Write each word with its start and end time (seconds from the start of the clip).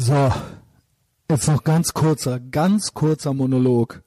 So, 0.00 0.32
jetzt 1.28 1.48
noch 1.48 1.64
ganz 1.64 1.92
kurzer, 1.92 2.38
ganz 2.38 2.94
kurzer 2.94 3.34
Monolog, 3.34 4.04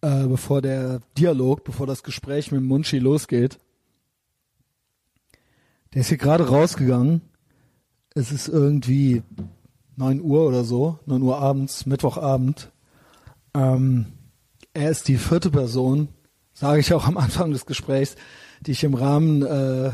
äh, 0.00 0.26
bevor 0.26 0.60
der 0.60 0.98
Dialog, 1.16 1.62
bevor 1.62 1.86
das 1.86 2.02
Gespräch 2.02 2.50
mit 2.50 2.64
Munchi 2.64 2.98
losgeht. 2.98 3.60
Der 5.94 6.00
ist 6.00 6.08
hier 6.08 6.18
gerade 6.18 6.48
rausgegangen. 6.48 7.20
Es 8.16 8.32
ist 8.32 8.48
irgendwie 8.48 9.22
9 9.94 10.20
Uhr 10.20 10.44
oder 10.44 10.64
so, 10.64 10.98
9 11.06 11.22
Uhr 11.22 11.38
abends, 11.38 11.86
Mittwochabend. 11.86 12.72
Ähm, 13.54 14.06
er 14.74 14.90
ist 14.90 15.06
die 15.06 15.18
vierte 15.18 15.52
Person, 15.52 16.08
sage 16.52 16.80
ich 16.80 16.92
auch 16.94 17.06
am 17.06 17.16
Anfang 17.16 17.52
des 17.52 17.64
Gesprächs, 17.64 18.16
die 18.62 18.72
ich 18.72 18.82
im 18.82 18.94
Rahmen 18.94 19.42
äh, 19.42 19.92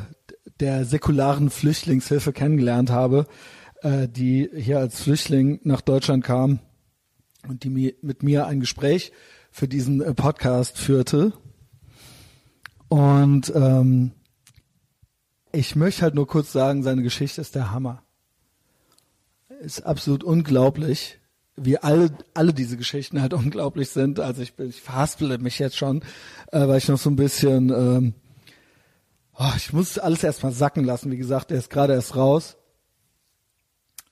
der 0.61 0.87
säkularen 0.87 1.51
Flüchtlingshilfe 1.51 2.33
kennengelernt 2.33 2.91
habe, 2.91 3.27
äh, 3.83 4.09
die 4.09 4.51
hier 4.55 4.79
als 4.79 5.03
Flüchtling 5.03 5.61
nach 5.63 5.81
Deutschland 5.81 6.25
kam 6.25 6.61
und 7.49 7.65
die 7.65 7.71
mi 7.71 7.95
mit 8.03 8.23
mir 8.23 8.47
ein 8.47 8.61
Gespräch 8.61 9.13
für 9.51 9.69
diesen 9.69 10.01
äh, 10.01 10.15
Podcast 10.15 10.79
führte. 10.79 11.33
Und 12.89 13.53
ähm, 13.55 14.13
ich 15.53 15.77
möchte 15.77 16.03
halt 16.03 16.15
nur 16.15 16.27
kurz 16.27 16.53
sagen, 16.53 16.83
seine 16.83 17.03
Geschichte 17.03 17.41
ist 17.41 17.55
der 17.55 17.71
Hammer. 17.71 18.03
Ist 19.61 19.83
absolut 19.83 20.23
unglaublich, 20.23 21.19
wie 21.57 21.79
alle, 21.79 22.11
alle 22.35 22.53
diese 22.53 22.77
Geschichten 22.77 23.21
halt 23.21 23.35
unglaublich 23.35 23.91
sind. 23.91 24.21
Also 24.21 24.43
ich 24.43 24.55
bin, 24.55 24.69
ich 24.69 24.81
verhaspele 24.81 25.39
mich 25.39 25.59
jetzt 25.59 25.77
schon, 25.77 26.03
äh, 26.53 26.67
weil 26.67 26.79
ich 26.79 26.89
noch 26.89 26.99
so 26.99 27.11
ein 27.11 27.17
bisschen, 27.17 27.71
ähm, 27.71 28.15
oh, 29.39 29.53
ich 29.57 29.73
muss 29.73 29.99
alles 29.99 30.23
erstmal 30.23 30.53
sacken 30.53 30.85
lassen. 30.85 31.11
Wie 31.11 31.17
gesagt, 31.17 31.51
er 31.51 31.59
ist 31.59 31.71
gerade 31.71 31.95
erst 31.95 32.17
raus. 32.17 32.58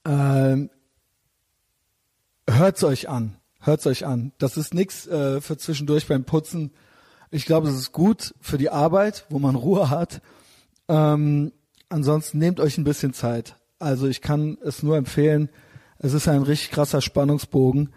Ähm, 0.07 0.71
hört's 2.49 2.85
euch 2.85 3.09
an. 3.09 3.37
Hört's 3.61 3.87
euch 3.87 4.07
an. 4.07 4.33
Das 4.39 4.57
ist 4.57 4.73
nichts 4.73 5.07
äh, 5.09 5.41
für 5.41 5.57
zwischendurch 5.59 6.07
beim 6.07 6.25
Putzen. 6.25 6.71
Ich 7.33 7.45
glaube, 7.45 7.69
es 7.69 7.75
ist 7.75 7.93
gut 7.93 8.33
für 8.41 8.57
die 8.57 8.71
Arbeit, 8.71 9.27
wo 9.31 9.41
man 9.41 9.57
Ruhe 9.57 9.91
hat. 9.91 10.23
Ähm, 10.89 11.53
ansonsten 11.89 12.39
nehmt 12.39 12.61
euch 12.61 12.79
ein 12.79 12.85
bisschen 12.85 13.13
Zeit. 13.13 13.57
Also 13.81 14.07
ich 14.07 14.21
kann 14.21 14.59
es 14.63 14.85
nur 14.85 14.97
empfehlen. 14.97 15.49
Es 15.99 16.13
ist 16.13 16.29
ein 16.29 16.43
richtig 16.43 16.71
krasser 16.71 17.01
Spannungsbogen. 17.01 17.93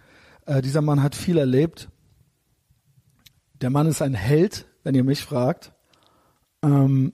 Äh, 0.47 0.63
dieser 0.63 0.81
Mann 0.81 1.03
hat 1.03 1.15
viel 1.15 1.37
erlebt. 1.37 1.89
Der 3.61 3.69
Mann 3.69 3.85
ist 3.85 4.01
ein 4.01 4.15
Held, 4.15 4.65
wenn 4.83 4.95
ihr 4.95 5.03
mich 5.03 5.23
fragt. 5.23 5.73
Ähm, 6.63 7.13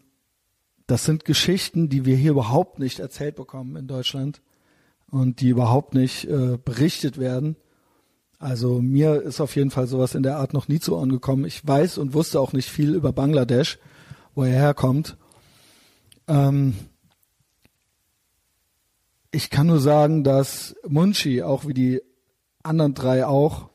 das 0.88 1.03
sind 1.03 1.25
Geschichten, 1.25 1.89
die 1.89 2.05
wir 2.05 2.16
hier 2.16 2.31
überhaupt 2.31 2.80
nicht 2.80 3.00
erzählt 3.00 3.36
bekommen 3.36 3.75
in 3.75 3.88
Deutschland 3.88 4.42
und 5.16 5.39
die 5.39 5.47
überhaupt 5.47 5.94
nicht 5.94 6.25
äh, 6.25 6.58
berichtet 6.58 7.17
werden. 7.17 7.55
Also 8.38 8.81
mir 8.81 9.21
ist 9.21 9.39
auf 9.39 9.55
jeden 9.55 9.71
Fall 9.71 9.88
sowas 9.88 10.13
in 10.13 10.23
der 10.23 10.35
Art 10.35 10.52
noch 10.52 10.67
nie 10.67 10.81
zu 10.81 10.94
Ohren 10.94 11.09
gekommen. 11.09 11.45
Ich 11.45 11.66
weiß 11.66 11.99
und 11.99 12.13
wusste 12.13 12.41
auch 12.41 12.52
nicht 12.52 12.69
viel 12.69 12.94
über 12.94 13.13
Bangladesch, 13.13 13.80
wo 14.33 14.43
er 14.43 14.52
herkommt. 14.52 15.16
Ähm 16.27 16.75
ich 19.31 19.49
kann 19.49 19.67
nur 19.67 19.80
sagen, 19.80 20.25
dass 20.25 20.75
Munchi, 20.86 21.43
auch 21.43 21.66
wie 21.66 21.73
die 21.73 22.02
anderen 22.61 22.93
drei 22.93 23.25
auch, 23.25 23.69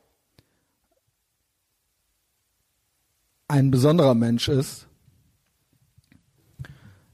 ein 3.48 3.70
besonderer 3.70 4.14
Mensch 4.14 4.48
ist. 4.48 4.88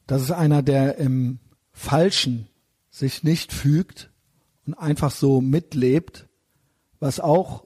Das 0.08 0.20
ist 0.20 0.32
einer, 0.32 0.62
der 0.62 0.98
im 0.98 1.38
Falschen 1.70 2.48
sich 2.91 3.22
nicht 3.22 3.52
fügt 3.52 4.10
und 4.67 4.75
einfach 4.75 5.11
so 5.11 5.41
mitlebt, 5.41 6.27
was 6.98 7.20
auch 7.20 7.64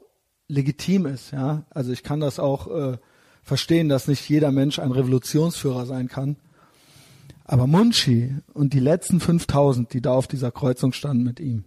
legitim 0.48 1.06
ist, 1.06 1.30
ja. 1.32 1.64
Also 1.70 1.92
ich 1.92 2.02
kann 2.02 2.20
das 2.20 2.38
auch 2.38 2.66
äh, 2.68 2.98
verstehen, 3.42 3.88
dass 3.88 4.08
nicht 4.08 4.28
jeder 4.28 4.52
Mensch 4.52 4.78
ein 4.78 4.92
Revolutionsführer 4.92 5.86
sein 5.86 6.08
kann. 6.08 6.36
Aber 7.44 7.66
Munchi 7.66 8.36
und 8.52 8.74
die 8.74 8.80
letzten 8.80 9.20
5000, 9.20 9.92
die 9.92 10.00
da 10.00 10.12
auf 10.12 10.28
dieser 10.28 10.52
Kreuzung 10.52 10.92
standen 10.92 11.24
mit 11.24 11.40
ihm, 11.40 11.64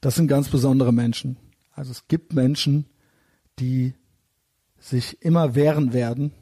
das 0.00 0.16
sind 0.16 0.26
ganz 0.26 0.48
besondere 0.48 0.92
Menschen. 0.92 1.36
Also 1.72 1.92
es 1.92 2.08
gibt 2.08 2.32
Menschen, 2.32 2.86
die 3.58 3.94
sich 4.78 5.22
immer 5.22 5.54
wehren 5.54 5.92
werden 5.92 6.32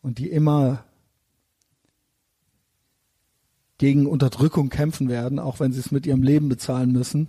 und 0.00 0.18
die 0.18 0.30
immer 0.30 0.84
gegen 3.78 4.06
Unterdrückung 4.06 4.68
kämpfen 4.68 5.08
werden, 5.08 5.38
auch 5.38 5.60
wenn 5.60 5.72
sie 5.72 5.80
es 5.80 5.92
mit 5.92 6.04
ihrem 6.04 6.22
Leben 6.22 6.48
bezahlen 6.48 6.92
müssen. 6.92 7.28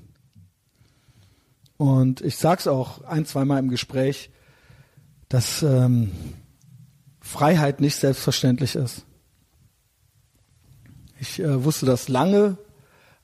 Und 1.78 2.22
ich 2.22 2.38
sage 2.38 2.60
es 2.60 2.68
auch 2.68 3.04
ein, 3.04 3.26
zweimal 3.26 3.60
im 3.60 3.70
Gespräch, 3.70 4.32
dass 5.30 5.64
ähm, 5.64 6.12
Freiheit 7.22 7.80
nicht 7.80 7.96
selbstverständlich 7.96 8.76
ist. 8.76 9.06
Ich 11.20 11.40
äh, 11.40 11.64
wusste 11.64 11.86
das 11.86 12.09
lange 12.09 12.58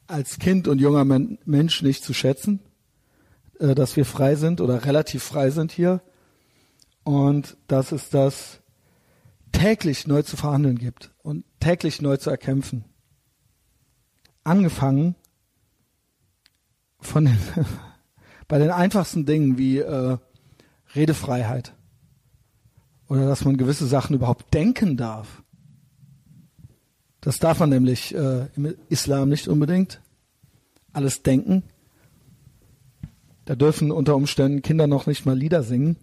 als 0.07 0.37
Kind 0.37 0.67
und 0.67 0.79
junger 0.79 1.03
Men 1.03 1.39
Mensch 1.45 1.81
nicht 1.81 2.03
zu 2.03 2.13
schätzen, 2.13 2.59
äh, 3.59 3.73
dass 3.73 3.95
wir 3.95 4.05
frei 4.05 4.35
sind 4.35 4.61
oder 4.61 4.85
relativ 4.85 5.23
frei 5.23 5.49
sind 5.49 5.71
hier 5.71 6.01
und 7.03 7.57
dass 7.67 7.91
es 7.91 8.09
das 8.09 8.59
täglich 9.51 10.05
neu 10.05 10.21
zu 10.21 10.37
verhandeln 10.37 10.77
gibt 10.77 11.11
und 11.23 11.43
täglich 11.59 12.01
neu 12.01 12.17
zu 12.17 12.29
erkämpfen 12.29 12.85
angefangen 14.45 15.15
von 16.99 17.25
den, 17.25 17.37
bei 18.47 18.57
den 18.57 18.71
einfachsten 18.71 19.25
Dingen 19.25 19.57
wie 19.57 19.79
äh, 19.79 20.17
Redefreiheit 20.95 21.73
oder 23.07 23.27
dass 23.27 23.45
man 23.45 23.57
gewisse 23.57 23.85
Sachen 23.85 24.15
überhaupt 24.15 24.53
denken 24.53 24.97
darf. 24.97 25.43
Das 27.21 27.39
darf 27.39 27.59
man 27.59 27.69
nämlich 27.69 28.13
äh, 28.13 28.47
im 28.55 28.75
Islam 28.89 29.29
nicht 29.29 29.47
unbedingt. 29.47 30.01
Alles 30.93 31.23
denken. 31.23 31.63
Da 33.45 33.55
dürfen 33.55 33.91
unter 33.91 34.15
Umständen 34.15 34.61
Kinder 34.61 34.87
noch 34.87 35.07
nicht 35.07 35.25
mal 35.25 35.37
Lieder 35.37 35.63
singen. 35.63 35.97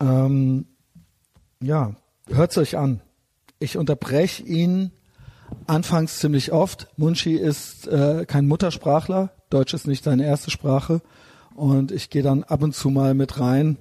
Ähm, 0.00 0.66
ja, 1.62 1.96
hört's 2.28 2.58
euch 2.58 2.76
an. 2.76 3.00
Ich 3.58 3.76
unterbreche 3.78 4.42
ihn 4.42 4.90
Anfangs 5.66 6.18
ziemlich 6.18 6.52
oft. 6.52 6.88
Munchi 6.96 7.34
ist 7.34 7.86
äh, 7.88 8.24
kein 8.26 8.46
Muttersprachler, 8.46 9.32
Deutsch 9.50 9.74
ist 9.74 9.86
nicht 9.86 10.04
seine 10.04 10.24
erste 10.24 10.50
Sprache 10.50 11.02
und 11.54 11.92
ich 11.92 12.10
gehe 12.10 12.22
dann 12.22 12.44
ab 12.44 12.62
und 12.62 12.74
zu 12.74 12.90
mal 12.90 13.14
mit 13.14 13.40
rein, 13.40 13.78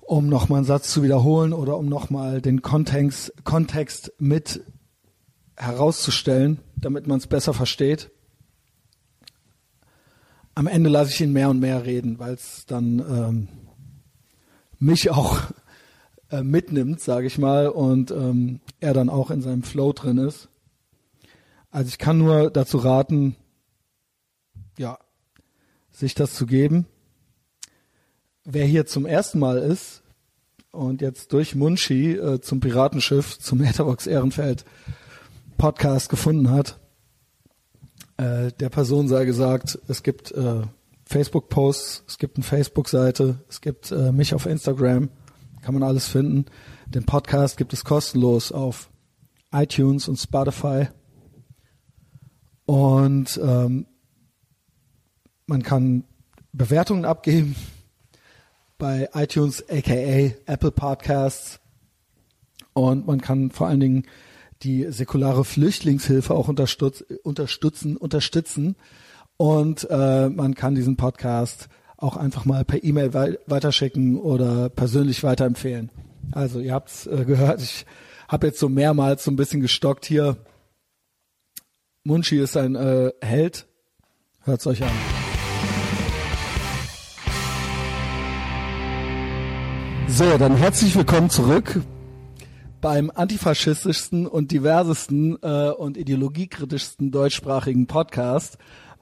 um 0.00 0.28
nochmal 0.28 0.58
einen 0.58 0.66
Satz 0.66 0.92
zu 0.92 1.02
wiederholen 1.02 1.52
oder 1.52 1.76
um 1.76 1.86
nochmal 1.86 2.40
den 2.40 2.62
Kontext, 2.62 3.32
Kontext 3.44 4.12
mit 4.18 4.62
herauszustellen, 5.56 6.60
damit 6.76 7.06
man 7.06 7.18
es 7.18 7.26
besser 7.26 7.54
versteht. 7.54 8.10
Am 10.54 10.66
Ende 10.66 10.90
lasse 10.90 11.12
ich 11.12 11.20
ihn 11.20 11.32
mehr 11.32 11.48
und 11.48 11.60
mehr 11.60 11.84
reden, 11.84 12.18
weil 12.18 12.34
es 12.34 12.66
dann 12.66 12.98
ähm, 12.98 13.48
mich 14.78 15.10
auch 15.10 15.40
äh, 16.32 16.42
mitnimmt, 16.42 17.00
sage 17.00 17.26
ich 17.26 17.38
mal, 17.38 17.68
und 17.68 18.10
ähm, 18.10 18.60
er 18.80 18.94
dann 18.94 19.10
auch 19.10 19.30
in 19.30 19.42
seinem 19.42 19.62
Flow 19.62 19.92
drin 19.92 20.16
ist. 20.16 20.48
Also 21.70 21.88
ich 21.88 21.98
kann 21.98 22.18
nur 22.18 22.50
dazu 22.50 22.78
raten, 22.78 23.36
ja, 24.78 24.98
sich 25.90 26.14
das 26.14 26.34
zu 26.34 26.46
geben. 26.46 26.86
Wer 28.44 28.64
hier 28.64 28.86
zum 28.86 29.04
ersten 29.06 29.38
Mal 29.38 29.58
ist 29.58 30.02
und 30.70 31.02
jetzt 31.02 31.32
durch 31.34 31.54
Munchi 31.54 32.12
äh, 32.12 32.40
zum 32.40 32.60
Piratenschiff, 32.60 33.38
zum 33.38 33.62
Etherbox 33.62 34.06
Ehrenfeld 34.06 34.64
Podcast 35.58 36.08
gefunden 36.08 36.50
hat, 36.50 36.80
äh, 38.16 38.52
der 38.52 38.70
Person 38.70 39.06
sei 39.06 39.26
gesagt, 39.26 39.78
es 39.86 40.02
gibt 40.02 40.32
äh, 40.32 40.62
Facebook-Posts, 41.04 42.04
es 42.08 42.18
gibt 42.18 42.36
eine 42.36 42.44
Facebook-Seite, 42.44 43.40
es 43.50 43.60
gibt 43.60 43.92
äh, 43.92 44.12
mich 44.12 44.34
auf 44.34 44.46
Instagram 44.46 45.10
kann 45.62 45.74
man 45.74 45.82
alles 45.82 46.08
finden. 46.08 46.46
Den 46.86 47.04
Podcast 47.06 47.56
gibt 47.56 47.72
es 47.72 47.84
kostenlos 47.84 48.52
auf 48.52 48.90
iTunes 49.52 50.08
und 50.08 50.16
Spotify. 50.16 50.88
Und 52.66 53.40
ähm, 53.42 53.86
man 55.46 55.62
kann 55.62 56.04
Bewertungen 56.52 57.04
abgeben 57.04 57.56
bei 58.78 59.08
iTunes, 59.14 59.64
aka 59.68 60.32
Apple 60.46 60.72
Podcasts. 60.72 61.60
Und 62.74 63.06
man 63.06 63.20
kann 63.20 63.50
vor 63.50 63.68
allen 63.68 63.80
Dingen 63.80 64.06
die 64.62 64.90
säkulare 64.90 65.44
Flüchtlingshilfe 65.44 66.34
auch 66.34 66.48
unterstützen, 66.48 67.96
unterstützen. 67.96 68.76
Und 69.36 69.86
äh, 69.90 70.28
man 70.28 70.54
kann 70.54 70.74
diesen 70.74 70.96
Podcast 70.96 71.68
auch 72.02 72.16
einfach 72.16 72.44
mal 72.44 72.64
per 72.64 72.82
E-Mail 72.82 73.14
wei 73.14 73.38
weiterschicken 73.46 74.18
oder 74.18 74.68
persönlich 74.68 75.22
weiterempfehlen. 75.22 75.90
Also 76.32 76.60
ihr 76.60 76.74
habt's 76.74 77.06
äh, 77.06 77.24
gehört, 77.26 77.62
ich 77.62 77.86
habe 78.28 78.48
jetzt 78.48 78.58
so 78.58 78.68
mehrmals 78.68 79.24
so 79.24 79.30
ein 79.30 79.36
bisschen 79.36 79.60
gestockt 79.60 80.04
hier. 80.04 80.36
Munchi 82.04 82.38
ist 82.38 82.56
ein 82.56 82.74
äh, 82.74 83.12
Held. 83.20 83.66
Hört's 84.40 84.66
euch 84.66 84.82
an. 84.82 84.90
So, 90.08 90.36
dann 90.36 90.56
herzlich 90.56 90.96
willkommen 90.96 91.30
zurück 91.30 91.80
beim 92.80 93.12
antifaschistischsten 93.14 94.26
und 94.26 94.50
diversesten 94.50 95.38
äh, 95.40 95.70
und 95.70 95.96
ideologiekritischsten 95.96 97.12
deutschsprachigen 97.12 97.86
Podcast. 97.86 98.58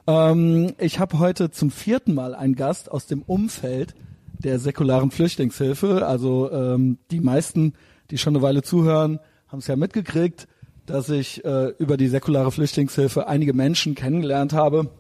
Ähm, 0.06 0.75
ich 0.79 0.99
habe 0.99 1.19
heute 1.19 1.50
zum 1.50 1.70
vierten 1.70 2.14
Mal 2.14 2.35
einen 2.35 2.55
Gast 2.55 2.91
aus 2.91 3.06
dem 3.06 3.23
Umfeld 3.23 3.94
der 4.38 4.58
säkularen 4.58 5.11
Flüchtlingshilfe. 5.11 6.06
Also 6.06 6.50
ähm, 6.50 6.99
die 7.11 7.20
meisten, 7.20 7.75
die 8.11 8.19
schon 8.19 8.35
eine 8.35 8.43
Weile 8.43 8.62
zuhören, 8.62 9.20
haben 9.49 9.58
es 9.58 9.67
ja 9.67 9.76
mitgekriegt, 9.76 10.49
dass 10.87 11.08
ich 11.08 11.44
äh, 11.44 11.69
über 11.79 11.97
die 11.97 12.08
säkulare 12.08 12.50
Flüchtlingshilfe 12.50 13.29
einige 13.29 13.52
Menschen 13.52 13.94
kennengelernt 13.94 14.52
habe. 14.52 14.91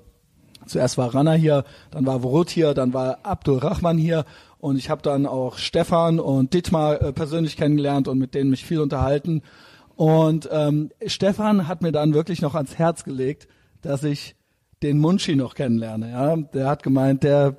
Zuerst 0.66 0.98
war 0.98 1.14
Rana 1.14 1.32
hier, 1.32 1.64
dann 1.90 2.06
war 2.06 2.20
Vorut 2.20 2.50
hier, 2.50 2.74
dann 2.74 2.92
war 2.92 3.20
Abdul 3.22 3.58
Rahman 3.58 3.96
hier 3.98 4.24
und 4.58 4.76
ich 4.76 4.90
habe 4.90 5.02
dann 5.02 5.26
auch 5.26 5.56
Stefan 5.56 6.20
und 6.20 6.52
Dietmar 6.52 7.00
äh, 7.00 7.12
persönlich 7.12 7.56
kennengelernt 7.56 8.08
und 8.08 8.18
mit 8.18 8.34
denen 8.34 8.50
mich 8.50 8.64
viel 8.64 8.80
unterhalten. 8.80 9.42
Und 9.96 10.48
ähm, 10.52 10.90
Stefan 11.06 11.66
hat 11.66 11.82
mir 11.82 11.92
dann 11.92 12.14
wirklich 12.14 12.42
noch 12.42 12.54
ans 12.54 12.78
Herz 12.78 13.04
gelegt, 13.04 13.48
dass 13.82 14.04
ich 14.04 14.36
den 14.82 14.98
Munchi 14.98 15.36
noch 15.36 15.54
kennenlerne. 15.54 16.10
Ja, 16.10 16.36
der 16.36 16.68
hat 16.68 16.82
gemeint, 16.82 17.22
der 17.22 17.56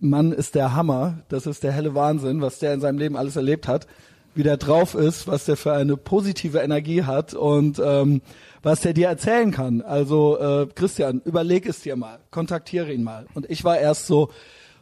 Mann 0.00 0.32
ist 0.32 0.54
der 0.54 0.74
Hammer. 0.74 1.22
Das 1.28 1.46
ist 1.46 1.62
der 1.62 1.72
helle 1.72 1.94
Wahnsinn, 1.94 2.40
was 2.40 2.58
der 2.58 2.74
in 2.74 2.80
seinem 2.80 2.98
Leben 2.98 3.16
alles 3.16 3.36
erlebt 3.36 3.68
hat, 3.68 3.86
wie 4.34 4.42
der 4.42 4.56
drauf 4.56 4.94
ist, 4.94 5.26
was 5.26 5.44
der 5.44 5.56
für 5.56 5.72
eine 5.72 5.96
positive 5.96 6.58
Energie 6.58 7.04
hat 7.04 7.34
und 7.34 7.80
ähm, 7.82 8.20
was 8.62 8.80
der 8.80 8.92
dir 8.94 9.08
erzählen 9.08 9.50
kann. 9.50 9.80
Also 9.82 10.38
äh, 10.38 10.66
Christian, 10.74 11.22
überleg 11.24 11.66
es 11.66 11.80
dir 11.80 11.96
mal, 11.96 12.18
kontaktiere 12.30 12.92
ihn 12.92 13.02
mal. 13.02 13.26
Und 13.34 13.48
ich 13.50 13.64
war 13.64 13.78
erst 13.78 14.06
so, 14.06 14.30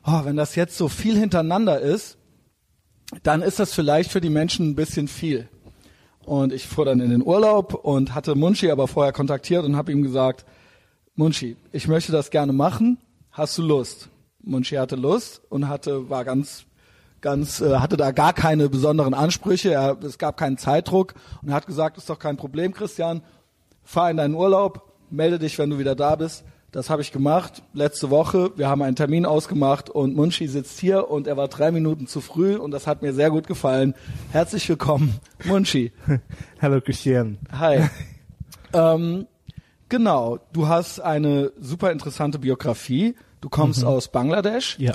oh, 0.04 0.24
wenn 0.24 0.36
das 0.36 0.54
jetzt 0.54 0.76
so 0.76 0.88
viel 0.88 1.16
hintereinander 1.16 1.80
ist, 1.80 2.16
dann 3.22 3.42
ist 3.42 3.58
das 3.58 3.74
vielleicht 3.74 4.10
für 4.10 4.20
die 4.20 4.30
Menschen 4.30 4.70
ein 4.70 4.74
bisschen 4.74 5.08
viel. 5.08 5.48
Und 6.24 6.52
ich 6.52 6.66
fuhr 6.66 6.84
dann 6.84 7.00
in 7.00 7.10
den 7.10 7.24
Urlaub 7.24 7.74
und 7.74 8.14
hatte 8.14 8.34
Munchi 8.34 8.70
aber 8.70 8.86
vorher 8.86 9.12
kontaktiert 9.12 9.64
und 9.64 9.76
habe 9.76 9.90
ihm 9.90 10.02
gesagt, 10.02 10.44
Munchi, 11.20 11.58
ich 11.70 11.86
möchte 11.86 12.12
das 12.12 12.30
gerne 12.30 12.54
machen. 12.54 12.96
Hast 13.30 13.58
du 13.58 13.62
Lust? 13.62 14.08
Munchi 14.42 14.76
hatte 14.76 14.96
Lust 14.96 15.42
und 15.50 15.68
hatte, 15.68 16.08
war 16.08 16.24
ganz, 16.24 16.64
ganz, 17.20 17.60
äh, 17.60 17.76
hatte 17.76 17.98
da 17.98 18.10
gar 18.10 18.32
keine 18.32 18.70
besonderen 18.70 19.12
Ansprüche. 19.12 19.70
Er, 19.70 19.98
es 20.02 20.16
gab 20.16 20.38
keinen 20.38 20.56
Zeitdruck 20.56 21.12
und 21.42 21.50
er 21.50 21.56
hat 21.56 21.66
gesagt, 21.66 21.98
ist 21.98 22.08
doch 22.08 22.18
kein 22.18 22.38
Problem, 22.38 22.72
Christian. 22.72 23.20
Fahr 23.84 24.10
in 24.10 24.16
deinen 24.16 24.34
Urlaub, 24.34 24.94
melde 25.10 25.38
dich, 25.38 25.58
wenn 25.58 25.68
du 25.68 25.78
wieder 25.78 25.94
da 25.94 26.16
bist. 26.16 26.42
Das 26.72 26.88
habe 26.88 27.02
ich 27.02 27.12
gemacht 27.12 27.62
letzte 27.74 28.08
Woche. 28.08 28.52
Wir 28.56 28.70
haben 28.70 28.80
einen 28.80 28.96
Termin 28.96 29.26
ausgemacht 29.26 29.90
und 29.90 30.16
Munchi 30.16 30.48
sitzt 30.48 30.80
hier 30.80 31.10
und 31.10 31.26
er 31.26 31.36
war 31.36 31.48
drei 31.48 31.70
Minuten 31.70 32.06
zu 32.06 32.22
früh 32.22 32.56
und 32.56 32.70
das 32.70 32.86
hat 32.86 33.02
mir 33.02 33.12
sehr 33.12 33.28
gut 33.28 33.46
gefallen. 33.46 33.92
Herzlich 34.32 34.66
willkommen, 34.70 35.20
Munchi. 35.44 35.92
Hallo 36.62 36.80
Christian. 36.80 37.36
Hi. 37.52 37.90
ähm, 38.72 39.26
genau, 39.90 40.38
du 40.52 40.68
hast 40.68 41.00
eine 41.00 41.52
super 41.60 41.92
interessante 41.92 42.38
Biografie. 42.38 43.14
Du 43.42 43.50
kommst 43.50 43.82
mhm. 43.82 43.88
aus 43.88 44.08
Bangladesch. 44.08 44.78
Ja. 44.78 44.94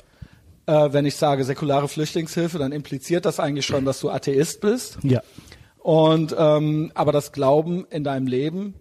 Äh, 0.65 0.91
wenn 0.91 1.05
ich 1.05 1.15
sage 1.15 1.43
säkulare 1.43 1.87
Flüchtlingshilfe, 1.87 2.57
dann 2.57 2.71
impliziert 2.71 3.25
das 3.25 3.39
eigentlich 3.39 3.67
schon, 3.67 3.85
dass 3.85 3.99
du 3.99 4.09
Atheist 4.09 4.61
bist. 4.61 4.97
Ja. 5.03 5.21
Und 5.77 6.35
ähm, 6.35 6.91
aber 6.95 7.11
das 7.11 7.31
Glauben 7.31 7.85
in 7.91 8.03
deinem 8.03 8.25
Leben 8.25 8.73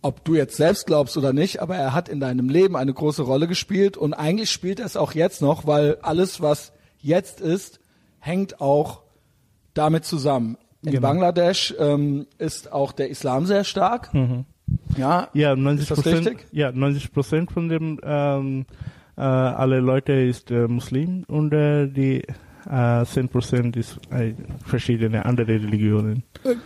ob 0.00 0.24
du 0.24 0.34
jetzt 0.34 0.56
selbst 0.56 0.86
glaubst 0.86 1.16
oder 1.16 1.32
nicht, 1.32 1.60
aber 1.60 1.76
er 1.76 1.92
hat 1.92 2.08
in 2.08 2.20
deinem 2.20 2.48
Leben 2.48 2.76
eine 2.76 2.94
große 2.94 3.22
Rolle 3.22 3.48
gespielt 3.48 3.96
und 3.96 4.14
eigentlich 4.14 4.50
spielt 4.50 4.80
er 4.80 4.86
es 4.86 4.96
auch 4.96 5.12
jetzt 5.12 5.42
noch, 5.42 5.66
weil 5.66 5.98
alles, 6.02 6.40
was 6.40 6.72
jetzt 7.00 7.40
ist, 7.40 7.80
hängt 8.18 8.60
auch 8.60 9.02
damit 9.74 10.04
zusammen. 10.04 10.56
In 10.82 10.92
genau. 10.92 11.08
Bangladesch 11.08 11.74
ähm, 11.78 12.26
ist 12.38 12.72
auch 12.72 12.92
der 12.92 13.10
Islam 13.10 13.46
sehr 13.46 13.64
stark. 13.64 14.14
Mhm. 14.14 14.44
Ja, 14.96 15.28
ja 15.32 15.56
90 15.56 15.88
Prozent. 15.88 16.36
Ja, 16.52 16.72
90 16.72 17.12
Prozent 17.12 17.52
von 17.52 17.68
dem 17.68 18.00
ähm, 18.02 18.66
äh, 19.16 19.20
alle 19.20 19.80
Leute 19.80 20.12
ist 20.12 20.50
äh, 20.50 20.68
Muslim 20.68 21.24
und 21.26 21.52
äh, 21.52 21.88
die 21.88 22.22
äh, 22.66 23.02
10% 23.02 23.76
ist 23.76 23.98
äh, 24.10 24.34
verschiedene 24.64 25.24
andere 25.24 25.52
Religionen. 25.54 26.22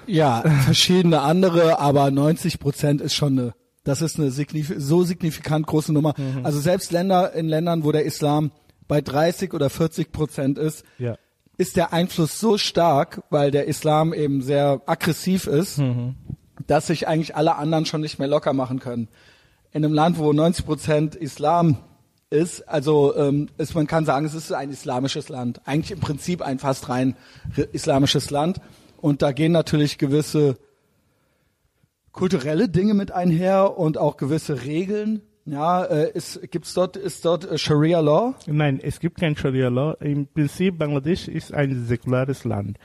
Ja, 0.06 0.42
verschiedene 0.64 1.20
andere, 1.20 1.78
aber 1.78 2.06
90% 2.06 3.00
ist 3.00 3.14
schon 3.14 3.38
eine, 3.38 3.54
das 3.84 4.02
ist 4.02 4.18
eine 4.18 4.30
signif 4.30 4.72
so 4.76 5.02
signifikant 5.02 5.66
große 5.66 5.92
Nummer. 5.92 6.14
Mhm. 6.16 6.44
Also 6.44 6.58
selbst 6.60 6.92
Länder 6.92 7.32
in 7.32 7.48
Ländern, 7.48 7.84
wo 7.84 7.92
der 7.92 8.04
Islam 8.04 8.50
bei 8.88 9.00
30 9.00 9.54
oder 9.54 9.70
40 9.70 10.12
Prozent 10.12 10.58
ist, 10.58 10.84
ja. 10.98 11.16
ist 11.56 11.76
der 11.76 11.92
Einfluss 11.92 12.38
so 12.38 12.58
stark, 12.58 13.22
weil 13.30 13.50
der 13.50 13.66
Islam 13.66 14.12
eben 14.12 14.42
sehr 14.42 14.82
aggressiv 14.86 15.46
ist, 15.46 15.78
mhm. 15.78 16.16
Dass 16.66 16.86
sich 16.86 17.08
eigentlich 17.08 17.36
alle 17.36 17.56
anderen 17.56 17.86
schon 17.86 18.00
nicht 18.00 18.18
mehr 18.18 18.28
locker 18.28 18.52
machen 18.52 18.78
können. 18.78 19.08
In 19.72 19.84
einem 19.84 19.94
Land, 19.94 20.18
wo 20.18 20.32
90 20.32 20.66
Prozent 20.66 21.14
Islam 21.14 21.78
ist, 22.30 22.68
also 22.68 23.14
ähm, 23.16 23.48
ist, 23.58 23.74
man 23.74 23.86
kann 23.86 24.04
sagen, 24.04 24.26
es 24.26 24.34
ist 24.34 24.52
ein 24.52 24.70
islamisches 24.70 25.28
Land. 25.28 25.60
Eigentlich 25.64 25.92
im 25.92 26.00
Prinzip 26.00 26.42
ein 26.42 26.58
fast 26.58 26.88
rein 26.88 27.16
islamisches 27.72 28.30
Land. 28.30 28.60
Und 29.00 29.22
da 29.22 29.32
gehen 29.32 29.52
natürlich 29.52 29.98
gewisse 29.98 30.56
kulturelle 32.12 32.68
Dinge 32.68 32.94
mit 32.94 33.10
einher 33.10 33.78
und 33.78 33.98
auch 33.98 34.16
gewisse 34.16 34.64
Regeln. 34.64 35.22
Ja, 35.44 35.82
äh, 35.84 36.12
ist, 36.12 36.40
gibt's 36.52 36.72
dort, 36.72 36.96
ist 36.96 37.24
dort 37.24 37.50
äh, 37.50 37.58
Sharia 37.58 37.98
Law? 37.98 38.34
Nein, 38.46 38.78
es 38.80 39.00
gibt 39.00 39.18
kein 39.18 39.36
Sharia 39.36 39.68
Law. 39.68 39.96
Im 40.00 40.28
Prinzip 40.28 40.78
Bangladesch 40.78 41.26
ist 41.26 41.52
ein 41.52 41.84
säkulares 41.86 42.44
Land. 42.44 42.78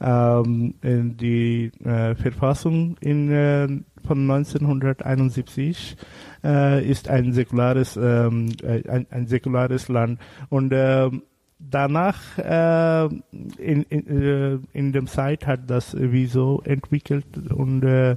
Ähm, 0.00 0.74
die 0.82 1.72
äh, 1.84 2.14
Verfassung 2.14 2.96
in, 3.00 3.30
äh, 3.30 3.66
von 4.06 4.30
1971 4.30 5.96
äh, 6.44 6.86
ist 6.86 7.08
ein 7.08 7.32
säkulares, 7.32 7.96
ähm, 7.96 8.52
äh, 8.62 8.88
ein, 8.88 9.06
ein, 9.10 9.26
säkulares 9.26 9.88
Land 9.88 10.20
und 10.50 10.72
äh, 10.72 11.10
danach 11.58 12.38
äh, 12.38 13.06
in, 13.06 13.82
in, 13.84 14.22
äh, 14.22 14.58
in 14.72 14.92
dem 14.92 15.06
Zeit 15.06 15.46
hat 15.46 15.70
das 15.70 15.96
Wieso 15.98 16.60
entwickelt 16.64 17.50
und 17.50 17.82
äh, 17.82 18.16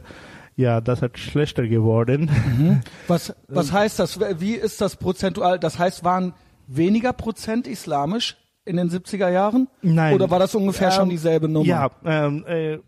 ja, 0.56 0.82
das 0.82 1.02
hat 1.02 1.18
schlechter 1.18 1.66
geworden. 1.68 2.30
Mhm. 2.58 2.82
Was, 3.08 3.34
was 3.48 3.72
heißt 3.72 3.98
das? 3.98 4.20
Wie 4.42 4.56
ist 4.56 4.82
das 4.82 4.98
prozentual? 4.98 5.58
Das 5.58 5.80
heißt, 5.80 6.04
waren 6.04 6.34
weniger 6.68 7.14
Prozent 7.14 7.66
islamisch 7.66 8.36
in 8.66 8.78
den 8.78 8.90
70er 8.90 9.30
Jahren? 9.30 9.68
Nein. 9.82 10.14
Oder 10.14 10.30
war 10.30 10.40
das 10.40 10.56
ungefähr 10.56 10.90
ähm, 10.90 10.94
schon 10.94 11.10
dieselbe 11.10 11.48
Nummer? 11.48 11.66
Ja, 11.66 11.90
ähm, 12.06 12.46
äh, 12.48 12.80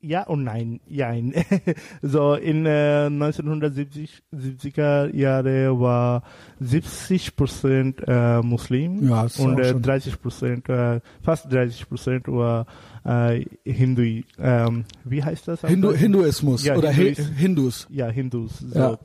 ja 0.00 0.24
und 0.24 0.44
nein, 0.44 0.80
ja. 0.86 1.14
so 2.02 2.34
in 2.34 2.66
äh, 2.66 3.08
1970er 3.10 5.14
Jahre 5.14 5.80
war 5.80 6.22
70 6.60 7.36
Prozent 7.36 8.02
äh, 8.06 8.40
Muslim 8.40 9.08
ja, 9.08 9.26
und 9.38 9.58
äh, 9.58 9.74
30 9.74 10.20
Prozent, 10.20 10.68
äh, 10.68 11.00
fast 11.22 11.50
30 11.52 11.88
Prozent 11.88 12.28
war 12.28 12.66
äh, 13.04 13.46
Hindu. 13.64 14.22
Ähm, 14.38 14.84
wie 15.04 15.24
heißt 15.24 15.48
das? 15.48 15.62
Hindu 15.62 15.92
Hinduismus 15.92 16.64
ja, 16.64 16.76
oder 16.76 16.90
Hinduis 16.90 17.28
Hindus. 17.36 17.86
Ja, 17.90 18.08
Hindus. 18.08 18.58
So. 18.58 18.78
Ja. 18.78 18.98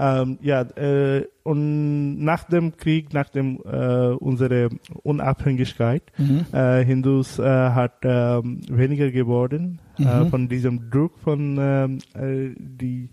Ähm, 0.00 0.38
ja, 0.40 0.62
äh, 0.62 1.26
und 1.42 2.24
nach 2.24 2.44
dem 2.44 2.74
Krieg, 2.78 3.12
nach 3.12 3.28
dem 3.28 3.58
äh, 3.70 4.14
unsere 4.14 4.70
Unabhängigkeit, 5.02 6.04
mhm. 6.16 6.46
äh, 6.52 6.82
Hindus 6.82 7.38
äh, 7.38 7.42
hat 7.42 8.02
äh, 8.02 8.40
weniger 8.42 9.10
geworden 9.10 9.78
äh, 9.98 10.04
mhm. 10.04 10.30
von 10.30 10.48
diesem 10.48 10.90
Druck 10.90 11.18
von 11.18 11.58
ähm, 11.60 11.98
äh, 12.14 12.54
die 12.56 13.10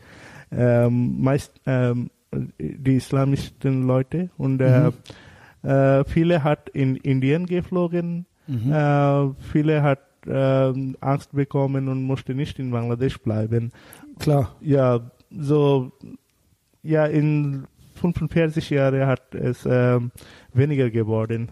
äh, 0.50 0.90
meist 0.90 1.60
äh, 1.68 1.94
die 2.58 2.96
islamischen 2.96 3.86
Leute 3.86 4.30
und 4.38 4.62
äh, 4.62 4.92
mhm. 5.64 6.04
viele 6.06 6.44
hat 6.44 6.70
in 6.70 6.96
Indien 6.98 7.46
geflogen, 7.48 8.26
mhm. 8.48 9.36
viele 9.40 9.82
hat 9.82 10.00
Angst 11.00 11.32
bekommen 11.32 11.88
und 11.88 12.04
musste 12.04 12.36
nicht 12.36 12.60
in 12.60 12.72
Bangladesch 12.72 13.18
bleiben. 13.20 13.72
Klar. 14.20 14.58
Ja, 14.60 15.10
so 15.32 15.94
ja, 16.88 17.06
in 17.06 17.68
45 17.96 18.70
Jahren 18.70 19.06
hat 19.08 19.36
es 19.36 19.66
äh, 19.66 20.00
weniger 20.54 20.90
geworden. 20.90 21.52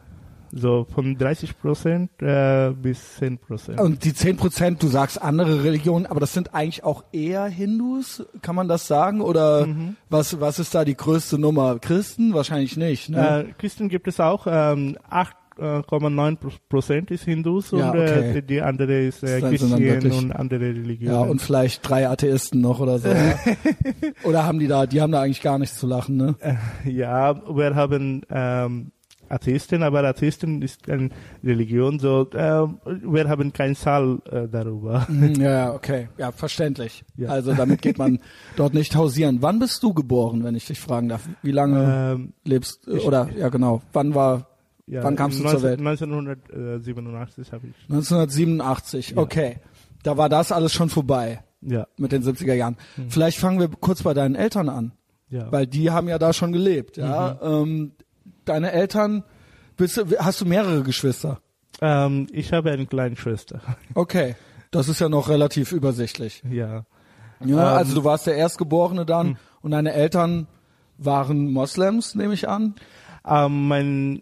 So 0.52 0.86
von 0.86 1.18
30 1.18 1.60
Prozent 1.60 2.12
äh, 2.22 2.72
bis 2.72 3.16
10 3.18 3.40
Prozent. 3.40 3.80
Und 3.82 4.06
die 4.06 4.14
10 4.14 4.38
Prozent, 4.38 4.82
du 4.82 4.88
sagst 4.88 5.22
andere 5.22 5.66
Religionen, 5.66 6.06
aber 6.06 6.22
das 6.22 6.34
sind 6.34 6.54
eigentlich 6.54 6.84
auch 6.86 7.04
eher 7.12 7.46
Hindus, 7.46 8.26
kann 8.42 8.56
man 8.56 8.70
das 8.70 8.88
sagen? 8.88 9.20
Oder 9.20 9.66
mhm. 9.66 9.98
was, 10.10 10.40
was 10.40 10.60
ist 10.60 10.74
da 10.74 10.86
die 10.86 10.96
größte 10.96 11.38
Nummer? 11.38 11.80
Christen? 11.80 12.34
Wahrscheinlich 12.34 12.78
nicht. 12.78 13.10
Ne? 13.10 13.48
Äh, 13.50 13.54
Christen 13.58 13.90
gibt 13.90 14.08
es 14.08 14.22
auch. 14.22 14.48
Ähm, 14.50 14.98
8 15.10 15.36
99,9 15.58 16.38
Prozent 16.70 17.12
ist 17.12 17.24
Hindus 17.26 17.72
Ja, 17.72 17.92
und 17.92 18.00
okay. 18.00 18.38
äh, 18.38 18.42
die 18.42 18.62
andere 18.62 19.02
ist 19.06 19.24
äh, 19.24 19.40
dann 19.42 19.52
Christen 19.52 20.12
und 20.12 20.32
andere 20.32 20.62
Religionen. 20.66 21.14
Ja, 21.16 21.22
und 21.22 21.42
vielleicht 21.42 21.88
drei 21.88 22.08
Atheisten 22.08 22.62
noch 22.62 22.80
oder 22.80 23.00
so. 23.00 23.10
oder 24.24 24.46
haben 24.46 24.60
die 24.60 24.68
da, 24.68 24.86
die 24.86 25.02
haben 25.02 25.12
da 25.12 25.22
eigentlich 25.22 25.42
gar 25.42 25.58
nichts 25.60 25.78
zu 25.78 25.88
lachen, 25.88 26.18
ne? 26.18 26.36
Ja, 26.86 27.36
wir 27.56 27.76
haben 27.76 28.22
ähm, 28.30 28.92
Atheisten, 29.28 29.82
aber 29.82 30.04
Atheisten 30.04 30.62
ist 30.62 30.88
eine 30.90 31.10
Religion, 31.44 31.98
so 31.98 32.28
ähm, 32.36 32.78
wir 32.86 33.28
haben 33.28 33.52
keine 33.54 33.74
Zahl 33.74 34.20
äh, 34.32 34.48
darüber. 34.48 35.08
Mhm, 35.10 35.36
Ja, 35.42 35.74
okay. 35.74 36.10
Ja, 36.18 36.32
verständlich. 36.32 37.04
Ja. 37.18 37.30
Also 37.30 37.54
damit 37.54 37.82
geht 37.82 37.98
man 37.98 38.20
dort 38.56 38.74
nicht 38.76 38.96
hausieren. 38.96 39.38
Wann 39.42 39.58
bist 39.60 39.82
du 39.82 39.94
geboren, 39.96 40.44
wenn 40.44 40.54
ich 40.54 40.68
dich 40.68 40.80
fragen 40.80 41.10
darf? 41.10 41.28
Wie 41.42 41.52
lange 41.52 42.14
Ähm, 42.16 42.34
lebst 42.44 42.88
oder 42.88 43.28
ja 43.36 43.50
genau, 43.50 43.82
wann 43.94 44.14
war 44.14 44.48
ja, 44.88 45.04
Wann 45.04 45.16
kamst 45.16 45.40
du 45.40 45.44
zur 45.48 45.64
Welt? 45.64 45.80
1987 45.80 47.52
habe 47.52 47.68
ich. 47.68 47.76
1987. 47.90 49.18
Okay. 49.18 49.58
Da 50.04 50.18
war 50.18 50.30
das 50.30 50.52
alles 50.52 50.74
schon 50.74 50.90
vorbei 50.90 51.44
Ja, 51.62 51.88
mit 51.98 52.12
den 52.12 52.24
70er 52.24 52.54
Jahren. 52.54 52.78
Vielleicht 53.10 53.40
fangen 53.40 53.60
wir 53.60 53.68
kurz 53.70 54.04
bei 54.04 54.14
deinen 54.14 54.36
Eltern 54.36 54.70
an, 54.70 54.92
ja. 55.30 55.52
weil 55.52 55.66
die 55.66 55.90
haben 55.90 56.08
ja 56.08 56.20
da 56.20 56.32
schon 56.34 56.52
gelebt, 56.52 56.98
ja? 56.98 57.40
Ähm, 57.42 57.94
deine 58.46 58.72
Eltern 58.72 59.24
bist 59.78 59.98
du, 59.98 60.06
hast 60.20 60.42
du 60.42 60.46
mehrere 60.46 60.84
Geschwister? 60.84 61.40
Ähm, 61.82 62.28
ich 62.32 62.54
habe 62.54 62.72
eine 62.72 62.86
kleine 62.86 63.16
Schwester. 63.16 63.60
Okay. 63.96 64.36
Das 64.72 64.90
ist 64.90 65.00
ja 65.00 65.08
noch 65.10 65.30
relativ 65.30 65.72
übersichtlich. 65.72 66.44
ja. 66.50 66.86
Ja, 67.44 67.72
Ähm, 67.72 67.78
also 67.78 67.96
du 67.96 68.04
warst 68.04 68.28
der 68.28 68.36
Erstgeborene 68.36 69.06
dann 69.06 69.38
und 69.62 69.72
deine 69.72 69.92
Eltern 69.94 70.48
waren 70.98 71.52
Moslems, 71.52 72.16
nehme 72.16 72.34
ich 72.34 72.48
an. 72.48 72.76
Ähm, 73.28 73.68
mein 73.68 74.22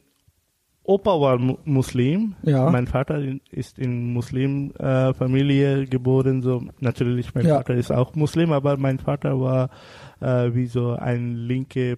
Opa 0.86 1.12
war 1.22 1.38
Mu 1.38 1.56
Muslim. 1.64 2.36
Ja. 2.44 2.70
Mein 2.70 2.88
Vater 2.88 3.22
ist 3.52 3.80
in 3.80 4.12
Muslimfamilie 4.12 5.10
äh, 5.10 5.14
Familie 5.14 5.86
geboren. 5.88 6.42
So 6.42 6.64
natürlich, 6.82 7.34
mein 7.34 7.46
Ja. 7.46 7.56
Vater 7.58 7.76
ist 7.76 7.92
auch 7.92 8.16
Muslim, 8.16 8.52
aber 8.52 8.76
mein 8.78 9.00
Vater 9.00 9.40
war 9.40 9.70
äh, 10.24 10.56
wie 10.56 10.68
so 10.68 10.92
ein 10.94 11.36
linke 11.36 11.92
äh, 11.92 11.98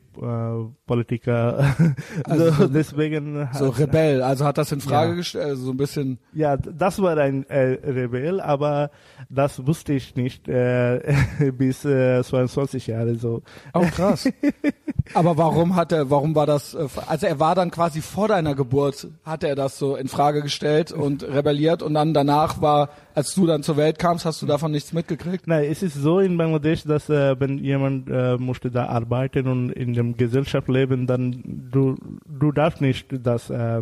Politiker. 0.86 1.76
Also 2.24 2.52
so, 2.52 2.68
deswegen 2.68 3.48
So 3.54 3.68
hat- 3.68 3.80
Rebell, 3.80 4.22
also 4.22 4.46
hat 4.46 4.58
das 4.58 4.72
in 4.72 4.82
Frage 4.82 5.12
Ja. 5.12 5.16
gestellt, 5.18 5.46
also 5.46 5.66
so 5.66 5.72
ein 5.72 5.78
bisschen. 5.78 6.20
Ja, 6.34 6.58
das 6.58 7.02
war 7.02 7.18
ein 7.18 7.48
äh, 7.50 7.78
Rebell, 7.90 8.40
aber 8.42 8.90
das 9.30 9.66
wusste 9.68 9.94
ich 9.94 10.16
nicht 10.16 10.48
äh, 10.48 11.00
bis 11.58 11.86
äh, 11.86 12.24
22 12.24 12.88
Jahre 12.88 13.16
so. 13.16 13.42
Oh 13.74 13.86
krass. 13.96 14.28
Aber 15.14 15.38
warum 15.38 15.76
hat 15.76 15.92
er, 15.92 16.10
warum 16.10 16.34
war 16.34 16.48
das, 16.48 16.74
äh, 16.74 16.88
also 17.08 17.28
er 17.28 17.40
war 17.40 17.54
dann 17.54 17.70
quasi 17.70 18.02
vor 18.02 18.28
deiner 18.28 18.56
Geburt, 18.56 19.08
hat 19.24 19.44
er 19.44 19.54
das 19.56 19.78
so 19.78 19.96
in 19.96 20.08
Frage 20.08 20.42
gestellt 20.42 20.92
und 20.92 21.22
rebelliert 21.24 21.84
und 21.84 21.94
dann 21.94 22.14
danach 22.16 22.60
war, 22.62 22.90
als 23.14 23.36
du 23.36 23.46
dann 23.46 23.62
zur 23.62 23.78
Welt 23.78 24.00
kamst, 24.00 24.26
hast 24.26 24.42
du 24.42 24.48
davon 24.48 24.72
nichts 24.72 24.94
mitgekriegt? 24.94 25.48
Nein, 25.48 25.66
es 25.70 25.84
ist 25.84 25.94
so 25.94 26.20
in 26.20 26.38
Bangladesch, 26.38 26.84
dass 26.86 27.08
äh, 27.10 27.40
wenn 27.40 27.60
jemand 27.60 28.10
äh, 28.16 28.38
musste 28.38 28.70
da 28.72 28.86
arbeiten 28.88 29.48
und 29.48 29.70
in 29.72 29.94
dem 29.94 30.16
Gesellschaft 30.18 30.68
leben, 30.70 31.06
dann 31.08 31.44
du 31.72 31.96
du 32.28 32.52
darfst 32.52 32.82
nicht 32.82 33.08
das 33.26 33.50
äh, 33.50 33.82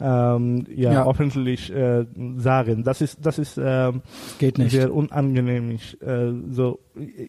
ähm, 0.00 0.64
ja, 0.74 0.92
Ja. 0.92 1.06
öffentlich 1.10 1.72
äh, 1.72 2.04
sagen. 2.36 2.84
Das 2.84 3.00
ist 3.00 3.18
das 3.24 3.38
ist 3.38 3.58
ähm, 3.62 4.02
Geht 4.38 4.58
nicht. 4.58 4.72
sehr 4.72 4.92
unangenehm. 4.94 5.78
Äh, 6.00 6.32
so 6.50 6.78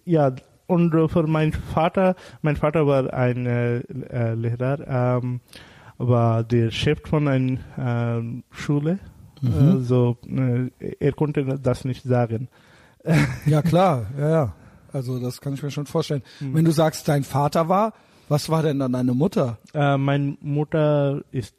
ja 0.05 0.31
und 0.67 0.93
äh, 0.93 1.07
für 1.07 1.27
meinen 1.27 1.51
Vater, 1.53 2.15
mein 2.41 2.55
Vater 2.55 2.87
war 2.87 3.13
ein 3.13 3.45
äh, 3.45 3.77
äh, 3.79 4.33
Lehrer, 4.35 4.77
ähm, 5.19 5.41
war 5.97 6.43
der 6.43 6.71
Chef 6.71 6.99
von 7.05 7.27
einer 7.27 7.57
ähm, 7.77 8.43
Schule. 8.51 8.99
Mhm. 9.41 9.49
Äh, 9.51 9.79
so 9.81 10.17
äh, 10.27 10.69
er 10.99 11.11
konnte 11.13 11.43
das 11.61 11.83
nicht 11.85 12.03
sagen. 12.03 12.47
Ja 13.47 13.61
klar, 13.63 14.05
ja, 14.17 14.29
ja. 14.29 14.53
Also 14.93 15.19
das 15.19 15.41
kann 15.41 15.53
ich 15.53 15.63
mir 15.63 15.71
schon 15.71 15.85
vorstellen. 15.85 16.21
Wenn 16.39 16.65
du 16.65 16.71
sagst, 16.71 17.07
dein 17.07 17.23
Vater 17.23 17.69
war, 17.69 17.93
was 18.29 18.49
war 18.49 18.63
denn 18.63 18.79
dann 18.79 18.93
deine 18.93 19.13
Mutter? 19.13 19.57
Äh, 19.73 19.97
meine 19.97 20.37
Mutter 20.41 21.21
ist 21.31 21.53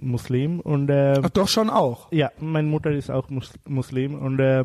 Muslim 0.00 0.60
und 0.60 0.88
äh, 0.88 1.20
Ach 1.22 1.30
doch 1.30 1.48
schon 1.48 1.68
auch. 1.70 2.10
ja, 2.12 2.30
meine 2.40 2.68
Mutter 2.68 2.90
ist 2.92 3.10
auch 3.10 3.28
Mus 3.28 3.50
Muslim 3.68 4.14
und 4.14 4.38
äh, 4.40 4.64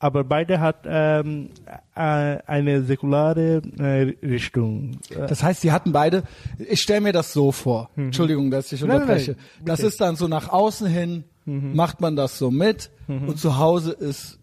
aber 0.00 0.24
beide 0.24 0.58
hat 0.58 0.78
ähm, 0.84 1.50
äh, 1.94 2.00
eine 2.00 2.82
säkulare 2.82 3.62
äh, 3.78 4.26
Richtung. 4.26 4.98
Äh, 5.10 5.28
Das 5.28 5.44
heißt, 5.44 5.60
sie 5.60 5.70
hatten 5.70 5.92
beide, 5.92 6.24
ich 6.58 6.80
stelle 6.82 7.00
mir 7.00 7.12
das 7.12 7.32
so 7.32 7.52
vor, 7.52 7.88
Entschuldigung, 7.96 8.50
dass 8.50 8.72
ich 8.72 8.82
Mhm. 8.82 8.88
Nein, 8.88 8.96
nein, 8.98 9.02
unterbreche. 9.08 9.36
das. 9.64 9.80
Mhm. 9.82 9.86
ist 9.86 10.00
dann 10.00 10.16
so 10.16 10.26
nach 10.26 10.48
außen 10.48 10.88
hin, 10.88 11.22
macht 11.44 12.00
man 12.00 12.16
das 12.16 12.38
so 12.38 12.50
mit 12.50 12.90
und 13.08 13.38
zu 13.38 13.58
Hause 13.58 13.92
ist 13.92 14.38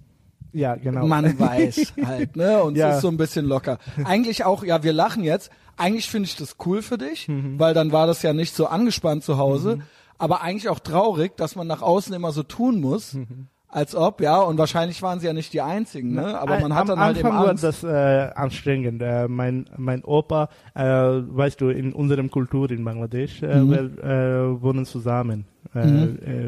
ja, 0.54 0.76
genau. 0.76 1.06
man 1.08 1.38
weiß 1.40 1.94
halt, 2.06 2.36
ne? 2.36 2.62
Und 2.64 2.76
Ja. 2.78 2.90
es 2.90 2.96
ist 2.98 3.02
so 3.02 3.08
ein 3.10 3.18
bisschen 3.18 3.46
locker. 3.46 3.78
Eigentlich 4.04 4.46
auch, 4.46 4.64
ja, 4.64 4.84
wir 4.84 4.94
lachen 4.94 5.24
jetzt. 5.24 5.52
Eigentlich 5.78 6.10
finde 6.10 6.26
ich 6.28 6.36
das 6.36 6.58
cool 6.66 6.82
für 6.82 6.98
dich, 6.98 7.28
Mhm. 7.28 7.60
weil 7.60 7.74
dann 7.74 7.92
war 7.92 8.08
das 8.08 8.22
ja 8.22 8.34
nicht 8.34 8.54
so 8.56 8.68
angespannt 8.68 9.24
zu 9.24 9.38
Hause. 9.38 9.80
Aber 10.18 10.42
eigentlich 10.42 10.68
auch 10.70 10.80
traurig, 10.80 11.38
dass 11.38 11.56
man 11.56 11.68
nach 11.68 11.82
außen 11.82 12.14
immer 12.14 12.32
so 12.34 12.44
tun 12.44 12.82
muss, 12.82 13.14
Mhm. 13.14 13.48
als 13.70 13.96
ob, 13.96 14.20
ja. 14.20 14.40
Und 14.42 14.58
wahrscheinlich 14.58 15.02
waren 15.02 15.20
sie 15.22 15.28
ja 15.28 15.34
nicht 15.34 15.54
die 15.54 15.62
Einzigen, 15.62 16.14
ne? 16.14 16.38
Aber 16.42 16.60
man 16.60 16.74
hat 16.74 16.82
Am 16.82 16.88
dann 16.88 17.00
halt 17.00 17.18
eben 17.18 17.28
Anfang 17.28 17.42
war 17.44 17.50
Angst. 17.52 17.64
das 17.64 17.84
äh, 17.84 18.32
anstrengend. 18.36 19.02
Äh, 19.02 19.28
mein 19.30 19.70
mein 19.78 20.04
Opa, 20.04 20.50
äh, 20.76 20.84
weißt 20.84 21.62
du, 21.62 21.70
in 21.70 21.94
unserem 21.94 22.30
Kultur 22.32 22.70
in 22.72 22.84
Bangladesch, 22.84 23.42
äh, 23.44 23.62
Mhm. 23.62 23.70
wir 23.72 24.04
äh, 24.04 24.62
wohnen 24.62 24.86
zusammen. 24.86 25.46
Äh, 25.76 25.80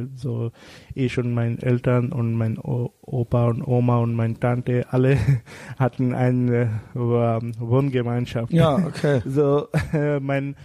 äh, 0.02 0.08
so 0.16 0.52
ich 0.96 1.18
und 1.20 1.34
meine 1.34 1.62
Eltern 1.62 2.12
und 2.12 2.34
mein 2.36 2.58
o 2.58 2.92
Opa 3.02 3.48
und 3.48 3.62
Oma 3.68 3.98
und 4.00 4.16
meine 4.16 4.40
Tante, 4.40 4.86
alle 4.90 5.18
hatten 5.80 6.14
eine 6.16 6.62
äh, 6.96 7.40
Wohngemeinschaft. 7.60 8.52
ja, 8.52 8.76
okay. 8.76 9.22
So, 9.26 9.68
äh, 9.94 10.20
mein 10.20 10.56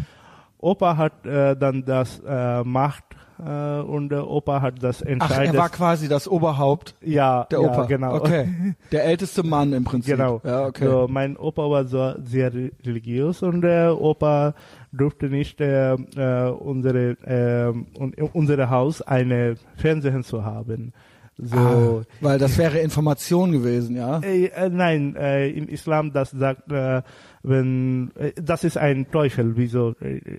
Opa 0.58 0.96
hat 0.96 1.26
äh, 1.26 1.54
dann 1.56 1.84
das 1.84 2.22
äh, 2.26 2.64
Macht 2.64 3.04
äh, 3.38 3.80
und 3.80 4.08
der 4.08 4.26
Opa 4.26 4.62
hat 4.62 4.82
das 4.82 5.02
Ach, 5.02 5.06
entscheidet. 5.06 5.54
er 5.54 5.60
war 5.60 5.68
quasi 5.68 6.08
das 6.08 6.26
Oberhaupt, 6.26 6.94
ja, 7.02 7.44
der 7.50 7.60
Opa. 7.60 7.80
ja, 7.82 7.84
genau. 7.84 8.14
Okay. 8.16 8.48
Der 8.92 9.04
älteste 9.04 9.42
Mann 9.42 9.72
im 9.74 9.84
Prinzip. 9.84 10.16
Genau. 10.16 10.40
Ja, 10.44 10.64
okay. 10.66 10.86
So, 10.86 11.06
mein 11.10 11.36
Opa 11.36 11.68
war 11.68 11.84
so 11.84 12.14
sehr 12.24 12.52
re- 12.54 12.70
religiös 12.84 13.42
und 13.42 13.60
der 13.60 14.00
Opa 14.00 14.54
durfte 14.96 15.26
nicht 15.28 15.60
äh, 15.60 15.92
äh, 15.94 16.50
unsere 16.50 17.10
äh, 17.22 17.98
un, 18.00 18.12
unsere 18.32 18.70
Haus 18.70 19.02
eine 19.02 19.56
Fernsehen 19.76 20.22
zu 20.22 20.44
haben. 20.44 20.92
So 21.38 21.56
Ah, 21.58 22.02
weil 22.22 22.38
das 22.38 22.56
wäre 22.56 22.78
Information 22.78 23.52
gewesen, 23.52 23.94
ja. 23.94 24.20
äh, 24.20 24.46
äh, 24.46 24.70
nein, 24.70 25.14
äh, 25.16 25.50
im 25.50 25.68
Islam 25.68 26.10
das 26.14 26.30
sagt, 26.30 26.72
äh, 26.72 27.02
wenn 27.42 28.10
äh, 28.16 28.32
das 28.42 28.64
ist 28.64 28.78
ein 28.78 29.10
Teufel, 29.10 29.54
wieso 29.54 29.94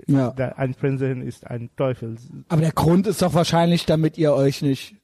Ja. 0.08 0.32
der, 0.32 0.58
ein 0.58 0.74
Fernsehen 0.74 1.22
ist 1.22 1.46
ein 1.46 1.70
Teufel. 1.78 2.16
Aber 2.50 2.62
der 2.62 2.72
Grund 2.72 3.06
ist 3.06 3.22
doch 3.22 3.36
wahrscheinlich, 3.36 3.86
damit 3.86 4.18
ihr 4.18 4.34
euch 4.34 4.64
nicht 4.64 4.96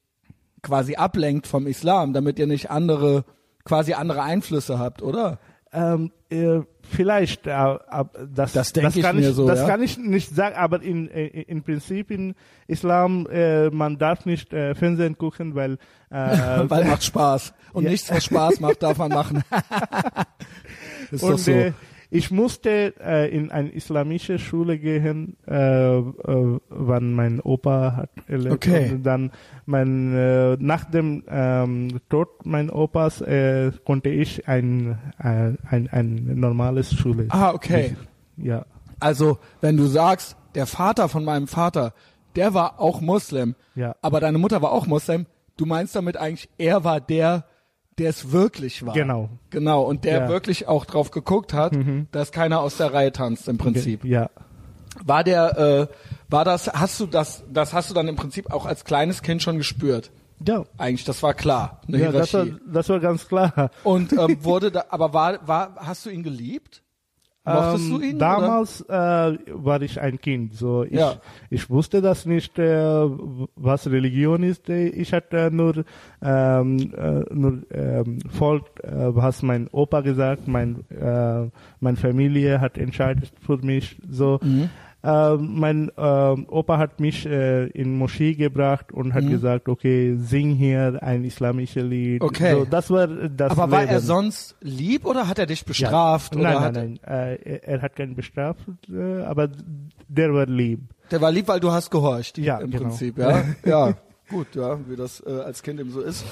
quasi 0.63 0.95
ablenkt 0.95 1.45
vom 1.45 1.67
Islam, 1.67 2.13
damit 2.13 2.39
ihr 2.39 2.47
nicht 2.47 2.71
andere, 2.71 3.23
quasi 3.63 3.93
andere 3.93 4.23
Einflüsse 4.23 4.79
habt, 4.79 5.03
oder? 5.03 5.37
Ähm, 5.75 6.11
äh, 6.29 6.59
vielleicht, 6.83 7.47
äh, 7.47 7.77
das, 8.35 8.53
Das 8.53 8.71
ich 8.95 9.01
kann 9.01 9.15
mir 9.15 9.29
ich, 9.29 9.35
so, 9.35 9.47
Das 9.47 9.61
ja. 9.61 9.67
kann 9.67 9.81
ich 9.81 9.97
nicht 9.97 10.33
sagen, 10.35 10.55
aber 10.55 10.81
in, 10.83 11.09
äh, 11.09 11.25
in 11.27 11.63
Prinzip 11.63 12.11
in 12.11 12.35
Islam, 12.67 13.25
äh, 13.31 13.69
man 13.71 13.97
darf 13.97 14.25
nicht 14.27 14.53
äh, 14.53 14.75
Fernsehen 14.75 15.17
gucken, 15.17 15.55
weil, 15.55 15.73
äh, 16.11 16.15
Weil 16.69 16.85
macht 16.85 17.03
Spaß. 17.03 17.53
Und 17.73 17.85
Ja. 17.85 17.89
nichts, 17.89 18.11
was 18.11 18.25
Spaß 18.25 18.59
macht, 18.59 18.83
darf 18.83 18.99
man 18.99 19.09
machen. 19.09 19.43
ist 21.11 21.23
doch 21.23 21.29
und 21.29 21.39
so. 21.39 21.51
äh, 21.51 21.73
ich 22.15 22.29
musste 22.31 22.93
äh, 23.03 23.35
in 23.35 23.49
eine 23.51 23.69
islamische 23.69 24.37
Schule 24.37 24.77
gehen, 24.77 25.35
äh, 25.47 25.97
äh, 25.97 26.59
wann 26.69 27.13
mein 27.13 27.39
Opa 27.39 27.95
hat 27.95 28.09
erlebt. 28.27 28.53
Okay. 28.55 28.91
Und 28.93 29.03
dann 29.03 29.31
mein, 29.65 30.13
äh, 30.15 30.55
nach 30.59 30.85
dem 30.85 31.23
ähm, 31.27 31.99
Tod 32.09 32.29
mein 32.45 32.69
Opas 32.69 33.21
äh, 33.21 33.71
konnte 33.83 34.09
ich 34.09 34.47
ein, 34.47 34.97
äh, 35.17 35.53
ein, 35.67 35.89
ein 35.91 36.39
normales 36.39 36.93
Schule. 36.93 37.25
ah, 37.29 37.51
okay. 37.51 37.95
Ja. 38.37 38.65
Also, 38.99 39.39
wenn 39.61 39.75
du 39.77 39.85
sagst, 39.85 40.37
der 40.55 40.65
Vater 40.67 41.09
von 41.09 41.25
meinem 41.25 41.47
Vater, 41.47 41.93
der 42.35 42.53
war 42.53 42.79
auch 42.79 43.01
Muslim, 43.01 43.55
Ja. 43.75 43.95
aber 44.01 44.19
deine 44.19 44.37
Mutter 44.37 44.61
war 44.61 44.71
auch 44.71 44.85
Muslim, 44.87 45.25
du 45.57 45.65
meinst 45.65 45.95
damit 45.95 46.17
eigentlich, 46.17 46.47
er 46.57 46.83
war 46.83 47.01
der, 47.01 47.45
der 47.97 48.09
es 48.09 48.31
wirklich 48.31 48.85
war. 48.85 48.93
Genau. 48.93 49.29
Genau, 49.49 49.83
und 49.83 50.03
der 50.05 50.21
Ja. 50.21 50.29
wirklich 50.29 50.67
auch 50.67 50.85
drauf 50.85 51.11
geguckt 51.11 51.53
hat, 51.53 51.73
dass 52.11 52.31
keiner 52.31 52.61
aus 52.61 52.77
der 52.77 52.93
Reihe 52.93 53.11
tanzt 53.11 53.47
im 53.47 53.57
Prinzip. 53.57 54.03
Ja. 54.05 54.29
War 55.03 55.23
der, 55.23 55.57
äh, 55.57 55.87
war 56.29 56.45
das, 56.45 56.67
hast 56.71 56.99
du 56.99 57.07
das, 57.07 57.43
das 57.51 57.73
hast 57.73 57.89
du 57.89 57.93
dann 57.95 58.07
im 58.07 58.15
Prinzip 58.15 58.51
auch 58.51 58.65
als 58.65 58.85
kleines 58.85 59.21
Kind 59.23 59.41
schon 59.41 59.57
gespürt? 59.57 60.11
Ja. 60.45 60.65
Eigentlich, 60.77 61.05
das 61.05 61.23
war 61.23 61.33
klar, 61.33 61.81
Ja, 61.87 62.11
das 62.11 62.33
war, 62.33 62.45
das 62.67 62.89
war 62.89 62.99
ganz 62.99 63.27
klar. 63.27 63.71
Und 63.83 64.13
ähm, 64.13 64.37
wurde 64.43 64.71
da, 64.71 64.85
aber 64.89 65.13
war, 65.13 65.47
war, 65.47 65.75
hast 65.77 66.05
du 66.05 66.09
ihn 66.09 66.21
geliebt? 66.21 66.82
Mochtest 67.45 67.91
Ähm, 67.91 67.99
du 67.99 68.05
ihn? 68.05 68.19
Damals 68.19 68.81
äh, 68.87 68.93
war 68.93 69.81
ich 69.81 69.99
ein 69.99 70.19
Kind, 70.21 70.53
so 70.55 70.83
ich, 70.83 70.93
Ja. 70.93 71.15
ich 71.49 71.69
wusste 71.69 72.01
das 72.01 72.25
nicht, 72.25 72.57
äh, 72.57 73.05
was 73.55 73.87
Religion 73.91 74.43
ist. 74.43 74.69
Ich 74.69 75.11
hatte 75.11 75.49
nur 75.51 75.83
ähm, 76.21 76.93
äh, 76.95 77.33
nur 77.33 77.63
ähm, 77.71 78.19
folgt, 78.29 78.81
äh, 78.83 79.13
was 79.15 79.41
mein 79.43 79.67
Opa 79.71 79.99
gesagt, 80.01 80.47
mein 80.47 80.85
äh, 80.89 81.49
meine 81.81 81.97
Familie 81.97 82.61
hat 82.61 82.77
entscheidet 82.77 83.33
für 83.45 83.57
mich. 83.57 83.97
So, 84.09 84.39
Mhm. 84.41 84.69
Äh, 85.03 85.35
mein 85.35 85.89
äh, 85.97 86.01
Opa 86.01 86.77
hat 86.77 86.99
mich 86.99 87.25
äh, 87.25 87.67
in 87.67 87.97
Moschee 87.97 88.35
gebracht 88.35 88.91
und 88.91 89.13
hat 89.13 89.23
Mhm. 89.25 89.29
gesagt, 89.31 89.67
okay, 89.69 90.15
sing 90.17 90.55
hier 90.55 90.99
ein 91.01 91.23
islamisches 91.25 91.83
Lied. 91.83 92.21
Okay. 92.21 92.53
So, 92.53 92.65
das 92.65 92.89
war 92.89 93.07
das. 93.07 93.51
Aber 93.51 93.69
war 93.71 93.81
Leben. 93.81 93.91
er 93.93 93.99
sonst 93.99 94.55
lieb 94.61 95.05
oder 95.05 95.27
hat 95.27 95.39
er 95.39 95.45
dich 95.45 95.65
bestraft? 95.65 96.35
Ja. 96.35 96.41
Nein, 96.41 96.73
nein, 96.73 96.73
nein. 96.73 96.99
Äh, 97.03 97.35
er, 97.43 97.63
er 97.67 97.81
hat 97.81 97.95
keinen 97.95 98.15
bestraft, 98.15 98.65
äh, 98.89 99.21
aber 99.23 99.49
der 100.07 100.33
war 100.33 100.45
lieb. 100.45 100.79
Der 101.11 101.19
war 101.21 101.31
lieb, 101.31 101.47
weil 101.47 101.59
du 101.59 101.71
hast 101.71 101.91
gehorcht. 101.91 102.37
Ja, 102.37 102.59
im 102.59 102.71
genau. 102.71 102.83
Prinzip, 102.83 103.17
ja. 103.17 103.43
ja, 103.65 103.93
gut, 104.29 104.47
ja, 104.55 104.79
wie 104.87 104.95
das 104.95 105.21
äh, 105.27 105.29
als 105.31 105.61
Kind 105.63 105.79
eben 105.79 105.91
so 105.91 106.01
ist. 106.01 106.25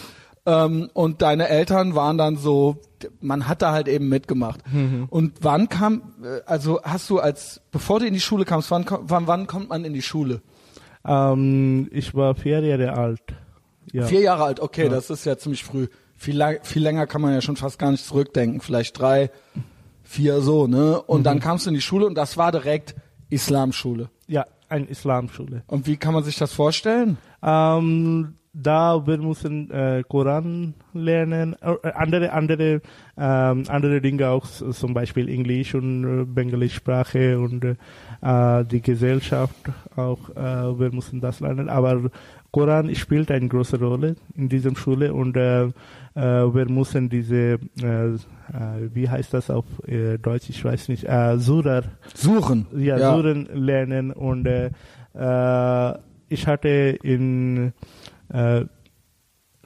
Ähm, 0.46 0.90
und 0.94 1.22
deine 1.22 1.48
Eltern 1.50 1.94
waren 1.96 2.18
dann 2.18 2.36
so, 2.38 2.78
man 3.20 3.48
hat 3.48 3.62
da 3.62 3.72
halt 3.74 3.88
eben 3.88 4.10
mitgemacht. 4.10 4.60
Mhm. 4.72 5.06
Und 5.10 5.34
wann 5.42 5.70
kam, 5.70 6.02
äh, 6.24 6.42
also 6.48 6.82
hast 6.84 7.10
du 7.12 7.20
als, 7.20 7.62
bevor 7.72 8.00
du 8.00 8.08
in 8.08 8.14
die 8.14 8.20
Schule 8.20 8.44
kamst, 8.46 8.72
wann, 8.72 8.86
wann, 8.88 9.28
wann 9.28 9.46
kommt 9.48 9.70
man 9.70 9.86
in 9.86 9.94
die 9.94 10.02
Schule? 10.02 10.42
Ähm, 11.06 11.90
ich 11.92 12.14
war 12.16 12.36
vier 12.36 12.62
Jahre 12.62 12.94
alt. 12.98 13.22
Ja. 13.92 14.06
Vier 14.06 14.22
Jahre 14.22 14.44
alt, 14.46 14.60
okay, 14.60 14.84
Ja. 14.86 14.90
das 14.90 15.10
ist 15.10 15.26
ja 15.26 15.38
ziemlich 15.38 15.64
früh. 15.64 15.88
Viel, 16.16 16.38
lang, 16.38 16.60
viel 16.64 16.82
länger 16.84 17.08
kann 17.08 17.22
man 17.22 17.34
ja 17.34 17.42
schon 17.42 17.56
fast 17.56 17.78
gar 17.80 17.92
nicht 17.92 18.06
zurückdenken. 18.06 18.62
Vielleicht 18.62 19.00
drei, 19.00 19.32
vier 20.04 20.42
so, 20.42 20.68
ne? 20.68 21.02
Und 21.02 21.20
Mhm. 21.22 21.24
dann 21.24 21.40
kamst 21.40 21.66
du 21.66 21.70
in 21.70 21.76
die 21.76 21.82
Schule 21.82 22.06
und 22.06 22.16
das 22.16 22.38
war 22.38 22.52
direkt 22.52 22.96
Islamschule. 23.30 24.10
ja, 24.28 24.46
eine 24.70 24.86
Islamschule. 24.86 25.64
Und 25.68 25.86
wie 25.88 25.98
kann 25.98 26.14
man 26.14 26.24
sich 26.24 26.38
das 26.38 26.54
vorstellen? 26.54 27.18
Ähm, 27.44 28.36
da 28.54 29.06
wir 29.06 29.18
müssen 29.18 29.72
äh, 29.72 30.04
Koran 30.08 30.74
lernen, 30.94 31.56
äh, 31.62 31.92
andere 31.94 32.34
andere 32.34 32.82
ähm, 33.18 33.64
andere 33.68 34.02
Dinge 34.02 34.30
auch, 34.30 34.46
zum 34.46 34.94
Beispiel 34.94 35.30
Englisch 35.30 35.74
und 35.76 36.04
äh, 36.04 36.26
Bengali-Sprache 36.26 37.40
und 37.40 37.64
äh, 37.64 38.66
die 38.66 38.82
Gesellschaft 38.82 39.56
auch. 39.96 40.30
Äh, 40.32 40.80
wir 40.80 40.92
müssen 40.92 41.22
das 41.22 41.40
lernen, 41.40 41.70
aber 41.70 42.10
Koran 42.52 42.94
spielt 42.96 43.32
eine 43.32 43.48
große 43.48 43.80
Rolle 43.80 44.16
in 44.36 44.50
diesem 44.50 44.76
Schule 44.76 45.14
und 45.14 45.38
äh, 45.38 45.64
äh, 45.64 45.72
wir 46.16 46.70
müssen 46.70 47.08
diese 47.10 47.60
äh, 47.82 48.16
äh, 48.52 48.90
wie 48.94 49.08
heißt 49.08 49.34
das 49.34 49.50
auf 49.50 49.66
äh, 49.88 50.18
Deutsch? 50.18 50.50
Ich 50.50 50.64
weiß 50.64 50.90
nicht. 50.90 51.06
Äh, 51.06 51.38
Surah 51.38 51.84
Suchen. 52.14 52.68
ja, 52.76 52.98
Ja. 52.98 53.16
Suren 53.16 53.48
lernen 53.54 54.12
und 54.12 54.46
äh, 54.46 54.72
äh, 55.14 55.94
ich 56.28 56.48
hatte 56.48 56.70
in 57.04 57.72
äh, 58.32 58.66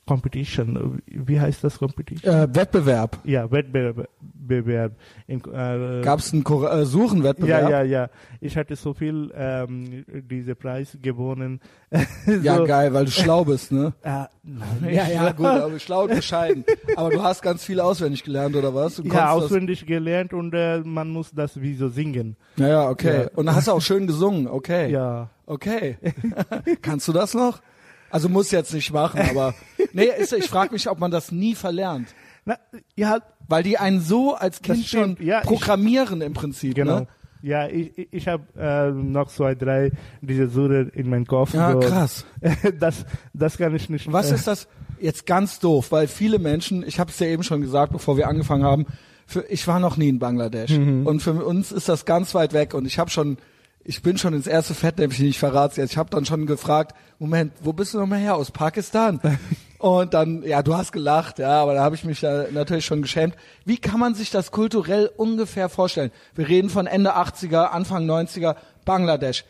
Competition, 0.07 1.01
wie 1.07 1.39
heißt 1.39 1.63
das 1.63 1.79
Competition? 1.79 2.31
Äh, 2.31 2.47
Wettbewerb. 2.53 3.17
Ja, 3.23 3.49
Wettbewerb. 3.49 4.91
Äh, 5.27 6.01
Gab 6.03 6.19
es 6.19 6.31
einen 6.31 6.45
äh, 6.45 6.85
Suchenwettbewerb? 6.85 7.63
ja, 7.63 7.81
ja, 7.81 7.83
ja. 7.83 8.09
Ich 8.39 8.55
hatte 8.55 8.75
so 8.75 8.93
viel 8.93 9.31
ähm, 9.35 10.05
diese 10.29 10.53
Preis 10.55 10.97
gewonnen. 11.01 11.59
Ja, 12.43 12.57
so, 12.57 12.65
geil, 12.65 12.93
weil 12.93 13.05
du 13.05 13.11
schlau 13.11 13.45
bist, 13.45 13.71
ne? 13.71 13.93
Äh, 14.03 14.25
nein, 14.43 14.93
Ja, 14.93 15.07
ja, 15.07 15.31
gut, 15.31 15.45
aber 15.45 15.79
schlau 15.79 16.03
und 16.03 16.15
bescheiden. 16.15 16.65
Aber 16.95 17.09
du 17.09 17.23
hast 17.23 17.41
ganz 17.41 17.63
viel 17.63 17.79
auswendig 17.79 18.23
gelernt, 18.23 18.55
oder 18.55 18.75
was? 18.75 18.97
Du 18.97 19.03
Ja, 19.03 19.31
auswendig 19.31 19.85
gelernt 19.85 20.33
und 20.33 20.53
äh, 20.53 20.79
man 20.79 21.09
muss 21.09 21.31
das 21.31 21.61
wie 21.61 21.75
so 21.75 21.87
singen. 21.89 22.35
das. 22.57 22.67
Ja, 22.67 22.73
ja, 22.73 22.89
okay. 22.89 23.21
Ja. 23.23 23.29
Und 23.35 23.45
dann 23.47 23.55
hast 23.55 23.67
du 23.67 23.71
auch 23.71 23.81
schön 23.81 24.07
gesungen, 24.07 24.47
okay. 24.47 24.91
Ja. 24.91 25.29
Okay. 25.45 25.97
Kannst 26.81 27.07
du 27.07 27.13
das 27.13 27.33
noch? 27.33 27.61
Also 28.09 28.29
muss 28.29 28.51
jetzt 28.51 28.73
nicht 28.73 28.91
machen, 28.93 29.19
aber 29.29 29.53
nee, 29.93 30.07
ist, 30.17 30.33
ich 30.33 30.47
frage 30.47 30.71
mich, 30.73 30.89
ob 30.89 30.99
man 30.99 31.11
das 31.11 31.31
nie 31.31 31.55
verlernt, 31.55 32.07
Na, 32.45 32.57
ja, 32.95 33.19
weil 33.47 33.63
die 33.63 33.77
einen 33.77 33.99
so 34.01 34.35
als 34.35 34.61
Kind 34.61 34.85
schon. 34.85 35.17
Ja, 35.19 35.39
ich- 35.41 35.47
programmieren 35.47 36.21
im 36.21 36.33
Prinzip, 36.33 36.75
Genau. 36.75 36.99
ne? 37.01 37.07
Ja, 37.41 37.67
ich, 37.67 37.95
ich- 37.97 38.07
ich 38.11 38.27
habe 38.27 38.43
äh, 38.57 38.91
noch 38.91 39.27
zwei, 39.29 39.53
drei 39.53 39.91
diese 40.21 40.47
Sure 40.49 40.89
in 40.93 41.09
meinem 41.09 41.25
Kopf. 41.27 41.53
Ja, 41.53 41.73
so. 41.73 41.79
krass. 41.79 42.25
Das, 42.79 43.05
das 43.33 43.57
kann 43.57 43.75
ich 43.75 43.89
nicht. 43.89 44.11
Was 44.11 44.31
äh, 44.31 44.35
ist 44.35 44.47
das 44.47 44.67
jetzt 44.99 45.25
ganz 45.27 45.59
doof, 45.59 45.91
weil 45.91 46.07
viele 46.07 46.39
Menschen, 46.39 46.83
ich 46.87 46.99
habe 46.99 47.11
es 47.11 47.19
ja 47.19 47.27
eben 47.27 47.43
schon 47.43 47.61
gesagt, 47.61 47.91
bevor 47.91 48.17
wir 48.17 48.27
angefangen 48.29 48.63
haben, 48.63 48.85
für, 49.27 49.41
ich 49.49 49.67
war 49.67 49.79
noch 49.79 49.97
nie 49.97 50.09
in 50.09 50.19
Bangladesch 50.19 50.71
Mhm. 50.77 51.05
und 51.05 51.19
für 51.21 51.33
uns 51.45 51.71
ist 51.71 51.89
das 51.89 52.05
ganz 52.05 52.33
weit 52.33 52.53
weg 52.53 52.73
und 52.73 52.85
ich 52.85 52.97
habe 52.97 53.09
schon, 53.11 53.37
ich 53.87 54.01
bin 54.01 54.17
schon 54.17 54.33
ins 54.33 54.47
erste 54.47 54.73
Fettnäpfchen, 54.73 55.27
ich 55.27 55.37
verrate 55.37 55.79
jetzt, 55.79 55.91
ich 55.91 55.97
habe 55.97 56.09
dann 56.09 56.25
schon 56.25 56.47
gefragt, 56.47 56.95
Moment, 57.19 57.53
wo 57.61 57.71
bist 57.71 57.93
du 57.93 57.99
nochmal 57.99 58.19
her? 58.19 58.35
Aus 58.35 58.49
Pakistan? 58.49 59.21
und 59.77 60.13
dann, 60.15 60.41
ja, 60.41 60.63
du 60.63 60.75
hast 60.75 60.91
gelacht, 60.91 61.37
ja, 61.37 61.61
aber 61.61 61.75
da 61.75 61.83
habe 61.83 61.95
ich 61.95 62.03
mich 62.03 62.19
da 62.19 62.45
natürlich 62.51 62.85
schon 62.85 63.03
geschämt. 63.03 63.35
Wie 63.63 63.77
kann 63.77 63.99
man 63.99 64.15
sich 64.15 64.31
das 64.31 64.51
kulturell 64.51 65.11
ungefähr 65.15 65.69
vorstellen? 65.69 66.11
Wir 66.33 66.47
reden 66.47 66.71
von 66.71 66.87
Ende 66.87 67.15
80er, 67.15 67.65
Anfang 67.65 68.09
90er, 68.09 68.55
Bangladesch. 68.85 69.45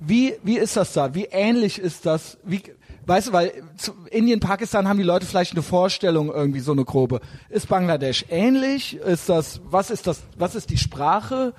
Wie, 0.00 0.34
wie 0.42 0.56
ist 0.56 0.76
das 0.78 0.94
da? 0.94 1.14
Wie 1.14 1.26
ähnlich 1.26 1.78
ist 1.78 2.06
das? 2.06 2.38
Wie, 2.44 2.62
weißt 3.04 3.28
du, 3.28 3.32
weil 3.34 3.52
zu 3.76 3.92
Indien, 4.10 4.40
Pakistan 4.40 4.88
haben 4.88 4.96
die 4.96 5.04
Leute 5.04 5.26
vielleicht 5.26 5.52
eine 5.52 5.62
Vorstellung 5.62 6.32
irgendwie 6.32 6.60
so 6.60 6.72
eine 6.72 6.86
grobe. 6.86 7.20
Ist 7.50 7.68
Bangladesch 7.68 8.24
ähnlich? 8.30 8.96
Ist 8.96 9.28
das, 9.28 9.60
was 9.64 9.90
ist 9.90 10.06
das, 10.06 10.22
was 10.38 10.54
ist 10.54 10.70
die 10.70 10.78
Sprache? 10.78 11.52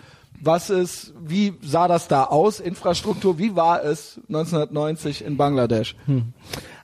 Was 0.46 0.70
ist, 0.70 1.14
wie 1.24 1.54
sah 1.62 1.88
das 1.88 2.08
da 2.10 2.26
aus? 2.26 2.60
Infrastruktur, 2.60 3.38
wie 3.38 3.56
war 3.56 3.84
es 3.84 4.20
1990 4.28 5.24
in 5.24 5.38
Bangladesch? 5.38 5.96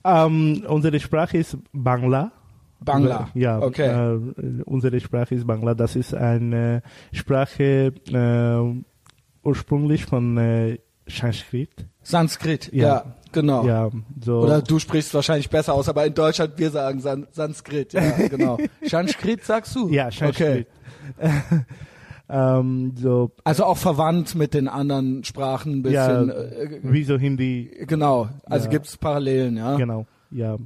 Ähm, 0.05 0.63
unsere 0.67 0.97
Sprache 0.99 1.37
ist 1.37 1.57
Bangla. 1.73 2.31
Bangla. 2.79 3.27
Ja, 3.33 3.59
Okay. 3.59 3.87
äh, 4.15 4.61
unsere 4.63 4.99
Sprache 5.01 5.35
ist 5.35 5.45
Bangla. 5.45 5.73
Das 5.73 5.97
ist 5.97 6.13
eine 6.13 6.81
Sprache 7.11 7.91
äh, 8.13 9.45
ursprünglich 9.45 10.05
von 10.05 10.37
äh, 10.37 10.77
Sanskrit. 11.07 11.85
Sanskrit, 12.01 12.71
ja, 12.71 12.87
Ja. 12.87 13.05
genau. 13.33 13.65
Ja, 13.65 13.89
so. 14.23 14.39
Oder 14.39 14.61
du 14.61 14.79
sprichst 14.79 15.13
wahrscheinlich 15.13 15.49
besser 15.49 15.73
aus, 15.73 15.89
aber 15.89 16.05
in 16.05 16.13
Deutschland 16.13 16.53
wir 16.57 16.69
sagen 16.71 17.01
San 17.01 17.27
Sanskrit, 17.31 17.91
ja, 17.91 18.11
genau. 18.29 18.57
Sanskrit 18.85 19.43
sagst 19.43 19.75
du? 19.75 19.89
ja, 19.89 20.09
Sanskrit. 20.11 20.67
ähm, 22.29 22.93
so, 22.95 23.31
Also 23.43 23.65
auch 23.65 23.77
verwandt 23.77 24.35
mit 24.35 24.53
den 24.53 24.67
anderen 24.67 25.23
Sprachen 25.23 25.81
ein 25.81 25.91
ja, 25.91 26.07
bisschen. 26.23 26.29
äh, 26.29 26.79
wie 26.83 27.03
so 27.03 27.17
Hindi 27.17 27.71
genau, 27.87 28.29
also 28.45 28.65
Ja. 28.65 28.71
gibt's 28.71 28.97
Parallelen, 28.97 29.57
ja. 29.57 29.75
Genau, 29.77 30.05
ja. 30.31 30.57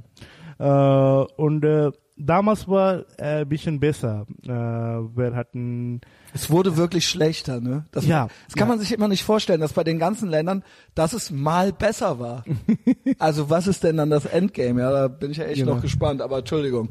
Äh, 0.58 1.24
und 1.36 1.64
äh, 1.64 1.90
damals 2.16 2.68
war 2.68 3.00
äh, 3.18 3.40
ein 3.40 3.48
bisschen 3.48 3.80
besser. 3.80 4.26
Äh, 4.44 4.48
wir 4.48 5.32
hatten 5.34 6.00
Es 6.32 6.48
wurde 6.50 6.76
wirklich 6.76 7.08
schlechter, 7.08 7.60
ne? 7.60 7.86
Das, 7.90 8.06
Ja, 8.06 8.28
das 8.46 8.54
kann 8.54 8.68
ja. 8.68 8.74
man 8.74 8.78
sich 8.78 8.92
immer 8.92 9.08
nicht 9.08 9.24
vorstellen, 9.24 9.60
dass 9.60 9.72
bei 9.72 9.82
den 9.84 9.98
ganzen 9.98 10.28
Ländern, 10.28 10.62
dass 10.94 11.12
es 11.12 11.30
mal 11.32 11.72
besser 11.72 12.20
war. 12.20 12.44
also 13.18 13.50
was 13.50 13.66
ist 13.66 13.82
denn 13.82 13.96
dann 13.96 14.10
das 14.10 14.26
Endgame? 14.26 14.80
Ja, 14.80 14.92
da 14.92 15.08
bin 15.08 15.30
ich 15.32 15.38
ja 15.38 15.44
echt 15.44 15.60
Genau. 15.60 15.74
noch 15.74 15.82
gespannt, 15.82 16.22
aber 16.22 16.38
Entschuldigung. 16.38 16.90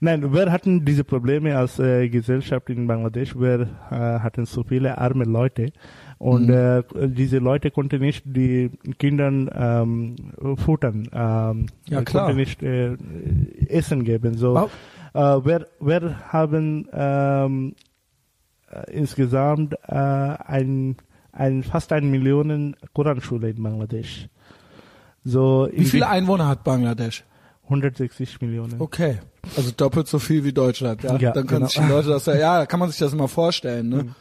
Nein, 0.00 0.32
wir 0.32 0.50
hatten 0.52 0.84
diese 0.84 1.04
Probleme 1.04 1.56
als 1.56 1.78
äh, 1.78 2.08
Gesellschaft 2.08 2.68
in 2.70 2.86
Bangladesch. 2.86 3.34
Wir 3.38 3.68
äh, 3.90 3.94
hatten 4.20 4.44
so 4.44 4.62
viele 4.62 4.98
arme 4.98 5.24
Leute 5.24 5.72
und 6.18 6.46
Mhm. 6.46 6.50
äh, 6.52 6.82
diese 7.08 7.38
Leute 7.38 7.70
konnten 7.70 8.00
nicht 8.00 8.24
die 8.26 8.70
Kindern 8.98 9.48
ähm, 9.54 10.16
futtern, 10.56 11.08
ähm, 11.12 11.66
Ja, 11.88 12.02
klar. 12.02 12.24
konnten 12.26 12.36
nicht 12.36 12.62
äh, 12.62 12.96
Essen 13.68 14.04
geben. 14.04 14.36
So, 14.36 14.54
Wow. 14.54 14.70
äh, 15.14 15.18
wir, 15.46 15.66
wir 15.80 16.18
haben 16.32 16.88
ähm, 16.92 17.74
äh, 18.70 18.90
insgesamt 18.92 19.74
äh, 19.86 19.94
ein, 19.94 20.96
ein 21.32 21.62
fast 21.62 21.92
eine 21.92 22.06
Million 22.06 22.76
Koranschule 22.94 23.50
in 23.50 23.62
Bangladesch. 23.62 24.28
So 25.24 25.68
Wie 25.72 25.84
viele 25.84 26.08
Einwohner 26.08 26.48
hat 26.48 26.64
Bangladesch? 26.64 27.24
160 27.64 28.40
Millionen. 28.40 28.80
Okay. 28.80 29.18
Also 29.56 29.70
doppelt 29.76 30.06
so 30.08 30.18
viel 30.18 30.44
wie 30.44 30.52
Deutschland, 30.52 31.02
ja. 31.02 31.16
Ja, 31.16 31.32
Dann 31.32 31.46
können 31.46 31.60
genau. 31.60 31.66
sich 31.68 31.80
die 31.80 31.88
Leute 31.88 32.08
das 32.08 32.26
ja, 32.26 32.66
kann 32.66 32.80
man 32.80 32.90
sich 32.90 32.98
das 32.98 33.12
immer 33.12 33.28
vorstellen, 33.28 33.88
ne? 33.88 34.14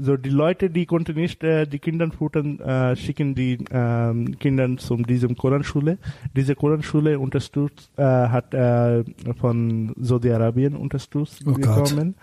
So 0.00 0.16
die 0.16 0.30
Leute, 0.30 0.70
die 0.70 0.86
konnten 0.86 1.16
nicht 1.16 1.42
äh, 1.42 1.66
die 1.66 1.80
Kinder 1.80 2.08
futtern, 2.12 2.60
äh, 2.60 2.94
schicken 2.94 3.34
die 3.34 3.58
ähm, 3.72 4.38
Kinder 4.38 4.76
zu 4.76 4.96
diesem 4.98 5.36
Koranschule. 5.36 5.98
Diese 6.36 6.54
Koranschule 6.54 7.18
unterstützt 7.18 7.90
äh, 7.96 8.02
hat 8.04 8.54
äh, 8.54 9.02
von 9.40 9.92
Saudi-Arabien 9.98 10.76
unterstützt 10.76 11.42
Oh 11.46 11.52
Gott. 11.54 11.56
bekommen. 11.62 12.14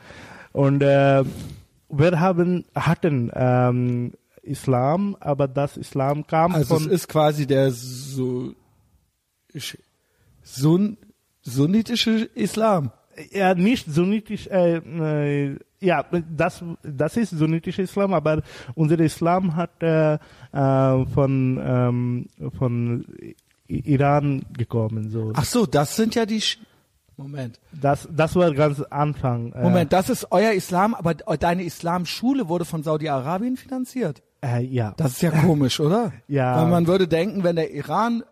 Und 0.53 0.83
äh, 0.83 1.23
wir 1.89 2.19
haben 2.21 2.63
hatten 2.75 3.29
ähm, 3.35 4.13
Islam, 4.41 5.17
aber 5.19 5.49
das 5.49 5.75
Islam 5.75 6.25
kam 6.25 6.55
Also 6.55 6.75
es 6.75 6.83
von 6.83 6.91
ist 6.91 7.09
quasi 7.09 7.45
der 7.45 7.71
so, 7.71 8.53
Sun, 10.45 10.97
sunnitische 11.41 12.29
Islam. 12.35 12.91
ja 13.31 13.53
nicht 13.55 13.87
sunnitisch. 13.91 14.47
Äh, 14.47 14.77
äh, 14.77 15.59
ja, 15.79 16.05
das, 16.35 16.63
das 16.83 17.17
ist 17.17 17.31
sunnitischer 17.31 17.83
Islam, 17.83 18.13
aber 18.13 18.41
unser 18.75 18.99
Islam 18.99 19.55
hat 19.55 19.71
äh, 19.81 20.13
äh, 20.13 21.05
von, 21.07 21.59
ähm, 21.63 22.25
von 22.57 23.05
Iran 23.67 24.45
gekommen. 24.57 25.09
So. 25.09 25.31
Ach 25.35 25.45
so, 25.45 25.65
das 25.65 25.95
sind 25.95 26.15
ja 26.15 26.25
die. 26.25 26.41
Sch 26.41 26.59
Moment. 27.17 27.61
Das, 27.71 28.09
das 28.11 28.35
war 28.35 28.53
ganz 28.53 28.81
Anfang. 28.81 29.53
Äh, 29.53 29.63
Moment, 29.63 29.93
das 29.93 30.09
ist 30.09 30.27
euer 30.31 30.51
Islam, 30.51 30.93
aber 30.93 31.13
deine 31.13 31.63
Islamschule 31.63 32.49
wurde 32.49 32.65
von 32.65 32.83
Saudi-Arabien 32.83 33.55
finanziert. 33.55 34.21
Äh, 34.43 34.65
ja. 34.65 34.93
Das 34.97 35.13
ist 35.13 35.21
ja 35.21 35.31
komisch, 35.31 35.79
oder? 35.79 36.11
Ja. 36.27 36.61
Weil 36.61 36.69
man 36.69 36.87
würde 36.87 37.07
denken, 37.07 37.45
wenn 37.45 37.55
der 37.55 37.73
Iran 37.73 38.23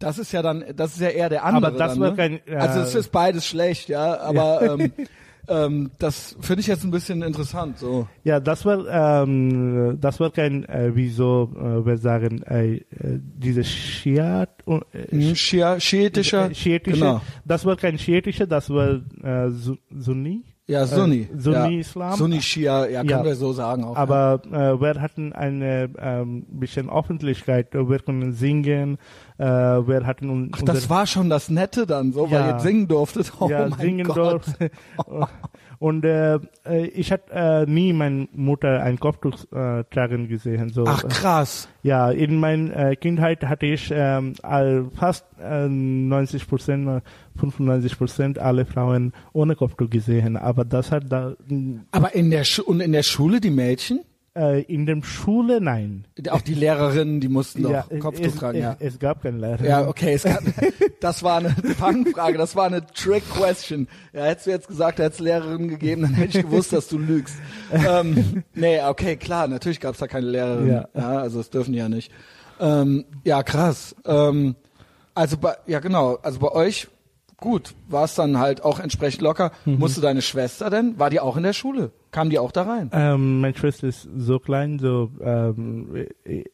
das 0.00 0.18
ist 0.18 0.32
ja 0.32 0.42
dann, 0.42 0.64
das 0.74 0.94
ist 0.94 1.00
ja 1.00 1.08
eher 1.08 1.28
der 1.28 1.44
andere. 1.44 1.68
Aber 1.68 1.78
das 1.78 1.92
dann, 1.92 2.00
war 2.00 2.10
ne? 2.10 2.16
kein. 2.16 2.40
Äh, 2.46 2.56
also 2.56 2.80
es 2.80 2.94
ist 2.94 3.12
beides 3.12 3.46
schlecht, 3.46 3.88
ja. 3.88 4.18
Aber 4.18 4.62
ähm, 4.62 4.92
ähm, 5.48 5.90
das 5.98 6.36
finde 6.40 6.62
ich 6.62 6.66
jetzt 6.66 6.84
ein 6.84 6.90
bisschen 6.90 7.22
interessant. 7.22 7.78
So. 7.78 8.08
Ja, 8.24 8.40
das 8.40 8.64
war 8.64 9.22
ähm, 9.22 9.98
das 10.00 10.18
war 10.18 10.30
kein, 10.30 10.64
äh, 10.64 10.96
wie 10.96 11.10
so 11.10 11.52
äh, 11.54 11.84
wir 11.84 11.98
sagen, 11.98 12.42
äh, 12.42 12.76
äh 12.76 12.82
diese 13.20 13.62
Schiat, 13.62 14.64
äh, 14.66 15.34
Schia, 15.34 15.78
schiitischer, 15.78 16.50
äh, 16.50 16.54
schiitische, 16.54 16.98
genau. 16.98 17.20
das 17.44 17.64
war 17.66 17.76
kein 17.76 17.98
schiitischer, 17.98 18.46
das 18.46 18.70
war 18.70 19.00
äh, 19.22 19.50
Sunni. 19.50 20.44
Ja, 20.70 20.86
Sunni. 20.86 21.22
Äh, 21.22 21.40
Sunni 21.40 21.74
ja. 21.74 21.80
Islam. 21.80 22.14
Sunni 22.14 22.40
Shia, 22.40 22.86
ja, 22.86 23.02
Ja. 23.02 23.04
können 23.04 23.24
wir 23.24 23.34
so 23.34 23.52
sagen 23.52 23.82
auch. 23.82 23.96
Aber 23.96 24.40
äh, 24.52 24.80
wir 24.80 25.00
hatten 25.02 25.32
eine 25.32 25.90
ähm, 25.98 26.46
bisschen 26.48 26.88
Öffentlichkeit, 26.88 27.74
wir 27.74 27.98
konnten 27.98 28.32
singen, 28.32 28.98
äh, 29.40 29.88
wir 29.88 30.06
hatten 30.06 30.28
un 30.28 30.50
Ach, 30.54 30.62
das 30.62 30.90
war 30.90 31.06
schon 31.06 31.30
das 31.30 31.48
Nette 31.48 31.86
dann, 31.86 32.12
so, 32.12 32.30
weil 32.30 32.40
Ja. 32.40 32.52
ihr 32.56 32.60
singen 32.60 32.86
durftet. 32.88 33.32
Oh 33.40 33.48
ja, 33.48 33.68
mein 33.68 33.78
singen 33.78 34.06
Gott. 34.06 34.42
Und 35.78 36.04
äh, 36.04 36.34
äh, 36.66 36.86
ich 36.88 37.10
hatte 37.10 37.32
äh, 37.32 37.64
nie 37.66 37.94
meine 37.94 38.28
Mutter 38.34 38.82
ein 38.82 39.00
Kopftuch 39.00 39.50
äh, 39.50 39.82
tragen 39.84 40.28
gesehen. 40.28 40.68
So. 40.68 40.84
Ach 40.86 41.02
krass. 41.08 41.68
Ja, 41.82 42.10
in 42.10 42.38
meiner 42.38 42.90
äh, 42.90 42.96
Kindheit 42.96 43.44
hatte 43.46 43.64
ich 43.64 43.90
ähm, 43.90 44.34
all, 44.42 44.90
fast 44.94 45.24
äh, 45.42 45.66
90 45.68 46.46
Prozent, 46.46 47.02
95 47.36 47.96
Prozent 47.96 48.38
alle 48.38 48.66
Frauen 48.66 49.14
ohne 49.32 49.56
Kopftuch 49.56 49.88
gesehen. 49.88 50.36
Aber 50.36 50.66
das 50.66 50.92
hat 50.92 51.04
da 51.08 51.34
Aber 51.92 52.14
in 52.14 52.30
der 52.30 52.44
Schu 52.44 52.62
und 52.62 52.80
in 52.80 52.92
der 52.92 53.02
Schule 53.02 53.40
die 53.40 53.48
Mädchen, 53.50 54.00
äh, 54.36 54.62
in 54.62 54.86
der 54.86 55.02
Schule 55.02 55.60
nein. 55.60 56.06
auch 56.30 56.40
die 56.40 56.54
Lehrerinnen, 56.54 57.20
die 57.20 57.28
mussten 57.28 57.62
doch 57.62 57.70
ja, 57.70 57.86
Kopftuch 57.98 58.26
es, 58.26 58.36
tragen. 58.36 58.58
es, 58.58 58.62
Ja. 58.62 58.76
es 58.78 58.98
gab 58.98 59.22
keinen 59.22 59.40
Lehrer. 59.40 59.64
Ja, 59.64 59.88
okay, 59.88 60.14
es 60.14 60.22
gab, 60.24 60.42
das 61.00 61.22
war 61.22 61.38
eine 61.38 61.50
Fangfrage, 61.50 62.38
das 62.38 62.54
war 62.56 62.66
eine 62.66 62.86
Trick-Question. 62.86 63.88
Ja, 64.12 64.24
hättest 64.24 64.46
du 64.46 64.50
jetzt 64.50 64.68
gesagt, 64.68 64.98
hättest 64.98 65.20
Lehrerin 65.20 65.68
gegeben, 65.68 66.02
dann 66.02 66.14
hätte 66.14 66.38
ich 66.38 66.44
gewusst, 66.44 66.72
dass 66.72 66.88
du 66.88 66.98
lügst. 66.98 67.36
ähm, 67.72 68.44
nee, 68.54 68.80
okay, 68.82 69.16
klar, 69.16 69.48
natürlich 69.48 69.80
gab 69.80 69.94
es 69.94 70.00
da 70.00 70.06
keine 70.06 70.26
Lehrerin. 70.26 70.68
Ja. 70.68 70.88
also 70.94 71.38
das 71.38 71.50
dürfen 71.50 71.72
die 71.72 71.78
ja 71.78 71.88
nicht. 71.88 72.12
Ähm, 72.60 73.04
ja, 73.24 73.42
krass. 73.42 73.96
Ähm, 74.04 74.54
also 75.14 75.36
bei, 75.38 75.56
ja 75.66 75.80
genau, 75.80 76.16
also 76.22 76.38
bei 76.38 76.52
euch, 76.52 76.88
gut, 77.40 77.74
war 77.88 78.04
es 78.04 78.14
dann 78.14 78.38
halt 78.38 78.62
auch 78.64 78.78
entsprechend 78.80 79.22
locker. 79.22 79.52
Mhm. 79.64 79.78
Musste 79.78 80.00
deine 80.00 80.22
Schwester 80.22 80.70
denn, 80.70 80.98
war 80.98 81.10
die 81.10 81.20
auch 81.20 81.36
in 81.36 81.42
der 81.42 81.52
Schule? 81.52 81.90
Kam 82.10 82.30
die 82.30 82.38
auch 82.38 82.52
da 82.52 82.62
rein? 82.62 82.90
Ähm, 82.92 83.40
meine 83.40 83.56
Schwester 83.56 83.88
ist 83.88 84.08
so 84.16 84.38
klein, 84.38 84.78
so 84.78 85.10
ähm, 85.20 86.06
äh, 86.24 86.44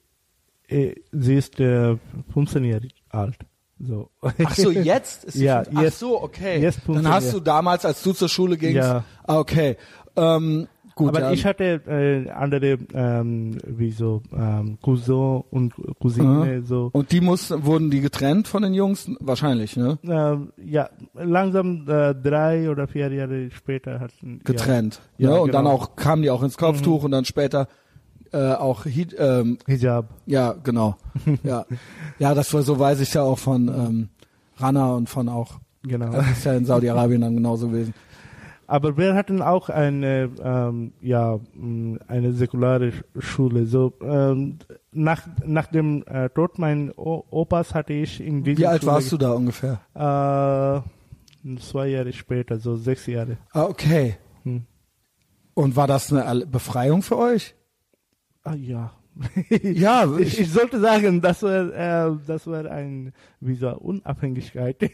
äh, 0.68 0.94
sie 1.12 1.34
ist 1.34 1.58
äh, 1.60 1.96
15 2.32 2.64
Jahre 2.64 2.88
alt. 3.10 3.36
So. 3.78 4.08
Ach 4.22 4.54
so, 4.54 4.70
jetzt 4.70 5.24
ist 5.24 5.34
sie 5.34 5.44
Ja, 5.44 5.62
fünf- 5.64 5.76
Ach 5.78 5.82
jetzt- 5.82 5.98
so, 5.98 6.22
okay. 6.22 6.60
jetzt 6.60 6.78
Dann 6.86 6.94
15 6.94 7.12
hast 7.12 7.32
du 7.34 7.40
damals, 7.40 7.84
als 7.84 8.02
du 8.02 8.12
zur 8.14 8.28
Schule 8.28 8.56
gingst, 8.56 8.76
Ja. 8.76 9.04
ah, 9.26 9.38
okay. 9.38 9.76
Ähm, 10.16 10.66
gut, 10.96 11.10
Aber 11.10 11.20
ja. 11.20 11.30
ich 11.30 11.46
hatte 11.46 11.80
äh, 11.86 12.28
andere, 12.30 12.78
ähm, 12.92 13.56
wie 13.64 13.92
so 13.92 14.22
ähm, 14.36 14.78
Cousin 14.82 15.44
und 15.50 15.74
Cousine, 16.00 16.62
so. 16.64 16.90
und 16.92 17.12
die 17.12 17.20
mussten, 17.20 17.64
wurden 17.64 17.90
die 17.92 18.00
getrennt 18.00 18.48
von 18.48 18.62
den 18.64 18.74
Jungs? 18.74 19.08
Wahrscheinlich, 19.20 19.76
ne? 19.76 19.98
Ähm, 20.02 20.52
ja, 20.56 20.90
langsam 21.14 21.88
äh, 21.88 22.14
drei 22.14 22.68
oder 22.68 22.88
vier 22.88 23.12
Jahre 23.12 23.48
später 23.52 24.00
hatten 24.00 24.40
Getrennt. 24.42 25.00
Ja, 25.18 25.30
ne? 25.30 25.40
Und 25.40 25.54
dann 25.54 25.66
genau. 25.66 25.76
auch 25.76 25.94
kamen 25.94 26.22
die 26.22 26.30
auch 26.30 26.42
ins 26.42 26.58
Kopftuch 26.58 27.04
und 27.04 27.12
dann 27.12 27.24
später 27.24 27.68
äh, 28.32 28.54
auch 28.54 28.84
Hi- 28.86 29.06
ähm, 29.16 29.58
Ja, 29.68 29.74
Hijab. 29.74 30.08
ja, 30.26 30.52
genau. 30.64 30.96
ja. 31.44 31.64
Ja, 32.18 32.34
das 32.34 32.52
war 32.52 32.62
so 32.62 32.76
weiß 32.78 32.98
ich 33.00 33.14
ja 33.14 33.22
auch 33.22 33.38
von 33.38 33.68
ähm, 33.68 34.08
Rana 34.56 34.94
und 34.94 35.08
von 35.08 35.28
auch 35.28 35.60
Genau. 35.88 36.10
das 36.10 36.28
ist 36.32 36.44
ja 36.44 36.54
in 36.54 36.64
Saudi-Arabien 36.64 37.20
dann 37.20 37.36
genauso 37.36 37.68
gewesen. 37.68 37.94
Aber 38.68 38.96
wir 38.96 39.14
hatten 39.14 39.42
auch 39.42 39.68
eine, 39.68 40.30
ähm, 40.42 40.92
ja, 41.00 41.38
mh, 41.54 42.00
eine 42.08 42.32
säkulare 42.32 42.88
Sch- 42.88 43.04
Schule. 43.20 43.66
So 43.66 43.92
ähm, 44.02 44.58
nach 44.92 45.26
nach 45.44 45.68
dem 45.68 46.02
äh, 46.06 46.28
Tod 46.30 46.58
meines 46.58 46.92
Opas 46.98 47.74
hatte 47.74 47.92
ich 47.92 48.20
in 48.20 48.42
dieser 48.42 48.58
Wie 48.58 48.66
alt 48.66 48.82
Schule, 48.82 48.92
warst 48.92 49.12
du 49.12 49.16
da 49.18 49.32
ungefähr? 49.32 49.80
Äh, 49.94 51.58
zwei 51.60 51.86
Jahre 51.88 52.12
später, 52.12 52.58
so 52.58 52.74
sechs 52.76 53.06
Jahre. 53.06 53.36
Ah, 53.52 53.64
okay. 53.66 54.16
Hm. 54.42 54.64
Und 55.54 55.76
war 55.76 55.86
das 55.86 56.12
eine 56.12 56.44
Befreiung 56.46 57.02
für 57.02 57.18
euch? 57.18 57.54
Ah 58.42 58.54
ja. 58.54 58.92
Ja, 59.62 60.06
Ich, 60.18 60.40
ich 60.40 60.50
sollte 60.50 60.80
sagen, 60.80 61.20
das 61.20 61.42
war, 61.42 61.72
äh, 61.72 62.16
das 62.26 62.46
war 62.46 62.66
ein, 62.70 63.12
so 63.58 63.68
Unabhängigkeit. 63.68 64.76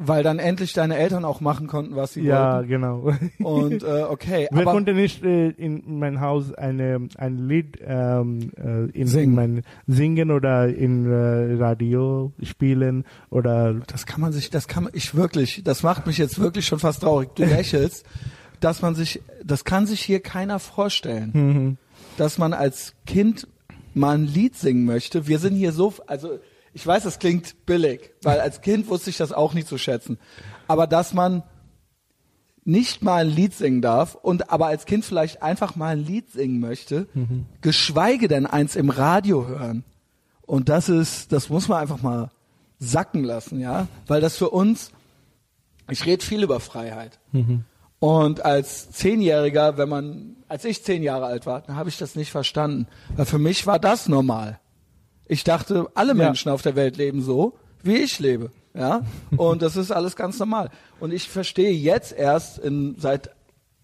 weil 0.00 0.22
dann 0.22 0.38
endlich 0.38 0.72
deine 0.72 0.96
Eltern 0.96 1.24
auch 1.24 1.40
machen 1.40 1.66
konnten, 1.66 1.96
was 1.96 2.12
sie 2.14 2.22
ja, 2.22 2.62
genau. 2.62 3.04
wollten. 3.04 3.44
Und 3.44 3.82
äh, 3.82 4.02
okay, 4.08 4.48
Wir 4.50 4.64
konnten 4.64 4.96
nicht 4.96 5.24
äh, 5.24 5.48
in 5.48 5.98
mein 5.98 6.20
Haus 6.20 6.52
eine, 6.52 7.08
ein 7.16 7.48
Lied 7.48 7.78
ähm, 7.84 8.50
äh, 8.56 8.84
in, 8.90 9.06
Singen. 9.06 9.24
in 9.30 9.34
mein 9.34 9.62
singen 9.86 10.30
oder 10.30 10.68
in 10.68 11.06
äh, 11.10 11.54
Radio 11.62 12.32
spielen 12.42 13.04
oder 13.30 13.74
das 13.86 14.06
kann 14.06 14.20
man 14.20 14.32
sich, 14.32 14.50
das 14.50 14.68
kann 14.68 14.84
man, 14.84 14.92
ich 14.94 15.14
wirklich, 15.14 15.62
das 15.64 15.82
macht 15.82 16.06
mich 16.06 16.18
jetzt 16.18 16.38
wirklich 16.38 16.66
schon 16.66 16.78
fast 16.78 17.02
traurig. 17.02 17.30
Du 17.34 17.44
lächelst, 17.44 18.04
dass 18.60 18.82
man 18.82 18.94
sich, 18.94 19.20
das 19.44 19.64
kann 19.64 19.86
sich 19.86 20.00
hier 20.02 20.20
keiner 20.20 20.58
vorstellen, 20.58 21.30
Mhm. 21.32 21.76
Dass 22.20 22.38
man 22.38 22.52
als 22.52 22.94
Kind 23.06 23.46
mal 23.94 24.16
ein 24.16 24.26
Lied 24.26 24.56
singen 24.56 24.84
möchte. 24.84 25.26
Wir 25.26 25.38
sind 25.38 25.54
hier 25.54 25.72
so, 25.72 25.94
also 26.06 26.38
ich 26.72 26.86
weiß, 26.86 27.02
das 27.04 27.18
klingt 27.18 27.66
billig, 27.66 28.12
weil 28.22 28.40
als 28.40 28.60
Kind 28.60 28.88
wusste 28.88 29.10
ich 29.10 29.16
das 29.16 29.32
auch 29.32 29.54
nicht 29.54 29.68
zu 29.68 29.78
schätzen. 29.78 30.18
Aber 30.66 30.86
dass 30.86 31.14
man 31.14 31.42
nicht 32.64 33.02
mal 33.02 33.24
ein 33.24 33.30
Lied 33.30 33.54
singen 33.54 33.80
darf 33.80 34.14
und 34.14 34.50
aber 34.50 34.66
als 34.66 34.84
Kind 34.84 35.04
vielleicht 35.04 35.42
einfach 35.42 35.74
mal 35.74 35.96
ein 35.96 36.04
Lied 36.04 36.30
singen 36.30 36.60
möchte, 36.60 37.06
geschweige 37.62 38.28
denn 38.28 38.44
eins 38.46 38.76
im 38.76 38.90
Radio 38.90 39.46
hören. 39.46 39.84
Und 40.42 40.68
das 40.68 40.88
ist, 40.88 41.32
das 41.32 41.48
muss 41.48 41.68
man 41.68 41.80
einfach 41.80 42.02
mal 42.02 42.30
sacken 42.78 43.24
lassen, 43.24 43.58
ja, 43.60 43.88
weil 44.06 44.20
das 44.20 44.36
für 44.36 44.50
uns, 44.50 44.92
ich 45.90 46.04
rede 46.04 46.24
viel 46.24 46.42
über 46.42 46.60
Freiheit. 46.60 47.18
Und 48.00 48.44
als 48.44 48.90
Zehnjähriger, 48.92 49.76
wenn 49.76 49.88
man, 49.88 50.36
als 50.46 50.64
ich 50.64 50.84
zehn 50.84 51.02
Jahre 51.02 51.26
alt 51.26 51.46
war, 51.46 51.62
dann 51.62 51.76
habe 51.76 51.88
ich 51.88 51.98
das 51.98 52.14
nicht 52.14 52.30
verstanden, 52.30 52.86
weil 53.16 53.26
für 53.26 53.38
mich 53.38 53.66
war 53.66 53.78
das 53.78 54.08
normal. 54.08 54.60
Ich 55.26 55.44
dachte, 55.44 55.86
alle 55.94 56.10
Ja. 56.10 56.26
Menschen 56.26 56.50
auf 56.50 56.62
der 56.62 56.76
Welt 56.76 56.96
leben 56.96 57.22
so, 57.22 57.58
wie 57.82 57.96
ich 57.96 58.18
lebe, 58.18 58.50
ja, 58.74 59.02
und 59.36 59.62
das 59.62 59.76
ist 59.76 59.90
alles 59.90 60.14
ganz 60.14 60.38
normal. 60.38 60.70
Und 61.00 61.12
ich 61.12 61.28
verstehe 61.28 61.72
jetzt 61.72 62.12
erst, 62.12 62.58
in, 62.58 62.96
seit 62.98 63.30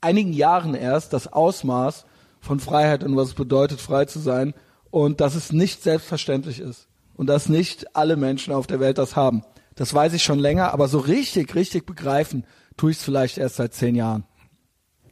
einigen 0.00 0.33
Jahren 0.33 0.74
erst, 0.74 1.12
das 1.12 1.33
Ausmaß 1.33 2.05
von 2.40 2.61
Freiheit 2.61 3.03
und 3.03 3.16
was 3.16 3.29
es 3.29 3.35
bedeutet, 3.35 3.81
frei 3.81 4.05
zu 4.05 4.20
sein 4.20 4.55
und 4.90 5.20
dass 5.20 5.35
es 5.35 5.53
nicht 5.53 5.83
selbstverständlich 5.83 6.61
ist 6.61 6.88
und 7.14 7.27
dass 7.27 7.48
nicht 7.48 7.96
alle 7.96 8.16
Menschen 8.16 8.53
auf 8.53 8.66
der 8.66 8.81
Welt 8.81 8.98
das 8.98 9.16
haben. 9.16 9.42
Das 9.74 9.92
weiß 9.92 10.12
ich 10.12 10.22
schon 10.22 10.38
länger, 10.38 10.72
aber 10.72 10.87
so 10.87 10.98
richtig, 10.98 11.55
richtig 11.57 11.85
begreifen 11.85 12.44
tue 12.76 12.90
ich 12.92 12.98
es 12.98 13.04
vielleicht 13.04 13.38
erst 13.38 13.56
seit 13.56 13.74
zehn 13.74 13.94
Jahren. 13.94 14.24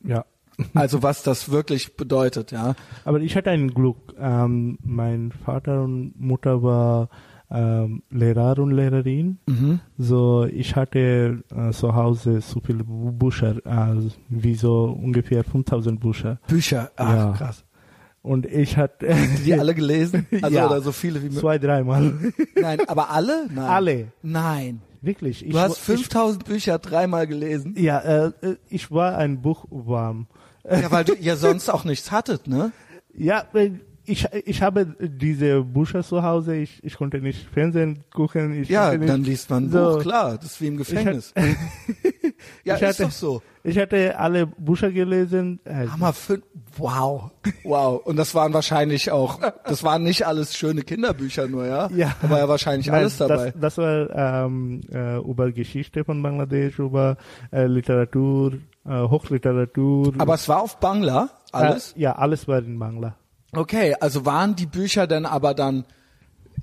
ja. 0.05 0.25
Also 0.75 1.03
was 1.03 1.23
das 1.23 1.51
wirklich 1.51 1.97
bedeutet, 1.97 2.53
ja. 2.53 2.75
Aber 3.07 3.19
ich 3.21 3.35
hatte 3.37 3.51
ein 3.51 3.73
Glück. 3.73 4.15
Ähm, 4.21 4.79
mein 4.85 5.33
Vater 5.33 5.83
und 5.83 6.13
Mutter 6.21 6.63
war 6.63 7.09
ähm, 7.51 8.03
Lehrer 8.11 8.59
und 8.59 8.71
Lehrerin. 8.71 9.39
Mhm. 9.47 9.81
So 9.97 10.45
ich 10.45 10.77
hatte 10.77 11.43
äh, 11.57 11.71
zu 11.73 11.95
Hause 11.95 12.43
so 12.43 12.61
viele 12.61 12.85
Bücher, 12.85 13.57
äh, 13.65 14.03
wie 14.29 14.55
so 14.55 14.85
ungefähr 14.85 15.43
5000 15.43 15.99
Bücher. 15.99 16.39
Bücher, 16.47 16.91
ach 16.97 17.15
Ja. 17.15 17.33
krass. 17.33 17.65
Und 18.21 18.45
ich 18.47 18.77
hatte 18.77 19.17
Die 19.45 19.55
alle 19.55 19.75
gelesen? 19.75 20.27
Also 20.43 20.55
Ja. 20.57 20.67
oder 20.67 20.83
so 20.83 20.93
viele 20.93 21.21
wie 21.21 21.25
möglich? 21.25 21.41
zwei, 21.41 21.59
dreimal. 21.59 22.13
Nein, 22.61 22.79
aber 22.89 23.11
alle? 23.11 23.47
Nein. 23.53 23.65
Alle. 23.71 24.13
Nein. 24.23 24.81
Wirklich. 25.03 25.45
Ich 25.45 25.53
Du 25.53 25.59
hast 25.59 25.71
war- 25.71 25.97
5000 25.97 26.45
Bücher 26.45 26.79
dreimal 26.79 27.27
gelesen. 27.27 27.75
Ja, 27.77 27.99
äh, 27.99 28.33
äh, 28.41 28.57
ich 28.69 28.91
war 28.91 29.19
ein 29.19 29.43
Buchwarm. 29.43 30.27
Ja, 30.65 30.91
weil 30.93 31.05
du 31.05 31.15
ja 31.17 31.35
sonst 31.37 31.69
auch 31.69 31.85
nichts 31.85 32.13
hattet, 32.13 32.47
ne? 32.47 32.71
Ja, 33.13 33.45
äh, 33.53 33.73
ich, 34.05 34.27
ich 34.45 34.63
habe 34.63 34.97
diese 35.01 35.63
Bücher 35.63 36.03
zu 36.03 36.23
Hause. 36.23 36.57
Ich, 36.57 36.83
ich 36.83 36.97
konnte 36.97 37.21
nicht 37.21 37.49
Fernsehen 37.53 38.05
gucken. 38.13 38.65
Ja, 38.65 38.97
nicht, 38.97 39.09
dann 39.09 39.25
liest 39.25 39.51
man 39.51 39.65
ein 39.65 39.71
so. 39.71 39.79
Buch, 39.97 40.03
klar. 40.03 40.37
Das 40.37 40.53
ist 40.53 40.61
wie 40.61 40.67
im 40.69 40.77
Gefängnis. 40.77 41.33
Ja, 42.65 42.77
ich 42.77 42.83
ist 42.83 42.89
hatte, 42.89 43.03
doch 43.05 43.11
so. 43.11 43.43
Ich 43.65 43.79
hatte 43.79 44.19
alle 44.19 44.47
Bücher 44.47 44.91
gelesen. 44.91 45.61
äh, 45.65 45.87
Hammer 45.87 46.13
fünf. 46.13 46.43
Wow. 46.77 47.31
Wow. 47.65 48.05
Und 48.05 48.17
das 48.17 48.35
waren 48.35 48.53
wahrscheinlich 48.53 49.11
auch, 49.11 49.39
das 49.65 49.85
waren 49.85 50.03
nicht 50.03 50.27
alles 50.27 50.57
schöne 50.57 50.83
Kinderbücher 50.83 51.47
nur, 51.49 51.67
ja? 51.67 51.89
Ja. 51.95 52.15
Da 52.23 52.31
war 52.31 52.39
ja 52.39 52.49
wahrscheinlich 52.49 52.87
Nein, 52.87 52.97
alles 53.01 53.19
dabei. 53.19 53.53
Das, 53.53 53.77
das 53.77 53.79
war 53.79 54.45
ähm, 54.47 54.81
äh, 54.93 55.19
über 55.19 55.53
Geschichte 55.53 56.05
von 56.05 56.23
Bangladesch, 56.23 56.79
über 56.79 57.17
äh, 57.53 57.67
Literatur, 57.67 58.55
äh, 58.87 59.03
Hochliteratur. 59.03 60.15
Aber 60.19 60.35
es 60.35 60.49
war 60.49 60.63
auf 60.63 60.79
Bangla, 60.81 61.29
alles? 61.53 61.93
Äh, 61.93 62.01
ja, 62.01 62.13
alles 62.17 62.49
war 62.49 62.59
in 62.59 62.79
Bangla. 62.79 63.17
Okay, 63.55 63.95
also 64.01 64.25
waren 64.25 64.57
die 64.57 64.67
Bücher 64.67 65.07
denn 65.07 65.27
aber 65.27 65.55
dann, 65.55 65.85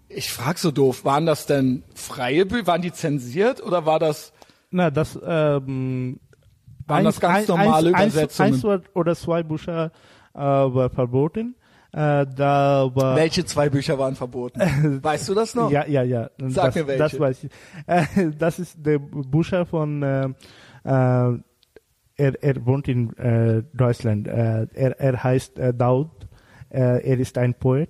ich 0.08 0.32
frag 0.32 0.58
so 0.58 0.72
doof, 0.72 1.06
waren 1.06 1.26
das 1.26 1.46
denn 1.46 1.84
freie 1.94 2.46
Bücher, 2.46 2.68
waren 2.68 2.82
die 2.82 2.92
zensiert 2.92 3.62
oder 3.64 3.86
war 3.86 4.00
das, 4.00 4.34
Na, 4.72 4.90
das 4.90 5.20
ähm, 5.24 6.20
Waren 6.90 7.04
das 7.04 7.20
ganz 7.20 7.48
normale 7.48 7.94
eins, 7.94 8.14
Übersetzungen? 8.14 8.54
Eins, 8.54 8.66
eins 8.66 8.88
oder 8.96 9.16
zwei 9.16 9.44
Bücher 9.44 9.92
äh, 10.34 10.40
war 10.40 10.90
verboten. 10.90 11.56
Äh, 11.92 12.26
da 12.36 12.90
war 12.94 13.16
welche 13.16 13.46
zwei 13.46 13.70
Bücher 13.70 13.98
waren 13.98 14.16
verboten? 14.16 14.60
Weißt 15.04 15.30
du 15.30 15.34
das 15.34 15.56
noch? 15.56 15.72
Ja, 15.72 15.86
ja, 15.88 16.04
ja. 16.04 16.30
Sag 16.48 16.66
das, 16.66 16.76
mir 16.76 16.88
welche. 16.88 17.00
Das 17.00 17.20
weiß 17.20 17.44
ich. 17.44 17.52
Äh, 17.88 18.32
das 18.38 18.60
ist 18.60 18.78
der 18.78 19.00
Bücher 19.00 19.66
von 19.66 20.04
äh, 20.04 20.26
äh, 20.26 21.40
er, 22.16 22.44
er 22.44 22.66
wohnt 22.66 22.88
in 22.88 23.16
äh, 23.18 23.64
Deutschland. 23.74 24.28
Äh, 24.28 24.68
er, 24.74 25.00
er 25.00 25.24
heißt 25.24 25.58
äh, 25.58 25.74
Daud. 25.74 26.10
Äh, 26.70 27.04
er 27.10 27.20
ist 27.20 27.38
ein 27.38 27.54
Poet. 27.54 27.90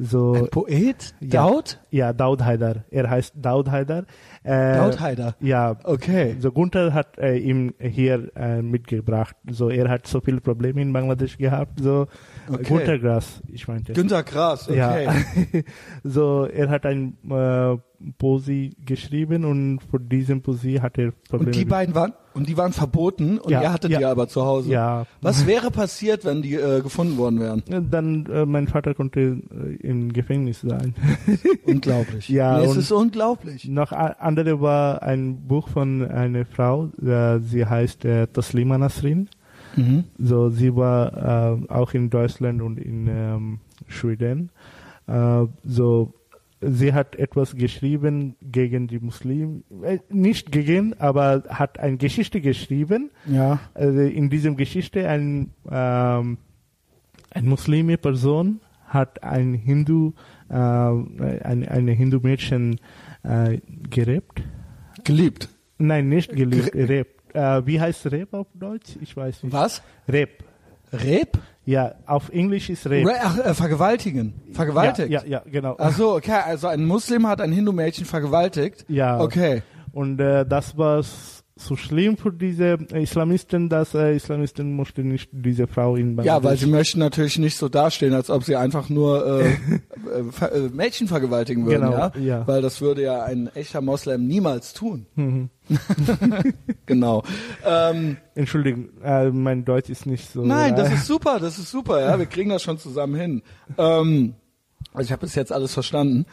So, 0.00 0.34
Ein 0.34 0.48
Poet? 0.50 1.12
Ja. 1.18 1.28
Daud? 1.42 1.80
ja, 1.90 2.12
Daud 2.12 2.44
Haidar. 2.44 2.84
Er 2.88 3.10
heißt 3.10 3.34
Daud 3.36 3.68
Haidar. 3.68 4.04
Äh, 4.44 4.76
Daud 4.76 5.00
Haider. 5.00 5.34
Ja, 5.40 5.76
Okay. 5.82 6.36
so 6.38 6.52
Gunther 6.52 6.94
hat 6.94 7.18
äh, 7.18 7.36
ihm 7.36 7.74
hier 7.80 8.30
äh, 8.36 8.62
mitgebracht. 8.62 9.34
So 9.50 9.70
er 9.70 9.88
hat 9.88 10.06
so 10.06 10.20
viele 10.20 10.40
Probleme 10.40 10.80
in 10.80 10.92
Bangladesch 10.92 11.36
gehabt. 11.36 11.80
So 11.80 12.06
Okay. 12.50 12.64
Gunther 12.64 12.98
Grass, 12.98 13.42
ich 13.52 13.68
meinte. 13.68 13.92
Günter 13.92 14.22
Grass, 14.22 14.68
okay. 14.68 14.78
Ja. 14.78 15.12
so 16.04 16.44
er 16.44 16.68
hat 16.70 16.86
ein 16.86 17.16
äh, 17.30 17.76
Posi 18.18 18.76
geschrieben 18.84 19.44
und 19.44 19.80
für 19.90 19.98
diesen 19.98 20.42
Posi 20.42 20.74
hat 20.76 20.98
er 20.98 21.12
Probleme. 21.12 21.46
Und 21.46 21.54
die 21.56 21.64
beiden 21.64 21.94
waren, 21.94 22.12
und 22.34 22.48
die 22.48 22.56
waren 22.56 22.72
verboten 22.72 23.38
und 23.38 23.50
Ja, 23.50 23.62
ihr 23.62 23.72
hattet 23.72 23.90
ja. 23.90 23.98
die 23.98 24.04
aber 24.04 24.28
zu 24.28 24.44
Hause. 24.44 24.70
Ja. 24.70 25.06
Was 25.20 25.46
wäre 25.46 25.70
passiert, 25.70 26.24
wenn 26.24 26.42
die 26.42 26.54
äh, 26.54 26.80
gefunden 26.80 27.16
worden 27.16 27.40
wären? 27.40 27.62
Dann 27.90 28.26
äh, 28.26 28.46
mein 28.46 28.68
Vater 28.68 28.94
konnte 28.94 29.20
äh, 29.20 29.74
im 29.80 30.12
Gefängnis 30.12 30.60
sein. 30.60 30.94
Unglaublich. 31.66 32.28
Ja, 32.28 32.58
nee, 32.58 32.66
es 32.66 32.76
ist 32.76 32.92
unglaublich. 32.92 33.68
Noch 33.68 33.92
andere 33.92 34.60
war 34.60 35.02
ein 35.02 35.48
Buch 35.48 35.68
von 35.68 36.08
einer 36.08 36.44
Frau. 36.44 36.90
Äh, 37.04 37.40
sie 37.40 37.66
heißt 37.66 38.04
äh, 38.04 38.28
Taslima 38.28 38.78
Nasrin. 38.78 39.28
Mhm. 39.78 40.04
So, 40.18 40.50
sie 40.50 40.74
war 40.74 41.60
äh, 41.62 41.72
auch 41.72 41.94
in 41.94 42.10
Deutschland 42.10 42.62
und 42.62 42.78
in 42.78 43.08
ähm, 43.08 43.60
Schweden. 43.86 44.50
Äh, 45.06 45.46
so, 45.64 46.14
sie 46.60 46.92
hat 46.92 47.16
etwas 47.16 47.54
geschrieben 47.54 48.34
gegen 48.42 48.88
die 48.88 48.98
Muslimen, 48.98 49.64
äh, 49.82 49.98
nicht 50.10 50.50
gegen, 50.52 50.98
aber 50.98 51.44
hat 51.48 51.78
eine 51.78 51.96
Geschichte 51.96 52.40
geschrieben. 52.40 53.10
Ja. 53.26 53.60
Also 53.74 54.00
in 54.00 54.30
diesem 54.30 54.56
Geschichte 54.56 55.08
ein 55.08 55.50
ähm, 55.70 56.38
eine 57.30 57.48
muslime 57.48 57.98
Person 57.98 58.60
hat 58.86 59.22
ein 59.22 59.54
Hindu 59.54 60.12
äh, 60.48 60.54
ein, 60.54 61.68
eine 61.68 61.92
Hindu 61.92 62.20
Mädchen 62.22 62.80
äh, 63.22 63.58
gerebt. 63.90 64.42
Geliebt. 65.04 65.48
Nein, 65.78 66.08
nicht 66.08 66.34
geliebt, 66.34 66.74
Rape. 66.74 67.17
Äh, 67.34 67.66
wie 67.66 67.80
heißt 67.80 68.06
Rape 68.06 68.28
auf 68.38 68.46
Deutsch? 68.54 68.96
Ich 69.00 69.16
weiß 69.16 69.42
nicht. 69.44 69.52
Was? 69.52 69.82
Rape. 70.08 70.44
Reb? 70.92 71.38
Ja, 71.66 71.94
auf 72.06 72.30
Englisch 72.30 72.70
ist 72.70 72.86
Rape. 72.86 73.04
Ra 73.06 73.12
Ach, 73.22 73.38
äh, 73.38 73.54
vergewaltigen. 73.54 74.32
Vergewaltigt. 74.52 75.10
Ja, 75.10 75.20
ja, 75.22 75.28
ja 75.28 75.42
genau. 75.44 75.76
Ach 75.78 75.92
so, 75.92 76.14
okay. 76.16 76.40
Also 76.46 76.68
ein 76.68 76.84
Muslim 76.86 77.26
hat 77.26 77.40
ein 77.42 77.52
Hindu-Mädchen 77.52 78.06
vergewaltigt. 78.06 78.86
Ja. 78.88 79.20
Okay. 79.20 79.62
Und 79.92 80.18
äh, 80.20 80.46
das 80.46 80.78
war 80.78 81.02
so 81.60 81.74
schlimm 81.76 82.16
für 82.16 82.32
diese 82.32 82.78
Islamisten, 82.94 83.68
dass 83.68 83.92
äh, 83.92 84.14
Islamisten 84.14 84.72
mussten 84.76 85.08
nicht 85.08 85.28
diese 85.32 85.66
Frau 85.66 85.96
in 85.96 86.16
Ja, 86.22 86.42
weil 86.42 86.54
Bangladesch- 86.54 86.60
sie 86.60 86.66
möchten 86.70 87.00
natürlich 87.00 87.36
nicht 87.38 87.56
so 87.58 87.68
dastehen, 87.68 88.14
als 88.14 88.30
ob 88.30 88.44
sie 88.44 88.54
einfach 88.56 88.88
nur 88.88 89.26
äh, 89.26 89.48
äh, 89.50 90.44
äh, 90.46 90.68
Mädchen 90.72 91.08
vergewaltigen 91.08 91.66
würden, 91.66 91.82
Genau, 91.90 91.98
ja? 91.98 92.12
ja. 92.18 92.46
Weil 92.46 92.62
das 92.62 92.80
würde 92.80 93.02
ja 93.02 93.24
ein 93.24 93.50
echter 93.54 93.80
Moslem 93.80 94.26
niemals 94.26 94.72
tun. 94.72 95.06
Mhm. 95.16 95.50
genau. 96.86 97.22
Ähm, 97.64 98.16
Entschuldigung, 98.34 98.88
äh, 99.02 99.30
mein 99.30 99.64
Deutsch 99.64 99.90
ist 99.90 100.06
nicht 100.06 100.32
so. 100.32 100.42
nein, 100.42 100.76
das 100.76 100.90
äh, 100.90 100.94
ist 100.94 101.06
super, 101.06 101.38
das 101.40 101.58
ist 101.58 101.70
super, 101.70 102.00
ja. 102.00 102.18
Wir 102.18 102.26
kriegen 102.26 102.50
das 102.50 102.62
schon 102.62 102.78
zusammen 102.78 103.14
hin. 103.14 103.42
Ähm, 103.76 104.34
also 104.92 105.06
ich 105.06 105.12
habe 105.12 105.20
bis 105.20 105.34
jetzt 105.34 105.52
alles 105.52 105.74
verstanden. 105.74 106.26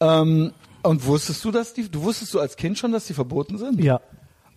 Ähm, 0.00 0.52
und 0.82 1.06
wusstest 1.06 1.44
du, 1.44 1.50
dass 1.50 1.74
die, 1.74 1.90
du 1.90 2.02
wusstest 2.02 2.32
du 2.34 2.40
als 2.40 2.56
Kind 2.56 2.78
schon, 2.78 2.92
dass 2.92 3.06
die 3.06 3.14
verboten 3.14 3.58
sind? 3.58 3.82
Ja. 3.82 4.00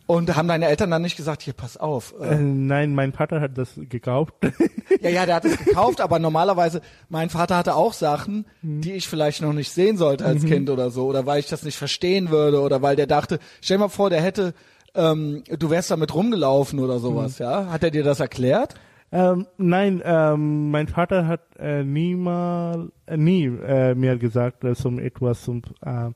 Und 0.10 0.36
haben 0.36 0.48
deine 0.48 0.66
Eltern 0.68 0.90
dann 0.90 1.04
nicht 1.04 1.18
gesagt, 1.18 1.44
hier, 1.44 1.54
pass 1.54 1.78
auf. 1.78 2.16
Äh, 2.20 2.34
Äh, 2.34 2.38
nein, 2.40 2.96
mein 2.96 3.14
Vater 3.14 3.42
hat 3.42 3.60
das 3.60 3.74
gekauft. 3.78 4.34
ja, 5.02 5.10
ja, 5.12 5.28
der 5.28 5.36
hat 5.36 5.46
es 5.46 5.56
gekauft, 5.64 6.02
aber 6.02 6.18
normalerweise, 6.18 6.82
mein 7.10 7.30
Vater 7.30 7.56
hatte 7.56 7.76
auch 7.76 7.94
Sachen, 7.94 8.46
Mhm. 8.64 8.82
die 8.82 8.94
ich 8.94 9.08
vielleicht 9.08 9.44
noch 9.44 9.54
nicht 9.54 9.72
sehen 9.72 9.98
sollte 9.98 10.26
als 10.26 10.44
Kind 10.46 10.72
oder 10.72 10.90
so, 10.90 11.06
oder 11.06 11.28
weil 11.28 11.40
ich 11.40 11.48
das 11.48 11.62
nicht 11.62 11.78
verstehen 11.78 12.32
würde, 12.32 12.60
oder 12.62 12.82
weil 12.82 12.96
der 12.96 13.06
dachte, 13.06 13.38
stell 13.62 13.78
dir 13.78 13.82
mal 13.84 13.90
vor, 13.90 14.10
der 14.10 14.22
hätte, 14.24 14.56
ähm, 14.96 15.44
du 15.60 15.70
wärst 15.70 15.92
damit 15.92 16.16
rumgelaufen 16.16 16.80
oder 16.80 16.98
sowas, 16.98 17.38
Mhm. 17.40 17.46
ja? 17.46 17.66
Hat 17.72 17.84
er 17.84 17.92
dir 17.92 18.04
das 18.04 18.20
erklärt? 18.20 18.74
ähm, 19.12 19.46
nein, 19.58 20.02
ähm, 20.04 20.72
mein 20.72 20.88
Vater 20.88 21.28
hat 21.28 21.42
äh, 21.60 21.84
niemals, 21.84 22.90
äh, 23.06 23.16
nie 23.16 23.46
äh, 23.46 23.94
mir 23.94 24.18
gesagt, 24.18 24.64
dass 24.64 24.84
um 24.86 24.98
etwas 24.98 25.44
zum 25.44 25.62
äh, 25.86 26.10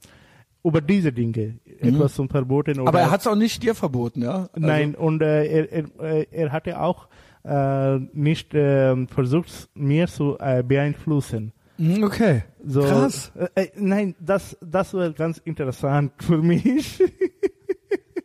über 0.63 0.82
diese 0.82 1.12
Dinge, 1.12 1.60
etwas 1.80 2.13
zum 2.15 2.30
Verboten 2.30 2.71
oder 2.80 2.82
Mhm. 2.84 2.88
Aber 2.88 2.99
er 2.99 3.12
hat 3.12 3.21
es 3.21 3.28
auch 3.28 3.36
nicht 3.36 3.62
dir 3.63 3.76
verboten, 3.76 4.21
ja? 4.21 4.49
Also, 4.54 4.65
Nein, 4.67 4.95
und 4.95 5.21
äh, 5.21 5.45
er, 5.45 5.71
er, 5.71 5.86
äh, 6.02 6.26
er 6.32 6.52
hatte 6.52 6.80
auch 6.80 7.08
äh, 7.43 7.97
nicht 8.13 8.54
äh, 8.54 9.06
versucht, 9.08 9.69
mir 9.76 10.08
zu 10.08 10.38
äh, 10.39 10.63
beeinflussen. 10.63 11.52
Mhm, 11.78 12.04
Okay. 12.04 12.43
So, 12.65 12.82
Krass. 12.82 13.32
Äh, 13.56 13.63
äh, 13.63 13.67
nein, 13.76 14.15
das, 14.21 14.58
das 14.62 14.93
war 14.93 15.12
ganz 15.12 15.39
interessant 15.39 16.13
für 16.19 16.38
mich. 16.38 17.02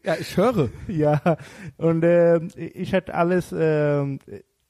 Ja, 0.05 0.15
ich 0.19 0.37
höre. 0.37 0.71
ja, 0.87 1.37
und 1.77 2.03
äh, 2.05 2.39
ich 2.57 2.95
hatte 2.95 3.15
alles, 3.15 3.53
äh, 3.53 4.19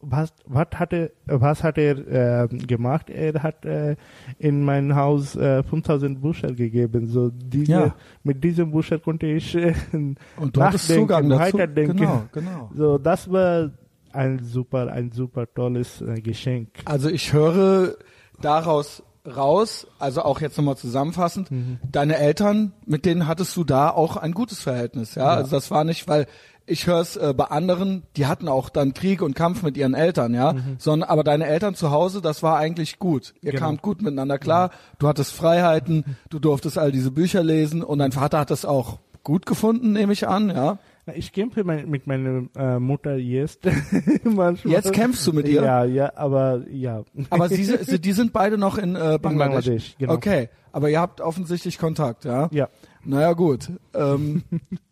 was, 0.01 0.33
was 0.47 0.67
hatte, 0.75 1.13
was 1.27 1.65
hat 1.65 1.77
er 1.79 2.45
äh, 2.45 2.49
gemacht? 2.49 3.11
Er 3.11 3.43
hat 3.43 3.65
äh, 3.65 3.97
in 4.39 4.65
mein 4.65 4.95
Haus 4.95 5.35
äh, 5.35 5.63
5000 5.65 6.21
Bücher 6.23 6.53
gegeben. 6.53 7.09
So 7.09 7.31
diese, 7.31 7.73
Ja. 7.73 7.95
mit 8.23 8.45
diesem 8.45 8.71
Bücher 8.71 8.99
konnte 8.99 9.27
ich 9.27 9.55
äh, 9.57 9.75
Und 10.37 10.57
du 10.57 10.63
hattest 10.63 10.89
nachdenken, 10.89 11.03
Zugang 11.09 11.29
dazu. 11.29 11.41
weiterdenken. 11.43 11.97
Genau, 11.97 12.23
genau. 12.33 12.71
So, 12.77 12.99
das 12.99 13.31
war 13.31 13.71
ein 14.13 14.39
super, 14.45 14.93
ein 14.93 15.11
super 15.13 15.53
tolles 15.53 16.01
äh, 16.01 16.21
Geschenk. 16.21 16.69
Also 16.85 17.09
ich 17.09 17.33
höre 17.33 17.95
daraus 18.41 19.03
raus, 19.27 19.87
also 19.99 20.23
auch 20.23 20.41
jetzt 20.41 20.57
nochmal 20.57 20.77
zusammenfassend, 20.77 21.51
Mhm. 21.51 21.79
deine 21.91 22.17
Eltern, 22.17 22.73
mit 22.87 23.05
denen 23.05 23.27
hattest 23.27 23.55
du 23.57 23.65
da 23.65 23.91
auch 23.91 24.17
ein 24.17 24.33
gutes 24.33 24.63
Verhältnis, 24.63 25.17
ja? 25.17 25.27
Also 25.27 25.51
das 25.51 25.71
war 25.71 25.85
nicht, 25.85 26.09
weil 26.09 26.27
ich 26.69 26.87
höre 26.87 27.01
es 27.01 27.17
äh, 27.17 27.35
bei 27.37 27.45
anderen, 27.45 28.03
die 28.17 28.27
hatten 28.27 28.49
auch 28.49 28.69
dann 28.69 28.95
Krieg 28.95 29.23
und 29.23 29.35
Kampf 29.35 29.63
mit 29.63 29.77
ihren 29.77 29.95
Eltern, 29.95 30.35
ja, 30.35 30.55
sondern 30.79 31.09
aber 31.09 31.25
deine 31.25 31.47
Eltern 31.47 31.75
zu 31.75 31.91
Hause, 31.91 32.21
das 32.21 32.43
war 32.43 32.57
eigentlich 32.57 32.99
gut. 32.99 33.35
Ihr 33.41 33.49
Mhm. 33.49 33.57
Genau. 33.57 33.67
kamt 33.67 33.83
gut 33.83 34.03
miteinander 34.03 34.39
klar, 34.39 34.71
du 34.99 35.09
hattest 35.09 35.33
Freiheiten, 35.33 36.05
du 36.31 36.39
durftest 36.39 36.79
all 36.79 36.93
diese 36.93 37.11
Bücher 37.11 37.43
lesen 37.43 37.83
und 37.83 37.99
dein 37.99 38.13
Vater 38.13 38.39
hat 38.39 38.51
das 38.51 38.65
auch 38.65 38.99
gut 39.25 39.47
gefunden, 39.47 39.93
nehme 39.93 40.13
ich 40.13 40.29
an, 40.29 40.51
ja. 40.51 40.79
Ich 41.15 41.33
kämpfe 41.33 41.65
mein, 41.65 41.89
mit 41.89 42.07
meiner 42.07 42.45
äh, 42.55 42.79
Mutter 42.79 43.17
jetzt. 43.17 43.65
Jetzt 44.65 44.93
kämpfst 44.93 45.27
du 45.27 45.33
mit 45.33 45.49
ihr? 45.49 45.63
Ja, 45.63 45.85
ja, 45.85 46.13
aber 46.17 46.65
ja. 46.71 47.03
Aber 47.31 47.49
sie, 47.49 47.65
sie, 47.81 47.99
die 47.99 48.13
sind 48.13 48.33
beide 48.35 48.59
noch 48.59 48.77
in 48.77 48.95
äh, 48.95 49.19
Bangladesch. 49.21 49.65
Bangladesch, 49.65 49.97
genau. 49.99 50.13
Okay, 50.13 50.51
aber 50.71 50.91
ihr 50.91 51.01
habt 51.01 51.23
offensichtlich 51.23 51.79
Kontakt, 51.79 52.27
ja? 52.27 52.49
Ja. 52.53 52.69
Naja, 53.05 53.33
gut. 53.33 53.71
Ähm, 53.95 54.43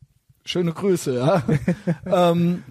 schöne 0.46 0.72
Grüße, 0.72 1.14
ja. 1.16 1.42
ähm, 2.30 2.62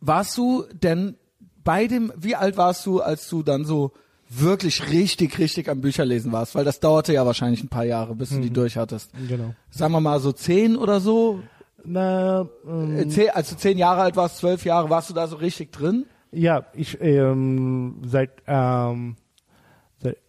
warst 0.00 0.36
du 0.38 0.64
denn 0.72 1.16
bei 1.64 1.86
dem, 1.86 2.12
wie 2.16 2.34
alt 2.34 2.56
warst 2.56 2.84
du, 2.86 3.00
als 3.00 3.28
du 3.28 3.42
dann 3.42 3.64
so 3.64 3.92
wirklich 4.28 4.90
richtig, 4.90 5.38
richtig 5.38 5.68
am 5.68 5.80
Bücherlesen 5.80 6.32
warst? 6.32 6.54
Weil 6.54 6.64
das 6.64 6.80
dauerte 6.80 7.12
ja 7.12 7.26
wahrscheinlich 7.26 7.62
ein 7.62 7.68
paar 7.68 7.84
Jahre, 7.84 8.14
bis 8.14 8.30
du 8.30 8.40
die 8.40 8.50
durch 8.50 8.76
hattest. 8.76 9.10
Genau. 9.28 9.54
Sagen 9.70 9.92
wir 9.92 10.00
mal 10.00 10.18
so 10.20 10.32
zehn 10.32 10.76
oder 10.76 11.00
so. 11.00 11.40
Na, 11.84 12.48
ähm, 12.66 12.96
Äh, 12.96 13.08
Zehn, 13.08 13.30
als 13.30 13.50
du 13.50 13.56
zehn 13.56 13.76
Jahre 13.76 14.02
alt 14.02 14.16
warst, 14.16 14.38
zwölf 14.38 14.64
Jahre, 14.64 14.88
warst 14.88 15.10
du 15.10 15.14
da 15.14 15.26
so 15.26 15.36
richtig 15.36 15.72
drin? 15.72 16.06
ja, 16.30 16.64
ich 16.74 16.98
ähm, 17.02 17.96
seit 18.06 18.30
ähm, 18.46 19.16
seit 19.16 19.21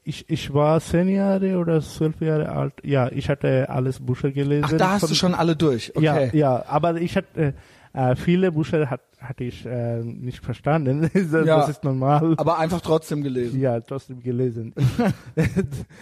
ich, 0.03 0.29
ich 0.29 0.53
war 0.53 0.79
zehn 0.81 1.09
Jahre 1.09 1.57
oder 1.57 1.81
zwölf 1.81 2.19
Jahre 2.21 2.49
alt. 2.49 2.73
Ja, 2.83 3.09
ich 3.11 3.29
hatte 3.29 3.69
alles 3.69 3.99
Bücher 4.05 4.31
gelesen. 4.31 4.65
Ach, 4.71 4.77
da 4.77 4.89
hast 4.91 5.09
du 5.09 5.15
schon 5.15 5.33
alle 5.33 5.55
durch. 5.55 5.91
Ja, 5.99 6.13
Okay. 6.15 6.29
ja, 6.37 6.63
aber 6.67 6.95
ich 6.95 7.15
hatte 7.17 7.53
äh, 7.93 8.15
viele 8.15 8.51
Bücher 8.51 8.89
hat, 8.89 9.01
hatte 9.19 9.43
ich 9.43 9.65
äh, 9.65 10.01
nicht 10.03 10.43
verstanden. 10.43 11.09
das, 11.31 11.45
Ja. 11.45 11.63
ist 11.65 11.83
normal. 11.83 12.33
Aber 12.37 12.57
einfach 12.59 12.81
trotzdem 12.81 13.23
gelesen. 13.23 13.59
Ja, 13.59 13.79
trotzdem 13.79 14.21
gelesen. 14.21 14.73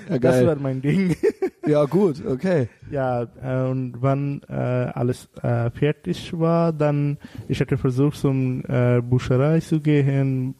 Ja, 0.09 0.19
das 0.19 0.45
war 0.45 0.55
mein 0.55 0.81
Ding. 0.81 1.15
Ja, 1.67 1.85
gut, 1.85 2.25
okay. 2.25 2.69
Ja, 2.89 3.21
äh, 3.41 3.69
und 3.69 3.93
wann 4.01 4.41
äh, 4.49 4.53
alles 4.53 5.29
äh, 5.43 5.69
fertig 5.69 6.33
war, 6.37 6.73
dann 6.73 7.19
ich 7.47 7.61
hatte 7.61 7.77
versucht 7.77 8.17
zum 8.17 8.63
äh, 8.67 8.99
Bücherei 8.99 9.59
zu 9.59 9.79
gehen, 9.79 10.55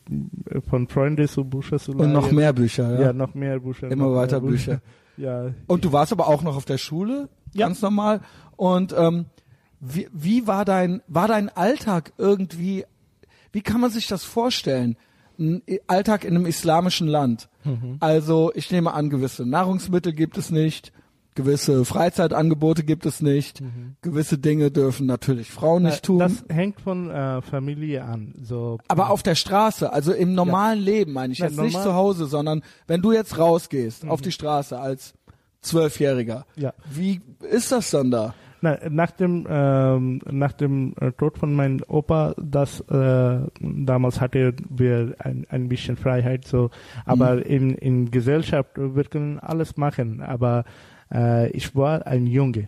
von 0.69 0.87
Freunden 0.87 1.27
zu 1.27 1.43
Bücher 1.43 1.79
zu 1.79 1.93
leihen. 1.93 2.01
Und 2.05 2.13
noch 2.13 2.31
mehr 2.31 2.53
Bücher, 2.53 2.93
ja. 2.93 3.01
Ja, 3.07 3.13
noch 3.13 3.33
mehr 3.33 3.59
Bücher. 3.59 3.89
Immer 3.89 4.13
weiter 4.13 4.39
mehr 4.41 4.51
Bücher. 4.51 4.81
Ja, 5.17 5.49
Und 5.65 5.83
du 5.85 5.91
warst 5.91 6.11
aber 6.11 6.27
auch 6.27 6.43
noch 6.43 6.55
auf 6.55 6.65
der 6.65 6.77
Schule, 6.77 7.29
Ja. 7.55 7.65
ganz 7.67 7.81
normal. 7.81 8.21
Und 8.55 8.93
ähm, 8.95 9.25
wie, 9.81 10.07
wie 10.13 10.47
war 10.47 10.63
dein 10.63 11.01
war 11.07 11.27
dein 11.27 11.49
Alltag 11.49 12.13
irgendwie? 12.17 12.85
Wie 13.51 13.61
kann 13.61 13.81
man 13.81 13.91
sich 13.91 14.07
das 14.07 14.23
vorstellen? 14.23 14.95
Ein 15.39 15.61
Alltag 15.87 16.23
in 16.23 16.35
einem 16.35 16.45
islamischen 16.45 17.07
Land. 17.07 17.49
Mhm. 17.63 17.97
Also 17.99 18.51
ich 18.55 18.71
nehme 18.71 18.93
an, 18.93 19.09
gewisse 19.09 19.45
Nahrungsmittel 19.45 20.13
gibt 20.13 20.37
es 20.37 20.51
nicht, 20.51 20.93
gewisse 21.33 21.83
Freizeitangebote 21.83 22.83
gibt 22.83 23.05
es 23.07 23.21
nicht, 23.21 23.63
gewisse 24.01 24.37
Dinge 24.37 24.69
dürfen 24.69 25.07
natürlich 25.07 25.49
Frauen 25.49 25.83
nicht 25.83 26.07
Mhm. 26.07 26.19
Äh, 26.21 26.27
tun. 26.27 26.43
Das 26.47 26.55
hängt 26.55 26.79
von 26.81 27.09
äh, 27.09 27.41
Familie 27.41 28.03
an. 28.03 28.35
So, 28.43 28.77
aber 28.87 29.09
auf 29.09 29.23
der 29.23 29.35
Straße, 29.35 29.91
also 29.91 30.11
im 30.13 30.35
normalen 30.35 30.79
Leben 30.79 31.13
meine 31.13 31.33
ich 31.33 31.39
Ja, 31.39 31.47
jetzt 31.47 31.59
nicht 31.59 31.73
normal- 31.73 31.81
Mhm. 31.87 31.89
zu 31.89 31.95
Hause, 31.95 32.25
sondern 32.27 32.61
wenn 32.85 33.01
du 33.01 33.11
jetzt 33.11 33.37
rausgehst 33.37 34.07
auf 34.07 34.21
die 34.21 34.31
Straße 34.31 34.79
als 34.79 35.13
Zwölfjähriger, 35.61 36.45
ja. 36.55 36.73
wie 36.91 37.21
ist 37.49 37.71
das 37.71 37.89
dann 37.91 38.11
da? 38.11 38.33
Na, 38.63 38.77
nach 38.89 39.11
dem 39.11 39.47
ähm, 39.49 40.21
nach 40.29 40.53
dem 40.53 40.93
äh, 41.01 41.11
Tod 41.13 41.37
von 41.39 41.53
meinem 41.53 41.81
Opa, 41.87 42.35
das 42.41 42.79
äh, 42.81 43.39
damals 43.59 44.21
hatte 44.21 44.53
wir 44.69 45.15
ein, 45.19 45.45
ein 45.49 45.67
bisschen 45.67 45.97
Freiheit 45.97 46.45
so, 46.45 46.69
aber 47.05 47.35
Mhm. 47.37 47.41
in 47.41 47.69
in 47.75 48.11
Gesellschaft 48.11 48.69
wir 48.77 49.03
können 49.05 49.39
alles 49.39 49.77
machen, 49.77 50.21
aber 50.21 50.63
äh, 51.13 51.49
ich 51.51 51.75
war 51.75 52.05
ein 52.05 52.27
Junge. 52.27 52.67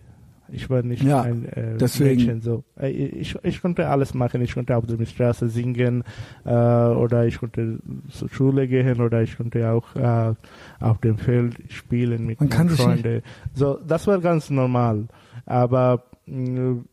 Ich 0.52 0.68
war 0.68 0.82
nicht 0.82 1.02
Ja, 1.02 1.22
ein 1.22 1.46
äh, 1.46 1.76
deswegen. 1.78 2.20
Mädchen 2.20 2.40
so. 2.42 2.64
Äh, 2.78 2.90
ich, 2.90 3.34
ich 3.42 3.62
konnte 3.62 3.88
alles 3.88 4.12
machen. 4.14 4.42
Ich 4.42 4.54
konnte 4.54 4.76
auf 4.76 4.84
der 4.86 5.04
Straße 5.06 5.48
singen 5.48 6.04
äh, 6.44 6.50
oder 6.50 7.26
ich 7.26 7.38
konnte 7.38 7.78
zur 8.10 8.28
Schule 8.28 8.68
gehen 8.68 9.00
oder 9.00 9.22
ich 9.22 9.36
konnte 9.36 9.70
auch 9.70 9.96
äh, 9.96 10.34
auf 10.80 10.98
dem 10.98 11.16
Feld 11.18 11.56
spielen 11.70 12.26
mit 12.26 12.40
meinen 12.40 12.68
Freunden. 12.68 13.22
So, 13.54 13.78
das 13.86 14.06
war 14.06 14.20
ganz 14.20 14.50
normal. 14.50 15.06
Aber 15.46 16.04
mh, 16.26 16.84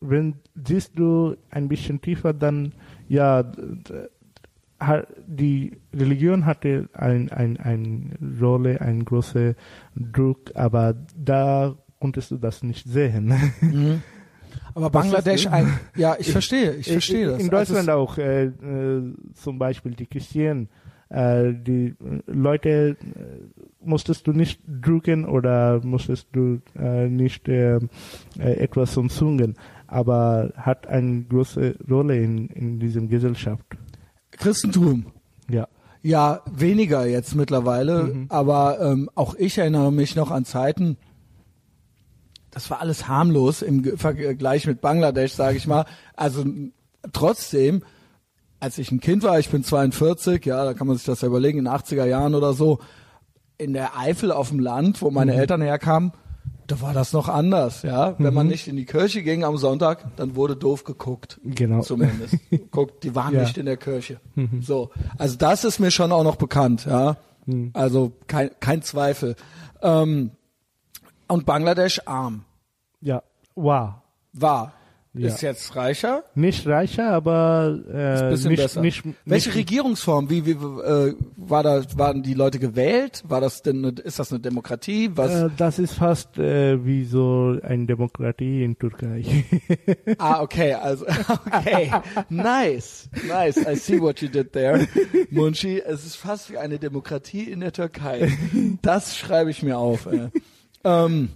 wenn 0.00 0.34
siehst 0.54 0.98
du 0.98 1.36
ein 1.50 1.68
bisschen 1.68 2.00
tiefer, 2.00 2.32
dann 2.32 2.72
ja, 3.08 3.44
die 5.26 5.72
Religion 5.94 6.44
hatte 6.44 6.88
ein, 6.92 7.30
ein, 7.30 7.56
ein 7.56 8.36
Rolle, 8.40 8.80
einen 8.80 9.04
großen 9.04 9.54
Druck, 9.94 10.50
aber 10.54 10.94
da 11.16 11.76
konntest 11.98 12.30
du 12.30 12.36
das 12.36 12.62
nicht 12.62 12.86
sehen. 12.86 13.32
Aber 14.74 14.92
Was 14.92 15.06
ist 15.06 15.12
Bangladesch, 15.12 15.46
ein, 15.46 15.78
ja, 15.96 16.16
ich 16.18 16.30
verstehe, 16.30 16.74
ich 16.74 16.92
verstehe 16.92 17.26
das. 17.26 17.42
In 17.42 17.52
Also 17.52 17.74
Deutschland 17.74 17.90
auch, 17.90 18.18
äh, 18.18 18.44
äh, 18.44 19.14
zum 19.34 19.58
Beispiel 19.58 19.92
die 19.92 20.06
Christen, 20.06 20.68
äh, 21.08 21.52
die 21.54 21.94
äh, 22.00 22.22
Leute 22.26 22.70
äh, 22.70 22.96
musstest 23.80 24.26
du 24.26 24.32
nicht 24.32 24.60
drücken 24.66 25.24
oder 25.24 25.80
musstest 25.84 26.28
du 26.32 26.60
äh, 26.78 27.08
nicht 27.08 27.48
äh, 27.48 27.76
äh, 27.76 27.80
etwas 28.38 28.96
umzungen, 28.96 29.54
aber 29.86 30.52
hat 30.56 30.86
eine 30.88 31.22
große 31.22 31.76
Rolle 31.88 32.18
in, 32.20 32.48
in 32.48 32.80
diesem 32.80 33.08
Gesellschaft. 33.08 33.64
es, 34.32 34.38
Christentum. 34.38 35.06
Ja. 35.50 35.68
Ja, 36.02 36.42
weniger 36.52 37.04
jetzt 37.06 37.34
mittlerweile, 37.34 38.04
Mhm. 38.04 38.26
aber 38.28 38.78
ähm, 38.80 39.10
auch 39.16 39.34
ich 39.34 39.58
erinnere 39.58 39.92
mich 39.92 40.14
noch 40.14 40.30
an 40.30 40.44
Zeiten, 40.44 40.96
das 42.52 42.70
war 42.70 42.80
alles 42.80 43.06
harmlos 43.08 43.60
im 43.60 43.98
Vergleich 43.98 44.66
mit 44.66 44.80
Bangladesch, 44.80 45.32
sage 45.32 45.56
ich 45.56 45.66
mal. 45.66 45.84
Also 46.14 46.44
trotzdem, 47.12 47.82
als 48.60 48.78
ich 48.78 48.90
ein 48.90 49.00
Kind 49.00 49.22
war, 49.22 49.38
ich 49.38 49.50
bin 49.50 49.62
42, 49.64 50.44
ja, 50.46 50.64
da 50.64 50.74
kann 50.74 50.86
man 50.86 50.96
sich 50.96 51.06
das 51.06 51.20
ja 51.20 51.28
überlegen, 51.28 51.58
in 51.58 51.64
den 51.66 51.72
80er 51.74 52.04
Jahren 52.04 52.34
oder 52.34 52.52
so, 52.52 52.78
in 53.58 53.72
der 53.72 53.98
Eifel 53.98 54.32
auf 54.32 54.48
dem 54.50 54.60
Land, 54.60 55.02
wo 55.02 55.10
meine 55.10 55.34
Eltern 55.34 55.60
herkamen, 55.62 56.12
da 56.66 56.80
war 56.80 56.92
das 56.92 57.12
noch 57.12 57.28
anders, 57.28 57.82
ja. 57.82 58.16
Wenn 58.18 58.34
man 58.34 58.48
nicht 58.48 58.66
in 58.66 58.76
die 58.76 58.86
Kirche 58.86 59.22
ging 59.22 59.44
am 59.44 59.56
Sonntag, 59.56 60.16
dann 60.16 60.34
wurde 60.34 60.56
doof 60.56 60.82
geguckt. 60.84 61.40
Genau. 61.44 61.80
Zumindest. 61.82 62.34
Guckt, 62.72 63.04
die 63.04 63.14
waren 63.14 63.34
Ja. 63.34 63.42
nicht 63.42 63.56
in 63.56 63.66
der 63.66 63.76
Kirche. 63.76 64.20
So. 64.62 64.90
Also 65.16 65.36
das 65.36 65.64
ist 65.64 65.78
mir 65.78 65.90
schon 65.92 66.10
auch 66.10 66.24
noch 66.24 66.36
bekannt, 66.36 66.86
ja. 66.86 67.16
Also 67.72 68.12
kein, 68.26 68.50
kein 68.58 68.82
Zweifel. 68.82 69.36
Ähm, 69.80 70.32
und 71.28 71.46
Bangladesch 71.46 72.00
arm. 72.06 72.44
Ja. 73.00 73.22
Wow. 73.54 73.90
War. 74.32 74.72
Ja. 75.18 75.28
Ist 75.28 75.40
jetzt 75.40 75.74
reicher. 75.76 76.24
Nicht 76.34 76.66
reicher, 76.66 77.10
aber 77.10 77.78
äh, 77.88 78.30
Bisschen 78.30 78.50
nicht, 78.50 78.62
besser. 78.62 78.80
nicht, 78.82 79.02
Welche 79.24 79.48
nicht, 79.48 79.58
Regierungsform? 79.58 80.28
Wie, 80.28 80.44
wie 80.44 80.50
äh, 80.50 81.14
war 81.36 81.62
da, 81.62 81.82
waren 81.96 82.22
die 82.22 82.34
Leute 82.34 82.58
gewählt? 82.58 83.24
War 83.26 83.40
das 83.40 83.62
denn, 83.62 83.84
eine, 83.84 83.94
ist 84.02 84.18
das 84.18 84.30
eine 84.30 84.40
Demokratie? 84.40 85.10
Was? 85.14 85.32
äh, 85.32 85.50
das 85.56 85.78
ist 85.78 85.94
fast 85.94 86.36
äh, 86.38 86.84
wie 86.84 87.04
so 87.04 87.56
eine 87.62 87.86
Demokratie 87.86 88.62
in 88.64 88.78
Türkei. 88.78 89.24
Ah, 90.18 90.40
okay, 90.40 90.72
also, 90.74 91.04
okay. 91.46 91.90
Nice, 92.28 93.08
nice. 93.28 93.56
I 93.56 93.74
see 93.76 94.00
what 94.00 94.20
you 94.20 94.28
did 94.28 94.52
there. 94.52 94.86
Munchi, 95.30 95.80
es 95.80 96.04
ist 96.06 96.16
fast 96.16 96.50
wie 96.50 96.58
eine 96.58 96.78
Demokratie 96.78 97.50
in 97.50 97.60
der 97.60 97.72
Türkei. 97.72 98.32
Das 98.82 99.16
schreibe 99.16 99.50
ich 99.50 99.62
mir 99.62 99.78
auf. 99.78 100.06
Ey. 100.06 100.28
Ähm, 100.84 101.30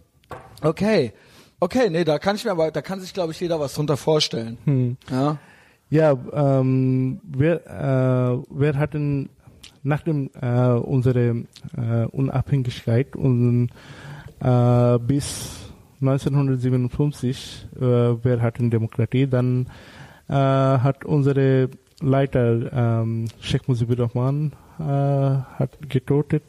okay. 0.63 1.13
Okay, 1.61 1.91
nee, 1.91 2.05
da 2.05 2.19
kann 2.19 2.37
ich 2.37 2.45
mir 2.45 2.53
aber, 2.53 2.71
da 2.71 2.81
kann 2.81 3.01
sich, 3.01 3.13
glaube 3.13 3.33
ich, 3.33 3.41
jeder 3.41 3.61
was 3.61 3.75
drunter 3.75 3.99
vorstellen. 3.99 4.57
Hm. 4.65 4.97
Ja. 5.11 5.39
Ja, 5.91 6.17
ähm, 6.33 7.21
wir, 7.25 7.67
äh, 7.67 8.59
wir 8.59 8.79
hatten 8.79 9.29
nach 9.83 10.03
dem 10.03 10.31
äh, 10.41 10.71
unsere 10.71 11.45
äh, 11.77 12.05
Unabhängigkeit 12.13 13.17
und 13.17 13.71
äh, 14.41 14.99
bis 15.01 15.73
1957 16.01 17.69
äh, 17.77 17.81
wir 17.81 18.41
hatten 18.41 18.71
Demokratie, 18.71 19.27
dann 19.27 19.67
äh, 20.29 20.35
hat 20.35 21.05
unsere 21.05 21.69
Leiter 22.01 22.73
ähm, 23.03 23.27
Sheikh 23.41 23.65
Mujibur 23.67 23.99
Rahman 23.99 24.53
äh, 24.79 24.83
hat 24.83 25.77
getötet 25.89 26.45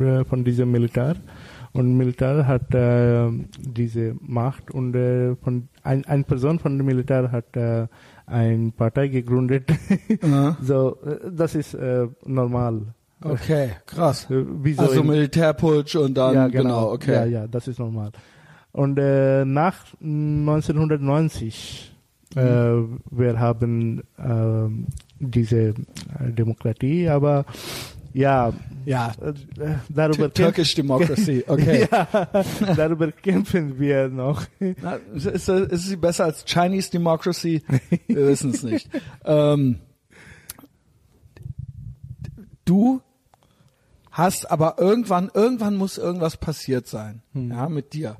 äh, 0.00 0.24
von 0.24 0.44
diesem 0.44 0.70
Militär 0.70 1.16
und 1.76 1.96
Militär 1.96 2.46
hat 2.46 2.74
äh, 2.74 3.28
diese 3.58 4.16
Macht 4.20 4.70
und 4.70 4.94
äh, 4.94 5.36
von 5.36 5.68
ein, 5.82 6.04
eine 6.06 6.24
Person 6.24 6.58
von 6.58 6.76
dem 6.76 6.86
Militär 6.86 7.30
hat 7.30 7.56
äh, 7.56 7.86
eine 8.26 8.72
Partei 8.72 9.08
gegründet. 9.08 9.70
So, 10.62 10.96
äh, 11.04 11.30
das 11.32 11.54
ist 11.54 11.74
äh, 11.74 12.06
normal. 12.24 12.82
Okay, 13.22 13.70
krass. 13.86 14.28
Äh, 14.30 14.44
so 14.74 14.82
Also 14.82 15.02
Militärputsch 15.02 15.96
und 15.96 16.14
dann, 16.14 16.34
ja, 16.34 16.48
genau. 16.48 16.92
okay. 16.92 17.12
Ja, 17.12 17.24
ja, 17.24 17.46
das 17.46 17.68
ist 17.68 17.78
normal. 17.78 18.10
Und 18.72 18.98
äh, 18.98 19.44
nach 19.44 19.76
1990, 20.02 21.94
äh, 22.34 22.40
wir 22.40 23.38
haben 23.38 24.02
ähm, 24.18 24.86
diese 25.18 25.68
äh, 25.68 25.74
Demokratie, 26.30 27.08
aber 27.08 27.46
ja, 28.16 28.54
Ja, 28.86 29.12
äh, 29.20 29.34
darüber, 29.90 30.32
Turkish 30.32 30.74
Democracy, 30.74 31.44
okay. 31.46 31.86
ja, 31.92 32.28
darüber 32.74 33.12
kämpfen 33.12 33.78
wir 33.78 34.08
noch. 34.08 34.44
Na, 34.80 34.94
ist, 35.14 35.26
ist, 35.26 35.84
sie 35.84 35.96
besser 35.96 36.24
als 36.24 36.44
Chinese 36.46 36.90
Democracy? 36.90 37.62
Wir 38.06 38.26
wissen 38.26 38.52
es 38.52 38.62
nicht. 38.62 38.88
Ähm, 39.28 39.80
du 42.64 43.02
hast 44.12 44.50
aber 44.50 44.76
irgendwann, 44.78 45.30
irgendwann 45.34 45.74
muss 45.74 45.98
irgendwas 45.98 46.36
passiert 46.36 46.86
sein, 46.86 47.22
ja, 47.34 47.68
mit 47.68 47.92
dir, 47.92 48.16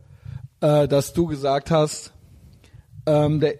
äh, 0.61 0.89
dass 0.89 1.13
du 1.13 1.27
gesagt 1.27 1.71
hast, 1.71 2.13
ähm, 3.07 3.39
der, 3.39 3.55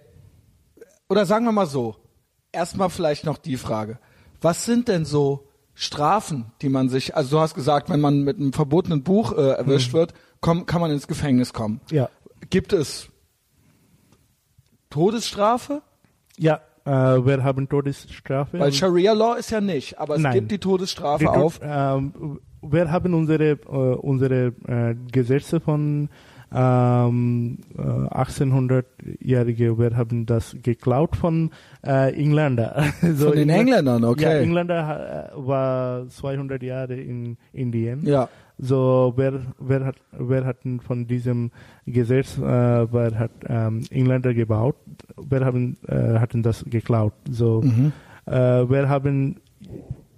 oder 1.07 1.25
sagen 1.25 1.45
wir 1.45 1.53
mal 1.53 1.67
so, 1.67 1.95
erstmal 2.51 2.89
vielleicht 2.89 3.25
noch 3.25 3.37
die 3.37 3.55
Frage, 3.55 3.97
was 4.41 4.65
sind 4.65 4.89
denn 4.89 5.05
so 5.05 5.46
Strafen, 5.79 6.45
die 6.63 6.69
man 6.69 6.89
sich, 6.89 7.15
also 7.15 7.37
du 7.37 7.39
hast 7.41 7.53
gesagt, 7.53 7.87
wenn 7.91 7.99
man 8.01 8.23
mit 8.23 8.37
einem 8.37 8.51
verbotenen 8.51 9.03
Buch 9.03 9.31
äh, 9.37 9.51
erwischt 9.51 9.93
wird, 9.93 10.13
komm, 10.41 10.65
kann 10.65 10.81
man 10.81 10.89
ins 10.89 11.07
Gefängnis 11.07 11.53
kommen. 11.53 11.81
Ja, 11.91 12.09
Gibt 12.49 12.73
es 12.73 13.09
Todesstrafe? 14.89 15.81
ja, 16.37 16.61
äh, 16.85 16.89
wir 16.89 17.43
haben 17.43 17.67
Todesstrafe. 17.69 18.59
Weil 18.59 18.73
Sharia 18.73 19.13
Law 19.13 19.35
ist 19.35 19.51
ja 19.51 19.61
nicht, 19.61 19.99
aber 19.99 20.15
es 20.15 20.21
Nein. 20.21 20.33
gibt 20.33 20.51
die 20.51 20.57
Todesstrafe 20.59 21.19
Die 21.19 21.25
Tod- 21.25 21.35
auf. 21.35 21.59
ähm, 21.61 22.39
wir 22.61 22.91
haben 22.91 23.13
unsere, 23.13 23.51
äh, 23.51 23.55
unsere 23.65 24.47
äh, 24.67 24.95
Gesetze 25.11 25.59
von 25.59 26.09
ähm, 26.53 27.57
äh, 27.77 27.81
1800-Jährige, 27.81 29.77
wir 29.77 29.97
haben 29.97 30.25
das 30.25 30.55
geklaut 30.63 31.15
von 31.15 31.51
äh, 31.85 32.13
Engländer. 32.13 32.85
so 33.01 33.27
von 33.27 33.35
den 33.35 33.49
Engländern, 33.49 34.03
okay. 34.05 34.23
Ja, 34.23 34.39
Engländer 34.39 35.31
äh, 35.33 35.47
war 35.47 36.07
200 36.07 36.63
Jahre 36.63 36.95
in 36.95 37.37
Indien. 37.53 38.05
Ja. 38.05 38.29
So, 38.59 39.13
wer, 39.15 39.41
wer 39.59 39.85
hat, 39.85 39.97
wer 40.11 40.45
hat 40.45 40.57
von 40.79 41.05
diesem 41.05 41.51
Gesetz, 41.85 42.37
äh, 42.37 42.41
wer 42.41 43.19
hat 43.19 43.31
ähm, 43.47 43.83
Engländer 43.91 44.33
gebaut, 44.33 44.77
wer 45.15 45.45
haben, 45.45 45.77
äh, 45.87 46.17
hatten 46.19 46.41
das 46.41 46.65
geklaut. 46.67 47.13
So, 47.29 47.61
mhm. 47.61 47.91
äh, 48.25 48.31
wir 48.33 48.89
haben 48.89 49.35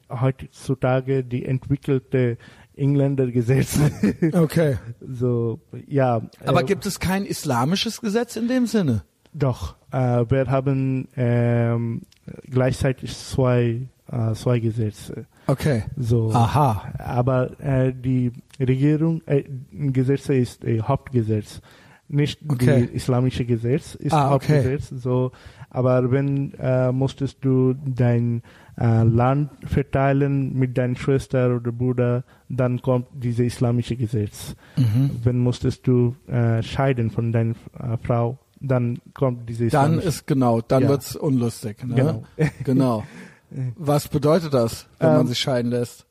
heutzutage 0.09 1.23
die 1.23 1.45
entwickelte 1.45 2.37
Engländergesetz. 2.79 3.79
Okay. 4.33 4.77
so, 5.01 5.59
ja. 5.87 6.21
Aber 6.45 6.61
äh, 6.61 6.65
gibt 6.65 6.85
es 6.85 6.99
kein 6.99 7.25
islamisches 7.25 8.01
Gesetz 8.01 8.35
in 8.35 8.47
dem 8.47 8.65
Sinne? 8.65 9.03
Doch. 9.33 9.75
Äh, 9.91 10.25
wir 10.29 10.47
haben 10.47 11.07
ähm, 11.15 12.01
gleichzeitig 12.49 13.15
zwei, 13.15 13.87
äh, 14.11 14.33
zwei 14.33 14.59
Gesetze. 14.59 15.25
Okay. 15.47 15.83
So. 15.97 16.31
Aha. 16.31 16.93
Aber 16.99 17.59
äh, 17.59 17.93
die 17.93 18.31
Regierung, 18.59 19.21
äh, 19.25 19.43
Gesetze 19.71 20.35
ist 20.35 20.63
äh, 20.63 20.81
Hauptgesetz. 20.81 21.61
Nicht 22.07 22.39
okay. 22.47 22.87
die 22.87 22.95
islamische 22.95 23.45
Gesetz 23.45 23.93
ist 23.93 24.13
ah, 24.13 24.31
Hauptgesetz. 24.31 24.91
Okay. 24.91 24.99
So, 24.99 25.31
aber 25.69 26.09
wenn 26.09 26.53
äh, 26.55 26.91
musstest 26.91 27.37
du 27.45 27.73
dein 27.73 28.41
Land 28.85 29.51
verteilen 29.65 30.57
mit 30.57 30.77
deiner 30.77 30.95
Schwester 30.95 31.55
oder 31.55 31.71
Bruder, 31.71 32.23
dann 32.47 32.81
kommt 32.81 33.07
diese 33.13 33.43
islamische 33.43 33.95
Gesetz. 33.95 34.55
Mhm. 34.77 35.11
Wenn 35.23 35.39
musstest 35.39 35.85
du 35.85 36.15
äh, 36.27 36.63
scheiden 36.63 37.09
von 37.09 37.31
deiner 37.31 37.55
äh, 37.77 37.97
Frau, 38.01 38.39
dann 38.61 38.99
kommt 39.13 39.49
diese 39.49 39.65
islamische. 39.65 39.99
Dann 39.99 40.07
ist 40.07 40.27
genau, 40.27 40.61
dann 40.61 40.83
ja. 40.83 40.89
wird's 40.89 41.15
unlustig. 41.15 41.83
Ne? 41.85 41.95
Genau. 41.95 42.23
genau. 42.63 43.03
Was 43.75 44.07
bedeutet 44.07 44.53
das, 44.53 44.87
wenn 44.99 45.09
ähm, 45.09 45.15
man 45.17 45.27
sich 45.27 45.39
scheiden 45.39 45.71
lässt? 45.71 46.05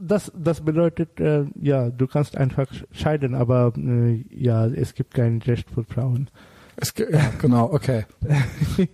Das, 0.00 0.32
das 0.34 0.62
bedeutet, 0.62 1.20
äh, 1.20 1.44
ja, 1.60 1.90
du 1.90 2.06
kannst 2.06 2.38
einfach 2.38 2.66
scheiden, 2.90 3.34
aber 3.34 3.72
äh, 3.76 4.24
ja, 4.30 4.66
es 4.66 4.94
gibt 4.94 5.12
kein 5.12 5.42
Recht 5.42 5.70
für 5.70 5.84
Frauen. 5.84 6.30
Es, 6.76 6.94
ja, 6.96 7.32
genau, 7.38 7.70
okay. 7.70 8.06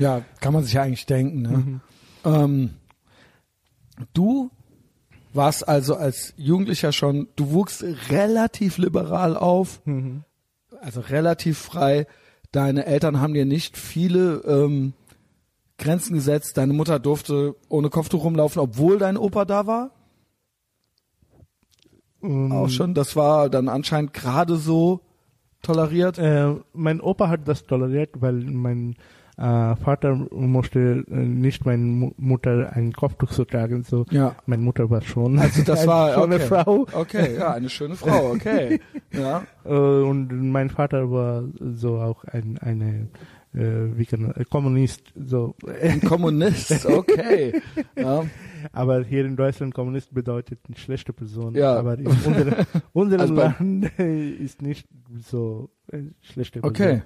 Ja, 0.00 0.22
kann 0.40 0.54
man 0.54 0.64
sich 0.64 0.72
ja 0.72 0.82
eigentlich 0.82 1.04
denken. 1.04 1.42
Ne? 1.42 1.48
Mhm. 1.50 1.80
Ähm, 2.24 2.70
du 4.14 4.50
warst 5.34 5.68
also 5.68 5.94
als 5.94 6.32
Jugendlicher 6.38 6.90
schon, 6.92 7.28
du 7.36 7.50
wuchst 7.50 7.84
relativ 8.08 8.78
liberal 8.78 9.36
auf, 9.36 9.84
mhm. 9.84 10.24
also 10.80 11.00
relativ 11.00 11.58
frei. 11.58 12.06
Deine 12.50 12.86
Eltern 12.86 13.20
haben 13.20 13.34
dir 13.34 13.44
nicht 13.44 13.76
viele 13.76 14.36
ähm, 14.46 14.94
Grenzen 15.76 16.14
gesetzt. 16.14 16.56
Deine 16.56 16.72
Mutter 16.72 16.98
durfte 16.98 17.54
ohne 17.68 17.90
Kopftuch 17.90 18.24
rumlaufen, 18.24 18.62
obwohl 18.62 18.98
dein 18.98 19.18
Opa 19.18 19.44
da 19.44 19.66
war. 19.66 19.90
Um, 22.20 22.46
ähm. 22.46 22.52
Auch 22.52 22.70
schon. 22.70 22.94
Das 22.94 23.16
war 23.16 23.50
dann 23.50 23.68
anscheinend 23.68 24.14
gerade 24.14 24.56
so 24.56 25.00
toleriert. 25.60 26.16
Äh, 26.16 26.54
mein 26.72 27.02
Opa 27.02 27.28
hat 27.28 27.46
das 27.46 27.66
toleriert, 27.66 28.12
weil 28.14 28.32
mein 28.32 28.96
äh, 29.40 29.76
Vater 29.76 30.14
musste 30.30 31.04
äh, 31.10 31.14
nicht 31.14 31.64
meine 31.64 32.12
Mutter 32.18 32.72
ein 32.74 32.92
Kopftuch 32.92 33.30
zu 33.30 33.46
tragen, 33.46 33.82
so 33.84 34.04
ja. 34.10 34.34
meine 34.44 34.62
Mutter 34.62 34.90
war 34.90 35.00
schon 35.00 35.38
also 35.38 35.62
das 35.62 35.86
war 35.86 36.12
schon 36.12 36.24
okay. 36.24 36.34
eine 36.34 36.44
Frau. 36.44 36.86
Okay, 36.92 37.36
ja, 37.38 37.54
eine 37.54 37.70
schöne 37.70 37.96
Frau, 37.96 38.32
okay. 38.32 38.80
ja. 39.12 39.42
Äh, 39.64 39.70
und 39.70 40.28
mein 40.50 40.68
Vater 40.68 41.10
war 41.10 41.44
so 41.58 41.98
auch 41.98 42.24
ein 42.24 42.58
eine 42.58 43.08
äh, 43.52 43.96
wie 43.96 44.06
kann 44.06 44.22
man, 44.22 44.34
Kommunist, 44.48 45.12
so. 45.16 45.56
Ein 45.82 46.00
Kommunist, 46.02 46.86
okay. 46.86 47.60
ja. 47.96 48.24
Aber 48.72 49.02
hier 49.02 49.24
in 49.24 49.36
Deutschland 49.36 49.74
Kommunist 49.74 50.14
bedeutet 50.14 50.60
eine 50.68 50.76
schlechte 50.76 51.12
Person. 51.12 51.54
Ja. 51.56 51.76
Aber 51.76 51.98
in 51.98 52.06
unserem, 52.06 52.54
unserem 52.92 53.20
also 53.20 53.34
Land 53.34 53.98
ist 53.98 54.62
nicht 54.62 54.86
so 55.18 55.70
schlechte 56.20 56.60
Person. 56.60 56.76
Okay. 56.76 57.02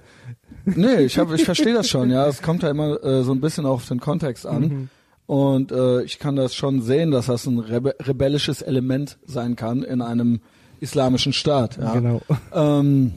Nee, 0.65 1.01
ich, 1.03 1.17
hab, 1.17 1.31
ich 1.33 1.45
verstehe 1.45 1.73
das 1.73 1.87
schon, 1.87 2.09
ja. 2.09 2.27
Es 2.27 2.41
kommt 2.41 2.63
ja 2.63 2.69
immer 2.69 3.03
äh, 3.03 3.23
so 3.23 3.31
ein 3.31 3.41
bisschen 3.41 3.65
auf 3.65 3.87
den 3.87 3.99
Kontext 3.99 4.45
an. 4.45 4.61
Mhm. 4.61 4.89
Und 5.27 5.71
äh, 5.71 6.03
ich 6.03 6.19
kann 6.19 6.35
das 6.35 6.53
schon 6.55 6.81
sehen, 6.81 7.11
dass 7.11 7.27
das 7.27 7.45
ein 7.45 7.59
rebe 7.59 7.95
rebellisches 7.99 8.61
Element 8.61 9.17
sein 9.25 9.55
kann 9.55 9.83
in 9.83 10.01
einem 10.01 10.41
islamischen 10.79 11.33
Staat. 11.33 11.77
Ja. 11.77 11.93
Genau. 11.93 12.21
Ähm, 12.53 13.13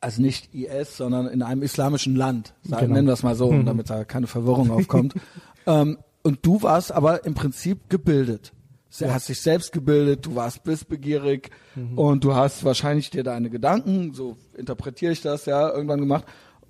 also 0.00 0.22
nicht 0.22 0.54
IS, 0.54 0.96
sondern 0.96 1.26
in 1.26 1.42
einem 1.42 1.62
islamischen 1.62 2.14
Land, 2.14 2.54
sagen, 2.62 2.82
genau. 2.82 2.94
nennen 2.94 3.08
wir 3.08 3.14
es 3.14 3.22
mal 3.22 3.34
so, 3.34 3.50
mhm. 3.50 3.64
damit 3.64 3.90
da 3.90 4.04
keine 4.04 4.26
Verwirrung 4.26 4.70
aufkommt. 4.70 5.14
ähm, 5.66 5.98
und 6.22 6.44
du 6.44 6.62
warst 6.62 6.92
aber 6.92 7.24
im 7.24 7.34
Prinzip 7.34 7.88
gebildet. 7.88 8.52
Du 8.96 9.04
ja. 9.04 9.12
hast 9.12 9.28
dich 9.28 9.40
selbst 9.40 9.72
gebildet, 9.72 10.24
du 10.24 10.34
warst 10.34 10.64
bissbegierig 10.64 11.50
mhm. 11.74 11.98
und 11.98 12.24
du 12.24 12.34
hast 12.34 12.64
wahrscheinlich 12.64 13.10
dir 13.10 13.22
deine 13.22 13.50
Gedanken, 13.50 14.14
so 14.14 14.36
interpretiere 14.56 15.12
ich 15.12 15.20
das 15.20 15.44
ja, 15.46 15.70
irgendwann 15.70 16.00
gemacht. 16.00 16.24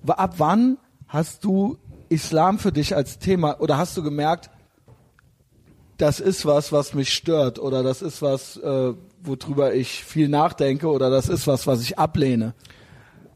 Ab 0.06 0.34
wann 0.38 0.78
hast 1.06 1.44
du 1.44 1.78
Islam 2.08 2.58
für 2.58 2.72
dich 2.72 2.96
als 2.96 3.18
Thema 3.18 3.60
oder 3.60 3.78
hast 3.78 3.96
du 3.96 4.02
gemerkt, 4.02 4.50
das 5.96 6.20
ist 6.20 6.46
was, 6.46 6.72
was 6.72 6.94
mich 6.94 7.12
stört 7.12 7.58
oder 7.58 7.82
das 7.82 8.02
ist 8.02 8.22
was, 8.22 8.56
äh, 8.56 8.94
worüber 9.22 9.74
ich 9.74 10.04
viel 10.04 10.28
nachdenke 10.28 10.88
oder 10.88 11.10
das 11.10 11.28
ist 11.28 11.46
was, 11.46 11.66
was 11.66 11.82
ich 11.82 11.98
ablehne? 11.98 12.54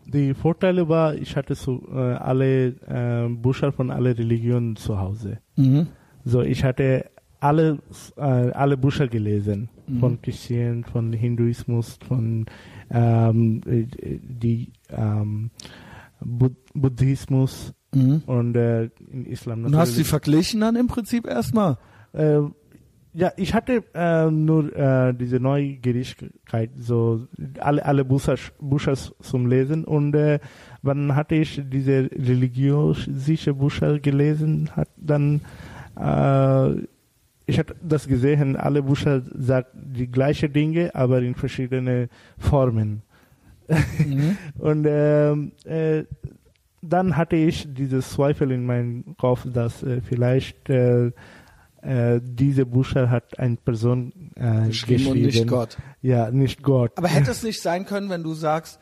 Die 0.06 0.34
Vorteile 0.34 0.88
war, 0.88 1.14
ich 1.14 1.36
hatte 1.36 1.54
so 1.54 1.82
äh, 1.92 2.14
alle 2.14 2.68
äh, 2.88 3.28
Bücher 3.28 3.72
von 3.72 3.90
alle 3.90 4.16
Religionen 4.16 4.76
zu 4.76 4.98
Hause. 4.98 5.38
Mhm. 5.56 5.88
So, 6.24 6.42
ich 6.42 6.64
hatte 6.64 7.06
alle, 7.42 7.78
äh, 8.16 8.22
alle 8.22 8.76
Bücher 8.76 9.08
gelesen. 9.08 9.68
Mhm. 9.86 9.98
Von 9.98 10.22
Christian, 10.22 10.84
von 10.84 11.12
Hinduismus, 11.12 11.98
von 12.06 12.46
ähm, 12.90 13.60
die 13.66 14.72
ähm, 14.90 15.50
Bud 16.20 16.54
Buddhismus 16.72 17.74
mhm. 17.92 18.22
und 18.26 18.56
äh, 18.56 18.84
in 19.10 19.26
Islam. 19.26 19.64
Und 19.64 19.76
hast 19.76 19.92
du 19.92 19.96
sie 19.96 20.04
verglichen 20.04 20.60
dann 20.60 20.76
im 20.76 20.86
Prinzip 20.86 21.26
erstmal? 21.26 21.78
Äh, 22.12 22.40
ja, 23.14 23.32
ich 23.36 23.52
hatte 23.52 23.84
äh, 23.92 24.30
nur 24.30 24.74
äh, 24.74 25.12
diese 25.12 25.38
Neugierigkeit, 25.38 26.70
so 26.78 27.26
alle 27.58 27.84
alle 27.84 28.04
Bücher, 28.04 28.36
Bücher 28.60 28.94
zum 28.94 29.46
Lesen 29.46 29.84
und 29.84 30.14
äh, 30.14 30.38
wann 30.80 31.14
hatte 31.14 31.34
ich 31.34 31.60
diese 31.66 32.08
religiöse 32.10 33.52
Bücher 33.52 33.98
gelesen, 33.98 34.70
hat 34.74 34.88
dann 34.96 35.42
äh, 35.96 36.86
ich 37.46 37.58
habe 37.58 37.74
das 37.82 38.06
gesehen, 38.06 38.56
alle 38.56 38.82
Bücher 38.82 39.22
sagen 39.34 39.66
die 39.74 40.10
gleichen 40.10 40.52
Dinge, 40.52 40.94
aber 40.94 41.20
in 41.22 41.34
verschiedene 41.34 42.08
Formen. 42.38 43.02
Mhm. 43.68 44.36
Und 44.58 44.86
ähm, 44.88 45.52
äh, 45.64 46.04
dann 46.82 47.16
hatte 47.16 47.36
ich 47.36 47.66
dieses 47.72 48.10
Zweifel 48.10 48.50
in 48.50 48.66
meinem 48.66 49.16
Kopf, 49.16 49.46
dass 49.52 49.82
äh, 49.82 50.00
vielleicht 50.00 50.68
äh, 50.68 51.12
äh, 51.82 52.20
diese 52.22 52.66
Bücher 52.66 53.10
hat 53.10 53.38
eine 53.38 53.56
Person 53.56 54.12
äh, 54.36 54.66
geschrieben. 54.66 55.06
Und 55.08 55.22
nicht 55.22 55.46
Gott. 55.46 55.76
Ja, 56.00 56.30
nicht 56.30 56.62
Gott. 56.62 56.92
Aber 56.96 57.08
hätte 57.08 57.30
es 57.30 57.42
nicht 57.42 57.60
sein 57.60 57.86
können, 57.86 58.08
wenn 58.08 58.22
du 58.22 58.34
sagst, 58.34 58.78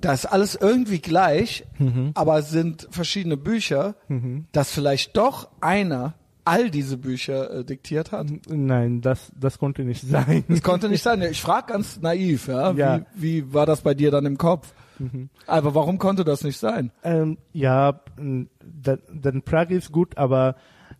das 0.00 0.24
ist 0.24 0.26
alles 0.26 0.54
irgendwie 0.54 0.98
gleich, 0.98 1.64
mhm. 1.78 2.10
aber 2.14 2.38
es 2.38 2.50
sind 2.50 2.88
verschiedene 2.90 3.38
Bücher, 3.38 3.94
mhm. 4.08 4.46
dass 4.52 4.70
vielleicht 4.70 5.16
doch 5.16 5.48
einer 5.62 6.14
all 6.44 6.70
diese 6.70 6.98
Bücher 6.98 7.50
äh, 7.50 7.64
diktiert 7.64 8.12
hat? 8.12 8.26
Nein, 8.48 9.00
das, 9.00 9.32
das 9.38 9.58
konnte 9.58 9.82
nicht 9.82 10.02
sein. 10.02 10.44
Das 10.48 10.62
konnte 10.62 10.88
nicht 10.88 11.02
sein. 11.02 11.22
Ich 11.22 11.40
frage 11.40 11.72
ganz 11.72 12.00
naiv, 12.00 12.48
ja. 12.48 12.72
ja. 12.72 13.00
Wie, 13.14 13.42
wie 13.42 13.54
war 13.54 13.66
das 13.66 13.82
bei 13.82 13.94
dir 13.94 14.10
dann 14.10 14.26
im 14.26 14.38
Kopf? 14.38 14.74
Mhm. 14.98 15.28
Aber 15.46 15.74
warum 15.74 15.98
konnte 15.98 16.24
das 16.24 16.44
nicht 16.44 16.58
sein? 16.58 16.92
Ähm, 17.02 17.38
ja, 17.52 18.00
dann 18.16 19.42
Frage 19.44 19.74
ist 19.74 19.90
gut, 19.90 20.16
aber 20.18 20.56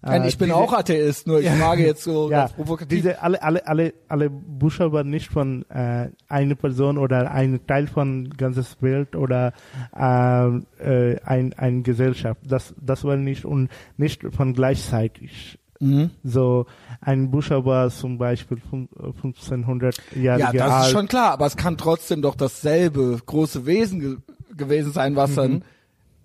äh, 0.07 0.29
ich 0.29 0.39
bin 0.39 0.49
diese, 0.49 0.57
auch 0.57 0.73
Atheist, 0.73 1.27
nur 1.27 1.41
ich 1.41 1.49
frage 1.49 1.85
jetzt 1.85 2.05
so 2.05 2.31
ja, 2.31 2.49
provokativ. 2.49 2.89
Diese 2.99 3.23
alle, 3.23 3.43
alle, 3.43 3.67
alle, 3.67 3.95
alle 4.09 4.31
Bücher 4.31 4.93
waren 4.93 5.11
nicht 5.11 5.29
von 5.29 5.65
äh, 5.71 6.09
einer 6.29 6.55
Person 6.55 6.99
oder 6.99 7.31
ein 7.31 7.61
Teil 7.67 7.87
von 7.87 8.31
ganzes 8.31 8.77
Welt 8.81 9.17
oder 9.17 9.53
äh, 9.97 10.47
äh, 10.83 11.21
ein, 11.25 11.53
ein 11.55 11.83
Gesellschaft. 11.83 12.41
Das, 12.45 12.75
das 12.81 13.05
war 13.05 13.17
nicht 13.17 13.45
und 13.45 13.71
nicht 13.97 14.23
von 14.35 14.55
gleichzeitig. 14.55 15.59
Mhm. 15.81 16.11
So 16.23 16.67
ein 17.01 17.31
Bücher 17.31 17.65
war 17.65 17.91
zum 17.91 18.19
Beispiel 18.19 18.59
1500 18.73 19.97
Jahre 20.17 20.47
alt. 20.47 20.55
Ja, 20.55 20.67
das 20.67 20.73
alt. 20.73 20.87
ist 20.87 20.93
schon 20.93 21.09
klar, 21.09 21.33
aber 21.33 21.47
es 21.47 21.57
kann 21.57 21.77
trotzdem 21.77 22.23
doch 22.23 22.37
dasselbe 22.37 23.21
große 23.25 23.67
Wesen 23.67 24.01
ge 24.01 24.17
gewesen 24.57 24.93
sein, 24.93 25.17
was 25.17 25.33
mhm. 25.33 25.35
dann 25.35 25.65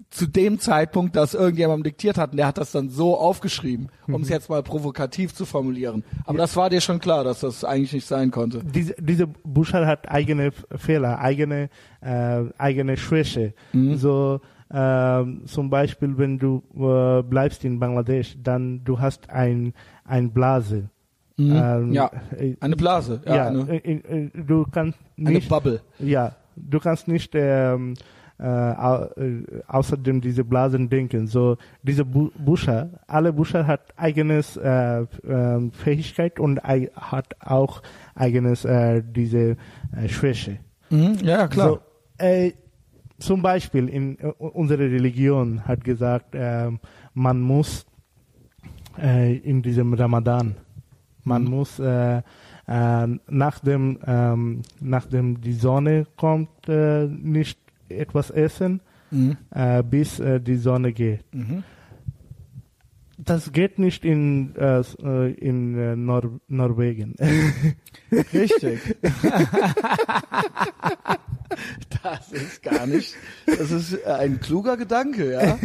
zu 0.09 0.25
dem 0.25 0.59
Zeitpunkt 0.59 1.15
das 1.15 1.33
irgendjemandem 1.35 1.83
diktiert 1.83 2.17
hat 2.17 2.31
und 2.31 2.37
der 2.37 2.47
hat 2.47 2.57
das 2.57 2.71
dann 2.71 2.89
so 2.89 3.15
aufgeschrieben, 3.17 3.89
um 4.07 4.21
es 4.21 4.27
Mhm. 4.29 4.33
jetzt 4.33 4.49
mal 4.49 4.63
provokativ 4.63 5.33
zu 5.35 5.45
formulieren. 5.45 6.03
Aber 6.25 6.37
das 6.39 6.55
war 6.55 6.69
dir 6.71 6.81
schon 6.81 6.99
klar, 6.99 7.23
dass 7.23 7.41
das 7.41 7.63
eigentlich 7.63 7.93
nicht 7.93 8.07
sein 8.07 8.31
konnte. 8.31 8.61
Diese, 8.63 8.95
diese 8.99 9.27
Buchstabe 9.27 9.85
hat 9.85 10.09
eigene 10.09 10.51
Fehler, 10.75 11.19
eigene, 11.19 11.69
äh, 12.01 12.43
eigene 12.57 12.97
Schwäche. 12.97 13.53
Mhm. 13.71 13.97
So, 13.97 14.41
ähm, 14.71 15.43
zum 15.45 15.69
Beispiel, 15.69 16.17
wenn 16.17 16.39
du 16.39 16.63
äh, 16.75 17.21
bleibst 17.23 17.63
in 17.63 17.79
Bangladesch, 17.79 18.35
dann 18.41 18.83
du 18.83 18.99
hast 18.99 19.29
ein, 19.29 19.73
ein 20.05 20.31
Blase. 20.31 20.89
Ähm, 21.37 21.87
Mhm. 21.87 21.93
Ja. 21.93 22.11
äh, 22.37 22.55
Eine 22.59 22.75
Blase, 22.75 23.21
ja, 23.25 23.35
ja, 23.35 23.47
eine, 23.47 23.69
äh, 23.83 23.93
äh, 23.93 24.29
du 24.33 24.65
kannst 24.71 24.97
eine 25.17 25.29
nicht, 25.31 25.47
Bubble. 25.49 25.81
ja, 25.99 26.35
du 26.57 26.79
kannst 26.79 27.07
nicht 27.07 27.31
ähm, 27.33 27.93
äh, 28.39 28.45
äh, 28.45 29.43
außerdem 29.67 30.21
diese 30.21 30.43
Blasen 30.43 30.89
denken. 30.89 31.27
So 31.27 31.57
diese 31.83 32.05
Bu 32.05 32.31
Buscher, 32.37 32.89
alle 33.07 33.33
Buscher 33.33 33.67
hat 33.67 33.93
eigenes 33.97 34.55
äh, 34.57 35.05
ähm, 35.27 35.71
Fähigkeit 35.71 36.39
und 36.39 36.63
ei 36.63 36.89
hat 36.95 37.35
auch 37.41 37.81
eigenes 38.15 38.65
äh, 38.65 39.03
diese 39.03 39.57
äh, 39.95 40.07
Schwäche. 40.07 40.59
Mhm. 40.89 41.17
Ja, 41.21 41.47
klar. 41.47 41.67
So, 41.67 41.79
äh, 42.25 42.51
zum 43.19 43.41
Beispiel 43.41 43.89
in 43.89 44.17
äh, 44.19 44.27
unsere 44.37 44.83
Religion 44.83 45.67
hat 45.67 45.83
gesagt, 45.83 46.29
ähm, 46.33 46.79
man 47.13 47.41
muss 47.41 47.85
äh, 48.97 49.35
in 49.37 49.61
diesem 49.61 49.93
Ramadan, 49.93 50.55
man 51.23 51.43
Mhm. 51.43 51.49
muss 51.49 51.79
äh, 51.79 52.21
äh, 52.67 53.07
nachdem 53.27 53.99
ähm, 54.05 54.61
nachdem 54.79 55.41
die 55.41 55.53
Sonne 55.53 56.05
kommt 56.15 56.69
äh, 56.69 57.07
nicht 57.07 57.59
etwas 57.91 58.29
essen, 58.31 58.81
Mhm. 59.11 59.37
äh, 59.51 59.81
bis 59.81 60.19
äh, 60.19 60.39
die 60.39 60.57
Sonne 60.57 60.93
geht. 60.93 61.23
Mhm. 61.33 61.63
Das 63.17 63.51
geht 63.51 63.79
nicht 63.79 64.05
in 64.05 64.55
äh, 64.55 64.79
äh, 65.03 65.31
in 65.33 65.77
äh, 65.77 65.95
Nor 65.95 66.39
Norwegen. 66.47 67.15
Richtig. 68.33 68.79
das 72.03 72.31
ist 72.31 72.61
gar 72.63 72.85
nicht. 72.87 73.15
Das 73.45 73.71
ist 73.71 74.05
ein 74.05 74.39
kluger 74.39 74.77
Gedanke, 74.77 75.33
ja. 75.33 75.57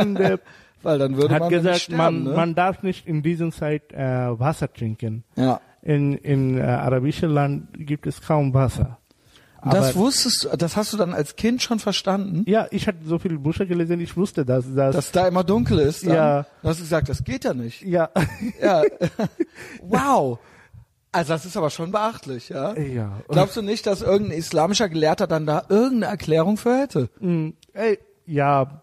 und, 0.00 0.16
äh, 0.16 0.38
Weil 0.82 0.98
dann 0.98 1.16
würde 1.16 1.34
hat 1.34 1.40
man 1.40 1.50
gesagt, 1.50 1.80
sterben, 1.80 1.96
man, 1.98 2.22
ne? 2.24 2.30
man 2.34 2.54
darf 2.54 2.82
nicht 2.82 3.06
in 3.06 3.22
dieser 3.22 3.50
Zeit 3.50 3.92
Wasser 3.92 4.72
trinken. 4.72 5.24
ja. 5.36 5.60
In, 5.82 6.12
in 6.14 6.58
äh, 6.58 6.62
arabischen 6.62 7.30
Land 7.30 7.68
gibt 7.72 8.06
es 8.06 8.20
kaum 8.20 8.52
Wasser. 8.52 8.98
Das 9.62 9.90
Aber- 9.90 9.94
wusstest 9.96 10.44
du, 10.44 10.56
das 10.56 10.76
hast 10.76 10.92
du 10.92 10.96
dann 10.96 11.12
als 11.12 11.36
Kind 11.36 11.62
schon 11.62 11.78
verstanden, 11.78 12.44
Ja, 12.46 12.66
ich 12.70 12.86
hatte 12.86 12.98
so 13.04 13.18
viele 13.18 13.38
Bücher 13.38 13.66
gelesen, 13.66 14.00
ich 14.00 14.16
wusste 14.16 14.44
das. 14.44 14.64
dass 14.74 14.94
dass 14.94 15.12
da 15.12 15.28
immer 15.28 15.44
dunkel 15.44 15.78
ist. 15.80 16.06
Dann 16.06 16.14
Ja. 16.14 16.42
Dann 16.62 16.70
hast 16.70 16.78
du 16.80 16.84
gesagt, 16.84 17.08
das 17.08 17.22
geht 17.24 17.44
ja 17.44 17.52
nicht. 17.54 17.82
ja. 17.82 18.08
Ja. 18.62 18.82
wow. 19.82 20.38
Also 21.12 21.32
das 21.32 21.44
ist 21.44 21.56
aber 21.56 21.70
schon 21.70 21.90
beachtlich, 21.90 22.50
ja. 22.50 22.76
ja. 22.78 23.20
Glaubst 23.28 23.56
du 23.56 23.62
nicht, 23.62 23.86
dass 23.86 24.00
irgendein 24.00 24.38
islamischer 24.38 24.88
Gelehrter 24.88 25.26
dann 25.26 25.44
da 25.44 25.64
irgendeine 25.68 26.06
Erklärung 26.06 26.56
für 26.56 26.78
hätte? 26.78 27.10
Mm, 27.18 27.50
ey, 27.72 27.98
ja, 28.26 28.82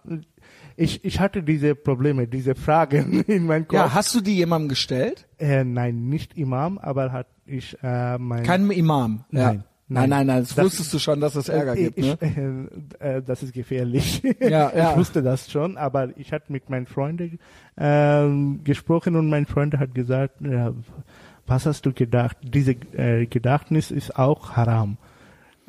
ich, 0.75 1.05
ich 1.05 1.19
hatte 1.21 1.41
diese 1.41 1.73
Probleme, 1.73 2.27
diese 2.27 2.53
Fragen 2.53 3.21
in 3.27 3.45
meinem 3.45 3.65
Kopf. 3.67 3.79
Ja, 3.79 3.93
hast 3.93 4.13
du 4.13 4.19
die 4.21 4.35
jemandem 4.35 4.67
gestellt? 4.69 5.25
äh, 5.39 5.63
nein, 5.63 6.09
nicht 6.09 6.37
Imam, 6.37 6.77
aber 6.79 7.11
hat 7.13 7.27
ich 7.45 7.77
äh, 7.81 8.17
mein 8.17 8.43
Keinem 8.43 8.71
Imam. 8.71 9.23
Ja. 9.31 9.45
Nein, 9.53 9.63
Nein, 9.89 10.09
nein. 10.09 10.27
nein, 10.27 10.39
das, 10.41 10.53
Das- 10.55 10.65
wusstest 10.65 10.93
du 10.93 10.99
schon, 10.99 11.19
dass 11.21 11.35
es 11.35 11.47
Ärger 11.49 11.75
Äh, 11.77 11.83
gibt, 11.85 11.97
ich, 11.97 12.19
ne? 12.19 12.67
äh, 12.99 13.17
äh, 13.17 13.21
das 13.21 13.41
ist 13.43 13.53
gefährlich. 13.53 14.21
Ja, 14.41 14.71
ja. 14.75 14.91
Ich 14.91 14.97
wusste 14.97 15.23
das 15.23 15.49
schon, 15.49 15.77
aber 15.77 16.09
ich 16.17 16.33
hatte 16.33 16.51
mit 16.51 16.69
meinen 16.69 16.85
Freunden 16.87 17.39
ähm, 17.77 18.61
gesprochen 18.63 19.15
und 19.15 19.29
mein 19.29 19.45
Freund 19.45 19.77
hat 19.77 19.95
gesagt, 19.95 20.41
ja, 20.41 20.73
was 21.45 21.65
hast 21.65 21.85
du 21.85 21.93
gedacht? 21.93 22.35
Diese 22.41 22.71
äh, 22.97 23.25
Gedächtnis 23.27 23.91
ist 23.91 24.17
auch 24.17 24.51
haram. 24.57 24.97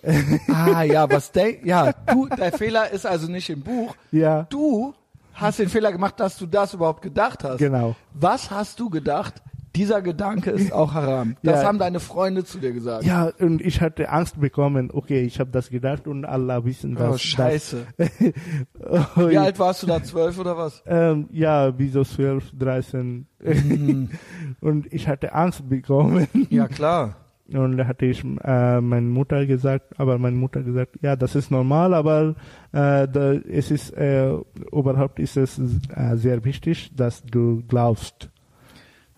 Ah, 0.52 0.82
ja, 0.82 1.10
was 1.10 1.32
der, 1.32 1.64
ja, 1.66 1.92
du, 1.92 2.28
der 2.28 2.52
Fehler 2.52 2.90
ist 2.90 3.04
also 3.04 3.30
nicht 3.30 3.50
im 3.50 3.62
Buch. 3.62 3.94
Ja, 4.12 4.44
Du 4.48 4.94
hast 5.34 5.58
den 5.58 5.68
Fehler 5.68 5.90
gemacht, 5.92 6.18
dass 6.20 6.36
du 6.38 6.46
das 6.46 6.74
überhaupt 6.74 7.02
gedacht 7.02 7.42
hast. 7.44 7.58
genau. 7.58 7.94
Was 8.14 8.50
hast 8.50 8.78
du 8.80 8.90
gedacht? 8.90 9.34
Dieser 9.78 10.02
Gedanke 10.02 10.50
ist 10.50 10.72
auch 10.72 10.92
haram. 10.92 11.36
Das 11.42 11.62
Ja. 11.62 11.68
haben 11.68 11.78
deine 11.78 12.00
Freunde 12.00 12.44
zu 12.44 12.58
dir 12.58 12.72
gesagt. 12.72 13.04
Ja, 13.04 13.30
und 13.38 13.62
ich 13.62 13.80
hatte 13.80 14.08
Angst 14.10 14.40
bekommen. 14.40 14.90
Okay, 14.92 15.22
ich 15.22 15.38
habe 15.38 15.50
das 15.52 15.70
gedacht 15.70 16.08
und 16.08 16.24
Allah 16.24 16.64
wissen 16.64 16.96
das. 16.96 17.14
Oh, 17.14 17.18
scheiße. 17.18 17.86
Das, 17.96 19.30
Wie 19.30 19.38
alt 19.38 19.58
warst 19.58 19.82
du 19.82 19.86
da? 19.86 20.02
Zwölf 20.02 20.38
oder 20.38 20.56
was? 20.56 20.82
Ähm, 20.86 21.28
ja, 21.30 21.78
wie 21.78 21.88
so 21.88 22.02
12, 22.02 22.52
13. 22.58 23.26
Mhm. 23.40 24.10
und 24.60 24.92
ich 24.92 25.06
hatte 25.06 25.32
Angst 25.32 25.68
bekommen. 25.68 26.26
Ja, 26.50 26.66
klar. 26.66 27.14
Und 27.52 27.78
da 27.78 27.86
hatte 27.86 28.04
ich 28.06 28.22
äh, 28.24 28.80
meine 28.80 29.06
Mutter 29.06 29.46
gesagt, 29.46 29.98
aber 29.98 30.18
meine 30.18 30.36
Mutter 30.36 30.62
gesagt, 30.62 30.96
ja, 31.02 31.16
das 31.16 31.34
ist 31.34 31.50
normal, 31.50 31.94
aber 31.94 32.34
äh, 32.72 33.08
da, 33.08 33.32
es 33.48 33.70
ist 33.70 33.90
äh, 33.96 34.34
überhaupt 34.72 35.18
ist 35.18 35.36
es 35.38 35.58
äh, 35.58 36.16
sehr 36.16 36.44
wichtig, 36.44 36.90
dass 36.94 37.22
du 37.22 37.62
glaubst. 37.66 38.28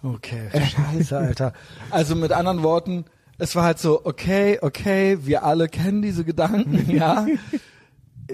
Okay, 0.03 0.49
scheiße, 0.53 1.17
Alter. 1.17 1.53
Also 1.91 2.15
mit 2.17 2.33
anderen 2.33 2.63
Worten, 2.63 3.05
es 3.39 3.57
war 3.57 3.65
halt 3.65 3.79
so, 3.79 4.05
okay, 4.05 4.59
okay, 4.61 5.19
wir 5.23 5.45
alle 5.45 5.69
kennen 5.69 6.03
diese 6.03 6.25
Gedanken, 6.25 6.91
ja. 6.95 7.27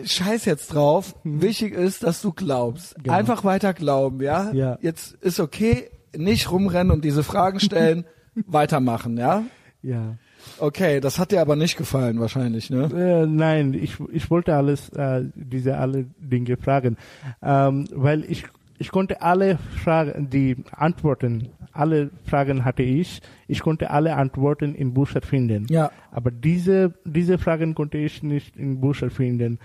Scheiß 0.04 0.44
jetzt 0.44 0.74
drauf. 0.74 1.14
Wichtig 1.24 1.72
ist, 1.72 2.02
dass 2.02 2.20
du 2.20 2.32
glaubst. 2.32 2.96
Genau. 2.96 3.14
Einfach 3.14 3.44
weiter 3.44 3.72
glauben, 3.72 4.20
ja? 4.20 4.52
Ja. 4.52 4.78
Jetzt 4.82 5.14
ist 5.22 5.40
okay, 5.40 5.90
nicht 6.14 6.50
rumrennen 6.50 6.90
und 6.92 7.04
diese 7.04 7.22
Fragen 7.22 7.60
stellen, 7.60 8.04
weitermachen, 8.46 9.16
ja? 9.16 9.44
Ja. 9.82 10.16
Okay, 10.58 11.00
das 11.00 11.18
hat 11.18 11.32
dir 11.32 11.40
aber 11.40 11.56
nicht 11.56 11.76
gefallen 11.76 12.20
wahrscheinlich, 12.20 12.70
ne? 12.70 12.90
Äh, 12.94 13.26
nein, 13.26 13.74
ich, 13.74 13.96
ich 14.12 14.30
wollte 14.30 14.54
alles, 14.54 14.88
äh, 14.90 15.24
diese 15.34 15.76
alle 15.78 16.06
Dinge 16.18 16.56
fragen, 16.56 16.96
ähm, 17.42 17.86
weil 17.92 18.24
ich, 18.24 18.44
ich 18.78 18.90
konnte 18.90 19.22
alle 19.22 19.58
Fragen, 19.82 20.30
die 20.30 20.56
Antworten, 20.70 21.50
alle 21.78 22.10
Fragen 22.24 22.64
hatte 22.64 22.82
ich, 22.82 23.20
ich 23.48 23.60
konnte 23.60 23.90
alle 23.90 24.16
Antworten 24.16 24.74
in 24.74 24.94
Büchern 24.94 25.22
finden. 25.22 25.66
Ja. 25.68 25.90
Aber 26.10 26.30
diese, 26.30 26.94
diese 27.04 27.38
Fragen 27.38 27.74
konnte 27.74 27.98
ich 27.98 28.22
nicht 28.22 28.56
in 28.56 28.80
Büchern 28.80 29.10
finden. 29.10 29.58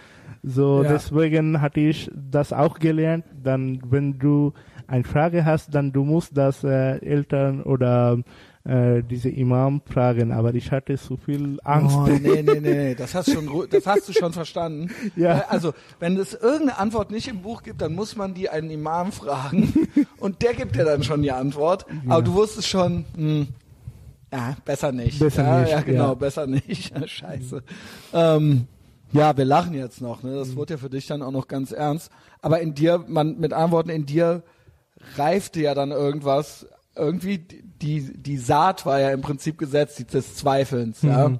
So, 0.43 0.83
Ja. 0.83 0.93
deswegen 0.93 1.61
hatte 1.61 1.79
ich 1.81 2.09
das 2.15 2.51
auch 2.53 2.79
gelernt. 2.79 3.25
Dann, 3.43 3.79
wenn 3.89 4.17
du 4.17 4.53
eine 4.87 5.03
Frage 5.03 5.45
hast, 5.45 5.73
dann 5.75 5.91
du 5.91 6.03
musst 6.03 6.35
das 6.37 6.63
äh, 6.63 6.97
Eltern 7.05 7.61
oder 7.61 8.17
äh, 8.63 9.01
diese 9.03 9.29
Imam 9.29 9.81
fragen. 9.85 10.31
Aber 10.31 10.53
ich 10.53 10.71
hatte 10.71 10.95
so 10.97 11.17
viel 11.17 11.59
Angst. 11.63 11.95
Oh, 11.97 12.07
nee, 12.07 12.41
nee, 12.43 12.59
nee, 12.61 12.95
das 12.95 13.15
hast, 13.15 13.31
schon, 13.31 13.49
das 13.69 13.87
hast 13.87 14.07
du 14.09 14.13
schon 14.13 14.33
verstanden. 14.33 14.89
Ja. 15.15 15.39
Äh, 15.39 15.43
Also, 15.49 15.73
wenn 15.99 16.17
es 16.17 16.33
irgendeine 16.33 16.77
Antwort 16.77 17.11
nicht 17.11 17.27
im 17.27 17.41
Buch 17.41 17.63
gibt, 17.63 17.81
dann 17.81 17.93
muss 17.95 18.15
man 18.15 18.33
die 18.33 18.49
einen 18.49 18.69
Imam 18.69 19.11
fragen 19.11 19.73
und 20.17 20.41
der 20.41 20.53
gibt 20.53 20.75
dir 20.75 20.85
dann 20.85 21.03
schon 21.03 21.21
die 21.23 21.31
Antwort. 21.31 21.85
Aber 22.07 22.21
du 22.21 22.33
wusstest 22.33 22.67
schon, 22.67 23.05
hm, 23.15 23.47
ja, 24.31 24.55
besser 24.63 24.91
nicht. 24.91 25.19
Besser 25.19 25.43
ja, 25.43 25.59
nicht, 25.61 25.71
Ja, 25.71 25.81
genau, 25.81 26.07
ja. 26.09 26.13
besser 26.13 26.47
nicht. 26.47 26.93
Scheiße. 27.09 27.63
Ähm, 28.13 28.67
ja, 29.11 29.35
wir 29.35 29.43
lachen 29.43 29.73
jetzt 29.73 29.99
noch, 30.01 30.23
ne? 30.23 30.35
Das 30.35 30.55
wurde 30.55 30.75
ja 30.75 30.77
für 30.77 30.89
dich 30.89 31.05
dann 31.07 31.21
auch 31.21 31.31
noch 31.31 31.49
ganz 31.49 31.71
ernst. 31.73 32.11
Aber 32.41 32.61
in 32.61 32.73
dir, 32.73 33.03
man, 33.07 33.39
mit 33.39 33.51
anderen 33.51 33.71
Worten, 33.71 33.89
in 33.89 34.05
dir 34.05 34.41
reifte 35.17 35.59
ja 35.61 35.73
dann 35.73 35.91
irgendwas. 35.91 36.65
Irgendwie, 36.95 37.37
die, 37.81 38.11
die 38.13 38.37
Saat 38.37 38.85
war 38.85 38.99
ja 38.99 39.11
im 39.11 39.21
Prinzip 39.21 39.57
gesetzt, 39.57 39.99
die 39.99 40.05
des 40.05 40.35
Zweifelns, 40.35 41.01
ja. 41.01 41.29
Mhm. 41.29 41.39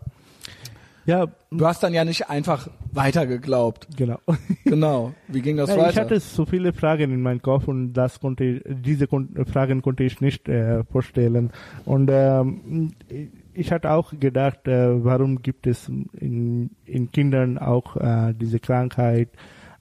Ja, 1.05 1.25
Du 1.49 1.65
hast 1.65 1.81
dann 1.81 1.93
ja 1.95 2.05
nicht 2.05 2.29
einfach 2.29 2.69
weiter 2.93 3.25
geglaubt. 3.25 3.87
genau. 3.97 4.19
Genau. 4.63 5.13
Wie 5.27 5.41
ging 5.41 5.57
das 5.57 5.69
Ja, 5.69 5.75
ich 5.75 5.81
weiter? 5.81 6.01
hatte 6.01 6.19
so 6.19 6.45
viele 6.45 6.71
Fragen 6.73 7.11
in 7.11 7.21
meinem 7.21 7.41
Kopf 7.41 7.67
und 7.67 7.93
das 7.93 8.19
konnte 8.19 8.43
ich, 8.43 8.61
diese 8.65 9.07
Fragen 9.07 9.81
konnte 9.81 10.03
ich 10.03 10.21
nicht 10.21 10.47
äh, 10.47 10.83
vorstellen. 10.85 11.51
Und 11.85 12.09
ähm, 12.13 12.91
ich 13.53 13.71
hatte 13.71 13.91
auch 13.91 14.13
gedacht, 14.17 14.67
äh, 14.67 15.03
warum 15.03 15.41
gibt 15.41 15.65
es 15.67 15.89
in, 15.89 16.69
in 16.85 17.11
Kindern 17.11 17.57
auch 17.57 17.97
äh, 17.97 18.33
diese 18.39 18.59
Krankheit? 18.59 19.29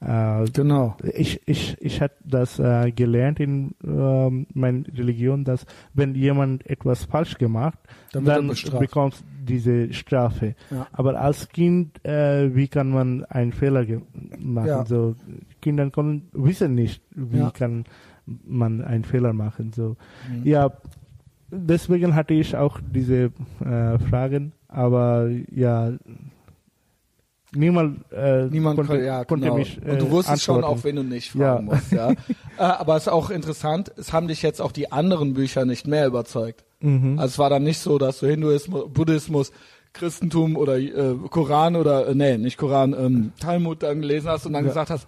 Äh, 0.00 0.44
genau. 0.54 0.96
ich 1.14 1.40
ich 1.46 1.76
ich 1.80 2.00
hatte 2.00 2.16
das 2.24 2.58
äh, 2.58 2.90
gelernt 2.90 3.38
in 3.38 3.74
ähm, 3.84 4.46
meiner 4.54 4.86
Religion, 4.96 5.44
dass 5.44 5.66
wenn 5.92 6.14
jemand 6.14 6.66
etwas 6.66 7.04
falsch 7.04 7.36
gemacht, 7.36 7.78
Dann 8.12 8.24
dann 8.24 8.52
bekommst 8.78 9.22
diese 9.46 9.92
Strafe. 9.92 10.54
Ja. 10.70 10.86
Aber 10.92 11.20
als 11.20 11.48
Kind, 11.50 12.02
äh, 12.04 12.54
wie 12.54 12.68
kann 12.68 12.90
man 12.90 13.24
einen 13.26 13.52
Fehler 13.52 13.84
machen? 14.38 14.66
Ja. 14.68 14.86
So 14.86 15.16
Kinder 15.60 15.90
können 15.90 16.28
wissen 16.32 16.74
nicht, 16.74 17.02
wie 17.14 17.38
Ja. 17.38 17.50
kann 17.50 17.84
man 18.46 18.80
einen 18.82 19.04
Fehler 19.04 19.34
machen. 19.34 19.72
So 19.74 19.96
Mhm. 20.30 20.46
ja, 20.46 20.70
deswegen 21.50 22.14
hatte 22.14 22.32
ich 22.32 22.56
auch 22.56 22.80
diese 22.94 23.32
äh, 23.62 23.98
Fragen. 23.98 24.52
Aber 24.68 25.28
ja, 25.50 25.92
niemand, 27.54 28.04
äh, 28.12 28.46
Niemand 28.46 28.76
konnte, 28.76 28.92
konnte, 28.92 29.04
ja, 29.04 29.24
konnte 29.24 29.44
genau. 29.46 29.56
mich 29.58 29.78
äh, 29.84 29.90
Und 29.92 30.02
du 30.02 30.10
wusstest 30.10 30.42
schon, 30.44 30.64
auch 30.64 30.82
wenn 30.84 30.96
du 30.96 31.02
nicht 31.02 31.34
Ja. 31.34 31.54
fragen 31.54 31.64
musst, 31.66 31.92
ja. 31.92 32.10
äh, 32.58 32.62
aber 32.62 32.96
es 32.96 33.02
ist 33.04 33.08
auch 33.08 33.30
interessant, 33.30 33.92
es 33.96 34.12
haben 34.12 34.28
dich 34.28 34.42
jetzt 34.42 34.60
auch 34.60 34.72
die 34.72 34.92
anderen 34.92 35.34
Bücher 35.34 35.64
nicht 35.64 35.86
mehr 35.86 36.06
überzeugt. 36.06 36.64
Mhm. 36.80 37.18
Also 37.18 37.32
es 37.32 37.38
war 37.38 37.50
dann 37.50 37.62
nicht 37.64 37.78
so, 37.78 37.98
dass 37.98 38.20
du 38.20 38.26
Hinduismus, 38.26 38.84
Buddhismus, 38.92 39.52
Christentum 39.92 40.56
oder 40.56 40.78
äh, 40.78 41.16
Koran 41.30 41.74
oder, 41.76 42.08
äh, 42.08 42.14
nee, 42.14 42.38
nicht 42.38 42.56
Koran, 42.56 42.94
ähm, 42.98 43.32
Talmud 43.40 43.82
dann 43.82 44.00
gelesen 44.00 44.28
hast 44.30 44.46
und 44.46 44.52
dann 44.52 44.64
Ja. 44.64 44.68
gesagt 44.68 44.90
hast, 44.90 45.06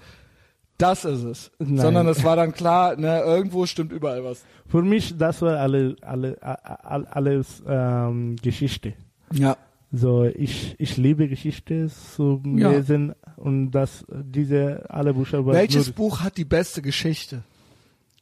das 0.78 1.04
ist 1.04 1.22
es. 1.22 1.50
Nein. 1.60 1.78
Sondern 1.78 2.08
es 2.08 2.24
war 2.24 2.34
dann 2.34 2.52
klar, 2.52 2.96
ne, 2.96 3.20
irgendwo 3.20 3.66
stimmt 3.66 3.92
überall 3.92 4.24
was. 4.24 4.42
Für 4.66 4.82
mich, 4.82 5.16
das 5.16 5.40
war 5.40 5.58
alle, 5.58 5.94
alle, 6.00 6.36
alles 6.42 7.62
ähm, 7.68 8.34
Geschichte. 8.42 8.94
Ja. 9.32 9.56
So, 9.94 10.24
ich, 10.24 10.74
ich 10.78 10.96
liebe 10.96 11.28
Geschichte 11.28 11.88
zu 11.88 12.40
Ja. 12.46 12.70
lesen 12.70 13.14
und 13.36 13.72
das, 13.72 14.06
diese 14.10 14.88
alle 14.88 15.12
Bücher 15.12 15.44
Welches 15.44 15.90
Buch 15.92 16.20
hat 16.22 16.38
die 16.38 16.46
beste 16.46 16.80
Geschichte? 16.80 17.42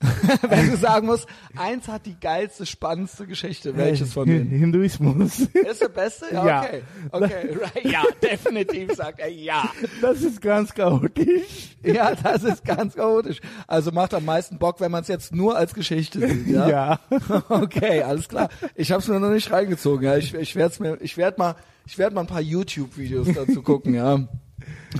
Wenn 0.48 0.70
du 0.70 0.76
sagen 0.78 1.06
musst, 1.06 1.26
eins 1.56 1.86
hat 1.86 2.06
die 2.06 2.18
geilste, 2.18 2.64
spannendste 2.64 3.26
Geschichte. 3.26 3.76
Welches 3.76 4.14
von 4.14 4.26
denen? 4.26 4.48
Hinduismus. 4.48 5.40
Ist 5.40 5.82
der 5.82 5.88
beste? 5.88 6.26
Ja, 6.32 6.60
okay. 6.62 6.82
Okay, 7.10 7.58
right. 7.60 7.84
Ja, 7.92 8.02
definitiv 8.22 8.94
sagt 8.94 9.20
er 9.20 9.28
ja. 9.30 9.68
Das 10.00 10.22
ist 10.22 10.40
ganz 10.40 10.72
chaotisch. 10.72 11.76
Ja, 11.82 12.14
das 12.14 12.44
ist 12.44 12.64
ganz 12.64 12.94
chaotisch. 12.94 13.40
Also 13.66 13.90
macht 13.92 14.14
am 14.14 14.24
meisten 14.24 14.58
Bock, 14.58 14.80
wenn 14.80 14.90
man 14.90 15.02
es 15.02 15.08
jetzt 15.08 15.34
nur 15.34 15.56
als 15.56 15.74
Geschichte 15.74 16.26
sieht, 16.26 16.46
ja? 16.48 16.68
Ja. 16.68 17.00
Okay, 17.48 18.02
alles 18.02 18.28
klar. 18.28 18.48
Ich 18.74 18.92
habe 18.92 19.02
es 19.02 19.08
mir 19.08 19.20
noch 19.20 19.30
nicht 19.30 19.50
reingezogen, 19.52 20.04
ja. 20.06 20.16
Ich, 20.16 20.32
ich 20.32 20.56
werde 20.56 20.82
mir, 20.82 20.98
ich 21.02 21.16
werde 21.18 21.38
mal, 21.38 21.56
ich 21.84 21.98
werde 21.98 22.14
mal 22.14 22.22
ein 22.22 22.26
paar 22.26 22.40
YouTube-Videos 22.40 23.28
dazu 23.34 23.62
gucken, 23.62 23.94
ja. 23.94 24.26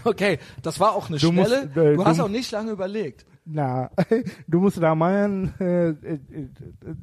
Okay, 0.04 0.38
das 0.62 0.78
war 0.80 0.94
auch 0.94 1.08
eine 1.08 1.18
Du 1.18 1.32
musst, 1.32 1.50
schnelle. 1.52 1.92
äh, 1.92 1.96
du 1.96 2.04
hast 2.04 2.20
auch 2.20 2.28
nicht 2.28 2.50
lange 2.50 2.72
überlegt. 2.72 3.24
Na, 3.52 3.90
du 4.46 4.60
musst 4.60 4.80
Ramayan, 4.80 5.52
äh, 5.58 5.88
äh, 5.88 5.94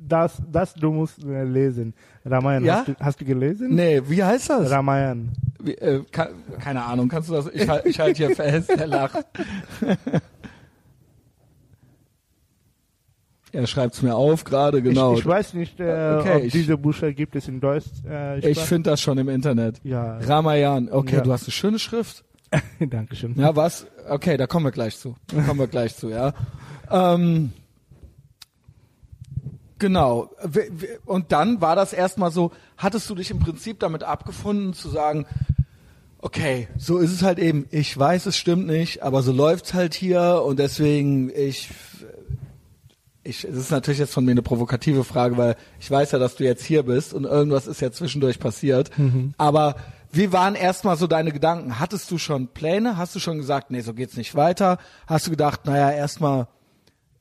das, 0.07 0.41
das 0.49 0.73
du 0.75 0.91
musst 0.93 1.21
äh, 1.23 1.43
lesen. 1.43 1.93
Ramayan, 2.23 2.63
Ja? 2.63 2.75
hast, 2.77 2.87
du, 2.87 2.95
hast 2.99 3.19
du 3.21 3.25
gelesen? 3.25 3.75
Nee, 3.75 4.01
wie 4.07 4.23
heißt 4.23 4.49
das? 4.51 4.71
Ramayan. 4.71 5.29
Wie, 5.61 5.73
äh, 5.73 6.03
ka- 6.09 6.29
keine 6.59 6.83
Ahnung, 6.83 7.09
kannst 7.09 7.27
du 7.29 7.33
das? 7.33 7.49
Ich, 7.53 7.67
halt- 7.67 7.85
ich 7.85 7.99
halte 7.99 8.25
hier 8.25 8.35
fest, 8.35 8.69
er 8.69 8.87
lacht. 8.87 9.25
er 13.53 13.65
schreibt's 13.67 14.01
mir 14.01 14.15
auf 14.15 14.43
gerade, 14.43 14.81
genau. 14.81 15.13
Ich, 15.13 15.19
ich 15.19 15.25
weiß 15.25 15.53
nicht, 15.53 15.79
äh, 15.79 16.17
Okay, 16.19 16.35
ob 16.37 16.43
ich- 16.43 16.51
diese 16.53 16.77
Bücher 16.77 17.11
gibt 17.13 17.35
es 17.35 17.47
in 17.47 17.59
Deutsch. 17.59 17.85
Äh, 18.07 18.39
Ich 18.49 18.59
finde 18.59 18.91
das 18.91 19.01
schon 19.01 19.17
im 19.17 19.29
Internet. 19.29 19.79
Ja, 19.83 20.17
Ramayan, 20.19 20.89
okay, 20.91 21.15
Ja. 21.17 21.21
du 21.21 21.31
hast 21.31 21.43
eine 21.45 21.51
schöne 21.51 21.79
Schrift. 21.79 22.23
Dankeschön. 22.79 23.35
Ja, 23.37 23.55
was? 23.55 23.87
Okay, 24.09 24.37
da 24.37 24.47
kommen 24.47 24.65
wir 24.65 24.71
gleich 24.71 24.97
zu. 24.97 25.15
Da 25.27 25.41
kommen 25.41 25.59
wir 25.59 25.67
gleich 25.67 25.95
zu, 25.95 26.09
ja. 26.09 26.33
Ähm, 26.89 27.51
genau. 29.79 30.29
Und 31.05 31.31
dann 31.31 31.61
war 31.61 31.75
das 31.75 31.93
erstmal 31.93 32.31
so, 32.31 32.51
hattest 32.77 33.09
du 33.09 33.15
dich 33.15 33.31
im 33.31 33.39
Prinzip 33.39 33.79
damit 33.79 34.03
abgefunden 34.03 34.73
zu 34.73 34.89
sagen, 34.89 35.25
okay, 36.19 36.67
so 36.77 36.97
ist 36.97 37.11
es 37.11 37.21
halt 37.21 37.39
eben. 37.39 37.67
Ich 37.71 37.97
weiß, 37.97 38.25
es 38.25 38.37
stimmt 38.37 38.67
nicht, 38.67 39.03
aber 39.03 39.21
so 39.21 39.31
läuft's 39.31 39.73
halt 39.73 39.93
hier 39.93 40.41
und 40.45 40.59
deswegen 40.59 41.29
ich 41.29 41.69
ich, 43.27 43.43
es 43.43 43.57
ist 43.57 43.71
natürlich 43.71 43.99
jetzt 43.99 44.13
von 44.13 44.23
mir 44.23 44.31
eine 44.31 44.41
provokative 44.41 45.03
Frage, 45.03 45.37
weil 45.37 45.57
ich 45.79 45.91
weiß 45.91 46.11
ja, 46.11 46.19
dass 46.19 46.35
du 46.35 46.45
jetzt 46.45 46.63
hier 46.63 46.83
bist 46.83 47.13
und 47.13 47.25
irgendwas 47.25 47.67
ist 47.67 47.81
ja 47.81 47.91
zwischendurch 47.91 48.39
passiert. 48.39 48.89
Aber 49.37 49.75
wie 50.11 50.31
waren 50.31 50.55
erstmal 50.55 50.97
so 50.97 51.07
deine 51.07 51.31
Gedanken? 51.31 51.79
Hattest 51.79 52.09
du 52.11 52.17
schon 52.17 52.47
Pläne? 52.47 52.97
Hast 52.97 53.15
du 53.15 53.19
schon 53.19 53.37
gesagt, 53.37 53.71
nee, 53.71 53.81
so 53.81 53.93
geht's 53.93 54.17
nicht 54.17 54.35
weiter? 54.35 54.77
Hast 55.05 55.27
du 55.27 55.31
gedacht, 55.31 55.65
naja, 55.65 55.91
erstmal 55.91 56.47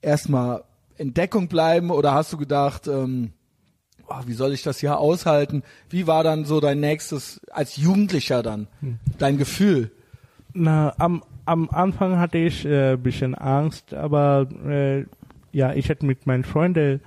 erstmal 0.01 0.63
in 0.97 1.13
Deckung 1.13 1.47
bleiben 1.47 1.91
oder 1.91 2.13
hast 2.13 2.33
du 2.33 2.37
gedacht, 2.37 2.87
ähm, 2.87 3.31
oh, 4.07 4.21
wie 4.25 4.33
soll 4.33 4.53
ich 4.53 4.63
das 4.63 4.79
hier 4.79 4.97
aushalten? 4.97 5.63
Wie 5.89 6.07
war 6.07 6.23
dann 6.23 6.45
so 6.45 6.59
dein 6.59 6.79
nächstes, 6.79 7.41
als 7.51 7.77
Jugendlicher 7.77 8.41
dann, 8.41 8.67
dein 9.17 9.37
Gefühl? 9.37 9.91
Na, 10.53 10.93
am, 10.97 11.23
am 11.45 11.69
Anfang 11.69 12.17
hatte 12.17 12.37
ich 12.37 12.65
äh, 12.65 12.93
ein 12.93 13.03
bisschen 13.03 13.35
Angst, 13.35 13.93
aber 13.93 14.47
äh, 14.65 15.05
ja, 15.51 15.73
ich 15.73 15.89
hatte 15.89 16.05
mit 16.05 16.25
meinen 16.25 16.43
Freunden 16.43 17.01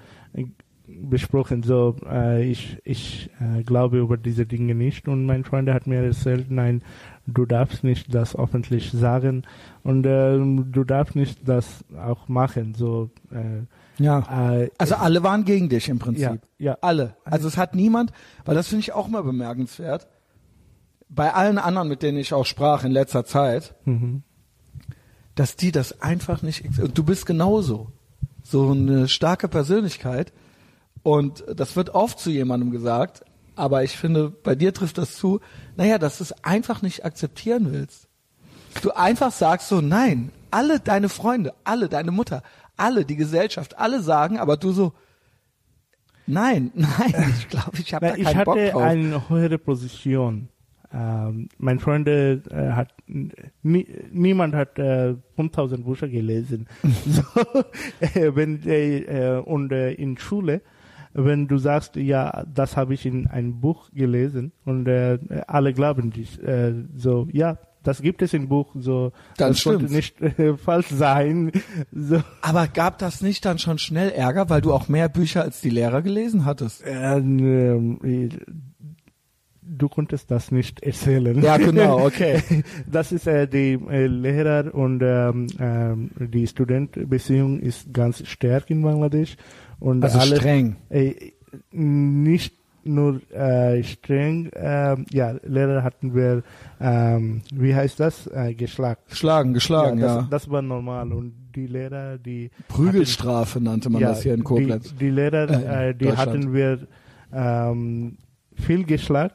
besprochen, 1.02 1.62
so 1.62 1.96
äh, 2.08 2.44
ich, 2.44 2.78
ich 2.84 3.30
äh, 3.40 3.62
glaube 3.62 3.98
über 3.98 4.16
diese 4.16 4.46
Dinge 4.46 4.74
nicht 4.74 5.08
und 5.08 5.26
mein 5.26 5.44
Freund 5.44 5.68
hat 5.70 5.86
mir 5.86 6.02
erzählt, 6.02 6.50
nein, 6.50 6.82
du 7.26 7.46
darfst 7.46 7.84
nicht 7.84 8.14
das 8.14 8.36
öffentlich 8.36 8.90
sagen 8.92 9.42
und 9.82 10.04
äh, 10.06 10.36
du 10.38 10.84
darfst 10.84 11.16
nicht 11.16 11.48
das 11.48 11.84
auch 11.96 12.28
machen, 12.28 12.74
so 12.74 13.10
äh, 13.30 13.64
Ja. 14.02 14.60
äh, 14.60 14.70
Also 14.78 14.96
alle 14.96 15.22
waren 15.22 15.44
gegen 15.44 15.68
dich 15.68 15.88
im 15.88 15.98
Prinzip. 15.98 16.22
ja, 16.22 16.36
ja, 16.58 16.78
Alle. 16.80 17.16
Also 17.24 17.48
es 17.48 17.56
hat 17.56 17.74
niemand, 17.74 18.12
weil 18.44 18.54
das 18.54 18.68
finde 18.68 18.80
ich 18.80 18.92
auch 18.92 19.08
mal 19.08 19.22
bemerkenswert. 19.22 20.06
Bei 21.08 21.32
allen 21.34 21.58
anderen, 21.58 21.88
mit 21.88 22.02
denen 22.02 22.18
ich 22.18 22.32
auch 22.34 22.46
sprach 22.46 22.84
in 22.84 22.92
letzter 22.92 23.24
Zeit, 23.24 23.74
mhm. 23.84 24.22
dass 25.34 25.56
die 25.56 25.72
das 25.72 26.00
einfach 26.02 26.42
nicht. 26.42 26.64
Und 26.78 26.96
du 26.96 27.02
bist 27.04 27.26
genauso. 27.26 27.90
So 28.42 28.70
eine 28.70 29.08
starke 29.08 29.48
Persönlichkeit. 29.48 30.32
Und 31.10 31.42
das 31.52 31.74
wird 31.74 31.90
oft 31.90 32.20
zu 32.20 32.30
jemandem 32.30 32.70
gesagt, 32.70 33.24
aber 33.56 33.82
ich 33.82 33.96
finde, 33.96 34.30
bei 34.30 34.54
dir 34.54 34.72
trifft 34.72 34.96
das 34.96 35.16
zu, 35.16 35.40
naja, 35.76 35.98
dass 35.98 36.18
du 36.18 36.22
es 36.22 36.44
einfach 36.44 36.82
nicht 36.82 37.04
akzeptieren 37.04 37.72
willst. 37.72 38.06
Du 38.80 38.92
einfach 38.92 39.32
sagst 39.32 39.68
so, 39.68 39.80
nein, 39.80 40.30
alle 40.52 40.78
deine 40.78 41.08
Freunde, 41.08 41.52
alle 41.64 41.88
deine 41.88 42.12
Mutter, 42.12 42.44
alle 42.76 43.04
die 43.04 43.16
Gesellschaft, 43.16 43.76
alle 43.76 44.00
sagen, 44.02 44.38
aber 44.38 44.56
du 44.56 44.70
so, 44.70 44.92
nein, 46.28 46.70
nein, 46.74 47.34
ich 47.40 47.48
glaube, 47.48 47.78
ich 47.78 47.92
habe 47.92 48.06
da 48.06 48.14
ich 48.14 48.22
keinen 48.22 48.44
Bock 48.44 48.56
hatte 48.56 48.70
drauf. 48.70 48.82
eine 48.82 49.28
höhere 49.28 49.58
Position. 49.58 50.48
Ähm, 50.92 51.48
mein 51.58 51.80
Freunde 51.80 52.40
äh, 52.50 52.72
hat 52.76 52.94
nie, 53.64 53.84
niemand 54.12 54.54
hat 54.54 54.78
äh, 54.78 55.16
5000 55.34 55.84
Bücher 55.84 56.06
gelesen. 56.06 56.68
so, 57.04 57.22
äh, 57.98 58.30
wenn 58.36 58.62
äh, 58.64 58.98
äh, 58.98 59.40
und 59.40 59.72
äh, 59.72 59.90
in 59.92 60.16
Schule, 60.16 60.62
wenn 61.12 61.48
du 61.48 61.58
sagst, 61.58 61.96
ja, 61.96 62.44
das 62.52 62.76
habe 62.76 62.94
ich 62.94 63.06
in 63.06 63.26
einem 63.26 63.60
Buch 63.60 63.90
gelesen 63.92 64.52
und 64.64 64.86
äh, 64.86 65.18
alle 65.46 65.72
glauben 65.72 66.10
dich, 66.10 66.42
äh, 66.42 66.74
so 66.94 67.28
ja, 67.32 67.58
das 67.82 68.02
gibt 68.02 68.20
es 68.20 68.34
im 68.34 68.48
Buch, 68.48 68.74
so 68.74 69.12
Dann 69.38 69.50
das 69.50 69.60
stimmt's. 69.60 69.90
nicht 69.92 70.20
äh, 70.20 70.56
falsch 70.58 70.88
sein. 70.88 71.50
So, 71.90 72.22
aber 72.42 72.68
gab 72.68 72.98
das 72.98 73.22
nicht 73.22 73.44
dann 73.44 73.58
schon 73.58 73.78
schnell 73.78 74.10
Ärger, 74.10 74.50
weil 74.50 74.60
du 74.60 74.72
auch 74.72 74.88
mehr 74.88 75.08
Bücher 75.08 75.42
als 75.42 75.60
die 75.60 75.70
Lehrer 75.70 76.02
gelesen 76.02 76.44
hattest? 76.44 76.84
äh, 76.84 77.16
ähm, 77.16 77.98
du 79.62 79.88
konntest 79.88 80.30
das 80.30 80.50
nicht 80.50 80.82
erzählen. 80.82 81.40
Ja, 81.42 81.56
genau, 81.56 82.04
okay. 82.04 82.42
Das 82.90 83.12
ist 83.12 83.26
äh, 83.26 83.46
die 83.46 83.78
äh, 83.88 84.06
Lehrer 84.06 84.74
und 84.74 85.00
ähm, 85.02 85.46
ähm, 85.58 86.10
die 86.18 86.46
Studentbeziehung 86.46 87.60
ist 87.60 87.92
ganz 87.94 88.26
stark 88.26 88.68
in 88.70 88.82
Bangladesch 88.82 89.36
und 89.80 90.04
Also 90.04 90.18
alle 90.18 90.36
streng. 90.36 90.76
äh, 90.90 91.32
nicht 91.72 92.54
nur 92.84 93.20
äh, 93.32 93.82
streng, 93.82 94.46
äh, 94.52 94.96
ja 95.10 95.34
Lehrer 95.42 95.82
hatten 95.82 96.14
wir, 96.14 96.42
ähm, 96.80 97.42
wie 97.52 97.74
heißt 97.74 98.00
das, 98.00 98.26
äh, 98.28 98.54
geschlagen. 98.54 99.00
Geschlagen, 99.10 99.52
geschlagen, 99.52 99.98
ja, 99.98 100.06
ja. 100.06 100.16
das, 100.22 100.30
das 100.30 100.50
war 100.50 100.62
normal 100.62 101.12
und 101.12 101.32
die 101.54 101.66
Lehrer, 101.66 102.16
die 102.16 102.50
Prügelstrafe 102.68 103.60
nannte 103.60 103.90
man 103.90 104.00
das 104.00 104.22
hier 104.22 104.32
in 104.34 104.44
Koblenz. 104.44 104.90
Die, 104.92 104.96
die 104.96 105.10
Lehrer, 105.10 105.50
Äh, 105.50 105.90
äh, 105.90 105.94
die 105.94 106.12
hatten 106.16 106.54
wir 106.54 106.86
ähm, 107.32 108.16
viel 108.54 108.84
geschlagen, 108.84 109.34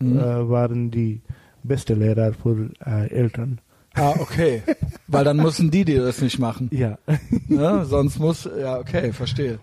Mhm. 0.00 0.18
äh, 0.18 0.48
waren 0.50 0.90
die 0.90 1.22
beste 1.62 1.94
Lehrer 1.94 2.32
für 2.32 2.68
äh, 2.84 3.08
Eltern. 3.10 3.60
Ah, 3.94 4.12
okay. 4.18 4.60
Weil 5.06 5.24
dann 5.24 5.36
müssen 5.36 5.70
die 5.70 5.84
dir 5.84 6.02
das 6.02 6.20
nicht 6.20 6.40
machen. 6.40 6.68
Ja. 6.72 6.98
Ne? 7.46 7.84
Sonst 7.84 8.18
muss, 8.18 8.48
ja, 8.60 8.76
okay, 8.78 9.12
verstehe. 9.12 9.60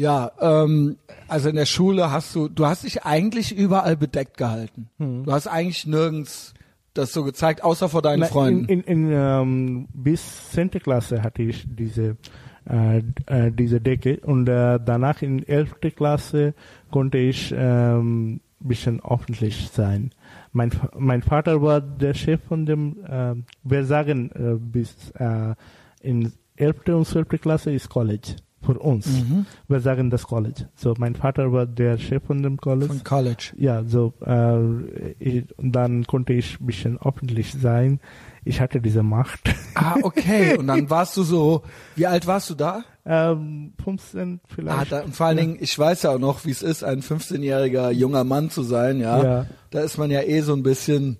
Ja, 0.00 0.32
ähm, 0.40 0.96
also 1.28 1.50
in 1.50 1.56
der 1.56 1.66
Schule 1.66 2.10
hast 2.10 2.34
du, 2.34 2.48
du 2.48 2.64
hast 2.64 2.84
dich 2.84 3.04
eigentlich 3.04 3.54
überall 3.54 3.98
bedeckt 3.98 4.38
gehalten. 4.38 4.88
Mhm. 4.96 5.24
Du 5.24 5.32
hast 5.32 5.46
eigentlich 5.46 5.86
nirgends 5.86 6.54
das 6.94 7.12
so 7.12 7.22
gezeigt, 7.22 7.62
außer 7.62 7.90
vor 7.90 8.00
deinen 8.00 8.20
Na, 8.20 8.26
Freunden. 8.26 8.64
In, 8.64 8.80
in, 8.80 9.08
in, 9.08 9.12
ähm, 9.12 9.88
bis 9.92 10.50
10. 10.52 10.70
Klasse 10.70 11.22
hatte 11.22 11.42
ich 11.42 11.66
diese, 11.68 12.16
äh, 12.66 13.02
äh, 13.26 13.52
diese 13.52 13.82
Decke 13.82 14.20
und 14.20 14.48
äh, 14.48 14.80
danach 14.82 15.20
in 15.20 15.46
11. 15.46 15.76
Klasse 15.94 16.54
konnte 16.90 17.18
ich 17.18 17.54
ähm, 17.54 18.40
bisschen 18.58 19.02
öffentlich 19.04 19.68
sein. 19.68 20.12
Mein, 20.52 20.70
mein 20.96 21.20
Vater 21.20 21.60
war 21.60 21.82
der 21.82 22.14
Chef 22.14 22.40
von 22.48 22.64
dem, 22.64 23.04
äh, 23.04 23.34
wir 23.64 23.84
sagen, 23.84 24.30
äh, 24.30 24.56
bis 24.58 25.10
äh, 25.10 25.54
in 26.00 26.32
11. 26.56 26.88
und 26.88 27.06
12. 27.06 27.28
Klasse 27.38 27.70
ist 27.70 27.90
College. 27.90 28.36
Für 28.62 28.78
uns. 28.78 29.06
Mhm. 29.06 29.46
Wir 29.68 29.80
sagen 29.80 30.10
das 30.10 30.26
College. 30.26 30.68
So, 30.74 30.94
mein 30.98 31.14
Vater 31.14 31.52
war 31.52 31.66
der 31.66 31.96
Chef 31.98 32.22
von 32.24 32.42
dem 32.42 32.56
College. 32.58 32.86
Von 32.92 33.04
College. 33.04 33.52
ja, 33.56 33.84
so, 33.84 34.12
äh, 34.24 35.12
ich, 35.18 35.44
dann 35.58 36.04
konnte 36.06 36.32
ich 36.34 36.60
ein 36.60 36.66
bisschen 36.66 36.98
öffentlich 37.00 37.52
sein. 37.52 38.00
Ich 38.44 38.60
hatte 38.60 38.80
diese 38.80 39.02
Macht. 39.02 39.40
Ah, 39.74 39.96
okay. 40.02 40.56
Und 40.58 40.66
dann 40.66 40.88
warst 40.90 41.16
du 41.16 41.22
so, 41.22 41.62
wie 41.96 42.06
alt 42.06 42.26
warst 42.26 42.50
du 42.50 42.54
da? 42.54 42.84
ähm, 43.06 43.72
15 43.82 44.40
Ah, 44.42 44.48
vielleicht. 44.54 44.92
da, 44.92 45.00
und 45.02 45.16
vor 45.16 45.26
allen 45.26 45.36
Dingen, 45.38 45.56
ich 45.60 45.76
weiß 45.78 46.02
ja 46.02 46.10
auch 46.10 46.18
noch, 46.18 46.44
wie 46.44 46.50
es 46.50 46.62
ist, 46.62 46.84
ein 46.84 47.00
15-jähriger 47.00 47.90
junger 47.92 48.24
Mann 48.24 48.50
zu 48.50 48.62
sein, 48.62 49.00
ja? 49.00 49.22
Ja. 49.22 49.46
Da 49.70 49.80
ist 49.80 49.96
man 49.96 50.10
ja 50.10 50.20
eh 50.22 50.42
so 50.42 50.52
ein 50.54 50.62
bisschen, 50.62 51.16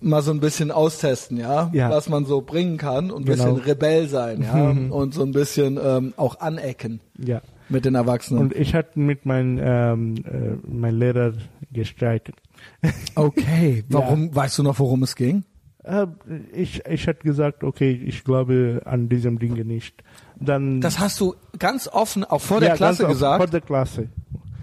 mal 0.00 0.22
so 0.22 0.30
ein 0.30 0.40
bisschen 0.40 0.70
austesten, 0.70 1.36
ja? 1.36 1.70
Ja. 1.72 1.90
Was 1.90 2.08
man 2.08 2.24
so 2.26 2.40
bringen 2.42 2.76
kann 2.76 3.10
und 3.10 3.22
ein 3.22 3.24
Genau. 3.26 3.54
bisschen 3.54 3.64
Rebell 3.64 4.08
sein, 4.08 4.42
ja? 4.42 4.70
und 4.94 5.14
so 5.14 5.22
ein 5.22 5.32
bisschen 5.32 5.78
ähm, 5.82 6.14
auch 6.16 6.40
anecken 6.40 7.00
ja. 7.18 7.40
mit 7.68 7.84
den 7.84 7.94
Erwachsenen. 7.94 8.40
Und 8.42 8.54
ich 8.54 8.74
hatte 8.74 8.98
mit 8.98 9.24
meinem 9.26 9.58
ähm, 9.62 10.14
äh, 10.24 10.56
mein 10.68 10.96
Lehrer 10.98 11.32
gestreitet. 11.72 12.36
okay, 13.14 13.84
warum, 13.88 14.34
weißt 14.34 14.58
du 14.58 14.62
noch, 14.62 14.78
worum 14.78 15.02
es 15.02 15.16
ging? 15.16 15.44
Äh, 15.82 16.06
ich 16.52 16.84
ich 16.86 17.06
hatte 17.08 17.22
gesagt, 17.24 17.62
okay, 17.62 17.90
ich 17.92 18.24
glaube 18.24 18.82
an 18.84 19.08
diesem 19.08 19.38
Dinge 19.38 19.64
nicht. 19.64 20.02
Dann 20.40 20.80
Das 20.80 20.98
hast 20.98 21.20
du 21.20 21.34
ganz 21.58 21.88
offen 21.88 22.24
auch 22.24 22.40
vor 22.40 22.60
der 22.60 22.70
ja, 22.70 22.76
Klasse 22.76 23.02
ganz 23.02 23.10
offen, 23.10 23.12
gesagt? 23.12 23.36
Vor 23.42 23.50
der 23.50 23.60
Klasse. 23.60 24.08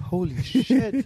Holy 0.09 0.43
shit. 0.43 1.05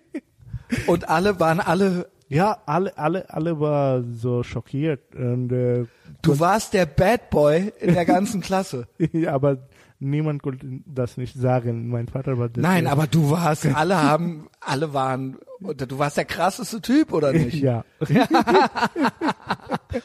und 0.86 1.08
alle 1.08 1.38
waren 1.40 1.60
alle, 1.60 2.08
Ja, 2.30 2.58
alle 2.64 2.96
alle 2.96 3.28
alle 3.28 3.58
war 3.60 4.02
so 4.02 4.42
schockiert 4.42 5.14
und 5.16 5.50
äh, 5.52 5.84
du 6.22 6.38
warst 6.40 6.72
der 6.74 6.86
Bad 6.86 7.28
Boy 7.30 7.72
in 7.80 7.92
der 7.94 8.04
ganzen 8.06 8.40
Klasse. 8.40 8.86
aber 9.26 9.58
niemand 9.98 10.42
konnte 10.42 10.64
das 10.86 11.16
nicht 11.16 11.36
sagen. 11.36 11.88
Mein 11.88 12.06
Vater 12.08 12.38
war 12.38 12.48
der 12.48 12.62
Nein, 12.62 12.86
aber 12.86 13.06
du 13.08 13.30
warst, 13.30 13.66
alle 13.66 14.00
haben, 14.02 14.48
alle 14.60 14.94
waren, 14.94 15.38
du 15.60 15.98
warst 15.98 16.16
der 16.16 16.24
krasseste 16.24 16.80
Typ, 16.80 17.12
oder 17.12 17.32
nicht? 17.32 17.60
ja. 17.62 17.84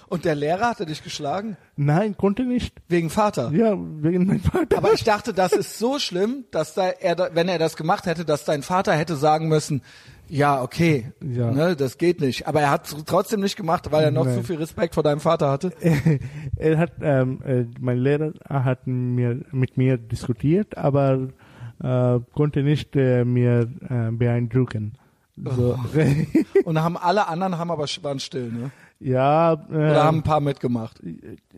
Und 0.10 0.26
der 0.26 0.36
Lehrer 0.36 0.70
hatte 0.70 0.86
dich 0.86 1.04
geschlagen? 1.04 1.58
Nein, 1.76 2.18
konnte 2.18 2.44
nicht. 2.44 2.76
Wegen 2.88 3.10
Vater. 3.10 3.52
Ja, 3.52 3.76
wegen 3.78 4.26
meinem 4.26 4.40
Vater. 4.42 4.78
Aber 4.78 4.94
ich 4.94 5.04
dachte, 5.04 5.34
das 5.34 5.54
ist 5.54 5.78
so 5.78 6.00
schlimm, 6.00 6.46
dass 6.52 6.74
da 6.74 6.88
er, 6.90 7.16
da- 7.16 7.30
wenn 7.34 7.48
er 7.48 7.60
das 7.60 7.76
gemacht 7.76 8.06
hätte, 8.08 8.26
dass 8.26 8.46
dein 8.46 8.64
Vater 8.64 8.94
hätte 8.94 9.16
sagen 9.16 9.48
müssen, 9.48 9.82
ja, 10.28 10.62
okay, 10.62 11.12
Ja. 11.22 11.52
Ne, 11.52 11.76
das 11.76 11.98
geht 11.98 12.22
nicht. 12.22 12.48
Aber 12.48 12.62
er 12.62 12.72
hat 12.72 12.88
es 12.88 12.96
trotzdem 13.06 13.42
nicht 13.42 13.56
gemacht, 13.56 13.92
weil 13.92 14.06
er 14.06 14.12
noch 14.12 14.26
Nein. 14.26 14.36
zu 14.36 14.44
viel 14.44 14.58
Respekt 14.58 14.96
vor 14.96 15.04
deinem 15.04 15.20
Vater 15.20 15.50
hatte. 15.52 15.74
er 16.56 16.78
hat, 16.78 16.94
ähm, 17.02 17.42
äh, 17.46 17.66
mein 17.80 17.98
Lehrer 17.98 18.34
hat 18.50 18.88
mir, 18.88 19.42
mit 19.52 19.78
mir 19.78 19.98
diskutiert, 19.98 20.78
aber 20.78 21.30
äh, 21.84 22.20
konnte 22.34 22.64
nicht 22.64 22.96
äh, 22.96 23.26
mir 23.26 23.70
äh, 23.90 24.12
beeindrucken. 24.12 24.94
So. 25.36 25.78
Und 26.64 26.80
haben 26.82 26.98
alle 26.98 27.28
anderen 27.28 27.58
haben 27.58 27.72
aber 27.72 27.86
waren 28.02 28.20
still, 28.20 28.52
ne? 28.52 28.72
Ja, 29.00 29.54
Oder 29.70 30.04
haben 30.04 30.16
äh, 30.16 30.20
ein 30.20 30.24
paar 30.24 30.40
mitgemacht. 30.40 31.02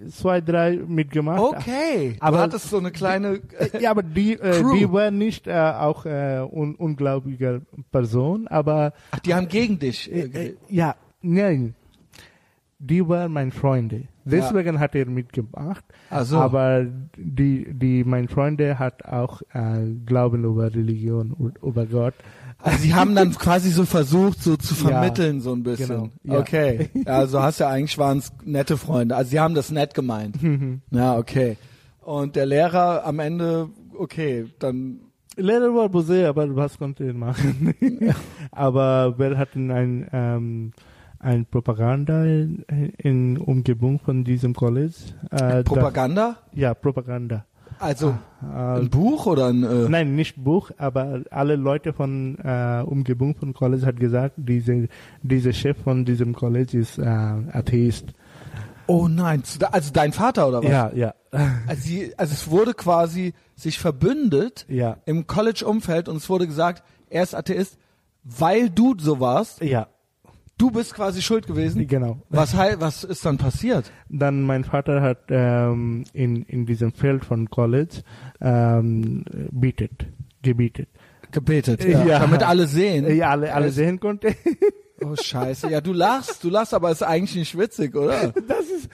zwei, 0.09 0.41
drei 0.41 0.77
mitgemacht. 0.87 1.39
Okay. 1.39 2.15
Aber- 2.19 2.37
du 2.37 2.43
hattest 2.43 2.69
so 2.69 2.77
eine 2.77 2.91
kleine. 2.91 3.39
Äh, 3.57 3.79
Ja, 3.81 3.91
aber 3.91 4.03
die, 4.03 4.33
äh, 4.33 4.61
Crew. 4.61 4.73
die 4.75 4.91
war 4.91 5.11
nicht 5.11 5.47
äh, 5.47 5.53
auch 5.53 6.05
äh, 6.05 6.39
un 6.49 6.75
unglaubliche 6.75 7.61
Person, 7.91 8.47
aber 8.47 8.93
Ach, 9.11 9.19
die 9.19 9.33
haben 9.35 9.47
gegen 9.47 9.77
dich. 9.79 10.11
Äh, 10.11 10.21
äh, 10.21 10.29
geredet. 10.29 10.57
ja, 10.69 10.95
nein, 11.21 11.75
die 12.79 13.07
waren 13.07 13.31
meine 13.31 13.51
Freunde. 13.51 14.03
Deswegen 14.25 14.77
hat 14.79 14.93
er 14.93 15.05
mitgemacht. 15.05 15.85
Ach 16.09 16.25
so. 16.25 16.37
Aber 16.37 16.85
die, 17.15 17.65
die, 17.73 18.03
mein 18.03 18.27
Freunde 18.27 18.77
hat 18.77 19.05
auch 19.05 19.41
äh, 19.53 19.85
Glauben 20.05 20.43
über 20.43 20.65
Religion, 20.73 21.33
u- 21.39 21.65
über 21.65 21.85
Gott. 21.85 22.13
Also 22.67 22.83
sie 22.83 22.93
haben 22.93 23.15
dann 23.15 23.31
quasi 23.33 23.69
so 23.71 23.85
versucht, 23.85 24.43
so 24.43 24.57
zu 24.57 24.75
Ja, 24.75 24.89
vermitteln, 24.89 25.41
so 25.41 25.53
ein 25.53 25.63
bisschen. 25.63 25.87
genau, 25.87 26.09
ja. 26.23 26.39
Okay. 26.39 26.89
Also 27.05 27.41
hast 27.41 27.59
ja 27.59 27.69
eigentlich 27.69 27.97
waren 27.97 28.17
es 28.19 28.31
nette 28.43 28.77
Freunde. 28.77 29.15
Also 29.15 29.31
sie 29.31 29.39
haben 29.39 29.55
das 29.55 29.71
nett 29.71 29.93
gemeint. 29.93 30.41
Mhm. 30.41 30.81
ja, 30.91 31.17
okay. 31.17 31.57
Und 32.01 32.35
der 32.35 32.45
Lehrer 32.45 33.05
am 33.05 33.19
Ende, 33.19 33.69
okay, 33.97 34.45
dann 34.59 34.99
Lehrer 35.37 35.73
war 35.75 35.87
böse, 35.89 36.27
aber 36.27 36.55
was 36.55 36.77
konnte 36.77 37.05
er 37.05 37.13
machen? 37.13 37.73
aber 38.51 39.17
wir 39.19 39.37
hatten 39.37 39.69
ein, 39.71 40.07
ähm, 40.11 40.71
ein 41.19 41.45
Propaganda 41.45 42.25
in, 42.25 42.65
in 42.97 43.37
Umgebung 43.37 43.99
von 43.99 44.23
diesem 44.23 44.53
College. 44.55 44.95
Äh, 45.31 45.63
Propaganda? 45.63 46.37
Da, 46.51 46.59
ja, 46.59 46.73
Propaganda. 46.73 47.45
Also 47.79 48.17
Äh, 48.43 48.79
ein 48.79 48.89
Buch 48.89 49.25
oder 49.25 49.47
ein 49.47 49.63
äh, 49.63 49.89
Nein, 49.89 50.15
nicht 50.15 50.43
Buch, 50.43 50.71
aber 50.77 51.21
alle 51.31 51.55
Leute 51.55 51.93
von 51.93 52.37
äh, 52.37 52.83
Umgebung 52.85 53.35
von 53.35 53.53
College 53.53 53.85
hat 53.85 53.99
gesagt, 53.99 54.35
diese, 54.37 54.87
dieser 55.23 55.53
Chef 55.53 55.77
von 55.83 56.05
diesem 56.05 56.33
College 56.33 56.77
ist 56.77 56.97
äh, 56.99 57.03
Atheist. 57.05 58.13
Oh 58.85 59.07
nein, 59.07 59.43
also 59.71 59.91
dein 59.91 60.13
Vater 60.13 60.47
oder 60.47 60.63
was? 60.63 60.69
Ja, 60.69 60.91
ja, 60.93 61.13
Also, 61.67 61.81
sie, 61.81 62.13
also 62.17 62.33
es 62.33 62.49
wurde 62.49 62.73
quasi 62.73 63.33
sich 63.55 63.79
verbündet 63.79 64.65
ja, 64.69 64.97
im 65.05 65.27
College-Umfeld 65.27 66.07
und 66.07 66.17
es 66.17 66.29
wurde 66.29 66.47
gesagt, 66.47 66.83
er 67.09 67.23
ist 67.23 67.35
Atheist, 67.35 67.77
weil 68.23 68.69
du 68.69 68.95
so 68.97 69.19
warst. 69.19 69.61
ja, 69.61 69.87
Du 70.57 70.71
bist 70.71 70.95
quasi 70.95 71.21
schuld 71.21 71.45
gewesen. 71.45 71.85
genau. 71.87 72.19
Was, 72.29 72.55
was 72.57 73.03
ist 73.03 73.23
dann 73.25 73.37
passiert? 73.37 73.91
Dann 74.09 74.41
mein 74.41 74.63
Vater 74.63 75.01
hat 75.01 75.25
ähm, 75.29 76.03
in 76.13 76.41
in 76.43 76.65
diesem 76.65 76.91
Feld 76.91 77.25
von 77.25 77.49
College 77.49 78.01
ähm, 78.41 79.23
bietet, 79.51 80.07
gebietet. 80.41 80.89
Gebetet, 81.31 81.83
ja. 81.83 82.05
Ja. 82.05 82.19
damit 82.19 82.41
alle 82.41 82.65
sehen. 82.67 83.15
Ja, 83.15 83.29
alle 83.31 83.53
alle 83.53 83.71
sehen 83.71 83.99
konnte. 83.99 84.35
Oh 85.05 85.15
Scheiße, 85.15 85.69
ja 85.69 85.79
du 85.79 85.93
lachst, 85.93 86.43
du 86.43 86.49
lachst, 86.49 86.73
aber 86.73 86.89
ist 86.89 87.03
eigentlich 87.03 87.35
nicht 87.35 87.55
witzig, 87.55 87.95
oder? 87.95 88.33
Das 88.47 88.65
ist 88.65 88.89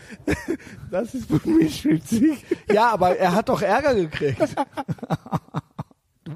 das 0.92 1.16
ist 1.16 1.30
für 1.32 1.48
mich 1.50 1.86
witzig. 1.86 2.44
Ja, 2.74 2.90
aber 2.92 3.16
er 3.18 3.34
hat 3.34 3.48
doch 3.48 3.62
Ärger 3.62 3.96
gekriegt. 3.96 4.38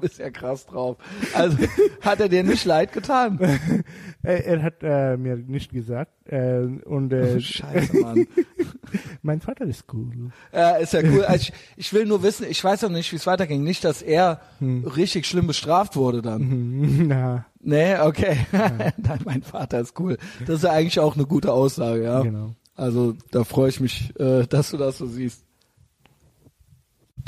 bist 0.06 0.18
ja 0.18 0.30
krass 0.30 0.66
drauf. 0.66 0.96
Also 1.34 1.56
hat 2.00 2.20
er 2.20 2.28
dir 2.28 2.42
nicht 2.44 2.64
leid 2.64 2.92
getan? 2.92 3.38
Er, 4.24 4.44
er 4.46 4.62
hat 4.64 4.82
äh, 4.82 5.16
mir 5.16 5.36
nicht 5.36 5.70
gesagt 5.70 6.10
äh, 6.26 6.58
und 6.58 7.12
äh, 7.12 7.34
Oh, 7.36 7.40
Scheiße, 7.40 7.96
Mann. 7.98 8.26
mein 9.22 9.40
Vater 9.40 9.64
ist 9.64 9.84
cool. 9.94 10.32
Ja, 10.52 10.70
ist 10.72 10.92
ja 10.92 11.02
cool. 11.04 11.24
Also 11.24 11.42
ich, 11.44 11.52
ich 11.76 11.92
will 11.92 12.04
nur 12.04 12.24
wissen, 12.24 12.44
ich 12.50 12.62
weiß 12.62 12.82
auch 12.82 12.90
nicht, 12.90 13.12
wie 13.12 13.16
es 13.16 13.28
weiterging. 13.28 13.62
Nicht, 13.62 13.84
dass 13.84 14.02
er 14.02 14.40
richtig 14.60 15.24
schlimm 15.24 15.46
bestraft 15.46 15.94
wurde 15.94 16.20
dann. 16.20 17.06
Na, 17.06 17.46
Nee, 17.60 17.96
okay. 18.00 18.38
Nein, 18.50 19.20
mein 19.24 19.42
Vater 19.42 19.80
ist 19.80 19.98
cool. 20.00 20.18
Das 20.46 20.56
ist 20.56 20.64
ja 20.64 20.72
eigentlich 20.72 20.98
auch 20.98 21.14
eine 21.14 21.24
gute 21.26 21.52
Aussage, 21.52 22.02
ja. 22.02 22.20
genau. 22.22 22.54
Also 22.74 23.14
da 23.30 23.44
freue 23.44 23.68
ich 23.68 23.80
mich, 23.80 24.18
äh, 24.18 24.46
dass 24.46 24.70
du 24.70 24.76
das 24.78 24.98
so 24.98 25.06
siehst. 25.06 25.44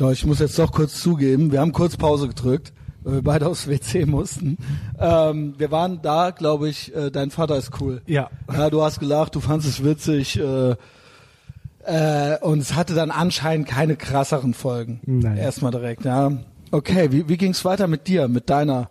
Doch, 0.00 0.12
ich 0.12 0.24
muss 0.24 0.38
jetzt 0.38 0.58
doch 0.58 0.72
kurz 0.72 0.98
zugeben, 0.98 1.52
wir 1.52 1.60
haben 1.60 1.72
kurz 1.72 1.98
Pause 1.98 2.26
gedrückt, 2.26 2.72
weil 3.02 3.16
wir 3.16 3.22
beide 3.22 3.46
aufs 3.46 3.68
WC 3.68 4.06
mussten. 4.06 4.56
Ähm, 4.98 5.56
wir 5.58 5.70
waren 5.70 6.00
da, 6.00 6.30
glaube 6.30 6.70
ich, 6.70 6.94
äh, 6.96 7.10
dein 7.10 7.30
Vater 7.30 7.58
ist 7.58 7.78
cool. 7.82 8.00
Ja. 8.06 8.30
Ja, 8.50 8.70
du 8.70 8.82
hast 8.82 8.98
gelacht, 8.98 9.34
du 9.34 9.40
fandest 9.40 9.68
es 9.68 9.84
witzig 9.84 10.40
äh, 10.40 10.74
äh, 11.84 12.38
und 12.40 12.60
es 12.60 12.74
hatte 12.74 12.94
dann 12.94 13.10
anscheinend 13.10 13.68
keine 13.68 13.96
krasseren 13.96 14.54
Folgen. 14.54 15.00
Nein. 15.04 15.36
Erstmal 15.36 15.70
direkt, 15.70 16.06
ja. 16.06 16.32
Okay, 16.70 17.12
wie, 17.12 17.28
wie 17.28 17.36
ging 17.36 17.50
es 17.50 17.62
weiter 17.66 17.86
mit 17.86 18.08
dir, 18.08 18.26
mit 18.26 18.48
deiner, 18.48 18.88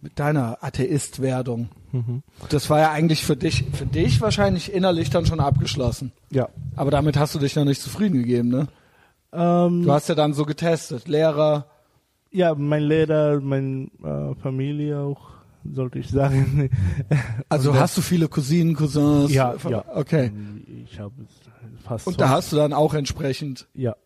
mit 0.00 0.18
deiner 0.18 0.56
Atheist-Werdung? 0.64 1.68
Mhm. 1.92 2.22
Das 2.48 2.70
war 2.70 2.78
ja 2.78 2.92
eigentlich 2.92 3.26
für 3.26 3.36
dich, 3.36 3.66
für 3.74 3.84
dich 3.84 4.22
wahrscheinlich 4.22 4.72
innerlich 4.72 5.10
dann 5.10 5.26
schon 5.26 5.40
abgeschlossen. 5.40 6.12
Ja. 6.30 6.48
Aber 6.76 6.90
damit 6.90 7.18
hast 7.18 7.34
du 7.34 7.38
dich 7.38 7.56
noch 7.56 7.66
nicht 7.66 7.82
zufrieden 7.82 8.14
gegeben, 8.14 8.48
ne? 8.48 8.68
Ähm, 9.32 9.82
Du 9.82 9.92
hast 9.92 10.08
ja 10.08 10.14
dann 10.14 10.32
so 10.34 10.44
getestet, 10.44 11.06
Lehrer. 11.08 11.66
ja, 12.30 12.54
mein 12.54 12.82
Lehrer, 12.82 13.40
meine 13.40 13.88
äh, 14.02 14.34
Familie 14.42 14.98
auch, 15.00 15.30
sollte 15.70 15.98
ich 15.98 16.08
sagen. 16.10 16.70
Also 17.48 17.72
das- 17.72 17.80
hast 17.80 17.96
du 17.98 18.02
viele 18.02 18.28
Cousinen, 18.28 18.74
Cousins? 18.74 19.32
Ja, 19.32 19.54
ja. 19.68 19.84
Okay. 19.94 20.30
Ich 20.84 20.98
habe 21.00 21.12
fast. 21.84 22.06
Und 22.06 22.20
da 22.20 22.28
hast 22.28 22.52
du 22.52 22.56
dann 22.56 22.72
auch 22.72 22.94
entsprechend. 22.94 23.66
Ja. 23.74 23.96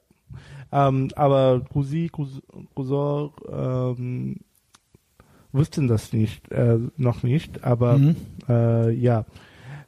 Ähm, 0.72 1.08
aber 1.14 1.60
Cousin, 1.72 2.10
Cousin, 2.10 2.42
Cousin 2.74 3.30
ähm, 3.52 4.36
wussten 5.52 5.86
das 5.88 6.12
nicht, 6.12 6.50
äh, 6.50 6.78
noch 6.96 7.22
nicht, 7.22 7.62
aber 7.64 7.98
Mhm. 7.98 8.16
äh, 8.48 8.90
ja. 8.90 9.24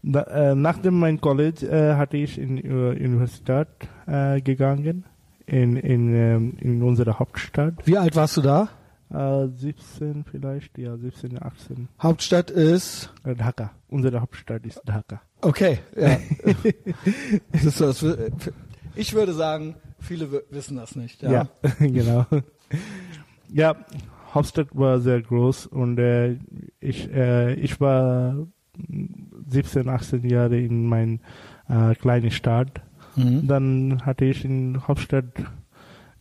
Na, 0.03 0.21
äh, 0.23 0.55
nachdem 0.55 0.99
mein 1.01 1.21
College 1.21 1.67
äh, 1.67 1.97
hatte 1.97 2.17
ich 2.19 2.39
in 2.39 2.59
äh, 2.59 3.05
Universität 3.05 3.67
äh, 4.07 4.41
gegangen, 4.41 5.05
in, 5.47 5.77
in, 5.77 6.15
ähm, 6.15 6.57
in 6.61 6.83
unserer 6.83 7.19
Hauptstadt. 7.19 7.75
Wie 7.87 7.97
alt 7.99 8.17
warst 8.17 8.37
du 8.37 8.43
da? 8.43 8.69
Äh, 9.13 9.49
17 9.49 10.25
vielleicht, 10.25 10.77
ja, 10.79 10.97
17, 10.97 11.41
18. 11.41 11.89
Hauptstadt 12.03 12.51
ist. 12.51 13.13
Äh, 13.25 13.35
Dhaka. 13.37 13.71
Unsere 13.89 14.21
Hauptstadt 14.21 14.67
ist 14.67 14.83
Dhaka. 14.85 15.23
Okay, 15.43 15.79
ja. 15.97 16.19
wür- 17.53 18.31
ich 18.97 19.15
würde 19.15 19.33
sagen, 19.33 19.77
Viele 19.99 20.43
wissen 20.51 20.77
das 20.77 20.95
nicht. 20.95 21.23
Ja, 21.23 21.31
Ja. 21.33 21.49
genau. 21.81 22.27
Ja, 23.49 23.77
Hauptstadt 24.35 24.69
war 24.73 25.01
sehr 25.01 25.23
groß 25.23 25.67
und 25.67 25.99
äh, 25.99 26.39
ich, 26.81 27.11
äh, 27.13 27.55
ich 27.55 27.81
war 27.81 28.47
17, 29.49 29.89
18 29.89 30.29
Jahre 30.29 30.59
in 30.61 30.87
mein 30.87 31.21
äh, 31.69 31.95
kleine 31.95 32.31
Stadt. 32.31 32.83
Mhm. 33.17 33.47
Dann 33.47 34.03
hatte 34.05 34.25
ich 34.25 34.45
in 34.45 34.87
Hauptstadt 34.87 35.25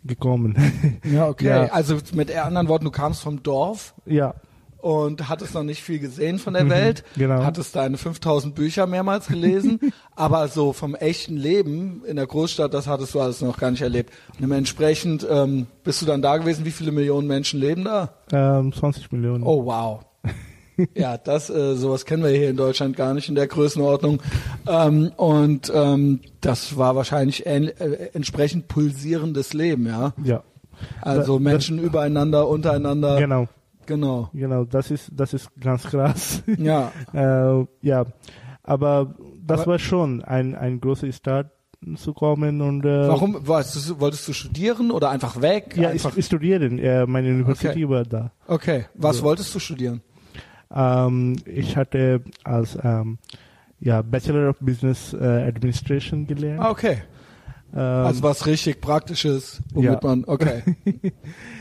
gekommen. 0.03 0.55
Ja, 1.03 1.27
okay. 1.27 1.47
Ja. 1.47 1.65
Also 1.65 1.97
mit 2.13 2.35
anderen 2.35 2.67
Worten, 2.67 2.85
du 2.85 2.91
kamst 2.91 3.21
vom 3.21 3.43
Dorf 3.43 3.93
ja, 4.05 4.33
und 4.77 5.29
hattest 5.29 5.55
noch 5.55 5.63
nicht 5.63 5.81
viel 5.81 5.97
gesehen 5.99 6.37
von 6.37 6.53
der 6.53 6.69
Welt. 6.69 7.03
genau. 7.17 7.43
Hattest 7.43 7.75
deine 7.75 7.97
5000 7.97 8.53
Bücher 8.53 8.85
mehrmals 8.85 9.27
gelesen, 9.27 9.79
aber 10.15 10.47
so 10.47 10.73
vom 10.73 10.93
echten 10.93 11.37
Leben 11.37 12.03
in 12.05 12.17
der 12.17 12.27
Großstadt, 12.27 12.73
das 12.73 12.85
hattest 12.87 13.15
du 13.15 13.19
alles 13.19 13.41
noch 13.41 13.57
gar 13.57 13.71
nicht 13.71 13.81
erlebt. 13.81 14.13
Und 14.33 14.41
dementsprechend 14.41 15.25
ähm, 15.29 15.65
bist 15.83 16.01
du 16.03 16.05
dann 16.05 16.21
da 16.21 16.37
gewesen. 16.37 16.65
Wie 16.65 16.71
viele 16.71 16.91
Millionen 16.91 17.27
Menschen 17.27 17.59
leben 17.59 17.83
da? 17.83 18.09
ähm, 18.31 18.71
20 18.73 19.11
Millionen. 19.11 19.43
Oh, 19.43 19.65
wow. 19.65 20.01
Ja, 20.95 21.17
das, 21.17 21.49
äh, 21.49 21.75
sowas 21.75 22.05
kennen 22.05 22.23
wir 22.23 22.31
hier 22.31 22.49
in 22.49 22.57
Deutschland 22.57 22.95
gar 22.97 23.13
nicht 23.13 23.29
in 23.29 23.35
der 23.35 23.47
Größenordnung. 23.47 24.21
Ähm, 24.67 25.11
und 25.17 25.71
ähm, 25.73 26.19
das 26.41 26.77
war 26.77 26.95
wahrscheinlich 26.95 27.45
äh, 27.45 27.71
entsprechend 28.13 28.67
pulsierendes 28.67 29.53
Leben, 29.53 29.87
ja. 29.87 30.13
Ja, 30.23 30.43
Also 31.01 31.37
Da- 31.37 31.43
Menschen 31.43 31.79
übereinander, 31.79 32.47
untereinander. 32.47 33.17
genau, 33.19 33.47
Genau. 33.85 34.29
genau. 34.33 34.65
Das 34.65 34.91
ist, 34.91 35.11
das 35.15 35.33
ist 35.33 35.49
ganz 35.59 35.83
krass. 35.83 36.41
Ja. 36.57 36.91
äh, 37.13 37.65
ja, 37.81 38.05
aber 38.63 39.15
das 39.45 39.61
Aber- 39.61 39.73
war 39.73 39.79
schon 39.79 40.23
ein, 40.23 40.55
ein 40.55 40.79
großer 40.81 41.11
Start 41.11 41.51
zu 41.97 42.13
kommen 42.13 42.61
und 42.61 42.83
äh, 42.83 43.07
Warum 43.07 43.45
wolltest 43.47 43.89
du, 43.89 43.99
wolltest 43.99 44.27
du 44.27 44.33
studieren 44.33 44.89
oder 44.89 45.11
einfach 45.11 45.39
weg? 45.39 45.75
Ja, 45.77 45.89
einfach, 45.89 46.17
ich 46.17 46.25
studieren. 46.25 46.79
Äh, 46.79 47.05
meine 47.05 47.29
Universität 47.29 47.71
Okay. 47.73 47.89
war 47.89 48.03
da. 48.03 48.31
okay. 48.47 48.85
Was 48.95 49.17
So. 49.17 49.23
wolltest 49.25 49.53
du 49.53 49.59
studieren? 49.59 50.01
Ähm, 50.73 51.35
ich 51.45 51.77
hatte 51.77 52.21
als 52.43 52.77
ähm, 52.83 53.17
ja, 53.79 54.01
Bachelor 54.01 54.49
of 54.49 54.57
Business 54.59 55.13
äh, 55.13 55.17
Administration 55.47 56.25
gelernt. 56.27 56.61
Ah, 56.61 56.69
okay. 56.71 56.99
Ähm, 57.73 57.79
Also 57.79 58.23
was 58.23 58.45
richtig 58.45 58.81
Praktisches, 58.81 59.61
womit 59.73 59.91
ja. 59.91 59.99
man, 60.01 60.23
okay. 60.25 60.63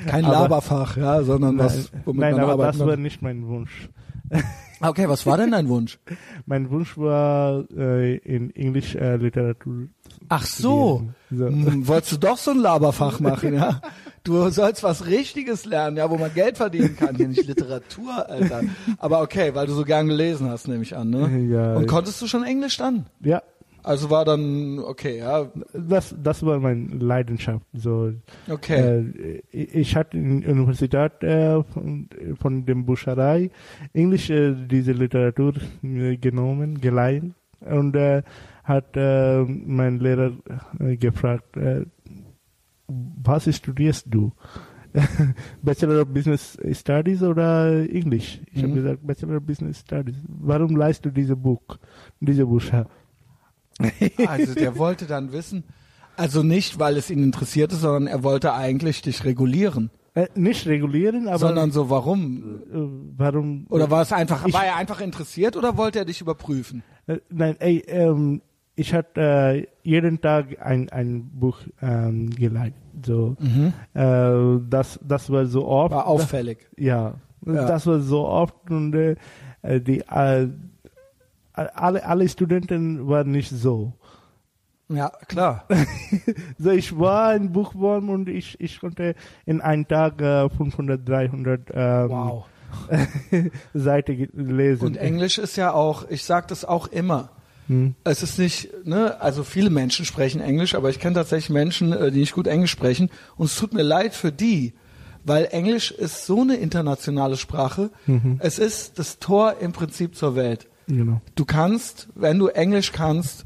Kein 0.06 0.24
Aber- 0.24 0.34
Laberfach, 0.34 0.96
ja, 0.96 1.22
sondern 1.22 1.58
was, 1.58 1.90
nein, 1.92 2.02
womit 2.04 2.20
nein 2.20 2.32
man 2.34 2.40
aber 2.44 2.52
arbeiten 2.52 2.78
das 2.78 2.86
war 2.86 2.94
kann. 2.94 3.02
nicht 3.02 3.22
mein 3.22 3.46
Wunsch. 3.46 3.88
Ah, 4.30 4.88
Okay, 4.90 5.08
was 5.08 5.24
war 5.24 5.38
denn 5.38 5.52
dein 5.52 5.68
Wunsch? 5.68 5.98
Mein 6.46 6.68
Wunsch 6.70 6.98
war 6.98 7.64
äh, 7.74 8.16
in 8.16 8.54
Englisch 8.54 8.94
äh, 8.94 9.16
Literatur. 9.16 9.88
Ach 10.28 10.44
so. 10.44 11.08
So. 11.30 11.46
Hm, 11.46 11.86
wolltest 11.88 12.12
du 12.12 12.16
doch 12.18 12.36
so 12.36 12.50
ein 12.50 12.58
Laberfach 12.58 13.18
machen, 13.20 13.54
ja? 13.54 13.80
Du 14.24 14.48
sollst 14.50 14.82
was 14.82 15.06
Richtiges 15.06 15.64
lernen, 15.64 15.96
ja, 15.96 16.10
wo 16.10 16.16
man 16.16 16.32
Geld 16.34 16.56
verdienen 16.56 16.96
kann. 16.96 17.14
Hier 17.16 17.28
nicht 17.28 17.46
Literatur, 17.46 18.28
Alter. 18.28 18.62
Aber 18.98 19.20
okay, 19.22 19.54
weil 19.54 19.66
du 19.66 19.72
so 19.74 19.84
gern 19.84 20.06
gelesen 20.08 20.48
hast, 20.50 20.66
nehme 20.68 20.82
ich 20.82 20.96
an, 20.96 21.10
ne? 21.10 21.38
Ja, 21.50 21.74
Und 21.76 21.86
konntest 21.86 22.20
du 22.22 22.26
schon 22.26 22.44
Englisch 22.44 22.76
dann? 22.76 23.06
ja, 23.20 23.42
Also 23.84 24.08
war 24.10 24.24
dann, 24.24 24.78
okay, 24.78 25.18
ja, 25.18 25.46
das, 25.74 26.14
das 26.20 26.42
war 26.44 26.58
meine 26.58 26.86
Leidenschaft. 26.96 27.66
So, 27.74 28.12
okay. 28.50 29.12
Äh, 29.20 29.42
ich 29.52 29.94
hatte 29.94 30.16
in 30.16 30.40
der 30.40 30.50
Universität 30.52 31.22
äh, 31.22 31.62
von, 31.64 32.08
von 32.40 32.64
dem 32.64 32.86
Bücherei 32.86 33.50
Englisch 33.92 34.30
äh, 34.30 34.54
diese 34.54 34.92
Literatur 34.92 35.52
äh, 35.82 36.16
genommen, 36.16 36.80
geleihen 36.80 37.34
und 37.60 37.94
äh, 37.94 38.22
hat 38.64 38.96
äh, 38.96 39.42
mein 39.44 39.98
Lehrer 40.00 40.32
gefragt, 40.78 41.56
was 42.86 43.54
studierst 43.56 44.06
du? 44.08 44.32
Bachelor 45.62 46.02
of 46.02 46.08
Business 46.08 46.56
Studies 46.72 47.22
oder 47.22 47.70
Englisch? 47.90 48.40
Ich 48.52 48.62
habe 48.62 48.68
Mhm. 48.68 48.74
gesagt, 48.76 49.06
Bachelor 49.06 49.36
of 49.38 49.42
Business 49.44 49.80
Studies. 49.80 50.14
Warum 50.28 50.76
leist 50.76 51.04
du 51.04 51.10
dieses 51.10 51.36
Buch, 51.36 51.60
diese 52.20 52.46
Bücher? 52.46 52.86
Also 54.26 54.54
der 54.54 54.76
wollte 54.78 55.06
dann 55.06 55.32
wissen, 55.32 55.64
also 56.16 56.42
nicht, 56.42 56.78
weil 56.78 56.96
es 56.96 57.10
ihn 57.10 57.22
interessierte, 57.22 57.74
sondern 57.76 58.06
er 58.06 58.22
wollte 58.22 58.54
eigentlich 58.54 59.02
dich 59.02 59.24
regulieren. 59.24 59.90
Äh, 60.14 60.28
nicht 60.36 60.66
regulieren, 60.68 61.26
aber 61.26 61.38
sondern 61.38 61.72
so, 61.72 61.90
warum? 61.90 62.60
äh, 62.72 63.18
warum? 63.18 63.66
Oder 63.68 63.90
war 63.90 64.02
es 64.02 64.12
einfach, 64.12 64.46
Ich- 64.46 64.54
war 64.54 64.64
er 64.64 64.76
einfach 64.76 65.00
interessiert 65.00 65.56
oder 65.56 65.76
wollte 65.76 65.98
er 65.98 66.04
dich 66.04 66.20
überprüfen? 66.20 66.84
Äh, 67.08 67.18
Nein, 67.30 67.56
ey, 67.58 67.78
ähm, 67.88 68.40
ich 68.76 68.94
hatte 68.94 69.20
äh, 69.20 69.66
jeden 69.82 70.20
Tag 70.20 70.60
ein, 70.64 70.88
ein 70.90 71.30
Buch 71.32 71.58
ähm, 71.82 72.30
geleitet. 72.30 72.78
So, 73.04 73.36
äh, 73.94 74.60
das, 74.68 75.00
das 75.02 75.30
war 75.30 75.46
so 75.46 75.66
oft. 75.66 75.92
War 75.92 76.06
auffällig. 76.06 76.58
ja, 76.76 77.14
Ja. 77.44 77.66
das 77.66 77.84
war 77.88 77.98
so 78.00 78.26
oft 78.28 78.70
und 78.70 78.94
äh, 78.94 79.80
die 79.80 80.06
alle, 81.54 82.04
alle 82.04 82.28
Studenten 82.28 83.08
waren 83.08 83.30
nicht 83.30 83.50
so. 83.50 83.92
Ja, 84.88 85.10
klar. 85.28 85.66
So, 86.58 86.70
ich 86.70 86.98
war 86.98 87.28
ein 87.30 87.52
Buchwurm 87.52 88.10
und 88.10 88.28
ich, 88.28 88.60
ich 88.60 88.80
konnte 88.80 89.14
in 89.46 89.60
einem 89.60 89.88
Tag 89.88 90.20
äh, 90.20 90.48
500, 90.50 91.08
300 91.08 91.60
ähm, 91.72 92.08
Wow. 92.10 92.44
Seiten 93.74 94.16
ge- 94.16 94.28
lesen. 94.34 94.84
Und 94.86 94.96
Englisch 94.96 95.38
ist 95.38 95.56
ja 95.56 95.72
auch, 95.72 96.08
ich 96.10 96.24
sag 96.24 96.48
das 96.48 96.64
auch 96.64 96.88
immer. 96.88 97.30
Hm. 97.68 97.94
Es 98.04 98.22
ist 98.22 98.38
nicht, 98.38 98.68
ne, 98.86 99.20
also 99.20 99.42
viele 99.42 99.70
Menschen 99.70 100.04
sprechen 100.04 100.40
Englisch, 100.40 100.74
aber 100.74 100.90
ich 100.90 100.98
kenne 101.00 101.14
tatsächlich 101.14 101.50
Menschen, 101.50 101.92
äh, 101.92 102.10
die 102.10 102.20
nicht 102.20 102.34
gut 102.34 102.46
Englisch 102.46 102.70
sprechen. 102.72 103.10
Und 103.36 103.46
es 103.46 103.56
tut 103.56 103.72
mir 103.72 103.82
leid 103.82 104.12
für 104.14 104.32
die, 104.32 104.74
weil 105.24 105.46
Englisch 105.50 105.90
ist 105.92 106.26
so 106.26 106.42
eine 106.42 106.56
internationale 106.56 107.36
Sprache. 107.36 107.90
Mhm. 108.06 108.36
Es 108.40 108.58
ist 108.58 108.98
das 108.98 109.18
Tor 109.18 109.56
im 109.60 109.72
Prinzip 109.72 110.14
zur 110.14 110.36
Welt. 110.36 110.68
Genau. 110.86 111.20
Du 111.34 111.44
kannst, 111.44 112.08
wenn 112.14 112.38
du 112.38 112.48
Englisch 112.48 112.92
kannst, 112.92 113.44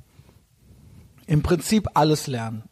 im 1.27 1.43
Prinzip 1.43 1.89
alles 1.95 2.27
lernen. 2.27 2.63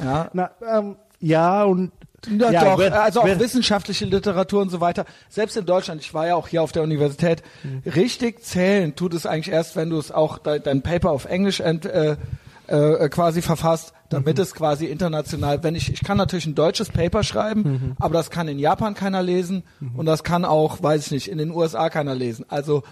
Ja, 0.00 0.30
Na, 0.32 0.50
ähm, 0.66 0.96
ja, 1.20 1.64
und 1.64 1.92
ja, 2.26 2.50
ja, 2.50 2.64
doch, 2.64 2.78
wer- 2.78 3.02
also 3.02 3.20
auch 3.20 3.26
wer- 3.26 3.38
wissenschaftliche 3.40 4.04
Literatur 4.06 4.62
und 4.62 4.70
so 4.70 4.80
weiter. 4.80 5.04
Selbst 5.28 5.56
in 5.56 5.66
Deutschland, 5.66 6.00
ich 6.00 6.14
war 6.14 6.26
ja 6.26 6.34
auch 6.36 6.48
hier 6.48 6.62
auf 6.62 6.72
der 6.72 6.82
Universität, 6.82 7.42
richtig 7.84 8.42
zählen 8.42 8.94
tut 8.96 9.12
es 9.14 9.26
eigentlich 9.26 9.52
erst, 9.52 9.76
wenn 9.76 9.90
du 9.90 9.98
es 9.98 10.10
auch 10.12 10.38
de, 10.38 10.60
dein 10.60 10.80
Paper 10.82 11.10
auf 11.10 11.26
Englisch 11.26 11.60
ent, 11.60 11.84
äh, 11.84 12.16
äh, 12.68 13.08
quasi 13.10 13.42
verfasst, 13.42 13.92
damit 14.10 14.38
es 14.38 14.54
quasi 14.54 14.86
international, 14.86 15.62
wenn 15.64 15.74
ich, 15.74 15.92
ich 15.92 16.02
kann 16.04 16.16
natürlich 16.16 16.46
ein 16.46 16.54
deutsches 16.54 16.88
Paper 16.90 17.22
schreiben, 17.24 17.96
aber 17.98 18.14
das 18.14 18.30
kann 18.30 18.48
in 18.48 18.58
Japan 18.58 18.94
keiner 18.94 19.22
lesen 19.22 19.64
und 19.96 20.06
das 20.06 20.22
kann 20.24 20.44
auch, 20.44 20.82
weiß 20.82 21.06
ich 21.06 21.10
nicht, 21.10 21.28
in 21.28 21.36
den 21.38 21.50
USA 21.50 21.90
keiner 21.90 22.14
lesen. 22.14 22.44
Also 22.48 22.82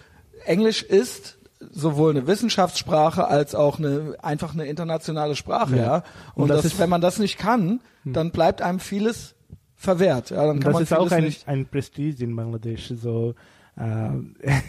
Englisch 0.49 0.83
ist 0.83 1.39
sowohl 1.73 2.11
eine 2.13 2.27
Wissenschaftssprache 2.27 3.27
als 3.29 3.55
auch 3.55 3.79
eine 3.79 4.15
einfach 4.23 4.55
eine 4.55 4.67
internationale 4.67 5.35
Sprache, 5.37 5.77
ja. 5.77 5.83
Ja. 5.83 5.97
Und, 6.35 6.45
Und 6.45 6.49
das 6.49 6.63
das, 6.63 6.73
ist, 6.73 6.79
wenn 6.79 6.89
man 6.89 7.01
das 7.01 7.19
nicht 7.19 7.37
kann, 7.39 7.81
dann 8.05 8.31
bleibt 8.31 8.63
einem 8.63 8.79
vieles 8.81 9.35
verwehrt. 9.77 10.31
Ja, 10.31 10.47
dann 10.47 10.61
kann 10.61 10.73
das 10.73 10.75
man 10.75 10.83
ist 10.85 10.93
auch 10.95 11.11
ein, 11.11 11.35
ein 11.47 11.67
Prestige 11.67 12.23
in 12.25 12.35
Bangladesch. 12.37 12.89
So, 13.01 13.35
äh, 13.77 14.11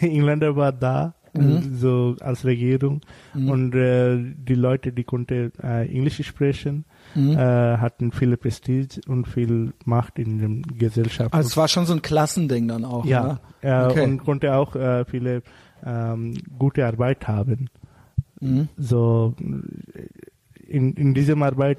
Engländer 0.06 0.56
war 0.56 0.72
da, 0.72 1.14
Mhm. 1.32 1.56
äh, 1.58 1.62
so 1.78 2.16
als 2.18 2.44
Regierung 2.44 3.02
und 3.34 3.72
äh, 3.76 4.18
die 4.18 4.56
Leute, 4.56 4.90
die 4.92 5.04
konnten 5.04 5.52
äh, 5.62 5.86
Englisch 5.86 6.20
sprechen, 6.26 6.84
Mhm. 7.14 7.30
äh, 7.38 7.76
hatten 7.76 8.10
viele 8.10 8.36
Prestige 8.36 9.00
und 9.06 9.28
viel 9.28 9.72
Macht 9.84 10.18
in 10.18 10.38
der 10.38 10.76
Gesellschaft. 10.76 11.32
Also 11.32 11.46
es 11.46 11.56
war 11.56 11.68
schon 11.68 11.86
so 11.86 11.92
ein 11.92 12.02
Klassending 12.02 12.66
dann 12.66 12.84
auch. 12.84 13.04
ja, 13.04 13.38
Ja. 13.62 13.84
äh, 13.86 13.90
Okay. 13.92 14.04
und 14.04 14.24
konnte 14.24 14.54
auch 14.56 14.74
äh, 14.74 15.04
viele 15.04 15.42
ähm, 15.84 16.34
gute 16.58 16.86
Arbeit 16.86 17.26
haben. 17.28 17.68
Mhm. 18.40 18.68
So 18.76 19.34
in, 20.66 20.94
in 20.94 21.14
diesem 21.14 21.42
Arbeit, 21.42 21.78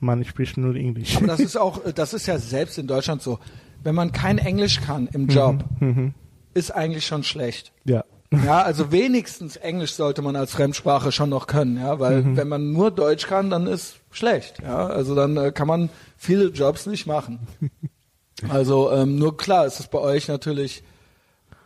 man 0.00 0.24
spricht 0.24 0.56
nur 0.56 0.74
Englisch. 0.74 1.16
Aber 1.16 1.26
das 1.28 1.40
ist 1.40 1.56
auch, 1.56 1.80
das 1.94 2.12
ist 2.14 2.26
ja 2.26 2.38
selbst 2.38 2.78
in 2.78 2.86
Deutschland 2.86 3.22
so. 3.22 3.38
Wenn 3.82 3.94
man 3.94 4.12
kein 4.12 4.38
Englisch 4.38 4.80
kann 4.80 5.08
im 5.12 5.28
Job, 5.28 5.64
Mhm. 5.80 6.14
ist 6.54 6.70
eigentlich 6.70 7.06
schon 7.06 7.22
schlecht. 7.24 7.72
Ja. 7.84 8.04
Ja, 8.46 8.62
also 8.62 8.90
wenigstens 8.92 9.56
Englisch 9.56 9.92
sollte 9.92 10.22
man 10.22 10.36
als 10.36 10.52
Fremdsprache 10.52 11.12
schon 11.12 11.28
noch 11.28 11.46
können, 11.46 11.76
ja, 11.76 12.00
weil 12.00 12.22
Mhm. 12.22 12.36
wenn 12.38 12.48
man 12.48 12.72
nur 12.72 12.90
Deutsch 12.90 13.26
kann, 13.26 13.50
dann 13.50 13.66
ist 13.66 13.96
schlecht, 14.10 14.62
ja, 14.62 14.86
also 14.86 15.14
dann 15.14 15.36
äh, 15.36 15.52
kann 15.52 15.66
man 15.68 15.90
viele 16.16 16.46
Jobs 16.48 16.86
nicht 16.86 17.06
machen. 17.06 17.40
Also 18.48 18.90
ähm, 18.90 19.16
nur 19.20 19.36
klar, 19.36 19.66
ist 19.66 19.78
es 19.78 19.86
bei 19.86 19.98
euch 20.00 20.26
natürlich, 20.26 20.82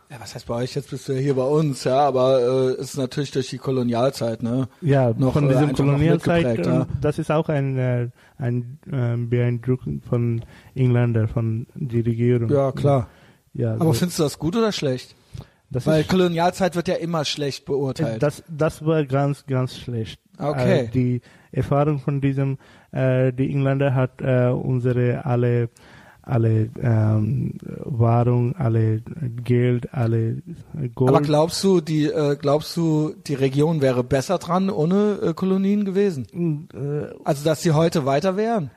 ja, 0.09 0.17
was 0.19 0.35
heißt 0.35 0.47
bei 0.47 0.55
euch? 0.55 0.75
Jetzt 0.75 0.89
bist 0.89 1.07
du 1.07 1.13
ja 1.13 1.19
hier 1.19 1.35
bei 1.35 1.43
uns, 1.43 1.83
ja, 1.83 1.99
aber 1.99 2.39
äh, 2.39 2.81
es 2.81 2.91
ist 2.91 2.97
natürlich 2.97 3.31
durch 3.31 3.49
die 3.49 3.57
Kolonialzeit, 3.57 4.41
ne? 4.41 4.67
Ja, 4.81 5.13
noch, 5.17 5.33
von 5.33 5.49
äh, 5.49 5.53
diesem 5.53 5.73
Kolonialzeit, 5.73 6.45
mitgeprägt, 6.45 6.67
äh, 6.67 6.79
ja. 6.79 6.87
das 7.01 7.19
ist 7.19 7.31
auch 7.31 7.49
ein, 7.49 7.77
äh, 7.77 8.09
ein 8.37 8.79
äh, 8.91 9.17
Beeindruckung 9.17 10.01
von 10.01 10.43
Engländer, 10.75 11.27
von 11.27 11.67
der 11.75 12.05
Regierung. 12.05 12.49
Ja, 12.49 12.71
klar. 12.71 13.09
Ja, 13.53 13.73
Aber 13.73 13.85
so, 13.85 13.93
findest 13.93 14.19
du 14.19 14.23
das 14.23 14.39
gut 14.39 14.55
oder 14.55 14.71
schlecht? 14.71 15.15
das, 15.69 15.85
Weil 15.85 16.03
Kolonialzeit 16.03 16.75
wird 16.75 16.87
ja 16.87 16.95
immer 16.95 17.25
schlecht 17.25 17.65
beurteilt. 17.65 18.23
das, 18.23 18.43
das 18.47 18.85
war 18.85 19.03
ganz, 19.05 19.45
ganz 19.45 19.77
schlecht. 19.77 20.21
Okay. 20.37 20.81
Äh, 20.81 20.87
die, 20.87 21.21
Erfahrung 21.51 21.99
von 21.99 22.21
diesem, 22.21 22.57
äh, 22.91 23.33
die 23.33 23.49
Engländer 23.49 23.93
hat 23.95 24.21
äh, 24.21 24.49
unsere 24.49 25.25
alle 25.25 25.69
alle 26.27 26.69
ähm, 26.81 27.53
Wahrung, 27.83 28.55
alle 28.55 29.01
Geld, 29.43 29.93
alle 29.93 30.41
Gold. 30.95 31.09
Aber 31.09 31.21
glaubst 31.21 31.63
du, 31.63 31.81
die 31.81 32.05
äh, 32.05 32.35
glaubst 32.35 32.75
du, 32.77 33.13
die 33.25 33.33
Region 33.35 33.81
wäre 33.81 34.03
besser 34.03 34.37
dran 34.37 34.69
ohne 34.69 35.19
äh, 35.21 35.33
Kolonien 35.33 35.85
gewesen? 35.85 36.67
äh, 36.73 37.13
Also 37.23 37.43
dass 37.43 37.61
sie 37.61 37.71
heute 37.71 38.05
weiter 38.05 38.37
wären? 38.37 38.71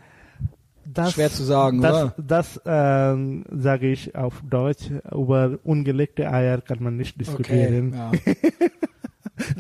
das, 0.92 1.12
Schwer 1.12 1.30
zu 1.30 1.44
sagen, 1.44 1.80
das, 1.80 1.92
oder? 1.92 2.14
Das 2.18 2.60
ähm, 2.66 3.44
sage 3.50 3.90
ich 3.90 4.14
auf 4.16 4.42
Deutsch. 4.48 4.90
Über 5.12 5.58
ungelegte 5.62 6.30
Eier 6.30 6.60
kann 6.60 6.82
man 6.82 6.96
nicht 6.96 7.20
diskutieren. 7.20 7.94
ja. 7.94 8.10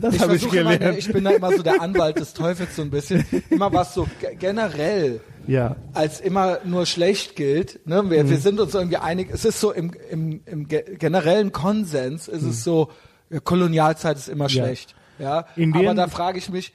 Das 0.00 0.14
Ich, 0.14 0.20
habe 0.20 0.34
ich 0.36 0.42
versuche 0.42 0.58
immer, 0.60 0.76
gelernt. 0.76 0.98
ich 0.98 1.12
bin 1.12 1.24
da 1.24 1.30
immer 1.30 1.52
so 1.56 1.62
der 1.62 1.80
Anwalt 1.80 2.18
des 2.18 2.32
Teufels 2.34 2.76
so 2.76 2.82
ein 2.82 2.90
bisschen. 2.90 3.24
Immer 3.50 3.72
was 3.72 3.94
so 3.94 4.06
ge- 4.20 4.34
generell 4.36 5.20
ja, 5.46 5.76
als 5.94 6.20
immer 6.20 6.58
nur 6.64 6.86
schlecht 6.86 7.34
gilt. 7.36 7.86
Ne? 7.86 8.08
Wir, 8.10 8.24
Mhm. 8.24 8.30
wir 8.30 8.38
sind 8.38 8.60
uns 8.60 8.74
irgendwie 8.74 8.98
einig. 8.98 9.28
Es 9.32 9.44
ist 9.44 9.60
so 9.60 9.72
im, 9.72 9.92
im, 10.10 10.42
im 10.46 10.68
ge- 10.68 10.96
generellen 10.96 11.50
Konsens 11.52 12.28
ist 12.28 12.42
es 12.42 12.62
so, 12.64 12.90
ja, 13.30 13.40
Kolonialzeit 13.40 14.16
ist 14.16 14.28
immer 14.28 14.44
Mhm. 14.44 14.50
Ja. 14.54 14.64
schlecht. 14.64 14.94
Ja, 15.18 15.46
Indien- 15.56 15.86
aber 15.86 15.94
da 15.94 16.08
frage 16.08 16.38
ich 16.38 16.48
mich, 16.50 16.72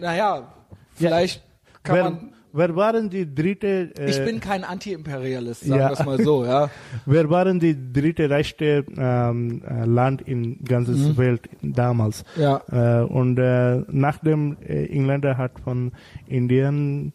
naja, 0.00 0.52
vielleicht 0.94 1.42
kann 1.82 1.96
wer, 1.96 2.04
man. 2.04 2.31
Wer 2.52 2.76
waren 2.76 3.10
die 3.10 3.32
dritte? 3.34 3.90
Äh, 3.98 4.10
Ich 4.10 4.24
bin 4.24 4.40
kein 4.40 4.64
Anti-Imperialist, 4.64 5.62
sagen 5.64 5.80
ja. 5.80 5.88
wir 5.88 5.92
es 5.92 6.04
mal 6.04 6.22
so, 6.22 6.44
ja. 6.44 6.70
Wer 7.06 7.28
waren 7.30 7.58
die 7.58 7.76
dritte 7.92 8.28
reichste 8.30 8.84
ähm, 8.96 9.62
äh, 9.68 9.84
Land 9.84 10.22
in 10.22 10.62
ganzes 10.64 11.16
Welt 11.16 11.48
damals? 11.62 12.24
Mhm. 12.36 12.42
Ja. 12.42 12.62
Äh, 12.70 13.04
und 13.04 13.38
äh, 13.38 13.82
nachdem 13.88 14.56
äh, 14.66 14.86
Engländer 14.86 15.36
hat 15.36 15.52
von 15.64 15.92
Indien 16.26 17.12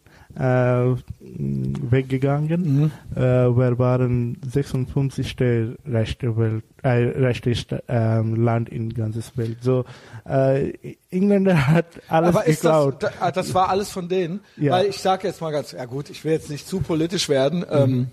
weggegangen, 1.90 2.60
Mhm. 2.80 2.90
äh, 3.16 3.20
wir 3.20 3.78
waren 3.78 4.36
56. 4.46 5.76
reichste 5.86 6.36
Welt, 6.36 6.64
äh, 6.82 7.10
reichste 7.22 7.54
Sta- 7.54 7.80
ähm, 7.88 8.36
Land 8.44 8.68
in 8.68 8.92
ganzes 8.94 9.36
Welt. 9.36 9.58
So 9.62 9.84
äh, 10.24 10.72
Engländer 11.10 11.66
hat 11.68 11.86
alles 12.08 12.28
Aber 12.36 12.46
ist 12.46 12.64
das, 12.64 12.72
geklaut. 12.84 13.02
da- 13.02 13.10
ah, 13.20 13.30
das 13.32 13.54
war 13.54 13.68
alles 13.70 13.90
von 13.90 14.08
denen? 14.08 14.40
Ja. 14.56 14.72
Weil 14.72 14.86
ich 14.86 14.98
sage 14.98 15.26
jetzt 15.26 15.40
mal 15.40 15.50
ganz, 15.50 15.72
ja 15.72 15.84
gut, 15.86 16.10
ich 16.10 16.24
will 16.24 16.32
jetzt 16.32 16.50
nicht 16.50 16.68
zu 16.68 16.80
politisch 16.80 17.28
werden, 17.28 17.64
ähm, 17.70 18.08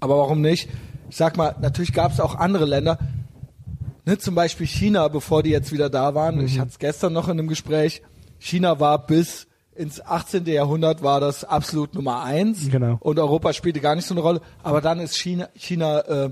aber 0.00 0.16
warum 0.18 0.40
nicht? 0.40 0.68
Ich 1.10 1.16
sag 1.16 1.36
mal, 1.36 1.54
natürlich 1.60 1.92
gab 1.92 2.12
es 2.12 2.20
auch 2.20 2.36
andere 2.36 2.64
Länder, 2.66 2.98
ne, 4.06 4.18
zum 4.18 4.34
Beispiel 4.36 4.66
China, 4.66 5.08
bevor 5.08 5.42
die 5.42 5.50
jetzt 5.50 5.72
wieder 5.72 5.90
da 5.90 6.14
waren. 6.14 6.40
Ich 6.44 6.58
hatte 6.60 6.70
es 6.70 6.78
gestern 6.78 7.12
noch 7.12 7.26
in 7.28 7.38
einem 7.38 7.48
Gespräch. 7.48 8.02
China 8.38 8.78
war 8.78 9.04
bis 9.04 9.47
ins 9.78 10.00
18. 10.04 10.44
Jahrhundert 10.46 11.02
war 11.02 11.20
das 11.20 11.44
absolut 11.44 11.94
Nummer 11.94 12.22
eins 12.22 12.68
Genau. 12.70 12.96
und 13.00 13.18
Europa 13.18 13.52
spielte 13.52 13.80
gar 13.80 13.94
nicht 13.94 14.06
so 14.06 14.14
eine 14.14 14.20
Rolle. 14.20 14.40
Aber 14.62 14.80
dann 14.80 14.98
ist 15.00 15.16
China, 15.16 15.48
China 15.54 16.00
äh, 16.00 16.30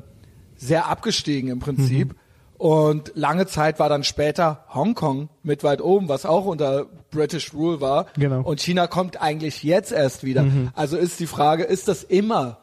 sehr 0.56 0.86
abgestiegen 0.88 1.48
im 1.50 1.60
Prinzip. 1.60 2.08
Mhm. 2.08 2.16
Und 2.58 3.12
lange 3.14 3.46
Zeit 3.46 3.78
war 3.78 3.88
dann 3.88 4.02
später 4.02 4.64
Hongkong 4.74 5.28
mit 5.42 5.62
weit 5.62 5.82
oben, 5.82 6.08
was 6.08 6.24
auch 6.24 6.46
unter 6.46 6.86
British 7.10 7.52
Rule 7.52 7.80
war. 7.80 8.06
Genau. 8.18 8.40
Und 8.40 8.60
China 8.60 8.86
kommt 8.86 9.20
eigentlich 9.20 9.62
jetzt 9.62 9.92
erst 9.92 10.24
wieder. 10.24 10.46
Also 10.74 10.96
ist 10.96 11.20
die 11.20 11.26
Frage, 11.26 11.64
ist 11.64 11.86
das 11.86 12.02
immer, 12.02 12.58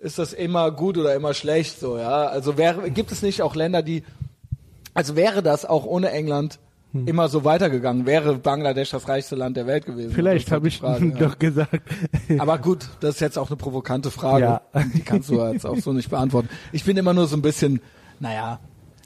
ist 0.00 0.18
das 0.18 0.32
immer 0.32 0.70
gut 0.72 0.98
oder 0.98 1.14
immer 1.14 1.32
schlecht 1.32 1.78
so, 1.78 1.96
ja? 1.96 2.26
Also 2.26 2.58
wäre, 2.58 2.90
gibt 2.90 3.12
es 3.12 3.22
nicht 3.22 3.40
auch 3.42 3.54
Länder, 3.54 3.82
die, 3.82 4.02
also 4.94 5.14
wäre 5.14 5.42
das 5.44 5.64
auch 5.64 5.86
ohne 5.86 6.10
England 6.10 6.58
immer 7.06 7.28
so 7.28 7.44
weitergegangen? 7.44 8.06
Wäre 8.06 8.36
Bangladesch 8.36 8.90
das 8.90 9.08
reichste 9.08 9.36
Land 9.36 9.56
der 9.56 9.66
Welt 9.66 9.84
gewesen? 9.86 10.12
Vielleicht 10.12 10.50
habe 10.52 10.68
ich 10.68 10.78
Frage, 10.78 11.06
ja. 11.10 11.14
doch 11.18 11.38
gesagt. 11.38 11.82
Aber 12.38 12.58
gut, 12.58 12.88
das 13.00 13.16
ist 13.16 13.20
jetzt 13.20 13.38
auch 13.38 13.48
eine 13.48 13.56
provokante 13.56 14.10
Frage. 14.10 14.44
Ja. 14.44 14.60
Die 14.94 15.00
kannst 15.02 15.28
du 15.28 15.40
jetzt 15.44 15.66
auch 15.66 15.76
so 15.78 15.92
nicht 15.92 16.08
beantworten. 16.10 16.48
Ich 16.72 16.84
bin 16.84 16.96
immer 16.96 17.12
nur 17.14 17.26
so 17.26 17.36
ein 17.36 17.42
bisschen, 17.42 17.80
naja, 18.20 18.58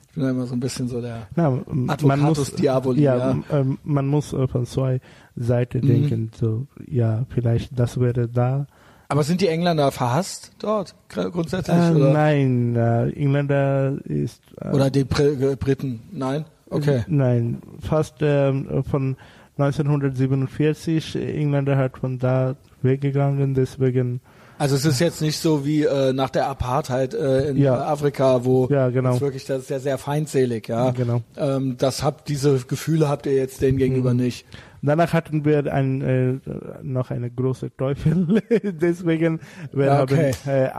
ich 0.09 0.15
bin 0.15 0.29
immer 0.29 0.47
so 0.47 0.55
ein 0.55 0.61
bisschen 0.61 0.89
so 0.89 1.01
der. 1.01 1.29
Ja, 1.37 1.51
man 1.51 1.91
Advocatus 1.91 2.39
muss, 2.39 2.55
Diaboli, 2.55 3.03
ja, 3.03 3.17
ja. 3.17 3.39
ähm, 3.53 3.79
man 3.85 4.07
muss 4.07 4.31
von 4.31 4.67
zwei 4.67 5.01
Seiten 5.37 5.79
Mhm. 5.79 5.87
denken. 5.87 6.31
So, 6.39 6.67
ja, 6.87 7.25
vielleicht 7.31 7.79
das 7.79 7.99
wäre 8.01 8.29
da. 8.29 8.67
Aber 9.09 9.25
sind 9.25 9.41
die 9.41 9.49
Engländer 9.49 9.91
verhasst 9.91 10.53
dort 10.61 10.95
gr- 11.09 11.31
grundsätzlich? 11.31 11.77
Äh, 11.77 11.91
oder? 11.95 12.13
nein, 12.13 12.77
äh, 12.77 13.09
Engländer 13.11 13.99
ist 14.05 14.41
äh, 14.61 14.69
oder 14.71 14.89
die 14.91 15.03
Br 15.03 15.57
Briten? 15.57 16.01
Nein? 16.13 16.45
Okay. 16.71 17.05
Nein, 17.09 17.59
fast 17.81 18.17
ähm, 18.21 18.83
von 18.89 19.17
1947 19.59 21.17
Engländer 21.17 21.77
hat 21.77 21.99
von 21.99 22.19
da 22.19 22.57
weggegangen, 22.83 23.55
deswegen 23.55 24.21
Also 24.59 24.77
es 24.77 24.85
ist 24.85 25.01
jetzt 25.01 25.21
nicht 25.23 25.39
so 25.39 25.65
wie 25.67 25.85
äh, 25.85 26.13
nach 26.13 26.31
der 26.31 26.47
Apartheid 26.49 27.15
äh, 27.15 27.51
in 27.51 27.57
Ja. 27.57 27.85
Afrika, 27.87 28.45
wo 28.45 28.69
Ja, 28.71 28.89
genau. 28.91 29.15
es 29.15 29.21
wirklich 29.21 29.45
das 29.47 29.63
ist 29.63 29.71
ja 29.71 29.79
sehr 29.81 29.99
feinselig, 29.99 30.69
ja. 30.69 30.91
Genau. 30.91 31.23
Ähm, 31.37 31.77
das 31.79 32.03
habt 32.03 32.29
diese 32.29 32.59
Gefühle 32.67 33.09
habt 33.09 33.27
ihr 33.27 33.35
jetzt 33.35 33.61
denen 33.63 33.79
gegenüber 33.79 34.13
Mhm. 34.13 34.21
nicht. 34.21 34.47
Danach 34.83 35.13
hatten 35.13 35.45
wir 35.45 35.71
ein, 35.71 36.01
äh, 36.01 36.39
noch 36.83 37.11
eine 37.11 37.31
große 37.31 37.71
Teufel, 37.77 38.43
deswegen 38.63 39.41
wir 39.73 40.01
okay. 40.03 40.33
haben 40.47 40.51
äh, 40.51 40.71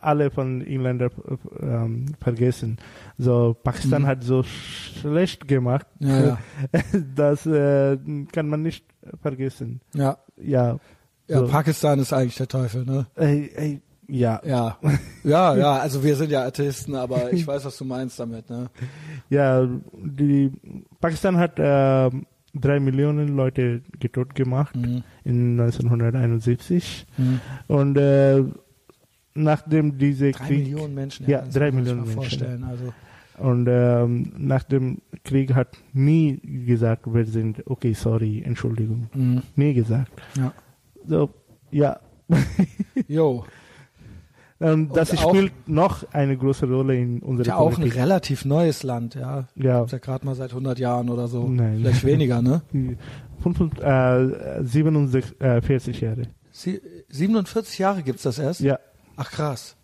alle 0.00 0.30
von 0.30 0.64
Engländer 0.64 1.06
äh, 1.06 1.64
ähm, 1.66 2.06
vergessen. 2.22 2.78
So 3.20 3.54
Pakistan 3.64 4.06
hat 4.06 4.22
so 4.22 4.42
schlecht 4.44 5.48
gemacht, 5.48 5.86
Mhm. 5.98 6.08
Ja, 6.08 6.20
ja. 6.24 6.38
das 7.16 7.46
äh, 7.46 7.98
kann 8.32 8.48
man 8.48 8.62
nicht 8.62 8.84
vergessen. 9.20 9.80
Ja. 9.94 10.18
Ja, 10.40 10.78
Ja, 11.26 11.40
So. 11.40 11.46
Pakistan 11.48 11.98
ist 11.98 12.12
eigentlich 12.12 12.36
der 12.36 12.48
Teufel, 12.48 12.84
ne? 12.84 13.06
äh, 13.16 13.46
äh, 13.46 13.80
ja, 14.10 14.40
Ja. 14.44 14.78
Ja, 15.24 15.56
ja, 15.56 15.72
also 15.78 16.02
wir 16.04 16.14
sind 16.16 16.30
ja 16.30 16.44
Atheisten, 16.46 16.94
aber 16.94 17.32
ich 17.32 17.44
weiß, 17.50 17.64
was 17.64 17.76
du 17.76 17.84
meinst 17.84 18.18
damit, 18.20 18.48
ne? 18.48 18.70
ja. 19.28 19.66
Die 19.92 20.52
Pakistan 21.00 21.36
hat 21.36 21.58
äh, 21.58 22.10
drei 22.54 22.80
Millionen 22.80 23.36
Leute 23.36 23.82
getot 23.98 24.34
gemacht 24.36 24.76
Mhm. 24.76 25.02
in 25.24 25.60
1971 25.60 27.06
Mhm. 27.18 27.40
und 27.66 27.96
äh, 27.98 28.44
nachdem 29.34 29.98
diese 29.98 30.30
Drei 30.32 30.46
Krieg 30.46 30.58
Millionen 30.64 30.94
Menschen. 30.94 31.28
Ja, 31.28 31.42
drei 31.42 31.70
Millionen 31.72 32.00
Menschen. 32.00 32.14
vorstellen. 32.14 32.64
Also 32.64 32.92
Und 33.40 33.66
ähm, 33.68 34.32
nach 34.36 34.64
dem 34.64 34.98
Krieg 35.24 35.54
hat 35.54 35.76
nie 35.92 36.38
gesagt, 36.66 37.12
wir 37.12 37.24
sind, 37.24 37.62
okay, 37.66 37.92
sorry, 37.92 38.42
Entschuldigung. 38.44 39.08
mhm. 39.14 39.42
Nie 39.56 39.74
gesagt. 39.74 40.10
ja. 40.36 40.52
So, 41.06 41.30
ja. 41.70 41.98
Jo, 43.08 43.44
Und 44.58 44.94
das 44.96 45.10
Und 45.12 45.20
spielt 45.20 45.68
noch 45.68 46.04
eine 46.12 46.36
große 46.36 46.66
Rolle 46.66 46.96
in 46.96 47.20
unserer 47.20 47.42
ist 47.42 47.46
ja 47.48 47.56
auch 47.56 47.70
ein 47.70 47.74
Politik. 47.76 47.98
relativ 48.00 48.44
neues 48.44 48.82
Land, 48.82 49.14
ja. 49.14 49.46
Ja, 49.54 49.84
Ist 49.84 49.92
ja 49.92 49.98
gerade 49.98 50.26
mal 50.26 50.34
seit 50.34 50.50
100 50.50 50.78
Jahren 50.78 51.08
oder 51.10 51.28
so. 51.28 51.48
Nein. 51.48 51.78
Vielleicht 51.78 52.04
weniger, 52.04 52.42
ne? 52.42 52.62
45, 53.42 53.82
äh, 53.84 54.64
47 54.64 55.40
äh, 55.40 55.60
40 55.62 56.00
Jahre. 56.00 56.22
Sie, 56.50 56.80
47 57.08 57.78
Jahre 57.78 58.02
gibt's 58.02 58.24
das 58.24 58.38
erst? 58.40 58.60
Ja, 58.60 58.78
Ach 59.16 59.30
krass. 59.30 59.76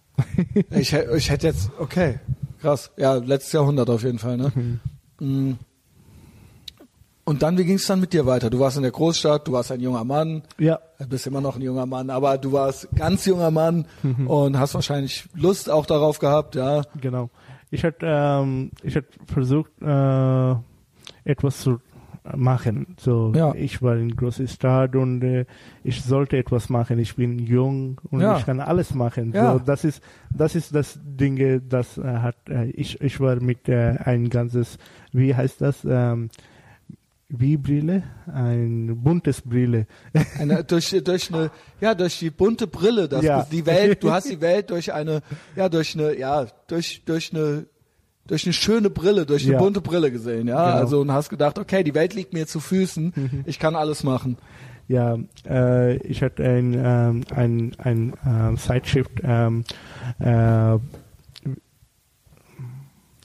ich, 0.71 0.93
ich 0.93 1.31
hätte 1.31 1.47
jetzt, 1.47 1.71
okay, 1.79 2.19
krass. 2.65 2.91
Ja, 2.97 3.15
letztes 3.15 3.53
Jahrhundert 3.53 3.89
auf 3.91 4.03
jeden 4.03 4.19
Fall, 4.19 4.37
ne? 4.37 4.53
Mhm. 5.21 5.59
Und 7.27 7.43
dann, 7.43 7.57
wie 7.57 7.65
ging's 7.65 7.87
dann 7.87 8.01
mit 8.01 8.13
dir 8.13 8.27
weiter? 8.27 8.51
Du 8.51 8.59
warst 8.61 8.77
in 8.77 8.83
der 8.83 8.93
Großstadt, 8.93 9.49
du 9.49 9.53
warst 9.53 9.73
ein 9.73 9.81
junger 9.81 10.05
Mann, 10.05 10.43
ja, 10.59 10.79
du 10.99 11.07
bist 11.07 11.27
immer 11.27 11.41
noch 11.41 11.57
ein 11.57 11.63
junger 11.63 11.87
Mann, 11.87 12.11
aber 12.11 12.37
du 12.37 12.53
warst 12.53 12.89
ganz 12.95 13.25
junger 13.25 13.51
Mann 13.51 13.87
Mhm. 14.03 14.27
und 14.27 14.59
hast 14.59 14.75
wahrscheinlich 14.75 15.25
Lust 15.35 15.71
auch 15.71 15.87
darauf 15.87 16.19
gehabt, 16.19 16.55
ja. 16.55 16.83
genau. 17.01 17.31
Ich 17.71 17.83
hatte 17.83 18.05
ähm, 18.07 18.71
ich 18.83 18.99
versucht, 19.27 19.71
äh, 19.81 20.55
etwas 21.25 21.61
zu 21.61 21.81
machen. 22.35 22.97
So, 22.99 23.33
Ja. 23.35 23.55
ich 23.55 23.83
war 23.83 23.97
in 23.97 24.17
großer 24.17 24.47
Stadt 24.47 24.97
und 24.97 25.23
äh, 25.23 25.45
ich 25.83 26.03
sollte 26.03 26.39
etwas 26.39 26.71
machen. 26.71 26.99
Ich 26.99 27.17
bin 27.17 27.39
jung 27.39 28.01
und 28.11 28.21
Ja. 28.23 28.39
ich 28.39 28.47
kann 28.47 28.61
alles 28.61 28.95
machen. 28.95 29.33
Ja. 29.35 29.53
So, 29.53 29.59
das 29.59 29.85
ist 29.85 30.03
das 30.31 30.55
ist 30.55 30.75
das 30.75 30.99
Ding, 31.05 31.63
das 31.69 31.99
äh, 31.99 32.03
hat 32.03 32.37
äh, 32.49 32.71
ich 32.71 33.01
ich 33.03 33.21
war 33.21 33.37
mit 33.41 33.69
äh, 33.69 33.97
ein 34.03 34.31
ganzes 34.31 34.79
wie 35.13 35.35
heißt 35.35 35.61
das 35.61 35.85
ähm, 35.85 36.31
wie 37.29 37.57
Brille 37.57 38.05
ein 38.33 39.03
buntes 39.03 39.41
Brille 39.43 39.87
Eine, 40.39 40.63
durch, 40.65 40.91
durch 41.05 41.33
eine, 41.35 41.51
ja, 41.81 41.95
durch 41.95 42.19
die 42.21 42.31
bunte 42.31 42.67
Brille, 42.67 43.09
das, 43.09 43.25
Ja. 43.25 43.43
die 43.51 43.67
Welt, 43.67 44.03
du 44.03 44.11
hast 44.13 44.31
die 44.31 44.41
Welt 44.41 44.71
durch 44.71 44.93
eine, 44.93 45.21
ja, 45.57 45.69
durch 45.69 45.95
eine, 45.95 46.17
ja, 46.19 46.47
durch, 46.69 47.03
durch 47.05 47.33
eine, 47.35 47.67
durch 48.27 48.45
eine 48.47 48.53
schöne 48.53 48.91
Brille, 48.91 49.27
durch 49.27 49.45
eine 49.45 49.53
Ja. 49.55 49.59
bunte 49.59 49.81
Brille 49.81 50.11
gesehen, 50.11 50.49
ja, 50.49 50.65
Genau. 50.65 50.77
also 50.79 51.01
und 51.01 51.13
hast 51.13 51.29
gedacht, 51.31 51.59
okay, 51.59 51.85
die 51.85 51.95
Welt 51.95 52.15
liegt 52.15 52.33
mir 52.33 52.47
zu 52.47 52.61
Füßen, 52.61 53.43
ich 53.47 53.59
kann 53.59 53.77
alles 53.77 54.03
machen. 54.05 54.37
Ja, 54.89 55.17
äh, 55.49 55.97
ich 55.99 56.23
hatte 56.23 56.45
ein, 56.45 56.75
ähm, 56.77 57.21
ein, 57.35 57.73
ein 57.79 58.13
ähm, 58.27 58.57
Sideshift 58.59 59.13
ähm, 59.23 59.65
äh, 60.19 60.79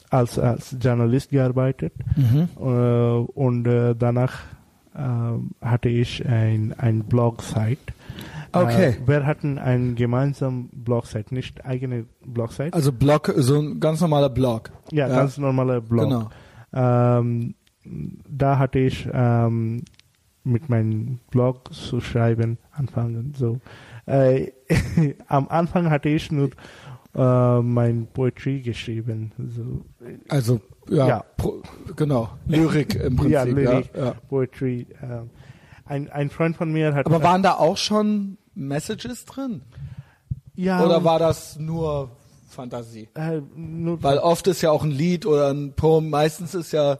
als, 0.09 0.39
als 0.39 0.75
Journalist 0.81 1.29
gearbeitet 1.31 1.93
äh, 2.57 2.61
und 2.63 3.67
äh, 3.67 3.95
danach 3.97 4.33
äh, 4.95 5.65
hatte 5.65 5.89
ich 5.89 6.25
ein, 6.25 6.73
ein 6.77 7.03
Blog-Site. 7.03 7.93
Okay. 8.51 8.89
Äh, 9.03 9.07
wir 9.07 9.25
hatten 9.25 9.57
einen 9.57 9.95
gemeinsamen 9.95 10.69
Blog-Site, 10.73 11.33
nicht 11.33 11.65
eigene 11.65 12.05
Blog-Site. 12.25 12.73
Also 12.73 12.91
Blog, 12.91 13.31
so 13.37 13.59
ein 13.59 13.79
ganz 13.79 14.01
normaler 14.01 14.29
Blog. 14.29 14.71
ja, 14.91 15.07
ganz 15.07 15.37
normaler 15.37 15.81
Blog. 15.81 16.05
Genau. 16.09 16.29
Ähm, 16.73 17.55
da 18.29 18.57
hatte 18.59 18.79
ich 18.79 19.07
ähm, 19.11 19.83
mit 20.43 20.69
meinem 20.69 21.19
Blog 21.31 21.73
zu 21.73 21.99
schreiben 22.01 22.57
anfangen. 22.71 23.33
So, 23.35 23.59
äh, 24.05 24.51
am 25.27 25.47
Anfang 25.47 25.89
hatte 25.89 26.09
ich 26.09 26.31
nur 26.31 26.49
äh, 27.15 27.61
mein 27.61 28.07
Poetry 28.13 28.61
geschrieben. 28.61 29.31
So, 29.47 29.85
Also, 30.29 30.61
ja, 30.89 31.07
Ja. 31.07 31.23
Pro, 31.37 31.61
genau. 31.95 32.29
Lyrik 32.47 32.95
im 32.95 33.15
Prinzip. 33.17 33.31
ja, 33.31 33.43
Lyrik, 33.43 33.89
Ja, 33.95 34.05
ja. 34.05 34.13
Poetry. 34.29 34.85
Äh, 35.01 35.21
ein, 35.89 36.09
ein 36.09 36.29
Freund 36.29 36.55
von 36.55 36.71
mir 36.71 36.93
hat. 36.93 37.05
Aber 37.05 37.21
waren 37.23 37.43
da 37.43 37.55
auch 37.55 37.77
schon 37.77 38.37
Messages 38.55 39.25
drin? 39.25 39.61
ja, 40.55 40.83
Oder 40.85 41.03
war 41.03 41.19
das 41.19 41.57
nur 41.59 42.11
Fantasie? 42.49 43.09
äh, 43.15 43.41
nur 43.55 44.01
Weil 44.03 44.17
oft 44.19 44.47
ist 44.47 44.61
ja 44.61 44.71
auch 44.71 44.83
ein 44.83 44.91
Lied 44.91 45.25
oder 45.25 45.49
ein 45.49 45.73
Poem, 45.73 46.09
meistens 46.09 46.53
ist 46.55 46.71
ja 46.71 46.97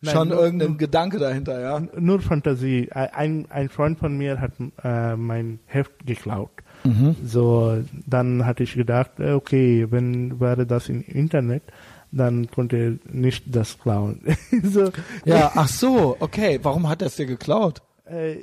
Nein, 0.00 0.14
schon 0.14 0.28
nur- 0.28 0.38
irgendein 0.40 0.68
nur- 0.70 0.78
Gedanke 0.78 1.18
dahinter, 1.18 1.60
ja. 1.60 1.80
nur 1.98 2.20
Fantasie. 2.20 2.90
Ein, 2.92 3.46
ein 3.50 3.68
Freund 3.68 3.98
von 3.98 4.16
mir 4.18 4.40
hat 4.40 4.52
äh, 4.82 5.14
mein 5.16 5.60
Heft 5.66 6.06
geklaut. 6.06 6.50
Mhm. 6.84 7.14
So, 7.24 7.78
dann 8.06 8.44
hatte 8.44 8.64
ich 8.64 8.74
gedacht, 8.74 9.12
äh, 9.20 9.32
okay, 9.32 9.86
wenn 9.90 10.40
wäre 10.40 10.66
das 10.66 10.88
im 10.88 11.02
Internet, 11.02 11.62
dann 12.10 12.50
konnte 12.50 12.76
er 12.76 13.14
nicht 13.14 13.54
das 13.54 13.78
klauen. 13.78 14.20
so, 14.64 14.90
Ja, 15.24 15.52
ach 15.54 15.68
so, 15.68 16.16
okay. 16.18 16.58
Warum 16.62 16.88
hat 16.88 17.00
er 17.02 17.06
es 17.06 17.16
dir 17.16 17.26
geklaut? 17.26 17.80
Äh, 18.04 18.36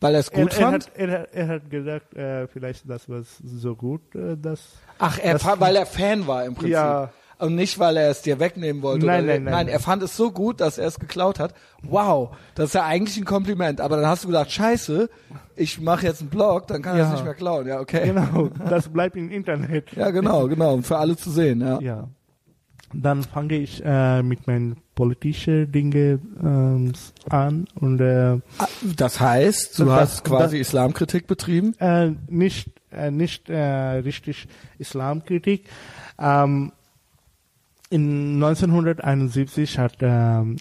Weil 0.00 0.14
er 0.14 0.20
es 0.20 0.28
er, 0.28 0.42
gut 0.42 0.52
er, 0.54 0.60
fand? 0.60 0.86
hat, 0.86 0.92
er, 0.96 1.20
hat- 1.20 1.28
er 1.32 1.48
hat 1.48 1.70
gedacht, 1.70 2.14
äh, 2.14 2.46
vielleicht 2.48 2.88
das 2.88 3.08
war 3.08 3.22
so 3.22 3.74
gut, 3.74 4.14
äh, 4.14 4.36
dass 4.36 4.60
ach, 4.98 5.18
er 5.22 5.34
das- 5.38 5.60
weil 5.60 5.76
er 5.76 5.86
Fan 5.86 6.26
war 6.26 6.44
im 6.44 6.54
Prinzip. 6.54 6.72
Ja. 6.74 7.10
Und 7.38 7.54
nicht, 7.54 7.78
weil 7.78 7.98
er 7.98 8.08
es 8.10 8.22
dir 8.22 8.40
wegnehmen 8.40 8.80
wollte. 8.80 9.04
Nein, 9.04 9.24
oder, 9.24 9.34
nein, 9.34 9.44
nein, 9.44 9.52
Nein, 9.52 9.68
er 9.68 9.78
fand 9.78 10.02
es 10.02 10.16
so 10.16 10.30
gut, 10.30 10.58
dass 10.62 10.78
er 10.78 10.86
es 10.86 10.98
geklaut 10.98 11.38
hat. 11.38 11.52
Wow, 11.82 12.34
das 12.54 12.68
ist 12.68 12.74
ja 12.74 12.84
eigentlich 12.86 13.18
ein 13.18 13.26
Kompliment. 13.26 13.82
Aber 13.82 13.96
dann 13.96 14.06
hast 14.06 14.24
du 14.24 14.28
gedacht, 14.28 14.50
scheiße, 14.50 15.10
ich 15.54 15.78
mache 15.78 16.06
jetzt 16.06 16.22
einen 16.22 16.30
Blog, 16.30 16.66
dann 16.68 16.80
kann 16.80 16.96
er 16.96 17.02
es 17.02 17.08
Ja. 17.08 17.14
nicht 17.14 17.24
mehr 17.24 17.34
klauen. 17.34 17.66
Ja, 17.66 17.78
okay. 17.80 18.06
genau, 18.06 18.48
das 18.70 18.88
bleibt 18.88 19.16
im 19.16 19.30
Internet. 19.30 19.92
Ja, 19.92 20.10
genau, 20.12 20.48
genau. 20.48 20.72
Und 20.72 20.86
für 20.86 20.96
alle 20.96 21.14
zu 21.14 21.30
sehen, 21.30 21.60
ja. 21.60 21.78
Ja. 21.80 22.08
Dann 22.94 23.22
fange 23.22 23.56
ich 23.56 23.82
äh, 23.84 24.22
mit 24.22 24.46
meinen 24.46 24.76
politischen 24.96 25.70
Dinge 25.70 26.18
ähm, 26.42 26.92
an 27.28 27.66
und 27.76 28.00
äh, 28.00 28.40
Das 28.96 29.20
heißt, 29.20 29.78
du 29.78 29.84
Das- 29.84 30.00
hast 30.00 30.24
quasi 30.24 30.58
das- 30.58 30.66
Islamkritik 30.68 31.28
betrieben? 31.28 31.74
äh, 31.78 32.10
nicht 32.28 32.70
äh, 32.90 33.10
nicht 33.12 33.48
äh, 33.48 33.56
richtig 34.02 34.48
Islamkritik. 34.78 35.66
Ähm, 36.18 36.72
in 37.90 38.42
1971 38.42 39.78
hat 39.78 39.98
ähm, 40.00 40.56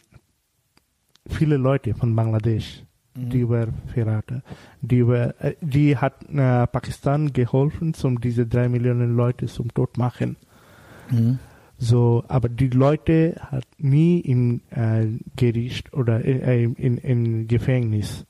viele 1.28 1.58
Leute 1.58 1.96
von 1.96 2.16
Bangladesch, 2.16 2.84
die 3.16 3.48
were 3.50 3.70
Verräter, 3.94 4.42
die, 4.82 5.08
were, 5.08 5.34
äh, 5.40 5.56
die 5.62 5.98
hat 5.98 6.24
äh, 6.30 6.68
Pakistan 6.68 7.32
geholfen, 7.34 7.94
um 8.04 8.20
diese 8.22 8.46
drei 8.46 8.68
Millionen 8.70 9.16
Leute 9.16 9.46
zum 9.48 9.74
Tod 9.74 9.98
machen. 9.98 10.36
So, 11.78 12.24
aber 12.28 12.50
die 12.50 12.70
Leute 12.70 13.36
hat 13.52 13.66
nie 13.78 14.20
im 14.20 14.62
äh, 14.70 15.08
Gericht 15.36 15.94
oder 15.94 16.24
äh, 16.24 16.64
in, 16.64 16.98
in 16.98 17.48
Gefängnis 17.48 18.26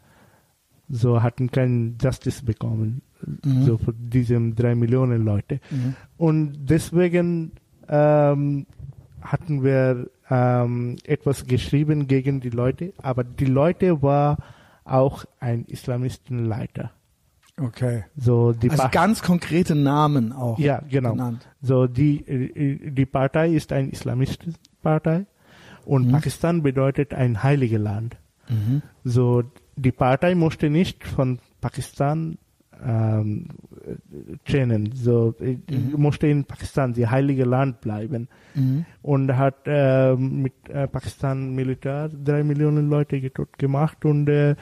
so 0.89 1.21
hatten 1.21 1.51
kein 1.51 1.97
Justice 2.01 2.43
bekommen. 2.43 3.01
So 3.43 3.77
für 3.77 3.93
diese 3.93 4.39
drei 4.51 4.75
Millionen 4.75 5.25
Leute. 5.25 5.59
Und 6.17 6.69
deswegen 6.69 7.53
ähm, 7.87 8.67
hatten 9.21 9.63
wir 9.63 10.09
ähm, 10.29 10.97
etwas 11.05 11.45
geschrieben 11.45 12.07
gegen 12.07 12.39
die 12.39 12.51
Leute. 12.51 12.93
Aber 13.01 13.23
die 13.23 13.45
Leute 13.45 14.01
war 14.03 14.37
auch 14.83 15.25
ein 15.39 15.65
Islamistenleiter 15.65 16.91
Okay. 17.57 18.03
so 18.17 18.51
die 18.51 18.69
Also 18.69 18.87
ganz 18.91 19.21
konkrete 19.21 19.75
Namen 19.75 20.33
auch. 20.33 20.59
ja, 20.59 20.81
genau. 20.89 21.11
genannt. 21.11 21.47
So 21.61 21.87
die 21.87 22.25
äh, 22.27 22.91
die 22.91 23.05
Partei 23.05 23.49
ist 23.49 23.71
eine 23.71 23.89
islamistische 23.89 24.57
Partei 24.81 25.25
und 25.85 26.11
Pakistan 26.11 26.63
bedeutet 26.63 27.13
ein 27.13 27.43
heiliges 27.43 27.79
Land. 27.79 28.17
So 29.03 29.43
die 29.75 29.91
Partei 29.91 30.35
musste 30.35 30.69
nicht 30.69 31.03
von 31.03 31.39
Pakistan 31.61 32.37
ähm, 32.85 33.47
äh, 33.85 34.37
trennen. 34.49 34.91
So 34.93 35.33
äh, 35.39 35.57
musste 35.97 36.27
in 36.27 36.45
Pakistan, 36.45 36.93
die 36.93 37.07
heilige 37.07 37.45
Land 37.45 37.81
bleiben 37.81 38.27
und 39.01 39.35
hat 39.35 39.55
äh, 39.65 40.15
mit 40.15 40.53
äh, 40.69 40.87
Pakistan 40.87 41.55
Militär 41.55 42.09
drei 42.09 42.43
Millionen 42.43 42.89
Leute 42.89 43.19
getot 43.19 43.57
gemacht 43.57 44.05
und 44.05 44.27
äh, 44.29 44.55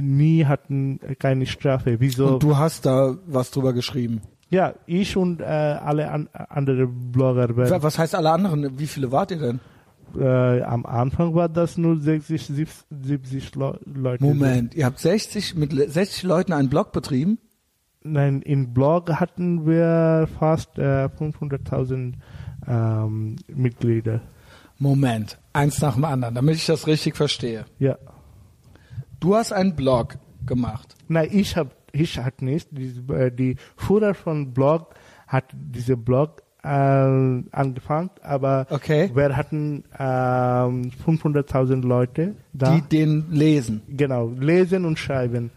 nie 0.00 0.44
hatten 0.44 0.98
keine 1.18 1.46
Strafe. 1.46 2.00
Wieso? 2.00 2.34
Und 2.34 2.42
du 2.42 2.56
hast 2.56 2.86
da 2.86 3.16
was 3.26 3.50
drüber 3.50 3.72
geschrieben. 3.72 4.22
Ja, 4.50 4.74
ich 4.86 5.16
und 5.16 5.40
äh, 5.40 5.44
alle 5.44 6.10
an, 6.10 6.28
andere 6.32 6.86
Blogger. 6.86 7.54
Was 7.82 7.98
heißt 7.98 8.14
alle 8.14 8.30
anderen? 8.30 8.78
Wie 8.78 8.86
viele 8.86 9.12
wart 9.12 9.30
ihr 9.30 9.38
denn? 9.38 9.60
äh, 10.18 10.62
am 10.62 10.86
Anfang 10.86 11.34
war 11.34 11.50
das 11.50 11.76
nur 11.76 11.98
60, 12.00 12.42
70, 12.46 12.86
70 12.90 13.54
Le 13.56 13.78
Leute. 13.84 14.24
Moment, 14.24 14.74
ihr 14.74 14.86
habt 14.86 14.98
60 14.98 15.54
mit 15.54 15.72
le- 15.74 15.88
60 15.90 16.22
Leuten 16.22 16.54
einen 16.54 16.70
Blog 16.70 16.92
betrieben? 16.92 17.38
Nein, 18.12 18.42
im 18.42 18.72
Blog 18.72 19.10
hatten 19.12 19.66
wir 19.66 20.28
fast 20.38 20.78
äh, 20.78 21.08
500.000 21.18 22.14
ähm, 22.66 23.36
Mitglieder. 23.48 24.20
Moment, 24.78 25.38
eins 25.52 25.80
nach 25.80 25.94
dem 25.94 26.04
anderen, 26.04 26.34
damit 26.36 26.54
ich 26.56 26.66
das 26.66 26.86
richtig 26.86 27.16
verstehe. 27.16 27.64
Ja. 27.78 27.98
Du 29.20 29.34
hast 29.34 29.52
einen 29.52 29.74
Blog 29.74 30.18
gemacht. 30.46 30.94
Nein, 31.08 31.28
ich 31.32 31.56
hab, 31.56 31.74
ich 31.92 32.18
hat 32.18 32.42
nicht. 32.42 32.68
Die, 32.70 32.94
äh, 33.12 33.30
die 33.32 33.56
Führer 33.76 34.14
von 34.14 34.52
Blog 34.52 34.94
hat 35.26 35.44
diese 35.52 35.96
Blog 35.96 36.42
äh, 36.62 36.68
angefangen, 36.68 38.10
aber 38.22 38.66
Okay. 38.70 39.10
wir 39.14 39.36
hatten 39.36 39.84
ähm, 39.98 40.90
500.000 41.06 41.82
Leute 41.86 42.36
da. 42.52 42.74
Die 42.76 42.82
den 42.82 43.26
lesen. 43.30 43.82
Genau, 43.88 44.28
lesen 44.38 44.84
und 44.84 44.98
schreiben. 44.98 45.50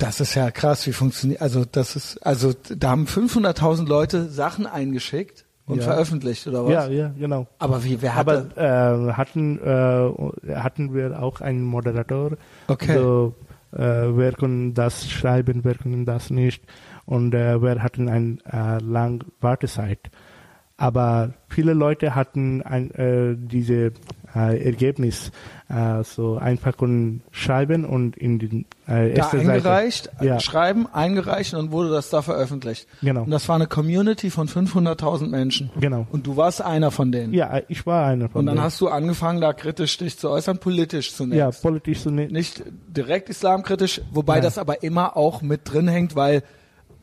Das 0.00 0.18
ist 0.20 0.34
ja 0.34 0.50
krass, 0.50 0.86
wie 0.86 0.92
funktioniert. 0.92 1.40
Also 1.42 1.64
das 1.70 1.94
ist, 1.94 2.18
also 2.26 2.52
da 2.76 2.90
haben 2.90 3.04
500.000 3.06 3.86
Leute 3.86 4.28
Sachen 4.28 4.66
eingeschickt 4.66 5.44
und 5.66 5.78
Ja. 5.78 5.84
veröffentlicht 5.84 6.46
oder 6.48 6.64
was? 6.64 6.72
Ja, 6.72 6.88
ja, 6.88 7.08
genau. 7.18 7.46
Aber 7.58 7.84
wie? 7.84 8.00
Wer 8.02 8.14
hat 8.16 8.28
Aber 8.28 8.56
äh, 8.56 9.12
hatten 9.12 9.58
äh, 9.60 10.54
hatten 10.54 10.94
wir 10.94 11.22
auch 11.22 11.40
einen 11.40 11.62
Moderator. 11.62 12.32
Okay. 12.66 12.94
So, 12.96 13.34
äh, 13.72 13.78
wer 13.78 14.32
kann 14.32 14.74
das 14.74 15.08
schreiben, 15.08 15.60
wer 15.64 15.74
kann 15.76 16.04
das 16.06 16.30
nicht. 16.30 16.64
Und 17.06 17.34
äh, 17.34 17.60
wir 17.62 17.82
hatten 17.82 18.08
eine 18.08 18.38
äh, 18.50 18.82
lange 18.82 19.20
Wartezeit. 19.40 20.10
Aber 20.76 21.34
viele 21.48 21.74
Leute 21.74 22.14
hatten 22.14 22.62
ein, 22.62 22.90
äh, 22.92 23.36
diese 23.36 23.92
äh, 24.34 24.64
Ergebnis 24.64 25.32
äh, 25.68 26.02
so 26.04 26.36
einfach 26.36 26.76
können 26.76 27.22
schreiben 27.30 27.84
und 27.84 28.16
in 28.16 28.38
den 28.38 28.60
äh, 28.86 28.86
da 28.86 29.06
erste 29.06 29.38
eingereicht, 29.38 30.04
Seite. 30.12 30.24
Ja, 30.26 30.40
schreiben, 30.40 30.86
eingereicht 30.92 31.54
und 31.54 31.60
dann 31.66 31.72
wurde 31.72 31.90
das 31.90 32.10
da 32.10 32.22
veröffentlicht. 32.22 32.86
Genau. 33.02 33.22
Und 33.22 33.30
das 33.30 33.48
war 33.48 33.56
eine 33.56 33.66
Community 33.66 34.30
von 34.30 34.48
500.000 34.48 35.28
Menschen. 35.28 35.70
genau. 35.78 36.06
Und 36.10 36.26
du 36.26 36.36
warst 36.36 36.62
einer 36.62 36.90
von 36.90 37.12
denen. 37.12 37.32
Ja, 37.34 37.60
ich 37.68 37.86
war 37.86 38.06
einer 38.06 38.28
von 38.28 38.40
Und 38.40 38.46
dann 38.46 38.56
denen. 38.56 38.64
hast 38.64 38.80
du 38.80 38.88
angefangen, 38.88 39.40
da 39.40 39.52
kritisch 39.52 39.96
dich 39.98 40.18
zu 40.18 40.30
äußern, 40.30 40.58
politisch 40.58 41.14
zunächst. 41.14 41.38
ja 41.38 41.50
politisch 41.50 42.04
ne 42.06 42.28
Nicht 42.28 42.62
direkt 42.88 43.28
islamkritisch, 43.28 44.00
wobei 44.12 44.34
Nein. 44.34 44.42
das 44.42 44.58
aber 44.58 44.82
immer 44.82 45.16
auch 45.16 45.42
mit 45.42 45.60
drin 45.72 45.88
hängt, 45.88 46.16
weil 46.16 46.42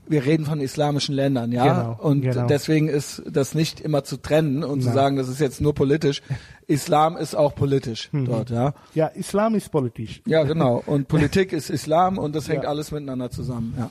wir 0.10 0.26
reden 0.26 0.46
von 0.46 0.60
islamischen 0.62 1.14
Ländern, 1.16 1.52
ja. 1.52 1.66
Genau, 1.82 1.98
und 2.02 2.22
genau. 2.22 2.48
deswegen 2.48 2.88
ist 2.88 3.22
das 3.30 3.56
nicht 3.56 3.80
immer 3.80 4.04
zu 4.04 4.18
trennen 4.18 4.64
und 4.64 4.82
zu 4.82 4.88
Nein. 4.88 4.96
sagen, 4.96 5.16
das 5.18 5.28
ist 5.30 5.40
jetzt 5.40 5.62
nur 5.62 5.74
politisch. 5.74 6.22
Islam 6.68 7.18
ist 7.18 7.36
auch 7.36 7.56
politisch 7.56 8.10
Mhm. 8.12 8.26
dort, 8.26 8.50
ja. 8.50 8.74
Ja, 8.94 9.08
Islam 9.08 9.56
ist 9.56 9.72
politisch. 9.72 10.22
Ja, 10.26 10.44
genau. 10.44 10.78
Und 10.86 11.08
Politik 11.08 11.54
ist 11.54 11.70
Islam 11.70 12.18
und 12.18 12.36
das 12.36 12.48
hängt 12.50 12.64
Ja. 12.64 12.70
alles 12.70 12.92
miteinander 12.92 13.30
zusammen, 13.32 13.74
ja. 13.78 13.90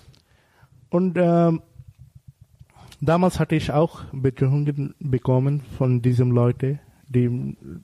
Und 0.91 1.17
ähm, 1.19 1.63
damals 3.01 3.39
hatte 3.41 3.55
ich 3.57 3.71
auch 3.73 4.05
Bedrohungen 4.13 4.95
bekommen 5.01 5.63
von 5.77 6.03
diesen 6.03 6.31
Leuten, 6.31 6.81
die 7.09 7.29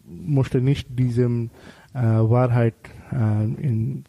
musste 0.04 0.60
nicht 0.60 0.98
diesem 0.98 1.50
äh, 1.94 2.00
Wahrheit 2.00 2.74
äh, 3.12 3.44
in 3.44 4.04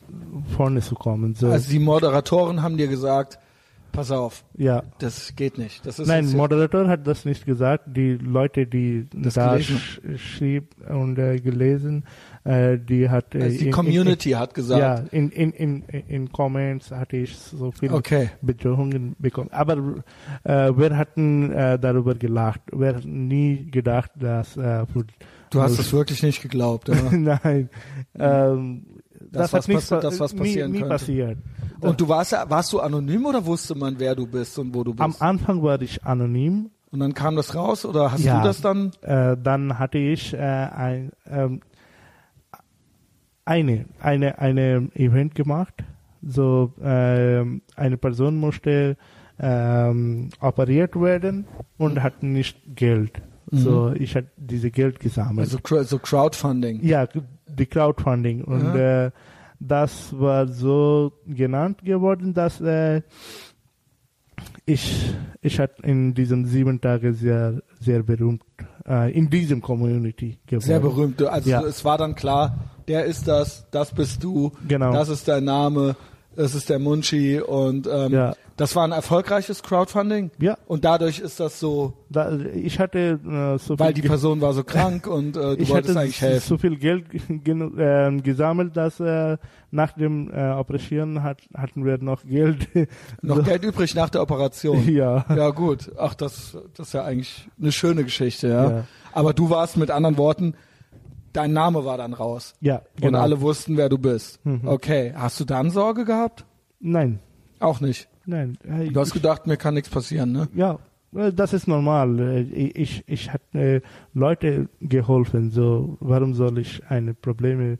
vorne 0.55 0.81
zu 0.81 0.95
kommen. 0.95 1.35
So, 1.35 1.49
Also 1.49 1.69
die 1.69 1.79
Moderatoren 1.79 2.61
haben 2.61 2.77
dir 2.77 2.87
gesagt, 2.87 3.37
pass 3.93 4.11
auf, 4.11 4.43
Ja. 4.57 4.83
das 4.99 5.33
geht 5.37 5.57
nicht. 5.57 5.85
Das 5.85 5.97
ist 5.99 6.07
Nein, 6.07 6.29
Moderator 6.35 6.89
hat 6.89 7.07
das 7.07 7.23
nicht 7.23 7.45
gesagt. 7.45 7.85
Die 7.95 8.15
Leute, 8.15 8.67
die 8.67 9.07
Das 9.15 9.35
da 9.35 9.57
schrieb 10.17 10.75
und 10.89 11.17
äh, 11.17 11.39
gelesen, 11.39 12.03
äh, 12.43 12.77
die 12.77 13.09
hat 13.09 13.33
äh, 13.35 13.43
also 13.43 13.57
die 13.59 13.65
in- 13.67 13.71
Community 13.71 14.31
hat 14.31 14.49
In, 14.49 14.53
gesagt. 14.55 14.81
ja, 14.81 15.17
in, 15.17 15.29
in, 15.29 15.51
in, 15.53 15.83
in 16.09 16.31
Comments 16.33 16.91
hatte 16.91 17.15
ich 17.17 17.37
so 17.37 17.71
viele 17.71 17.93
Okay. 17.93 18.29
Bedrohungen 18.41 19.15
bekommen. 19.19 19.49
Aber 19.53 19.77
äh, 20.43 20.71
wir 20.77 20.97
hatten 20.97 21.51
äh, 21.53 21.79
darüber 21.79 22.15
gelacht. 22.15 22.59
Wir 22.73 22.95
hatten 22.95 23.27
nie 23.29 23.69
gedacht, 23.71 24.11
dass 24.19 24.57
äh, 24.57 24.85
Du 25.51 25.61
hast 25.61 25.77
es 25.79 25.93
wirklich 25.93 26.23
nicht 26.23 26.41
geglaubt. 26.41 26.89
Ja. 26.89 26.95
Nein. 27.11 27.69
Ähm, 28.17 28.85
Das, 29.31 29.51
das, 29.51 29.53
was 29.53 29.63
hat 29.63 29.67
nicht 29.69 29.91
das, 30.03 30.19
was 30.19 30.33
nie, 30.33 30.39
passieren 30.39 30.71
nie 30.71 30.79
könnte. 30.79 30.89
passiert. 30.93 31.37
Und 31.83 31.99
du 32.01 32.07
warst, 32.07 32.31
warst 32.31 32.73
du 32.73 32.79
anonym 32.79 33.25
oder 33.25 33.45
wusste 33.45 33.75
man, 33.75 33.95
wer 33.99 34.15
du 34.15 34.25
bist 34.27 34.57
und 34.59 34.73
wo 34.73 34.83
du 34.83 34.93
Am 34.97 35.11
bist? 35.11 35.21
Anfang 35.21 35.61
war 35.63 35.81
ich 35.81 36.03
anonym. 36.03 36.69
Und 36.91 36.99
dann 36.99 37.13
kam 37.13 37.35
das 37.35 37.55
raus 37.55 37.85
oder 37.85 38.11
hast 38.11 38.23
Ja. 38.23 38.37
du 38.39 38.43
das 38.47 38.61
dann? 38.61 38.91
Äh, 39.01 39.35
dann 39.41 39.79
hatte 39.79 39.97
ich 39.97 40.33
äh, 40.33 40.37
ein, 40.37 41.11
ähm, 41.29 41.61
eine, 43.45 43.85
eine, 43.99 44.39
eine 44.39 44.89
Event 44.95 45.35
gemacht. 45.35 45.73
So 46.21 46.71
ähm, 46.81 47.61
eine 47.75 47.97
Person 47.97 48.37
musste 48.37 48.95
ähm, 49.39 50.29
operiert 50.39 50.99
werden 50.99 51.45
und 51.77 52.01
hat 52.01 52.23
nicht 52.23 52.57
Geld. 52.75 53.21
So 53.51 53.91
ich 53.93 54.15
hatte 54.15 54.29
diese 54.37 54.71
Geld 54.71 54.99
gesammelt. 54.99 55.39
Also 55.39 55.59
so 55.83 55.99
Crowdfunding. 55.99 56.79
ja, 56.83 57.07
die 57.47 57.65
Crowdfunding 57.67 58.43
und 58.43 58.73
Ja. 58.73 59.05
äh, 59.07 59.11
das 59.67 60.17
war 60.19 60.47
so 60.47 61.13
genannt 61.25 61.83
geworden, 61.83 62.33
dass 62.33 62.59
äh, 62.61 63.01
ich 64.65 65.13
ich 65.41 65.59
hatte 65.59 65.81
in 65.83 66.13
diesen 66.13 66.45
sieben 66.45 66.79
Tagen 66.81 67.13
sehr 67.13 67.61
sehr 67.79 68.03
berühmt 68.03 68.43
äh, 68.87 69.11
in 69.11 69.29
diesem 69.29 69.61
Community 69.61 70.39
geworden. 70.45 70.65
Sehr 70.65 70.79
berühmt. 70.79 71.21
Also 71.21 71.49
Ja. 71.49 71.61
es 71.63 71.83
war 71.85 71.97
dann 71.97 72.15
klar, 72.15 72.57
der 72.87 73.05
ist 73.05 73.27
das, 73.27 73.65
das 73.71 73.93
bist 73.93 74.23
du, 74.23 74.51
Genau. 74.67 74.91
das 74.91 75.09
ist 75.09 75.27
dein 75.27 75.43
Name, 75.45 75.95
das 76.35 76.55
ist 76.55 76.69
der 76.69 76.79
Munchi 76.79 77.39
und 77.39 77.87
ähm, 77.91 78.11
Ja. 78.13 78.33
das 78.57 78.75
war 78.75 78.83
ein 78.85 78.91
erfolgreiches 78.91 79.63
Crowdfunding. 79.63 80.31
Ja. 80.39 80.57
Und 80.67 80.85
dadurch 80.85 81.19
ist 81.19 81.39
das 81.39 81.59
so, 81.59 81.93
Da, 82.09 82.37
ich 82.53 82.79
hatte 82.79 83.19
äh, 83.25 83.57
so 83.59 83.77
weil 83.79 83.93
die 83.93 84.01
Ge- 84.01 84.09
Person 84.09 84.41
war 84.41 84.53
so 84.53 84.63
krank 84.63 85.07
und 85.07 85.35
äh, 85.37 85.39
du 85.39 85.55
ich 85.57 85.69
wolltest 85.69 85.89
hatte 85.95 85.99
eigentlich 86.01 86.21
helfen. 86.21 86.47
so 86.47 86.57
viel 86.57 86.77
Geld 86.77 87.05
äh, 87.47 88.17
gesammelt, 88.21 88.75
dass 88.77 88.99
äh, 88.99 89.37
nach 89.71 89.93
dem 89.93 90.29
äh, 90.31 90.51
Operation 90.51 91.23
hat, 91.23 91.41
hatten 91.55 91.85
wir 91.85 91.97
noch 91.97 92.23
Geld. 92.23 92.67
Noch 93.21 93.37
so, 93.37 93.43
Geld 93.43 93.63
übrig 93.63 93.95
nach 93.95 94.09
der 94.09 94.21
Operation. 94.21 94.87
Ja. 94.93 95.25
Ja 95.35 95.49
gut, 95.49 95.91
ach 95.97 96.13
das, 96.13 96.57
das 96.75 96.87
ist 96.87 96.93
ja 96.93 97.03
eigentlich 97.03 97.47
eine 97.59 97.71
schöne 97.71 98.03
Geschichte, 98.03 98.47
ja. 98.49 98.69
Ja. 98.69 98.83
Aber 99.11 99.33
du 99.33 99.49
warst 99.49 99.77
mit 99.77 99.89
anderen 99.91 100.17
Worten, 100.17 100.53
dein 101.33 101.53
Name 101.53 101.83
war 101.85 101.97
dann 101.97 102.13
raus 102.13 102.53
Ja, 102.61 102.77
und 102.95 103.01
genau. 103.01 103.19
alle 103.21 103.41
wussten, 103.41 103.75
wer 103.77 103.89
du 103.89 103.97
bist. 103.97 104.43
Mhm. 104.45 104.61
Okay, 104.65 105.13
hast 105.15 105.39
du 105.39 105.45
dann 105.45 105.69
Sorge 105.71 106.05
gehabt? 106.05 106.45
Nein, 106.79 107.19
Auch 107.59 107.79
nicht. 107.81 108.07
nein. 108.25 108.57
äh, 108.63 108.89
Du 108.89 108.99
hast 108.99 109.13
gedacht, 109.13 109.47
mir 109.47 109.57
kann 109.57 109.73
nichts 109.73 109.89
passieren, 109.89 110.31
ne? 110.31 110.47
Ja, 110.55 110.79
äh, 111.15 111.31
das 111.33 111.53
ist 111.53 111.67
normal. 111.67 112.19
Äh, 112.19 112.41
Ich, 112.83 113.03
ich 113.07 113.31
hatte 113.31 113.57
äh, 113.59 113.81
Leute 114.13 114.69
geholfen, 114.81 115.51
so 115.51 115.97
warum 115.99 116.33
soll 116.33 116.57
ich 116.59 116.81
eine 116.89 117.13
Probleme 117.13 117.77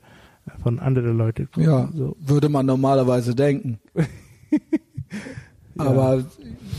von 0.62 0.78
anderen 0.78 1.16
Leuten 1.16 1.48
Ja, 1.56 1.88
So. 1.94 2.16
würde 2.20 2.48
man 2.48 2.66
normalerweise 2.66 3.34
denken. 3.34 3.78
Aber 5.78 6.24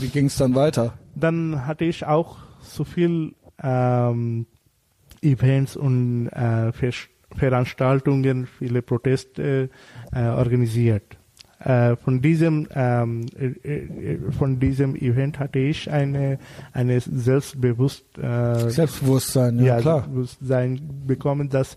wie 0.00 0.08
ging 0.08 0.26
es 0.26 0.36
dann 0.36 0.54
weiter? 0.54 0.94
Dann 1.14 1.66
hatte 1.66 1.84
ich 1.84 2.06
auch 2.06 2.38
so 2.60 2.84
viel 2.84 3.34
ähm, 3.62 4.46
Events 5.22 5.76
und 5.76 6.28
äh, 6.28 6.72
Ver 6.72 6.92
Veranstaltungen, 7.34 8.46
viele 8.46 8.82
Proteste 8.82 9.68
äh, 10.12 10.26
organisiert. 10.26 11.18
Äh, 11.58 11.96
von 11.96 12.22
diesem 12.22 12.68
ähm, 12.74 13.26
äh, 13.36 13.46
äh, 13.46 14.18
von 14.30 14.60
diesem 14.60 14.94
Event 14.94 15.38
hatte 15.38 15.58
ich 15.58 15.90
eine 15.90 16.38
eine 16.72 17.00
selbstbewusst 17.00 18.04
äh, 18.18 18.70
Selbstbewusstsein, 18.70 19.58
ja, 19.58 19.76
ja, 19.76 19.80
klar. 19.80 20.02
Bewusstsein 20.06 20.80
bekommen, 21.06 21.48
dass 21.48 21.76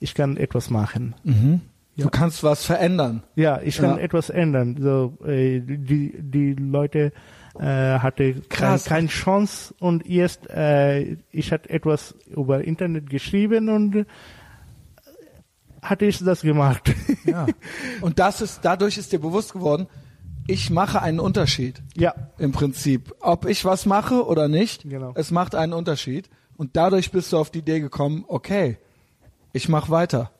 ich 0.00 0.14
kann 0.14 0.36
etwas 0.36 0.68
machen. 0.68 1.14
Mhm. 1.24 1.60
Ja. 2.00 2.04
Du 2.04 2.10
kannst 2.10 2.42
was 2.42 2.64
verändern. 2.64 3.22
Ja, 3.36 3.60
ich 3.62 3.78
kann 3.78 3.96
Ja. 3.96 3.98
etwas 3.98 4.30
ändern. 4.30 4.76
So, 4.80 5.16
äh, 5.26 5.60
die, 5.60 6.14
die 6.20 6.54
Leute 6.54 7.12
äh, 7.58 7.64
hatte 7.98 8.34
Krass. 8.48 8.84
keine 8.84 9.08
Chance 9.08 9.74
und 9.80 10.06
jetzt 10.06 10.48
äh, 10.50 11.16
ich 11.30 11.52
hatte 11.52 11.68
etwas 11.70 12.14
über 12.34 12.64
Internet 12.64 13.10
geschrieben 13.10 13.68
und 13.68 13.94
äh, 13.96 14.04
hatte 15.82 16.04
ich 16.06 16.18
das 16.22 16.42
gemacht. 16.42 16.92
Ja. 17.24 17.46
Und 18.02 18.18
das 18.18 18.40
ist, 18.42 18.60
dadurch 18.64 18.98
ist 18.98 19.12
dir 19.12 19.18
bewusst 19.18 19.52
geworden, 19.54 19.86
ich 20.46 20.68
mache 20.70 21.00
einen 21.00 21.20
Unterschied. 21.20 21.82
ja, 21.96 22.14
Im 22.38 22.52
Prinzip. 22.52 23.14
Ob 23.20 23.46
ich 23.46 23.64
was 23.64 23.86
mache 23.86 24.26
oder 24.26 24.48
nicht, 24.48 24.82
Genau. 24.88 25.12
es 25.14 25.30
macht 25.30 25.54
einen 25.54 25.72
Unterschied. 25.72 26.28
Und 26.56 26.76
dadurch 26.76 27.10
bist 27.12 27.32
du 27.32 27.38
auf 27.38 27.50
die 27.50 27.60
Idee 27.60 27.80
gekommen, 27.80 28.24
okay, 28.28 28.76
ich 29.52 29.68
mache 29.68 29.90
weiter. 29.90 30.30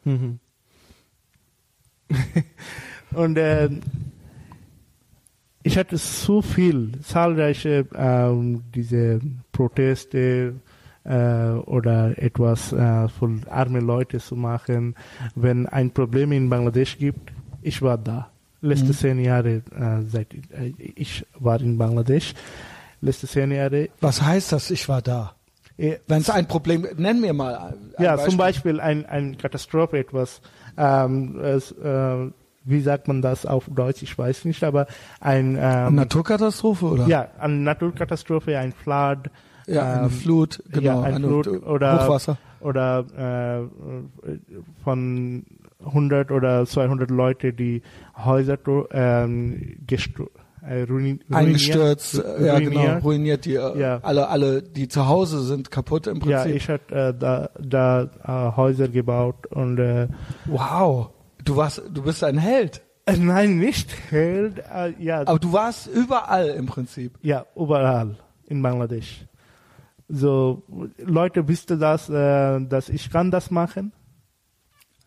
und 3.12 3.37
äh, 3.37 3.69
ich 5.62 5.77
hatte 5.77 5.97
so 5.99 6.41
viel, 6.43 6.93
zahlreiche 7.03 7.87
ähm, 7.95 8.62
diese 8.74 9.20
Proteste 9.53 10.55
äh, 11.05 11.51
oder 11.66 12.16
etwas 12.16 12.73
äh, 12.73 13.09
für 13.09 13.41
arme 13.51 13.81
Leute 13.81 14.19
zu 14.19 14.37
machen. 14.37 14.95
Wenn 15.35 15.66
ein 15.66 15.91
Problem 15.91 16.32
in 16.32 16.49
Bangladesch 16.49 16.97
gibt, 16.99 17.32
ich 17.62 17.82
war 17.82 17.99
da. 17.99 18.31
Letzte 18.62 18.89
Mhm. 18.89 18.95
zehn 18.95 19.19
Jahre, 19.20 19.62
äh, 19.74 20.03
seit 20.07 20.32
äh, 20.35 20.73
ich 20.78 21.24
war 21.39 21.61
in 21.61 21.77
Bangladesch. 21.78 22.35
Letzte 23.03 23.27
zehn 23.27 23.51
Jahre. 23.53 23.89
Was 24.01 24.20
heißt 24.23 24.53
das, 24.53 24.70
ich 24.70 24.89
war 24.89 25.01
da? 25.03 25.35
Äh, 25.78 25.97
Wenn 26.07 26.20
es 26.20 26.28
ein 26.31 26.47
Problem, 26.47 26.87
nenn 26.97 27.20
mir 27.20 27.32
mal 27.32 27.55
ein 27.57 27.74
ja, 27.99 28.12
Beispiel. 28.16 28.31
zum 28.31 28.39
Beispiel 28.39 28.81
ein, 28.81 29.07
ein 29.07 29.39
Katastrophe, 29.39 29.99
etwas, 29.99 30.43
ähm, 30.76 31.38
es, 31.40 31.72
äh, 31.72 32.30
wie 32.64 32.80
sagt 32.80 33.09
man 33.09 33.22
das 33.22 33.47
auf 33.47 33.64
Deutsch, 33.74 34.02
ich 34.02 34.16
weiß 34.16 34.44
nicht, 34.44 34.62
aber 34.64 34.86
ein, 35.20 35.56
ähm, 35.60 35.94
Naturkatastrophe 35.94 36.86
oder? 36.86 37.06
ja, 37.06 37.28
eine 37.38 37.55
Naturkatastrophe, 37.55 38.59
ein 38.59 38.72
Flood, 38.72 39.30
Ja, 39.66 39.82
eine 39.94 40.02
ähm, 40.05 40.10
Flut, 40.10 40.62
genau, 40.70 41.01
ja, 41.01 41.01
ein 41.02 41.14
eine 41.16 41.26
Flut 41.26 41.47
oder, 41.64 42.05
Hochwasser. 42.06 42.38
oder 42.60 43.68
äh, 44.26 44.36
von 44.84 45.44
100 45.84 46.30
oder 46.30 46.66
200 46.66 47.10
Leute, 47.10 47.52
die 47.52 47.82
Häuser 48.16 48.59
ähm, 48.92 49.76
äh, 50.70 50.84
ruini- 50.84 51.18
Eingestürzt, 51.30 52.18
ruiniert, 52.22 52.40
äh, 52.40 52.47
ja 52.47 52.59
genau, 52.60 52.98
ruiniert. 52.98 53.44
die, 53.44 53.55
äh, 53.56 53.78
Ja. 53.80 53.98
alle, 54.02 54.28
alle, 54.28 54.62
die 54.62 54.88
zu 54.88 55.06
Hause 55.09 55.42
sind 55.42 55.70
kaputt 55.70 56.06
im 56.06 56.20
Ja, 56.22 56.42
Prinzip. 56.42 56.56
ich 56.56 56.68
hatte 56.68 56.94
äh, 56.94 57.14
da, 57.18 57.51
da 57.59 58.02
äh, 58.52 58.56
Häuser 58.56 58.88
gebaut 58.88 59.47
und 59.48 59.78
äh, 59.78 60.09
wow, 60.47 61.10
du 61.44 61.56
warst, 61.56 61.82
du 61.92 62.02
bist 62.02 62.22
ein 62.24 62.38
Held. 62.38 62.82
Äh, 63.06 63.16
Nein, 63.16 63.59
nicht 63.59 63.90
Held. 64.10 64.62
Ja, 64.98 65.20
Aber 65.26 65.38
du 65.38 65.52
warst 65.52 65.86
überall 65.88 66.48
im 66.51 66.66
Prinzip. 66.66 67.14
ja, 67.22 67.47
überall 67.56 68.16
in 68.47 68.62
Bangladesch. 68.62 69.24
So 70.09 70.62
Leute 70.98 71.48
wussten 71.48 71.78
das, 71.78 72.09
äh, 72.10 72.60
dass 72.66 72.88
ich 72.88 73.10
kann 73.10 73.30
das 73.30 73.51
machen. 73.51 73.92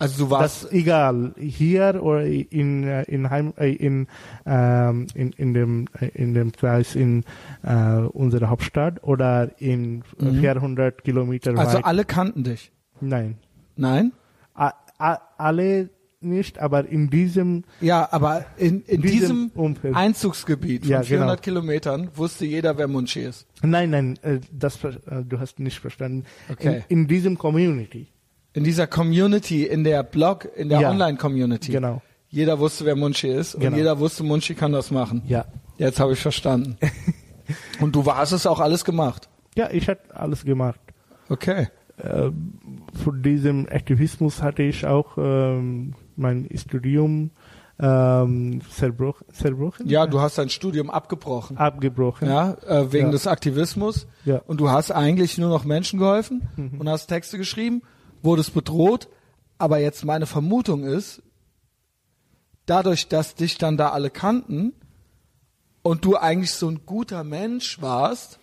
Also 0.03 0.25
du 0.25 0.29
warst, 0.31 0.63
Das 0.65 0.71
egal 0.71 1.33
hier 1.37 1.99
oder 2.03 2.25
in 2.25 2.83
äh, 2.83 3.03
in 3.03 3.29
Heim, 3.29 3.53
äh, 3.57 3.71
in, 3.73 4.07
ähm, 4.45 5.07
in 5.15 5.31
in 5.33 5.53
dem 5.53 5.85
äh, 5.99 6.07
in 6.13 6.33
dem 6.33 6.51
Kreis 6.51 6.95
in 6.95 7.23
äh, 7.63 7.73
unserer 8.11 8.49
Hauptstadt 8.49 9.03
oder 9.03 9.51
in 9.59 10.03
Mhm. 10.19 10.39
400 10.41 11.03
Kilometer 11.03 11.57
also 11.57 11.77
weit. 11.77 11.85
alle 11.85 12.03
kannten 12.05 12.43
dich. 12.43 12.71
Nein, 13.01 13.37
Nein? 13.75 14.11
a, 14.53 14.71
a, 14.97 15.17
alle 15.37 15.89
nicht, 16.21 16.59
aber 16.59 16.87
in 16.87 17.09
diesem 17.09 17.63
Ja, 17.81 18.07
aber 18.11 18.45
in, 18.57 18.81
in 18.83 19.01
Diesem 19.01 19.19
diesem 19.19 19.51
Umfeld. 19.55 19.93
Einzugsgebiet 19.95 20.83
von 20.83 20.91
Ja, 20.91 21.03
400 21.03 21.41
genau. 21.43 21.59
Kilometern 21.59 22.09
wusste 22.15 22.45
jeder, 22.45 22.77
wer 22.77 22.87
Munchi 22.87 23.21
ist. 23.21 23.45
Nein, 23.61 23.89
nein, 23.89 24.17
das 24.51 24.79
du 24.79 25.39
hast 25.39 25.59
nicht 25.59 25.79
verstanden. 25.79 26.23
Okay. 26.49 26.83
In, 26.87 26.99
in 27.01 27.07
diesem 27.07 27.37
Community. 27.37 28.07
In 28.53 28.63
dieser 28.63 28.87
Community, 28.87 29.63
in 29.65 29.83
der 29.83 30.03
Blog, 30.03 30.47
in 30.55 30.69
der 30.69 30.81
Ja. 30.81 30.91
Online-Community. 30.91 31.71
Genau. 31.71 32.01
Jeder 32.29 32.59
wusste, 32.59 32.85
wer 32.85 32.95
Munchi 32.95 33.27
ist 33.27 33.55
und 33.55 33.61
Genau. 33.61 33.77
jeder 33.77 33.99
wusste, 33.99 34.23
Munchi 34.23 34.53
kann 34.55 34.71
das 34.71 34.91
machen. 34.91 35.21
Ja. 35.27 35.45
Jetzt 35.77 35.99
habe 35.99 36.13
ich 36.13 36.19
verstanden. 36.19 36.77
und 37.79 37.95
du 37.95 38.05
hast 38.05 38.31
es 38.31 38.45
auch 38.47 38.59
alles 38.59 38.85
gemacht. 38.85 39.27
Ja, 39.55 39.69
ich 39.71 39.87
hatte 39.87 40.15
alles 40.15 40.43
gemacht. 40.45 40.79
Okay. 41.29 41.67
Äh, 41.97 42.29
für 43.03 43.13
diesen 43.13 43.69
Aktivismus 43.69 44.41
hatte 44.41 44.63
ich 44.63 44.85
auch 44.85 45.17
ähm, 45.17 45.93
mein 46.15 46.47
Studium 46.55 47.31
ähm, 47.79 48.61
zerbroch, 48.71 49.21
zerbrochen. 49.31 49.87
Ja, 49.87 50.05
du 50.07 50.19
hast 50.21 50.37
dein 50.37 50.49
Studium 50.49 50.89
abgebrochen. 50.89 51.57
abgebrochen. 51.57 52.27
Ja, 52.29 52.53
äh, 52.67 52.91
wegen 52.91 53.07
Ja. 53.07 53.11
des 53.11 53.27
Aktivismus. 53.27 54.07
Ja. 54.25 54.41
Und 54.45 54.59
du 54.59 54.69
hast 54.69 54.91
eigentlich 54.91 55.37
nur 55.37 55.49
noch 55.49 55.65
Menschen 55.65 55.99
geholfen 55.99 56.43
und 56.77 56.87
hast 56.87 57.07
Texte 57.07 57.37
geschrieben, 57.37 57.81
wurdest 58.23 58.53
bedroht. 58.53 59.07
Aber 59.59 59.77
jetzt 59.79 60.03
meine 60.03 60.25
Vermutung 60.25 60.83
ist, 60.83 61.21
dadurch, 62.65 63.07
dass 63.07 63.35
dich 63.35 63.57
dann 63.57 63.77
da 63.77 63.89
alle 63.89 64.09
kannten 64.09 64.73
und 65.81 66.05
du 66.05 66.15
eigentlich 66.17 66.51
so 66.53 66.69
ein 66.69 66.85
guter 66.85 67.23
Mensch 67.23 67.81
warst 67.81 68.39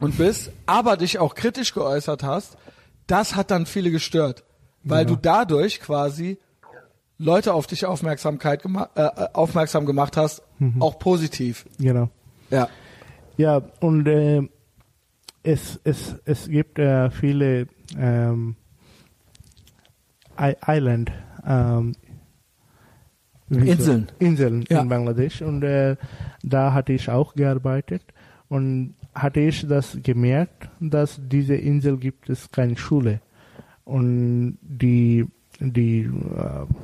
und 0.00 0.16
bist, 0.18 0.50
aber 0.66 0.96
dich 0.96 1.18
auch 1.18 1.34
kritisch 1.34 1.74
geäußert 1.74 2.22
hast, 2.22 2.56
das 3.06 3.36
hat 3.36 3.50
dann 3.50 3.66
viele 3.66 3.90
gestört, 3.90 4.44
weil 4.82 5.00
Ja. 5.04 5.08
du 5.08 5.16
dadurch 5.16 5.80
quasi 5.80 6.38
Leute 7.18 7.52
auf 7.52 7.66
dich 7.66 7.84
Aufmerksamkeit 7.84 8.62
gema 8.62 8.90
äh, 8.94 9.02
äh, 9.02 9.28
aufmerksam 9.32 9.86
gemacht 9.86 10.16
hast, 10.16 10.42
auch 10.78 10.98
positiv. 10.98 11.66
Genau. 11.78 12.10
Ja. 12.50 12.68
Ja, 13.36 13.62
und 13.80 14.06
äh, 14.06 14.42
es, 15.42 15.80
es, 15.84 16.14
es 16.24 16.48
gibt 16.48 16.78
äh, 16.78 17.10
viele 17.10 17.66
ähm, 17.96 18.56
Island 20.66 21.10
ähm, 21.46 21.94
Inseln. 23.50 24.08
Inseln 24.18 24.64
Ja. 24.68 24.82
in 24.82 24.88
Bangladesch 24.88 25.40
und 25.42 25.62
äh, 25.62 25.96
da 26.42 26.72
hatte 26.74 26.92
ich 26.92 27.08
auch 27.08 27.34
gearbeitet 27.34 28.02
und 28.48 28.94
hatte 29.14 29.40
ich 29.40 29.66
das 29.66 29.98
gemerkt, 30.02 30.68
dass 30.80 31.18
diese 31.28 31.54
Insel 31.54 31.96
gibt 31.96 32.28
es 32.28 32.50
keine 32.50 32.76
Schule 32.76 33.20
und 33.84 34.58
die 34.62 35.26
die 35.60 36.00
äh, 36.02 36.10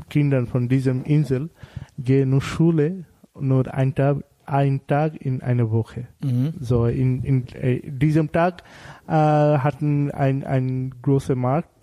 Kinder 0.08 0.46
von 0.46 0.68
diesem 0.68 1.04
Insel 1.04 1.50
gehen 1.98 2.30
nur 2.30 2.40
Schule 2.42 3.04
nur 3.38 3.72
ein 3.72 3.94
Tag 3.94 4.24
ein 4.46 4.80
Tag 4.86 5.16
in 5.16 5.40
einer 5.42 5.70
Woche. 5.70 6.06
So 6.60 6.84
in, 6.86 7.22
in 7.24 7.46
äh, 7.54 7.80
diesem 7.90 8.30
Tag 8.32 8.62
äh, 9.06 9.12
hatten 9.12 10.10
ein 10.10 10.44
ein 10.44 10.94
großer 11.02 11.34
Markt 11.34 11.73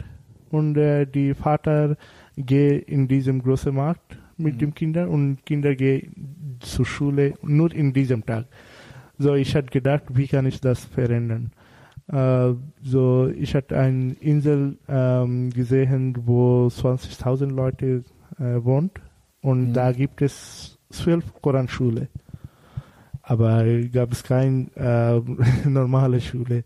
und 0.52 0.78
äh, 0.78 1.06
die 1.06 1.34
Vater 1.34 1.98
geht 2.38 2.88
in 2.88 3.08
diesem 3.08 3.42
großen 3.42 3.74
Markt 3.74 4.18
mit 4.38 4.60
den 4.62 4.74
Kindern 4.74 5.10
und 5.10 5.46
Kinder 5.46 5.76
gehen 5.76 6.58
zur 6.60 6.86
Schule 6.86 7.34
nur 7.42 7.74
in 7.74 7.94
diesem 7.94 8.26
Tag. 8.26 8.46
So 9.18 9.36
ich 9.36 9.56
hatte 9.56 9.70
gedacht, 9.70 10.04
wie 10.14 10.28
kann 10.28 10.46
ich 10.46 10.60
das 10.60 10.86
verändern? 10.86 11.52
Äh, 12.08 12.54
so 12.82 13.28
ich 13.28 13.56
hatte 13.56 13.78
eine 13.78 14.14
Insel 14.20 14.78
ähm, 14.88 15.52
gesehen, 15.52 16.16
wo 16.26 16.68
20.000 16.68 17.52
Leute 17.52 18.04
äh, 18.40 18.64
wohnt 18.64 19.00
und 19.42 19.74
da 19.74 19.92
gibt 19.92 20.22
es 20.22 20.78
zwölf 20.90 21.24
Koranschule. 21.42 22.10
Aber 23.32 23.64
gab 23.94 24.12
es 24.12 24.24
keine 24.24 24.68
äh, 24.76 25.70
normale 25.70 26.20
Schule. 26.20 26.66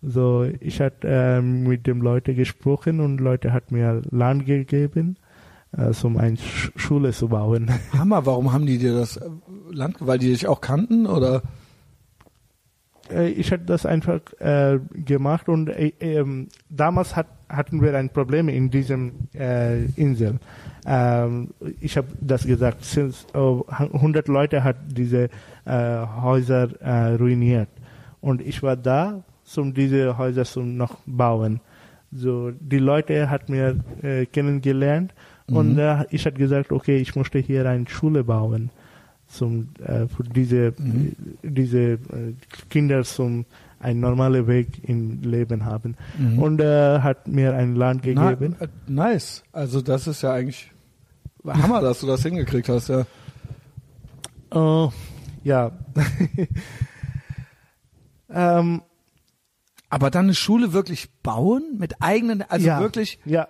So, 0.00 0.46
ich 0.60 0.80
hatte 0.80 1.06
äh, 1.06 1.42
mit 1.42 1.86
den 1.86 2.00
Leuten 2.00 2.34
gesprochen 2.34 3.00
und 3.00 3.20
Leute 3.20 3.52
hat 3.52 3.70
mir 3.70 4.00
Land 4.10 4.46
gegeben, 4.46 5.18
äh, 5.76 5.92
um 6.02 6.16
eine 6.16 6.38
Sch 6.38 6.72
Schule 6.74 7.12
zu 7.12 7.28
bauen. 7.28 7.70
Hammer, 7.92 8.24
warum 8.24 8.50
haben 8.50 8.64
die 8.64 8.78
dir 8.78 8.94
das 8.94 9.18
äh, 9.18 9.28
Land, 9.70 9.96
weil 10.00 10.18
die 10.18 10.28
dich 10.28 10.46
auch 10.46 10.62
kannten 10.62 11.06
oder? 11.06 11.42
Äh, 13.10 13.28
ich 13.32 13.52
hatte 13.52 13.64
das 13.66 13.84
einfach 13.84 14.20
äh, 14.38 14.78
gemacht 15.04 15.50
und 15.50 15.68
äh, 15.68 15.92
ähm, 16.00 16.48
damals 16.70 17.14
hat, 17.14 17.26
hatten 17.50 17.82
wir 17.82 17.94
ein 17.94 18.08
Problem 18.08 18.48
in 18.48 18.70
diesem 18.70 19.28
äh, 19.34 19.84
Insel. 19.96 20.38
Ähm, 20.86 21.50
ich 21.78 21.98
habe 21.98 22.08
das 22.22 22.46
gesagt, 22.46 22.86
since, 22.86 23.26
oh, 23.34 23.66
100 23.68 24.28
Leute 24.28 24.64
hat 24.64 24.76
diese 24.88 25.28
Häuser 25.68 26.68
äh, 26.80 27.14
ruiniert 27.14 27.68
und 28.20 28.40
ich 28.40 28.62
war 28.62 28.76
da, 28.76 29.22
um 29.56 29.74
diese 29.74 30.16
Häuser 30.16 30.44
zu 30.44 30.60
noch 30.62 30.96
bauen. 31.06 31.60
So 32.12 32.50
die 32.50 32.78
Leute 32.78 33.30
hat 33.30 33.48
mir 33.48 33.76
äh, 34.02 34.26
kennengelernt 34.26 35.12
und 35.46 35.78
äh, 35.78 36.04
ich 36.10 36.24
hatte 36.26 36.38
gesagt, 36.38 36.72
okay, 36.72 36.96
ich 36.98 37.14
möchte 37.16 37.38
hier 37.38 37.68
eine 37.68 37.88
Schule 37.88 38.24
bauen 38.24 38.70
zum 39.26 39.68
äh, 39.84 40.06
für 40.08 40.24
diese 40.24 40.72
diese 41.42 41.78
äh, 41.78 41.98
Kinder 42.68 43.04
zum 43.04 43.44
einen 43.78 44.00
normalen 44.00 44.46
Weg 44.46 44.88
im 44.88 45.22
Leben 45.22 45.64
haben 45.64 45.96
und 46.36 46.60
äh, 46.60 46.98
hat 47.00 47.28
mir 47.28 47.54
ein 47.54 47.76
Land 47.76 48.02
Na, 48.04 48.30
gegeben. 48.32 48.56
äh, 48.60 48.68
nice. 48.86 49.42
Also 49.52 49.80
das 49.80 50.06
ist 50.06 50.22
ja 50.22 50.32
eigentlich 50.32 50.70
Hammer, 51.46 51.80
dass 51.80 52.00
du 52.00 52.06
das 52.06 52.22
hingekriegt 52.22 52.68
hast, 52.68 52.88
ja. 52.88 53.06
Äh, 54.52 54.88
ja. 55.42 55.72
ähm, 58.30 58.82
Aber 59.88 60.10
dann 60.10 60.26
eine 60.26 60.34
Schule 60.34 60.72
wirklich 60.72 61.10
bauen 61.22 61.76
mit 61.78 61.94
eigenen, 62.00 62.42
also 62.42 62.66
ja, 62.66 62.80
wirklich, 62.80 63.18
ja, 63.24 63.48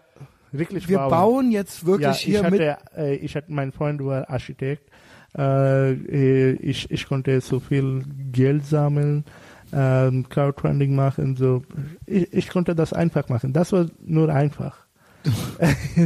wirklich 0.52 0.88
wir 0.88 0.98
bauen, 0.98 1.50
jetzt 1.50 1.86
wirklich 1.86 2.26
ja, 2.26 2.40
hier 2.40 2.44
ich 2.44 2.50
mit. 2.50 2.60
hatte, 2.60 2.78
äh, 2.96 3.14
ich 3.16 3.36
hatte, 3.36 3.52
mein 3.52 3.72
Freund 3.72 4.04
war 4.04 4.28
Architekt. 4.30 4.90
Äh, 5.36 5.92
äh, 5.92 6.52
ich, 6.54 6.90
ich 6.90 7.06
konnte 7.06 7.40
so 7.40 7.60
viel 7.60 8.02
Geld 8.32 8.66
sammeln, 8.66 9.24
ähm, 9.72 10.28
Crowdfunding 10.28 10.94
machen, 10.94 11.36
so. 11.36 11.62
Ich, 12.06 12.32
ich 12.32 12.48
konnte 12.48 12.74
das 12.74 12.92
einfach 12.92 13.28
machen. 13.28 13.52
Das 13.52 13.72
war 13.72 13.86
nur 14.00 14.28
einfach. 14.30 14.76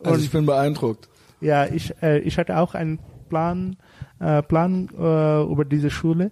Also 0.00 0.22
ich 0.22 0.30
bin 0.30 0.46
beeindruckt. 0.46 1.08
Ja, 1.40 1.66
ich, 1.66 1.94
äh, 2.02 2.18
ich 2.20 2.38
hatte 2.38 2.58
auch 2.58 2.74
einen 2.74 2.98
Plan, 3.28 3.76
äh, 4.20 4.42
Plan 4.42 4.88
äh, 4.98 5.42
über 5.42 5.64
diese 5.64 5.90
Schule. 5.90 6.30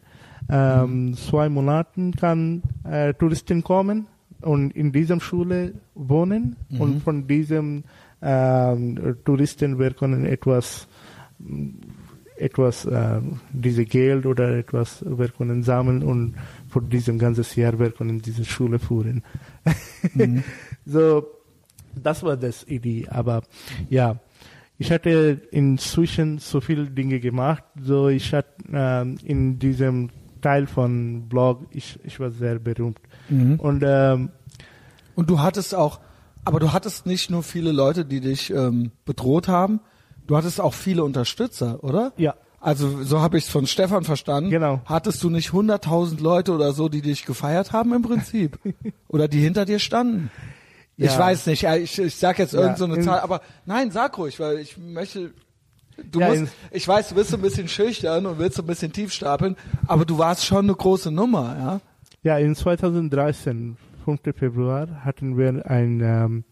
Ähm, 0.48 1.14
Zwei 1.14 1.48
Monaten 1.48 2.12
kann 2.12 2.62
äh, 2.84 3.14
Touristen 3.14 3.64
kommen 3.64 4.06
und 4.42 4.70
in 4.72 4.92
diesem 4.92 5.20
Schule 5.20 5.74
wohnen 5.94 6.56
und 6.78 7.02
von 7.02 7.26
diesem 7.26 7.84
ähm, 8.22 9.16
Touristen 9.24 9.78
wir 9.78 9.92
können 9.92 10.24
etwas 10.24 10.88
etwas 12.36 12.84
äh, 12.84 13.20
diese 13.52 13.84
Geld 13.84 14.26
oder 14.26 14.56
etwas 14.56 15.04
wir 15.06 15.28
können 15.28 15.62
sammeln 15.62 16.02
und 16.02 16.34
für 16.68 16.82
diesem 16.82 17.18
ganzes 17.18 17.56
Jahr 17.56 17.78
wir 17.78 17.90
können 17.90 18.20
diese 18.20 18.44
Schule 18.44 18.78
führen. 18.78 19.22
so 20.84 21.26
das 21.94 22.22
war 22.22 22.36
das 22.36 22.64
Idee, 22.68 23.06
aber 23.08 23.42
ja, 23.88 24.20
ich 24.78 24.92
hatte 24.92 25.40
inzwischen 25.50 26.38
so 26.38 26.60
viele 26.60 26.84
Dinge 26.86 27.20
gemacht, 27.20 27.64
so 27.80 28.08
ich 28.08 28.32
hatte 28.34 28.50
ähm, 28.72 29.16
in 29.24 29.58
diesem 29.58 30.10
Teil 30.42 30.66
von 30.66 31.28
Blog, 31.28 31.66
ich, 31.70 31.98
ich 32.04 32.20
war 32.20 32.30
sehr 32.30 32.58
berühmt. 32.58 33.00
Und 33.58 33.82
ähm, 33.84 34.30
Und 35.14 35.30
du 35.30 35.40
hattest 35.40 35.74
auch, 35.74 35.98
aber 36.44 36.60
du 36.60 36.72
hattest 36.72 37.06
nicht 37.06 37.30
nur 37.30 37.42
viele 37.42 37.72
Leute, 37.72 38.04
die 38.04 38.20
dich 38.20 38.50
ähm, 38.50 38.92
bedroht 39.04 39.48
haben, 39.48 39.80
du 40.26 40.36
hattest 40.36 40.60
auch 40.60 40.74
viele 40.74 41.02
Unterstützer, 41.04 41.82
oder? 41.82 42.12
Ja. 42.16 42.34
Also 42.60 43.02
so 43.02 43.20
habe 43.20 43.38
ich 43.38 43.44
es 43.44 43.50
von 43.50 43.66
Stefan 43.66 44.04
verstanden. 44.04 44.50
Genau. 44.50 44.80
Hattest 44.86 45.22
du 45.22 45.30
nicht 45.30 45.50
100.000 45.50 46.20
Leute 46.20 46.52
oder 46.52 46.72
so, 46.72 46.88
die 46.88 47.00
dich 47.00 47.24
gefeiert 47.24 47.72
haben 47.72 47.94
im 47.94 48.02
Prinzip? 48.02 48.58
oder 49.08 49.28
die 49.28 49.40
hinter 49.40 49.64
dir 49.64 49.78
standen? 49.78 50.30
Ich 50.98 51.04
Ja. 51.12 51.18
weiß 51.18 51.46
nicht, 51.46 51.62
ja, 51.62 51.76
ich, 51.76 51.98
ich 51.98 52.16
sag 52.16 52.38
jetzt 52.38 52.54
Ja, 52.54 52.60
irgend 52.60 52.78
so 52.78 52.84
eine 52.84 52.94
in- 52.96 53.02
Zahl, 53.02 53.20
aber 53.20 53.42
nein, 53.66 53.90
sag 53.90 54.16
ruhig, 54.16 54.40
weil 54.40 54.58
ich 54.60 54.78
möchte, 54.78 55.32
du 56.10 56.20
Ja, 56.20 56.28
musst, 56.28 56.52
ich 56.70 56.88
weiß, 56.88 57.10
du 57.10 57.14
bist 57.16 57.30
so 57.30 57.36
ein 57.36 57.42
bisschen 57.42 57.68
schüchtern 57.68 58.24
und 58.26 58.38
willst 58.38 58.56
so 58.56 58.62
ein 58.62 58.66
bisschen 58.66 58.92
tief 58.92 59.12
stapeln, 59.12 59.56
aber 59.86 60.04
du 60.06 60.16
warst 60.18 60.46
schon 60.46 60.64
eine 60.66 60.74
große 60.74 61.10
Nummer, 61.10 61.56
ja? 61.58 61.80
ja, 62.22 62.38
in 62.38 62.54
2013, 62.54 63.76
5. 64.04 64.20
Februar, 64.36 65.04
hatten 65.04 65.36
wir 65.36 65.66
ein 65.68 66.00
ähm, 66.00 66.44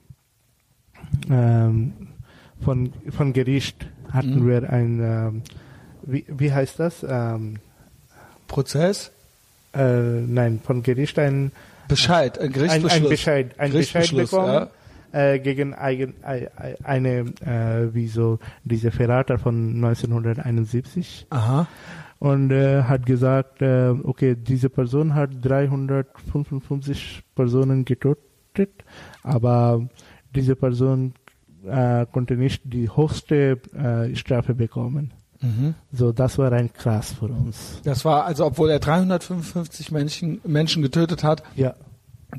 ähm, 1.31 1.93
von, 2.63 2.93
von 3.11 3.33
Gericht 3.33 3.87
hatten 4.13 4.47
wir 4.47 4.71
ein 4.71 5.01
ähm, 5.01 5.43
wie, 6.03 6.25
wie 6.29 6.53
heißt 6.53 6.79
das? 6.79 7.05
Ähm, 7.07 7.57
Prozess? 8.47 9.11
äh, 9.73 10.21
nein, 10.21 10.61
von 10.65 10.83
Gericht 10.83 11.19
ein 11.19 11.51
Bescheid, 11.89 12.39
ein 12.39 12.47
ein, 12.47 12.53
Gerichtsbeschluss. 12.53 12.93
ein 13.03 13.09
Bescheid, 13.09 13.55
ein 13.59 13.73
Bescheid 13.73 14.15
bekommen 14.17 14.67
äh, 15.13 15.39
gegen 15.39 15.75
eigen, 15.75 16.15
ei- 16.23 16.49
ei- 16.57 16.77
eine, 16.83 17.19
äh, 17.45 17.95
wie 17.95 18.09
so, 18.09 18.39
diese 18.65 18.91
Verrater 18.91 19.39
von 19.39 19.75
1971 19.77 21.27
Aha. 21.31 21.67
und 22.19 22.51
äh, 22.51 22.83
hat 22.83 23.07
gesagt, 23.07 23.63
äh, 23.63 23.91
okay, 24.03 24.35
diese 24.35 24.71
Person 24.71 25.15
hat 25.15 25.31
355 25.41 27.23
Personen 27.35 27.85
getötet, 27.85 28.85
aber 29.23 29.87
diese 30.35 30.57
Person 30.57 31.15
äh, 31.67 32.07
konnte 32.13 32.37
nicht 32.37 32.63
die 32.65 32.89
höchste 32.95 33.59
äh, 33.75 34.15
Strafe 34.17 34.55
bekommen. 34.55 35.13
Mhm. 35.45 35.75
So, 35.93 36.13
das 36.13 36.39
war 36.39 36.51
ein 36.53 36.73
krass 36.73 37.13
für 37.19 37.27
uns. 37.27 37.81
Das 37.85 38.05
war, 38.05 38.25
also 38.25 38.47
obwohl 38.47 38.71
er 38.71 38.79
355 38.79 39.93
Menschen, 39.93 40.41
Menschen 40.45 40.83
getötet 40.83 41.23
hat, 41.23 41.43
Ja, 41.55 41.75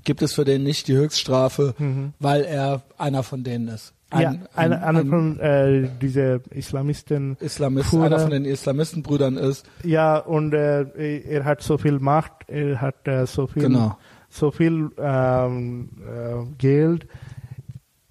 gibt 0.04 0.22
es 0.22 0.34
für 0.34 0.44
den 0.46 0.64
nicht 0.64 0.88
die 0.88 0.96
Höchststrafe, 0.96 1.76
Mhm. 1.78 2.14
weil 2.20 2.42
er 2.44 2.82
einer 2.98 3.24
von 3.24 3.44
denen 3.44 3.68
ist. 3.68 3.94
ja, 4.12 4.30
ein, 4.30 4.48
einer, 4.56 4.84
einer 4.88 5.06
von 5.06 5.40
äh, 5.40 5.90
diese 6.02 6.42
Islamisten. 6.52 7.38
Islamist, 7.42 7.94
einer 7.94 8.20
von 8.20 8.30
den 8.32 8.46
Islamistenbrüdern 8.46 9.36
ist. 9.38 9.66
Ja, 9.84 10.18
und 10.18 10.54
äh, 10.54 11.20
er 11.22 11.44
hat 11.46 11.62
so 11.62 11.78
viel 11.78 12.00
Macht, 12.00 12.32
er 12.48 12.80
hat 12.82 13.08
äh, 13.08 13.26
so 13.26 13.48
viel, 13.48 13.64
Genau. 13.64 13.98
so 14.30 14.52
viel 14.52 14.90
ähm, 14.98 15.90
äh, 16.08 16.46
Geld. 16.58 17.08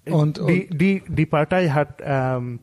Und- 0.09 0.39
die, 0.47 0.69
die, 0.69 1.03
die 1.07 1.25
Partei 1.25 1.69
hat 1.69 1.99
ähm, 2.03 2.59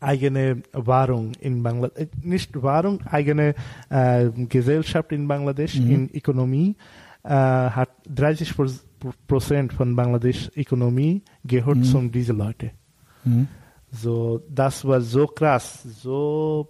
eigene 0.00 0.62
Währung 0.72 1.32
in 1.40 1.62
Bangladesch, 1.62 2.08
nicht 2.22 2.54
Währung, 2.62 3.00
eigene 3.06 3.54
äh, 3.90 4.28
Gesellschaft 4.48 5.12
in 5.12 5.26
Bangladesch, 5.28 5.76
in 5.76 6.08
Ökonomie, 6.14 6.76
äh, 7.24 7.28
hat 7.30 7.90
30 8.08 8.56
Pro- 8.56 8.66
Prozent 9.26 9.72
von 9.72 9.94
Bangladesch 9.96 10.50
Ökonomie 10.56 11.22
gehört 11.44 11.84
zu 11.84 12.00
diese 12.08 12.32
Leute. 12.32 12.70
Mhm. 13.24 13.48
So, 13.90 14.42
das 14.48 14.84
war 14.84 15.00
so 15.00 15.26
krass, 15.26 15.82
so 16.02 16.68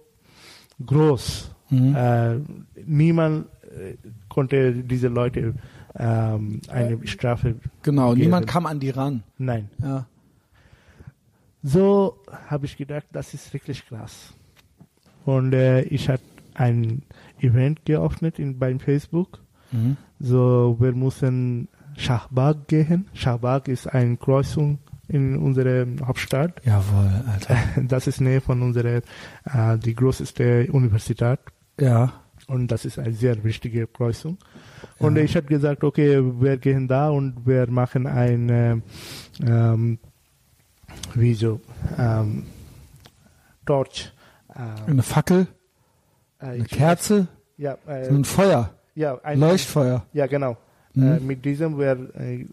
groß. 0.85 1.51
Mhm. 1.69 1.95
Äh, 1.95 2.39
niemand 2.85 3.45
äh, 3.63 3.95
konnte 4.27 4.73
diese 4.73 5.07
Leute 5.07 5.53
ähm, 5.95 6.61
eine 6.69 7.05
Strafe. 7.07 7.55
Genau, 7.83 8.09
geben. 8.11 8.21
niemand 8.21 8.47
kam 8.47 8.65
an 8.65 8.79
die 8.79 8.89
ran. 8.89 9.23
Nein. 9.37 9.69
Ja. 9.81 10.05
So 11.61 12.17
habe 12.47 12.65
ich 12.65 12.77
gedacht, 12.77 13.05
das 13.11 13.33
ist 13.33 13.53
wirklich 13.53 13.85
krass. 13.85 14.33
Und 15.25 15.53
äh, 15.53 15.81
ich 15.81 16.09
hatte 16.09 16.23
ein 16.53 17.03
Event 17.39 17.85
geöffnet 17.85 18.39
in, 18.39 18.57
beim 18.57 18.79
Facebook. 18.79 19.39
Mhm. 19.71 19.97
So, 20.19 20.77
wir 20.79 20.93
mussten 20.93 21.67
Shahbag 21.97 22.67
gehen. 22.67 23.07
Shahbag 23.13 23.67
ist 23.67 23.87
eine 23.87 24.17
Kreuzung 24.17 24.79
in 25.07 25.37
unserer 25.37 25.85
Hauptstadt. 26.05 26.61
Jawohl, 26.63 27.23
Alter. 27.27 27.57
Das 27.87 28.07
ist 28.07 28.21
nähe 28.21 28.41
von 28.41 28.61
unserer, 28.61 29.01
äh, 29.45 29.77
die 29.77 29.95
größte 29.95 30.67
Universität. 30.71 31.39
Ja. 31.79 32.13
Und 32.47 32.71
das 32.71 32.85
ist 32.85 32.97
eine 32.97 33.13
sehr 33.13 33.43
wichtige 33.43 33.85
Kreuzung. 33.85 34.37
Und 34.97 35.17
ich 35.17 35.35
habe 35.35 35.47
gesagt, 35.47 35.83
okay, 35.83 36.19
wir 36.41 36.57
gehen 36.57 36.87
da 36.87 37.09
und 37.09 37.45
wir 37.45 37.69
machen 37.69 38.07
ein, 38.07 38.49
äh, 38.49 38.77
ähm, 39.45 39.99
wie 41.13 41.33
so, 41.33 41.59
ähm, 41.97 42.43
Torch. 43.65 44.11
Ähm, 44.55 44.63
Eine 44.87 45.03
Fackel, 45.03 45.47
äh, 46.39 46.45
eine 46.45 46.63
Kerze, 46.65 47.27
Ja, 47.57 47.77
äh, 47.87 48.05
so 48.05 48.15
ein 48.15 48.25
Feuer, 48.25 48.71
ja, 48.95 49.19
ein 49.23 49.39
Leuchtfeuer. 49.39 50.05
Ja, 50.13 50.27
genau. 50.27 50.57
Mhm. 50.93 51.03
Äh, 51.03 51.19
mit 51.19 51.45
diesem 51.45 51.77
wir 51.77 51.91
äh, 52.15 52.45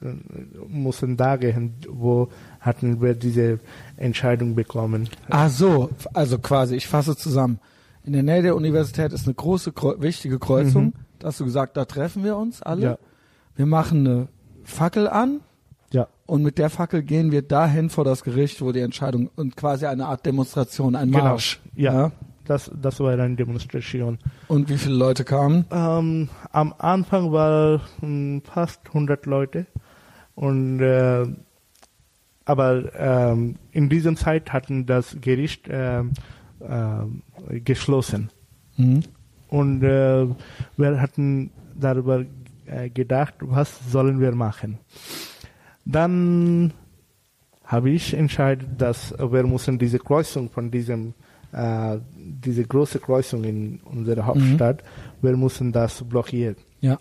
mussten 0.68 1.16
da 1.16 1.36
gehen, 1.36 1.74
wo 1.88 2.28
hatten 2.60 3.00
wir 3.00 3.14
diese 3.14 3.60
Entscheidung 3.96 4.54
bekommen. 4.54 5.08
Ah 5.30 5.48
so, 5.48 5.90
also 6.12 6.38
quasi, 6.38 6.76
ich 6.76 6.86
fasse 6.86 7.16
zusammen. 7.16 7.58
In 8.04 8.12
der 8.12 8.22
Nähe 8.22 8.42
der 8.42 8.54
Universität 8.54 9.12
ist 9.12 9.26
eine 9.26 9.34
große, 9.34 9.72
wichtige 9.98 10.38
Kreuzung. 10.38 10.92
Da 11.18 11.28
hast 11.28 11.40
du 11.40 11.44
gesagt, 11.44 11.76
da 11.76 11.86
treffen 11.86 12.22
wir 12.22 12.36
uns 12.36 12.62
alle. 12.62 12.76
Mhm. 12.76 12.82
Ja. 12.82 12.98
Wir 13.56 13.66
machen 13.66 14.06
eine 14.06 14.28
Fackel 14.64 15.08
an 15.08 15.40
und 16.26 16.42
mit 16.42 16.58
der 16.58 16.70
Fackel 16.70 17.02
gehen 17.02 17.30
wir 17.32 17.42
dahin 17.42 17.88
vor 17.90 18.04
das 18.04 18.22
Gericht, 18.24 18.60
wo 18.60 18.72
die 18.72 18.80
Entscheidung 18.80 19.30
und 19.36 19.56
quasi 19.56 19.86
eine 19.86 20.06
Art 20.06 20.26
Demonstration, 20.26 20.94
ein 20.96 21.10
Genau. 21.10 21.24
Marsch. 21.24 21.60
ja. 21.74 22.12
Das, 22.44 22.70
das 22.80 23.00
war 23.00 23.10
eine 23.18 23.34
Demonstration. 23.34 24.18
Und 24.46 24.68
wie 24.68 24.78
viele 24.78 24.94
Leute 24.94 25.24
kamen? 25.24 25.64
Ähm, 25.72 26.28
am 26.52 26.74
Anfang 26.78 27.32
war 27.32 27.80
hm, 27.98 28.40
fast 28.44 28.82
100 28.86 29.26
Leute 29.26 29.66
und 30.36 30.78
äh, 30.80 31.26
aber 32.44 32.94
ähm, 32.96 33.56
in 33.72 33.88
dieser 33.88 34.14
Zeit 34.14 34.52
hatten 34.52 34.86
das 34.86 35.16
Gericht 35.20 35.66
ähm, 35.68 36.12
ähm, 36.60 37.22
geschlossen 37.64 38.30
Mhm. 38.76 39.00
und 39.48 39.82
äh, 39.82 40.26
wir 40.76 41.00
hatten 41.00 41.50
darüber 41.74 42.24
äh, 42.66 42.90
gedacht, 42.90 43.34
was 43.40 43.90
sollen 43.90 44.20
wir 44.20 44.32
machen. 44.36 44.78
Dann 45.86 46.72
habe 47.64 47.90
ich 47.90 48.12
entschieden, 48.12 48.76
dass 48.76 49.12
wir 49.18 49.44
müssen 49.46 49.78
diese 49.78 49.98
Kreuzung 49.98 50.50
von 50.50 50.70
diesem 50.70 51.14
äh, 51.52 51.98
diese 52.14 52.64
große 52.64 52.98
Kreuzung 52.98 53.44
in 53.44 53.80
unserer 53.80 54.26
Hauptstadt, 54.26 54.82
wir 55.22 55.36
müssen 55.36 55.72
das 55.72 56.02
blockieren. 56.06 56.56
Ja. 56.80 56.98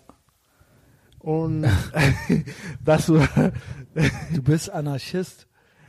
Und 1.18 1.66
das 2.84 3.08
war 3.12 3.52
Du 4.32 4.42
bist 4.42 4.70
Anarchist. 4.70 5.46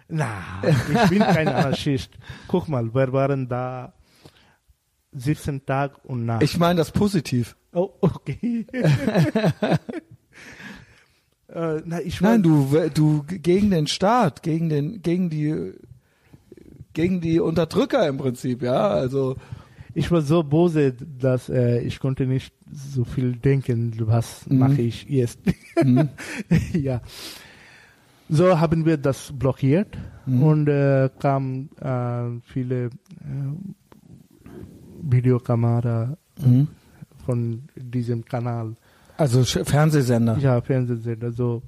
na, 0.08 0.62
ich 0.64 1.10
bin 1.10 1.20
kein 1.20 1.48
Anarchist. 1.48 2.18
Guck 2.48 2.68
mal, 2.68 2.94
wir 2.94 3.14
waren 3.14 3.48
da 3.48 3.94
17 5.12 5.66
Tage 5.66 5.96
und 6.04 6.26
Nacht. 6.26 6.44
Ich 6.44 6.58
meine 6.58 6.78
das 6.78 6.92
positiv. 6.92 7.56
oh, 7.74 7.92
okay. 8.02 8.66
äh, 11.58 11.82
na, 11.86 12.02
ich 12.02 12.22
Nein, 12.22 12.44
du, 12.44 12.68
du 12.94 13.24
gegen 13.28 13.72
den 13.72 13.88
Staat, 13.88 14.44
gegen 14.44 14.70
den, 14.70 15.02
gegen 15.02 15.30
die, 15.30 15.74
gegen 16.94 17.22
die 17.22 17.40
Unterdrücker 17.40 18.08
im 18.08 18.18
Prinzip, 18.18 18.62
ja. 18.62 18.88
Also 18.90 19.36
ich 19.94 20.12
war 20.12 20.22
so 20.22 20.44
böse, 20.44 20.94
dass 20.94 21.50
äh, 21.50 21.80
ich 21.82 22.00
konnte 22.00 22.26
nicht 22.28 22.54
so 22.72 23.04
viel 23.04 23.34
denken, 23.36 23.94
was 24.02 24.46
Mhm. 24.48 24.60
mache 24.60 24.82
ich 24.82 25.06
jetzt. 25.10 25.40
mhm. 25.84 26.10
ja. 26.74 27.02
So 28.30 28.60
haben 28.60 28.86
wir 28.86 28.98
das 28.98 29.32
blockiert 29.34 29.98
Mhm. 30.26 30.44
und 30.44 30.68
äh, 30.68 31.10
kamen 31.20 31.70
äh, 31.82 32.42
viele 32.52 32.86
äh, 32.86 32.90
Videokamera 35.02 36.18
Mhm. 36.46 36.68
von 37.26 37.64
diesem 37.76 38.24
Kanal. 38.26 38.76
Also 39.18 39.44
Fernsehsender. 39.44 40.38
Ja, 40.40 40.62
Fernsehsender. 40.62 41.32
So. 41.32 41.62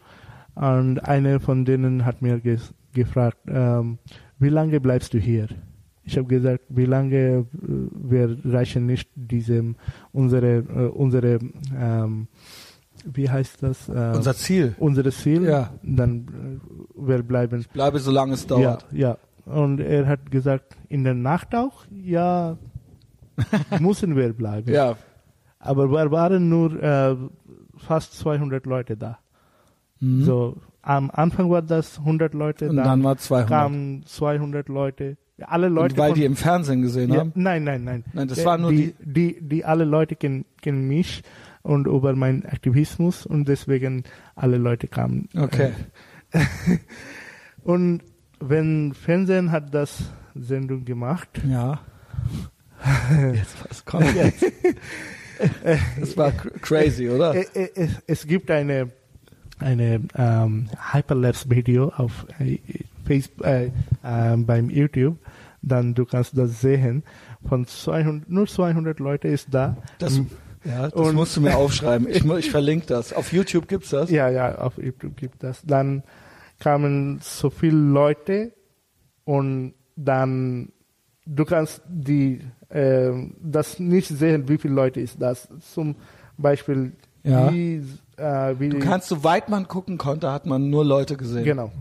Und 0.56 1.00
eine 1.00 1.40
von 1.40 1.66
denen 1.66 2.06
hat 2.06 2.22
mir 2.22 2.40
ges 2.40 2.74
gefragt, 2.94 3.38
ähm, 3.48 3.98
wie 4.40 4.50
lange 4.50 4.80
bleibst 4.80 5.14
du 5.14 5.20
hier? 5.20 5.48
Ich 6.04 6.18
habe 6.18 6.28
gesagt, 6.28 6.64
wie 6.70 6.86
lange 6.86 7.18
äh, 7.18 7.44
wir 7.54 8.38
reichen 8.46 8.86
nicht 8.88 9.10
diesem 9.16 9.76
unsere 10.12 10.58
äh, 10.58 10.88
unsere 10.90 11.40
ähm, 11.78 12.28
wie 13.06 13.30
heißt 13.30 13.62
das 13.64 13.88
äh, 13.90 14.12
Unser 14.16 14.34
Ziel. 14.34 14.76
unser 14.80 15.10
Ziel, 15.12 15.44
Ja. 15.46 15.70
dann 15.84 16.60
äh, 16.98 17.08
wir 17.08 17.24
bleiben. 17.24 17.66
Bleibe 17.72 18.00
solange 18.00 18.34
es 18.34 18.46
dauert. 18.48 18.86
Ja, 18.92 19.18
ja. 19.46 19.54
Und 19.54 19.80
er 19.80 20.06
hat 20.08 20.30
gesagt, 20.32 20.76
in 20.90 21.04
der 21.04 21.14
Nacht 21.14 21.56
auch, 21.56 21.86
ja, 21.92 22.58
müssen 23.80 24.16
wir 24.16 24.34
bleiben. 24.34 24.72
Ja. 24.72 24.96
Aber 25.60 25.90
wir 25.92 26.12
waren 26.12 26.50
nur 26.50 26.82
äh, 26.82 27.16
fast 27.80 28.18
200 28.20 28.66
Leute 28.66 28.98
da. 28.98 29.20
Mhm. 30.00 30.24
So 30.24 30.58
am 30.82 31.12
Anfang 31.12 31.50
war 31.50 31.62
das 31.62 32.00
100 32.00 32.34
Leute, 32.34 32.70
Und 32.70 32.78
dann, 32.78 32.86
dann 32.86 33.04
war 33.04 33.18
200. 33.18 33.50
kamen 33.50 34.04
200 34.06 34.70
Leute. 34.70 35.18
Alle 35.42 35.70
Leute 35.70 35.94
Und 35.94 36.00
weil 36.00 36.10
von, 36.12 36.20
die 36.20 36.26
im 36.26 36.36
Fernsehen 36.36 36.82
gesehen 36.82 37.12
ja, 37.14 37.20
haben. 37.20 37.32
nein, 37.36 37.64
nein, 37.64 37.84
nein. 37.84 38.04
Nein, 38.14 38.28
das 38.28 38.40
Äh, 38.40 38.46
waren 38.46 38.62
nur 38.62 38.72
die, 38.72 38.94
die, 39.00 39.38
die 39.42 39.64
alle 39.66 39.86
Leute 39.86 40.16
kennen, 40.16 40.46
kennen 40.62 40.88
mich 40.88 41.22
und 41.62 41.88
über 41.88 42.14
meinen 42.16 42.46
Aktivismus 42.46 43.26
und 43.26 43.48
deswegen 43.48 44.04
alle 44.36 44.58
Leute 44.58 44.88
kamen. 44.88 45.28
Okay. 45.38 45.72
Und 47.64 48.02
wenn 48.40 48.94
Fernsehen 48.94 49.52
hat 49.52 49.74
das 49.74 50.12
Sendung 50.36 50.86
gemacht, 50.86 51.42
Ja. 51.48 51.80
Jetzt, 53.34 53.58
was 53.68 53.84
kommt 53.84 54.14
jetzt? 54.16 54.46
Das 56.00 56.16
war 56.18 56.30
cr- 56.30 56.60
crazy, 56.60 57.10
oder? 57.10 57.36
äh, 57.36 57.46
äh, 57.54 57.70
es, 57.76 57.92
es 58.08 58.28
gibt 58.28 58.50
eine 58.52 58.90
eine 59.60 60.02
ähm, 60.16 60.70
Hyperlapse-Video 60.94 61.90
auf 61.90 62.26
äh, 62.40 62.60
Facebook, 63.06 63.46
äh, 63.46 63.72
ähm, 64.06 64.46
beim 64.46 64.70
YouTube, 64.70 65.18
dann 65.62 65.94
du 65.94 66.06
kannst 66.06 66.38
das 66.38 66.62
sehen. 66.62 67.04
Von 67.48 67.66
200, 67.68 68.30
nur 68.30 68.48
200 68.48 69.00
Leute 69.00 69.28
ist 69.28 69.48
da. 69.52 69.76
Das, 69.98 70.18
ja, 70.64 70.84
das 70.84 70.94
Und- 70.94 71.16
musst 71.16 71.36
du 71.36 71.42
mir 71.42 71.58
aufschreiben. 71.58 72.08
Ich, 72.10 72.24
ich 72.24 72.52
verlinke 72.52 72.86
das. 72.88 73.12
Auf 73.12 73.34
YouTube 73.34 73.68
gibt's 73.68 73.90
das. 73.90 74.10
Ja, 74.10 74.30
ja, 74.30 74.56
auf 74.60 74.78
YouTube 74.78 75.18
gibt 75.18 75.44
das. 75.44 75.62
Dann 75.64 76.04
kamen 76.60 77.20
so 77.22 77.50
viele 77.50 77.78
Leute 77.78 78.54
und 79.26 79.74
dann 79.98 80.72
du 81.26 81.44
kannst 81.46 81.82
die 81.88 82.40
ähm, 82.72 83.36
das 83.42 83.80
nicht 83.80 84.08
sehen, 84.08 84.48
wie 84.48 84.58
viele 84.58 84.74
Leute 84.74 85.00
ist 85.02 85.22
das. 85.22 85.48
Zum 85.74 85.96
Beispiel 86.38 86.94
Ja. 87.24 87.52
wie, 87.52 87.84
äh, 88.18 88.56
wie 88.60 88.70
Du 88.70 88.80
kannst, 88.80 89.08
soweit 89.10 89.50
man 89.50 89.68
gucken 89.68 89.98
konnte, 89.98 90.32
hat 90.32 90.46
man 90.46 90.70
nur 90.70 90.86
Leute 90.86 91.18
gesehen. 91.18 91.44
genau 91.44 91.72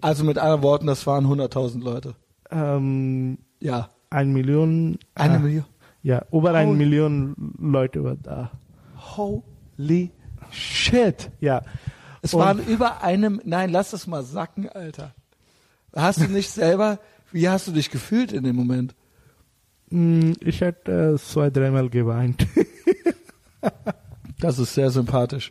Also 0.00 0.24
mit 0.24 0.38
anderen 0.38 0.62
Worten, 0.62 0.86
das 0.86 1.06
waren 1.06 1.26
100.000 1.26 1.82
Leute. 1.82 2.14
ähm, 2.50 3.38
Ja. 3.60 3.88
ein 4.10 4.32
Million 4.32 4.98
Eine 5.14 5.36
äh, 5.36 5.38
Million. 5.40 5.64
Ja, 6.02 6.24
über 6.30 6.54
eine 6.54 6.68
Holy- 6.68 6.78
Million 6.78 7.34
Leute 7.58 8.04
war 8.04 8.14
da. 8.16 8.50
Holy 9.16 10.10
shit. 10.50 11.30
Ja. 11.40 11.62
Es 12.22 12.34
Und- 12.34 12.40
waren 12.40 12.58
über 12.66 13.02
einem, 13.02 13.40
nein, 13.44 13.70
lass 13.70 13.92
es 13.92 14.06
mal 14.06 14.22
sacken, 14.22 14.68
Alter. 14.68 15.14
Hast 15.94 16.20
du 16.20 16.26
nicht 16.28 16.50
selber, 16.52 16.98
wie 17.32 17.48
hast 17.48 17.66
du 17.68 17.72
dich 17.72 17.90
gefühlt 17.90 18.32
in 18.32 18.44
dem 18.44 18.54
Moment? 18.56 18.94
Mm, 19.90 20.32
Ich 20.40 20.62
hatte 20.62 21.14
äh, 21.14 21.18
zwei, 21.18 21.50
dreimal 21.50 21.88
geweint. 21.88 22.46
Das 24.40 24.58
ist 24.58 24.74
sehr 24.74 24.90
sympathisch. 24.90 25.50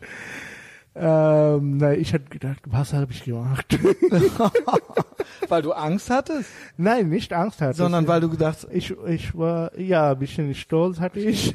ähm, 0.96 1.78
nein, 1.78 2.00
ich 2.00 2.14
hatte 2.14 2.26
gedacht, 2.26 2.60
was 2.66 2.94
habe 2.94 3.12
ich 3.12 3.24
gemacht? 3.24 3.78
Weil 5.50 5.62
du 5.62 5.74
Angst 5.74 6.10
hattest? 6.10 6.50
nein, 6.78 7.10
nicht 7.10 7.34
Angst 7.34 7.62
hatte. 7.62 7.76
Sondern 7.78 8.08
weil 8.08 8.22
du 8.22 8.30
gedacht 8.30 8.66
ich, 8.72 8.94
ich 9.08 9.36
war, 9.38 9.78
ja, 9.78 10.12
ein 10.12 10.20
bisschen 10.20 10.54
stolz 10.56 11.00
hatte 11.00 11.20
ich. 11.20 11.54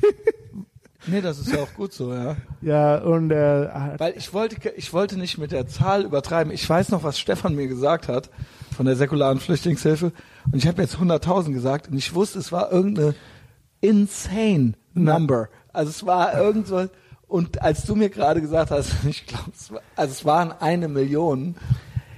nee, 1.07 1.21
das 1.21 1.39
ist 1.39 1.53
ja 1.53 1.61
auch 1.63 1.75
gut 1.75 1.93
so, 1.93 2.13
ja. 2.13 2.37
ja, 2.61 2.99
und 2.99 3.31
äh, 3.31 3.69
Weil 3.99 4.15
ich 4.17 4.33
wollte, 4.35 4.71
ich 4.77 4.93
wollte 4.93 5.19
nicht 5.19 5.39
mit 5.39 5.53
der 5.53 5.67
Zahl 5.67 6.05
übertreiben. 6.05 6.53
Ich 6.53 6.69
weiß 6.69 6.91
noch, 6.91 7.03
was 7.03 7.19
Stefan 7.19 7.55
mir 7.55 7.69
gesagt 7.69 8.09
hat 8.09 8.29
von 8.81 8.87
der 8.87 8.97
säkularen 8.97 9.39
Flüchtlingshilfe. 9.41 10.11
Und 10.51 10.57
ich 10.57 10.67
habe 10.67 10.81
jetzt 10.81 10.97
100.000 10.97 11.53
gesagt 11.53 11.89
und 11.89 11.99
ich 11.99 12.15
wusste, 12.15 12.39
es 12.39 12.51
war 12.51 12.73
irgendeine 12.73 13.15
insane 13.83 14.73
number. 14.95 15.51
Also 15.75 15.91
es 15.91 16.07
war 16.07 16.35
irgendwas. 16.35 16.89
Und 17.29 17.61
als 17.61 17.85
du 17.85 17.95
mir 17.95 18.09
gerade 18.09 18.41
gesagt 18.41 18.71
hast, 18.71 18.95
ich 19.07 19.27
glaube, 19.27 19.51
es 19.55 19.71
war, 19.71 19.83
also 19.97 20.13
es 20.13 20.25
waren 20.25 20.53
eine 20.53 20.89
Million. 20.89 21.57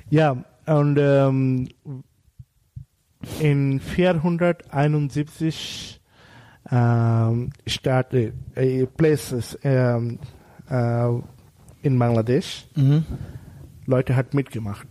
Ja, 0.09 0.37
und 0.67 0.99
ähm, 1.01 1.67
in 3.41 3.81
471 3.81 6.01
ähm, 6.71 7.51
Staaten, 7.67 8.35
äh, 8.55 8.87
Places 8.87 9.59
ähm, 9.65 10.21
äh, 10.71 11.09
in 11.83 11.99
Bangladesch, 11.99 12.69
Leute 13.85 14.15
hat 14.15 14.33
mitgemacht. 14.33 14.87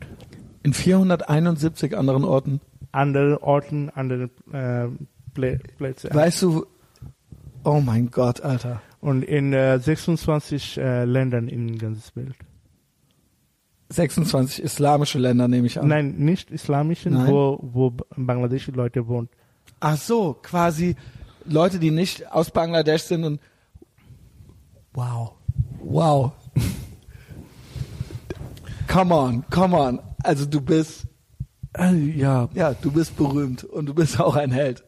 In 0.64 0.74
471 0.74 1.98
anderen 1.98 2.24
Orten. 2.24 2.62
Andere 2.92 3.42
Orten, 3.42 3.90
andere 3.90 4.30
äh, 4.52 4.88
Plätze. 5.34 6.10
Weißt 6.14 6.42
du, 6.42 6.66
oh 7.64 7.80
mein 7.80 8.12
Gott, 8.12 8.42
Alter. 8.42 8.82
Und 9.00 9.24
in 9.24 9.54
äh, 9.54 9.80
26 9.80 10.78
äh, 10.78 11.06
Ländern 11.06 11.48
in 11.48 11.78
ganzes 11.78 12.16
Welt. 12.16 12.36
26 13.90 14.64
islamische 14.64 15.20
Länder 15.20 15.48
nehme 15.48 15.68
ich 15.68 15.80
an. 15.80 15.88
Nein, 15.88 16.16
nicht 16.18 16.52
islamischen, 16.52 17.14
Nein. 17.14 17.28
wo, 17.28 17.60
wo 17.62 17.94
bangladesche 18.16 18.72
Leute 18.72 19.08
wohnen. 19.08 19.30
Ach 19.80 19.98
so, 19.98 20.38
quasi 20.42 20.96
Leute, 21.46 21.80
die 21.80 21.92
nicht 21.92 22.32
aus 22.32 22.52
Bangladesch 22.52 23.04
sind 23.04 23.24
und 23.24 23.42
wow, 24.94 25.34
wow. 25.84 26.32
come 28.88 29.14
on, 29.14 29.44
come 29.50 29.76
on. 29.78 30.00
Also 30.24 30.46
du 30.46 30.62
bist, 30.62 31.06
Äh, 31.78 31.94
ja, 31.96 32.50
ja, 32.54 32.74
du 32.74 32.92
bist 32.92 33.16
berühmt 33.16 33.64
und 33.64 33.86
du 33.86 33.94
bist 33.94 34.20
auch 34.20 34.36
ein 34.36 34.52
Held. 34.52 34.84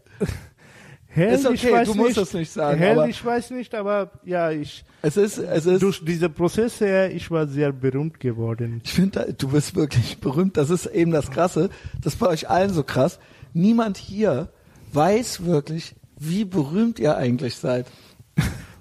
Hell, 1.07 1.35
Ist 1.35 1.45
okay, 1.45 1.53
ich 1.55 1.71
weiß 1.71 1.87
du 1.87 1.93
musst 1.93 2.07
nicht, 2.09 2.17
das 2.17 2.33
nicht 2.33 2.51
sagen, 2.51 2.79
Hell, 2.79 3.05
ich 3.07 3.23
weiß 3.23 3.51
nicht, 3.51 3.75
aber 3.75 4.11
ja, 4.25 4.49
ich 4.49 4.83
Es 5.03 5.15
ist, 5.15 5.37
es 5.37 5.65
ist, 5.67 5.83
durch 5.83 6.03
diese 6.03 6.27
Prozesse, 6.27 7.09
ich 7.09 7.29
war 7.29 7.47
sehr 7.47 7.71
berühmt 7.71 8.19
geworden. 8.19 8.81
ich 8.83 8.93
finde, 8.93 9.33
du 9.37 9.49
bist 9.49 9.75
wirklich 9.75 10.17
berühmt. 10.19 10.57
Das 10.57 10.71
ist 10.71 10.87
eben 10.87 11.11
das 11.11 11.29
Krasse. 11.29 11.69
Das 12.01 12.13
ist 12.13 12.19
bei 12.19 12.27
euch 12.27 12.49
allen 12.49 12.73
so 12.73 12.83
krass. 12.83 13.19
Niemand 13.53 13.97
hier 13.97 14.49
weiß 14.91 15.45
wirklich, 15.45 15.95
wie 16.17 16.45
berühmt 16.45 16.97
ihr 16.99 17.15
eigentlich 17.15 17.55
seid. 17.57 17.85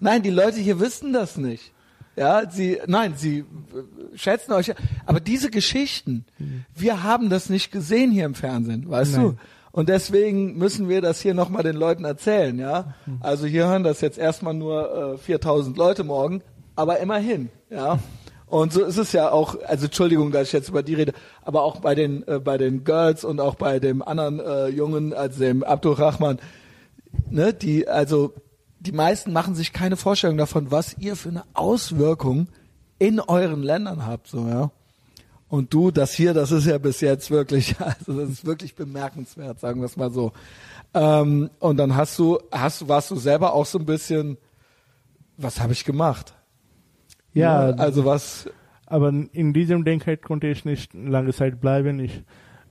Nein, 0.01 0.23
die 0.23 0.31
Leute 0.31 0.59
hier 0.59 0.81
wissen 0.81 1.13
das 1.13 1.37
nicht. 1.37 1.72
Ja, 2.17 2.51
sie, 2.51 2.79
nein, 2.87 3.15
sie 3.17 3.39
äh, 3.39 3.45
schätzen 4.17 4.53
euch. 4.53 4.73
Aber 5.07 5.21
diese 5.21 5.51
Geschichten, 5.51 6.27
wir 6.75 7.03
haben 7.03 7.31
das 7.31 7.49
nicht 7.49 7.73
gesehen 7.73 8.11
hier 8.11 8.27
im 8.27 8.35
Fernsehen, 8.35 8.89
weißt 8.89 9.17
Nein. 9.17 9.23
du? 9.23 9.37
Und 9.73 9.89
deswegen 9.89 10.59
müssen 10.59 10.91
wir 10.91 11.01
das 11.01 11.23
hier 11.23 11.33
nochmal 11.33 11.63
den 11.63 11.77
Leuten 11.77 12.05
erzählen, 12.05 12.59
ja? 12.59 12.95
Also 13.21 13.47
hier 13.47 13.67
hören 13.67 13.85
das 13.85 14.03
jetzt 14.03 14.19
erstmal 14.19 14.53
nur 14.53 15.15
äh, 15.15 15.19
4000 15.19 15.79
Leute 15.79 16.05
morgen, 16.05 16.43
aber 16.77 16.99
immerhin, 16.99 17.49
ja? 17.71 17.99
Und 18.47 18.75
so 18.75 18.85
ist 18.85 18.99
es 18.99 19.13
ja 19.13 19.31
auch, 19.31 19.57
also 19.67 19.87
Entschuldigung, 19.87 20.31
dass 20.31 20.49
ich 20.49 20.53
jetzt 20.53 20.69
über 20.69 20.83
die 20.83 20.93
rede, 20.93 21.15
aber 21.41 21.63
auch 21.63 21.81
bei 21.81 21.95
den, 21.95 22.29
äh, 22.29 22.39
bei 22.39 22.59
den 22.59 22.85
Girls 22.85 23.25
und 23.25 23.41
auch 23.41 23.55
bei 23.55 23.79
dem 23.79 24.03
anderen 24.03 24.41
äh, 24.41 24.69
Jungen, 24.69 25.15
also 25.15 25.41
dem 25.41 25.65
Abdul 25.65 25.95
Rahman, 25.95 26.39
ne, 27.31 27.55
die, 27.55 27.89
also 27.89 28.35
die 28.85 28.93
meisten 28.93 29.33
machen 29.33 29.55
sich 29.55 29.73
keine 29.73 29.97
Vorstellung 29.97 30.37
davon, 30.37 30.71
was 30.71 30.97
ihr 30.99 31.17
für 31.17 31.29
eine 31.29 31.45
Auswirkung 31.55 32.49
in 32.99 33.21
euren 33.21 33.63
Ländern 33.63 34.07
habt, 34.07 34.29
so, 34.29 34.47
ja. 34.49 34.71
Und 35.49 35.75
du, 35.75 35.91
das 35.91 36.13
hier, 36.15 36.33
das 36.33 36.51
ist 36.51 36.67
ja 36.67 36.79
bis 36.79 37.01
jetzt 37.01 37.31
wirklich, 37.31 37.77
also 37.81 38.19
das 38.21 38.31
ist 38.31 38.47
wirklich 38.47 38.75
bemerkenswert, 38.75 39.61
sagen 39.61 39.81
wir 39.81 39.87
es 39.87 39.97
mal 39.97 40.11
so. 40.11 40.33
Ähm, 40.95 41.51
und 41.59 41.77
dann 41.77 41.95
hast 41.95 42.19
du, 42.19 42.39
hast 42.51 42.81
du, 42.81 42.89
warst 42.89 43.11
du 43.11 43.17
selber 43.17 43.53
auch 43.53 43.67
so 43.67 43.79
ein 43.79 43.87
bisschen, 43.87 44.39
was 45.37 45.61
habe 45.61 45.73
ich 45.73 45.85
gemacht? 45.85 46.35
Ja, 47.35 47.73
Ne? 47.73 47.79
also 47.79 48.05
was, 48.05 48.49
aber 48.87 49.09
in 49.33 49.53
diesem 49.53 49.85
Denkheit 49.85 50.23
konnte 50.23 50.47
ich 50.49 50.65
nicht 50.65 50.93
lange 50.95 51.33
Zeit 51.33 51.61
bleiben. 51.61 51.99
Ich, 52.01 52.23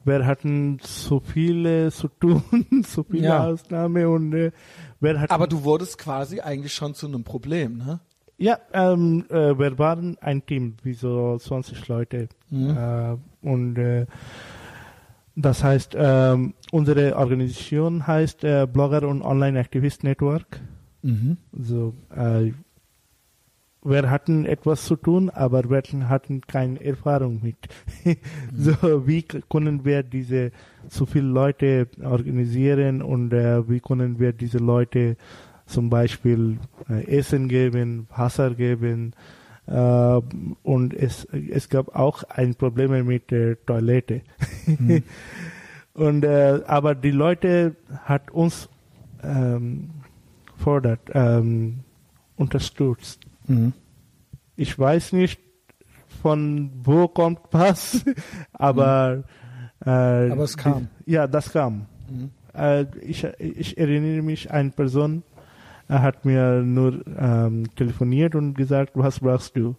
wir 0.04 0.26
hatten 0.26 0.80
so 0.84 1.20
viele 1.20 1.92
zu 1.92 2.08
tun, 2.08 2.44
so 2.88 3.04
viele 3.04 3.28
Ja. 3.28 3.46
Ausnahmen 3.46 4.06
und 4.08 4.34
äh, 4.34 4.52
wir 5.02 5.20
hatten, 5.20 5.32
aber 5.34 5.48
du 5.48 5.64
wurdest 5.64 5.98
quasi 5.98 6.40
eigentlich 6.40 6.74
schon 6.74 6.94
zu 6.94 7.08
einem 7.08 7.24
Problem, 7.24 7.78
ne? 7.78 8.00
ja, 8.38 8.58
ähm, 8.74 9.26
äh, 9.30 9.58
wir 9.60 9.78
waren 9.78 10.18
ein 10.20 10.46
Team, 10.46 10.76
wie 10.84 10.94
so 10.94 11.38
20 11.38 11.88
Leute 11.90 12.30
Mhm. 12.50 12.70
äh, 12.78 13.18
und 13.48 13.78
äh, 13.78 14.06
das 15.36 15.64
heißt, 15.64 15.96
ähm, 15.98 16.54
unsere 16.72 17.16
Organisation 17.16 18.06
heißt 18.06 18.44
äh, 18.44 18.68
Blogger 18.72 19.08
und 19.08 19.22
Online 19.22 19.60
Activist 19.60 20.04
Network. 20.04 20.60
Mhm. 21.04 21.38
So, 21.54 21.94
äh, 22.16 22.52
wir 23.84 24.10
hatten 24.12 24.46
etwas 24.46 24.86
zu 24.86 24.96
tun, 24.98 25.30
aber 25.30 25.70
wir 25.70 25.82
hatten 26.10 26.42
keine 26.42 26.84
Erfahrung 26.84 27.42
mit. 27.42 27.58
so, 28.56 29.08
wie 29.08 29.24
k- 29.24 29.40
können 29.50 29.86
wir 29.86 30.04
diese 30.04 30.52
so 30.88 31.06
viele 31.06 31.28
Leute 31.28 31.88
organisieren 32.04 33.02
und 33.02 33.34
äh, 33.34 33.68
wie 33.70 33.80
können 33.80 34.20
wir 34.20 34.34
diese 34.34 34.58
Leute 34.58 35.18
zum 35.66 35.90
Beispiel 35.90 36.58
äh, 36.90 37.06
Essen 37.18 37.48
geben, 37.48 38.08
Wasser 38.16 38.52
geben 38.52 39.14
äh, 39.68 40.22
und 40.64 40.94
es, 40.94 41.26
es 41.26 41.70
gab 41.70 41.96
auch 41.96 42.24
ein 42.24 42.56
Problem 42.56 43.06
mit 43.06 43.32
der 43.32 43.64
Toilette. 43.66 44.22
und 45.94 46.24
äh, 46.24 46.62
aber 46.66 46.96
die 46.96 47.12
Leute 47.12 47.76
hat 48.04 48.32
uns 48.32 48.70
ähm, 49.24 49.92
fordert, 50.58 51.10
ähm, 51.14 51.80
unterstützt. 52.36 53.22
Mhm. 53.48 53.74
Ich 54.56 54.78
weiß 54.78 55.14
nicht, 55.14 55.40
von 56.22 56.72
wo 56.84 57.08
kommt 57.08 57.40
was, 57.52 58.04
aber, 58.54 59.24
äh, 59.86 59.90
Aber 60.32 60.44
es 60.44 60.58
kam. 60.58 60.88
Ja, 61.06 61.28
das 61.28 61.52
kam. 61.52 61.86
Mhm. 62.10 62.30
Äh, 62.54 62.86
ich, 63.02 63.24
ich 63.40 63.78
erinnere 63.78 64.22
mich, 64.22 64.52
eine 64.52 64.72
Person 64.72 65.24
er 65.92 66.02
hat 66.04 66.24
mir 66.24 66.62
nur 66.62 67.06
ähm, 67.20 67.66
telefoniert 67.76 68.34
und 68.34 68.54
gesagt, 68.54 68.92
was 68.94 69.20
brauchst 69.20 69.58
du? 69.58 69.76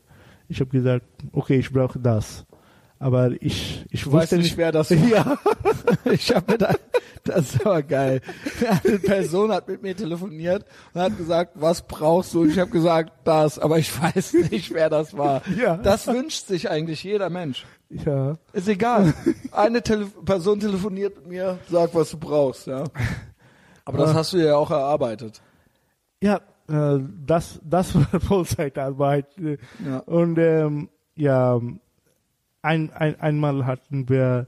Ich 0.46 0.60
habe 0.60 0.68
gesagt, 0.68 1.06
okay, 1.32 1.58
ich 1.58 1.72
brauche 1.72 1.98
das. 1.98 2.44
Aber 2.98 3.30
ich, 3.40 3.86
ich 3.90 4.04
Du 4.04 4.12
wusste 4.12 4.36
nicht, 4.36 4.58
wer 4.58 4.72
das 4.72 4.90
war. 4.90 5.08
Ja, 5.08 5.38
Ich 6.12 6.34
habe 6.34 6.58
da, 6.58 6.74
das 7.24 7.54
ist 7.54 7.64
aber 7.64 7.82
geil. 7.82 8.20
Eine 8.84 8.98
Person 8.98 9.52
hat 9.52 9.66
mit 9.68 9.80
mir 9.80 9.96
telefoniert 9.96 10.66
und 10.92 11.00
hat 11.00 11.16
gesagt, 11.16 11.52
was 11.54 11.80
brauchst 11.80 12.34
du? 12.34 12.42
Und 12.42 12.50
ich 12.50 12.58
habe 12.58 12.70
gesagt, 12.70 13.12
das, 13.24 13.58
aber 13.58 13.78
ich 13.78 13.90
weiß 14.02 14.34
nicht, 14.50 14.74
wer 14.74 14.90
das 14.90 15.16
war. 15.16 15.40
Ja. 15.56 15.78
Das 15.78 16.06
wünscht 16.08 16.46
sich 16.46 16.68
eigentlich 16.68 17.04
jeder 17.04 17.30
Mensch. 17.30 17.64
Ja. 18.04 18.34
Ist 18.52 18.68
egal. 18.68 19.14
Eine 19.50 19.82
Tele 19.82 20.06
Person 20.24 20.60
telefoniert 20.60 21.16
mit 21.16 21.28
mir, 21.28 21.58
sagt, 21.70 21.94
was 21.94 22.10
du 22.10 22.18
brauchst, 22.18 22.66
ja. 22.66 22.84
Aber 23.84 23.98
das 23.98 24.14
hast 24.14 24.32
du 24.32 24.38
ja 24.38 24.56
auch 24.56 24.70
erarbeitet. 24.70 25.42
Ja, 26.22 26.40
äh, 26.68 26.98
das, 27.26 27.60
das 27.64 27.94
war 28.12 28.20
Vollzeitarbeit. 28.20 29.26
Ja. 29.84 29.98
Und 29.98 30.38
ähm, 30.38 30.88
ja, 31.16 31.60
ein, 32.62 32.92
ein, 32.92 33.20
einmal 33.20 33.66
hatten 33.66 34.08
wir 34.08 34.46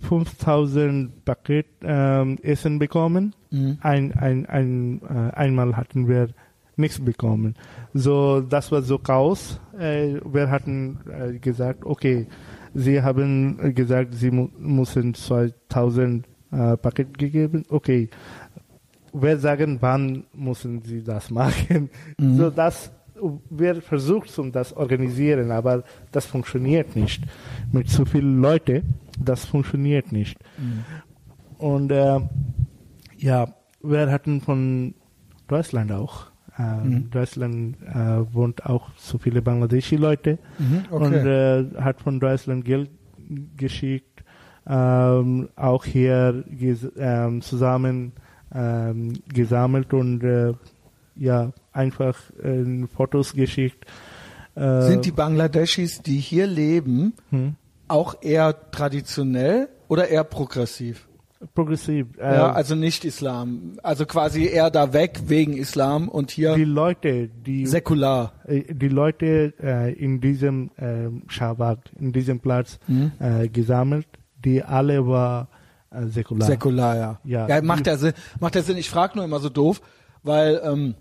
5000 0.00 1.24
Paket 1.24 1.66
ähm, 1.82 2.38
Essen 2.42 2.78
bekommen. 2.78 3.34
Mhm. 3.50 3.78
Ein, 3.80 4.12
ein, 4.12 4.46
ein, 4.46 5.02
äh, 5.02 5.34
einmal 5.34 5.76
hatten 5.76 6.08
wir 6.08 6.28
nichts 6.76 7.02
bekommen. 7.02 7.54
So, 7.94 8.40
das 8.40 8.70
war 8.72 8.82
so 8.82 8.98
Chaos. 8.98 9.60
Äh, 9.78 10.20
wir 10.24 10.50
hatten 10.50 11.00
äh, 11.08 11.38
gesagt, 11.38 11.84
okay, 11.84 12.26
Sie 12.74 13.00
haben 13.00 13.74
gesagt, 13.74 14.14
Sie 14.14 14.30
mu 14.30 14.48
müssen 14.58 15.14
2000 15.14 16.26
äh, 16.50 16.76
Paket 16.76 17.16
gegeben. 17.16 17.64
Okay, 17.68 18.08
wir 19.12 19.38
sagen, 19.38 19.78
wann 19.80 20.24
müssen 20.34 20.82
Sie 20.82 21.02
das 21.02 21.30
machen? 21.30 21.90
Mhm. 22.18 22.36
So, 22.36 22.50
das, 22.50 22.90
wir 23.48 23.80
versucht 23.80 24.36
um 24.38 24.50
das 24.50 24.72
organisieren, 24.72 25.50
aber 25.50 25.84
das 26.10 26.26
funktioniert 26.26 26.96
nicht. 26.96 27.22
Mit 27.72 27.88
so 27.88 28.04
vielen 28.04 28.40
Leuten, 28.40 28.94
das 29.18 29.44
funktioniert 29.44 30.10
nicht. 30.12 30.36
Mhm. 30.58 30.84
Und 31.58 31.92
äh, 31.92 32.20
ja, 33.18 33.54
wir 33.82 34.10
hatten 34.10 34.40
von 34.40 34.94
Deutschland 35.46 35.92
auch. 35.92 36.33
Äh, 36.58 36.84
Mhm. 36.84 37.10
Deutschland 37.10 37.76
äh, 37.82 38.32
wohnt 38.32 38.64
auch 38.66 38.90
so 38.96 39.18
viele 39.18 39.42
Bangladeschi 39.42 39.96
Leute 39.96 40.38
Mhm, 40.58 40.84
okay. 40.90 41.04
und 41.04 41.14
äh, 41.14 41.80
hat 41.80 42.00
von 42.00 42.20
Deutschland 42.20 42.64
Geld 42.64 42.90
geschickt, 43.56 44.22
ähm, 44.66 45.48
auch 45.56 45.84
hier 45.84 46.44
ges 46.48 46.86
ähm, 46.96 47.40
zusammen 47.42 48.12
ähm, 48.54 49.14
gesammelt 49.32 49.92
und 49.92 50.22
äh, 50.22 50.52
ja 51.16 51.52
einfach 51.72 52.16
äh, 52.42 52.86
Fotos 52.86 53.32
geschickt. 53.34 53.84
Äh, 54.54 54.82
Sind 54.82 55.04
die 55.04 55.10
Bangladeschis, 55.10 56.02
die 56.02 56.18
hier 56.18 56.46
leben, 56.46 57.14
hm, 57.30 57.56
auch 57.88 58.14
eher 58.22 58.70
traditionell 58.70 59.68
oder 59.88 60.08
eher 60.08 60.24
progressiv? 60.24 61.08
Progressiv. 61.54 62.06
Äh, 62.18 62.34
ja, 62.34 62.52
also 62.52 62.74
nicht 62.74 63.04
Islam. 63.04 63.78
Also 63.82 64.06
quasi 64.06 64.44
eher 64.46 64.70
da 64.70 64.92
weg 64.92 65.22
wegen 65.26 65.56
Islam 65.56 66.08
und 66.08 66.30
hier 66.30 66.54
die 66.54 66.64
Leute, 66.64 67.28
die 67.28 67.66
säkular. 67.66 68.32
äh, 68.46 68.72
die 68.72 68.88
Leute 68.88 69.52
äh, 69.62 69.92
in 69.92 70.20
diesem 70.20 70.70
äh, 70.76 71.08
Schabak, 71.30 71.78
in 71.98 72.12
diesem 72.12 72.40
Platz 72.40 72.78
Mhm. 72.86 73.12
äh, 73.18 73.48
gesammelt, 73.48 74.06
die 74.44 74.62
alle 74.62 75.06
war 75.06 75.48
äh, 75.90 76.06
säkular. 76.06 76.46
Säkular, 76.48 76.96
ja. 76.96 77.20
Ja. 77.24 77.48
ja 77.48 77.62
macht 77.62 77.86
ja 77.86 77.96
Sinn. 77.96 78.12
Macht 78.40 78.54
ja 78.54 78.62
Sinn. 78.62 78.76
Ich 78.76 78.90
frage 78.90 79.16
nur 79.16 79.24
immer 79.24 79.40
so 79.40 79.48
doof, 79.48 79.80
weil 80.22 80.60
ähm, 80.64 80.94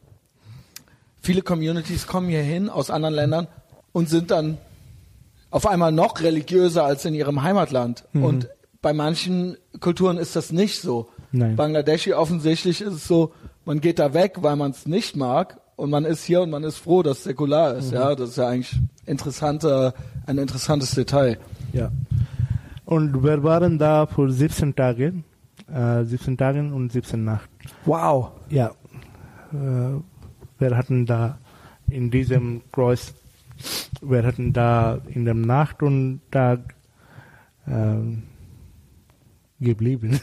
viele 1.21 1.41
Communities 1.41 2.07
kommen 2.07 2.27
hier 2.29 2.41
hin 2.41 2.69
aus 2.69 2.89
anderen 2.89 3.15
Ländern 3.15 3.47
und 3.91 4.09
sind 4.09 4.31
dann 4.31 4.57
auf 5.51 5.67
einmal 5.67 5.91
noch 5.91 6.19
religiöser 6.21 6.83
als 6.83 7.05
in 7.05 7.13
ihrem 7.13 7.43
Heimatland. 7.43 8.05
Mhm. 8.13 8.23
Und 8.23 8.49
bei 8.83 8.93
manchen 8.93 9.57
Kulturen 9.79 10.17
ist 10.17 10.35
das 10.35 10.51
nicht 10.51 10.79
so. 10.79 11.09
Nein. 11.31 11.55
Bangladeschi 11.55 12.13
offensichtlich 12.13 12.81
ist 12.81 12.93
es 12.93 13.07
so, 13.07 13.31
man 13.65 13.79
geht 13.79 13.97
da 13.97 14.13
weg, 14.13 14.35
weil 14.41 14.55
man 14.57 14.71
es 14.71 14.85
nicht 14.85 15.15
mag 15.15 15.59
und 15.77 15.89
man 15.89 16.05
ist 16.05 16.23
hier 16.23 16.41
und 16.41 16.51
man 16.51 16.63
ist 16.63 16.77
froh, 16.77 17.01
dass 17.01 17.19
es 17.19 17.23
säkular 17.23 17.75
ist. 17.75 17.91
Mhm. 17.91 17.97
Ja, 17.97 18.13
das 18.13 18.31
ist 18.31 18.37
ja 18.37 18.49
eigentlich 18.49 18.75
interessanter, 19.07 19.93
ein 20.27 20.37
interessantes 20.37 20.91
Detail. 20.91 21.39
Ja. 21.71 21.91
Und 22.85 23.23
wir 23.23 23.41
waren 23.41 23.79
da 23.79 24.05
für 24.05 24.29
17 24.29 24.75
Tage, 24.75 25.13
äh, 25.73 26.03
17 26.03 26.37
Tagen 26.37 26.73
und 26.73 26.91
17 26.91 27.23
Nacht. 27.23 27.49
Wow. 27.85 28.31
Ja. 28.49 28.71
Äh, 29.53 30.01
wir 30.59 30.77
hatten 30.77 31.05
da 31.05 31.39
in 31.89 32.11
diesem 32.11 32.61
Kreuz, 32.71 33.13
wir 34.01 34.23
hatten 34.23 34.51
da 34.51 34.99
in 35.07 35.23
der 35.23 35.35
Nacht 35.35 35.81
und 35.81 36.19
Tag 36.31 36.75
ähm, 37.65 38.23
geblieben. 39.63 40.19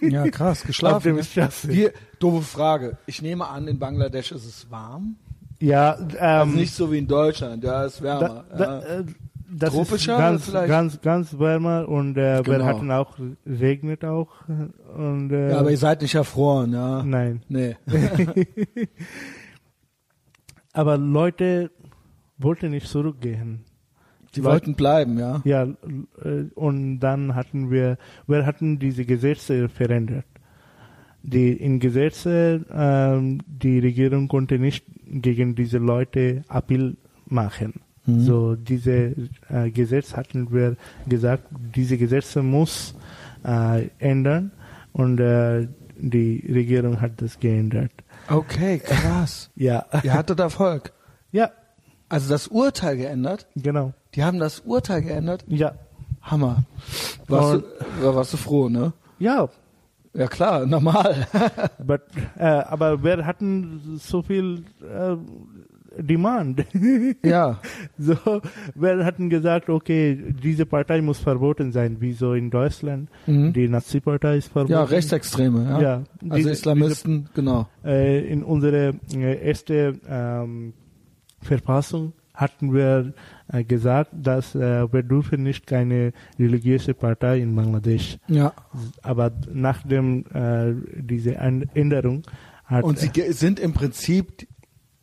Ja, 0.00 0.28
krass, 0.28 0.60
Auf 0.62 0.66
geschlafen. 0.66 1.16
dem? 1.16 1.22
Straße. 1.24 1.72
Hier, 1.72 1.92
doofe 2.18 2.42
Frage. 2.42 2.98
Ich 3.06 3.20
nehme 3.22 3.48
an, 3.48 3.66
in 3.68 3.78
Bangladesch 3.78 4.32
ist 4.32 4.44
es 4.44 4.70
warm. 4.70 5.16
Ja, 5.60 5.96
ähm, 5.98 6.08
Also 6.20 6.56
nicht 6.56 6.74
so 6.74 6.92
wie 6.92 6.98
in 6.98 7.06
Deutschland, 7.06 7.64
ja, 7.64 7.84
ist 7.84 8.02
wärmer. 8.02 8.44
Da, 8.50 8.56
da, 8.56 8.64
ja. 8.80 8.98
äh, 9.00 9.04
das 9.56 9.72
Tropischer 9.72 10.14
ist 10.14 10.18
ganz, 10.18 10.44
vielleicht? 10.46 10.68
ganz, 10.68 11.00
ganz 11.00 11.38
wärmer 11.38 11.88
und 11.88 12.16
äh, 12.16 12.42
Genau. 12.42 12.58
wir 12.58 12.64
hatten 12.64 12.90
auch 12.90 13.16
regnet 13.46 14.04
auch 14.04 14.30
und 14.96 15.30
äh, 15.30 15.50
ja, 15.50 15.58
aber 15.60 15.70
ihr 15.70 15.78
seid 15.78 16.02
nicht 16.02 16.14
erfroren, 16.16 16.72
ja. 16.72 17.02
nein. 17.04 17.42
Nee. 17.48 17.76
Aber 20.72 20.98
Leute 20.98 21.70
wollten 22.38 22.70
nicht 22.72 22.88
zurückgehen. 22.88 23.64
Die 24.36 24.40
Leute- 24.40 24.52
wollten 24.52 24.74
bleiben, 24.74 25.18
ja. 25.18 25.40
Ja, 25.44 25.62
äh, 25.64 26.44
und 26.54 27.00
dann 27.00 27.34
hatten 27.34 27.70
wir, 27.70 27.98
wir 28.26 28.46
hatten 28.46 28.78
diese 28.78 29.04
Gesetze 29.04 29.68
verändert. 29.68 30.24
Die 31.22 31.52
in 31.52 31.80
Gesetze, 31.80 32.64
ähm, 32.70 33.40
die 33.46 33.78
Regierung 33.78 34.28
konnte 34.28 34.58
nicht 34.58 34.84
gegen 35.06 35.54
diese 35.54 35.78
Leute 35.78 36.42
Appeal 36.48 36.96
machen. 37.26 37.74
Mhm. 38.04 38.20
So 38.20 38.54
diese 38.56 39.14
äh, 39.48 39.70
Gesetz 39.70 40.14
hatten 40.14 40.52
wir 40.52 40.76
gesagt, 41.08 41.44
diese 41.74 41.96
Gesetze 41.96 42.42
muss 42.42 42.94
äh, 43.46 43.88
ändern 43.98 44.52
und 44.92 45.18
äh, 45.18 45.66
die 45.96 46.44
Regierung 46.52 47.00
hat 47.00 47.12
das 47.22 47.38
geändert. 47.40 47.92
Okay, 48.28 48.78
krass. 48.78 49.50
Ja, 49.56 49.86
Ihr 50.02 50.12
hattet 50.12 50.40
Erfolg. 50.40 50.92
ja, 51.32 51.50
Also 52.14 52.28
das 52.30 52.48
Urteil 52.48 52.96
geändert? 52.96 53.46
genau, 53.56 53.92
Die 54.14 54.22
haben 54.24 54.38
das 54.38 54.60
Urteil 54.60 55.02
geändert? 55.02 55.44
ja, 55.48 55.72
Hammer. 56.22 56.64
Warst, 57.28 57.54
Und- 57.54 57.64
du, 58.00 58.04
ja, 58.06 58.14
warst 58.14 58.32
du 58.32 58.36
froh, 58.36 58.68
ne? 58.68 58.92
ja. 59.18 59.48
Ja 60.16 60.28
klar, 60.28 60.64
normal. 60.64 61.26
But, 61.84 62.02
äh, 62.38 62.44
aber 62.44 63.02
wir 63.02 63.26
hatten 63.26 63.98
so 64.00 64.22
viel 64.22 64.62
äh, 64.80 65.16
Demand. 66.00 66.64
ja. 67.24 67.58
so, 67.98 68.16
wir 68.76 69.04
hatten 69.04 69.28
gesagt, 69.28 69.68
okay, 69.68 70.34
diese 70.40 70.66
Partei 70.66 71.00
muss 71.02 71.18
verboten 71.18 71.72
sein, 71.72 71.96
wie 72.00 72.12
so 72.12 72.34
in 72.34 72.50
Deutschland. 72.50 73.08
Mhm. 73.26 73.52
Die 73.54 73.66
Nazi-Partei 73.68 74.36
ist 74.36 74.52
verboten. 74.52 74.72
Ja, 74.72 74.84
Rechtsextreme, 74.84 75.64
ja. 75.64 75.80
Ja, 75.80 75.94
Also 76.22 76.36
diese- 76.36 76.50
Islamisten, 76.52 77.28
genau. 77.34 77.66
Äh, 77.84 78.24
in 78.28 78.44
unsere 78.44 78.94
äh, 79.12 79.48
erste 79.48 79.98
ähm, 80.08 80.74
Verfassung 81.44 82.12
hatten 82.34 82.74
wir 82.74 83.14
äh, 83.52 83.62
gesagt, 83.62 84.10
dass 84.12 84.54
äh, 84.56 84.92
wir 84.92 85.02
dürfen 85.04 85.44
nicht 85.44 85.66
keine 85.68 86.12
religiöse 86.38 86.92
Partei 86.94 87.38
in 87.40 87.54
Bangladesch. 87.54 88.18
Ja. 88.26 88.52
Aber 89.02 89.30
nachdem 89.52 90.24
äh, 90.34 90.74
diese 91.00 91.36
Änderung 91.36 92.22
hat 92.64 92.82
Und 92.82 92.98
sie 92.98 93.10
ge- 93.10 93.30
sind 93.32 93.60
im 93.60 93.72
Prinzip 93.72 94.48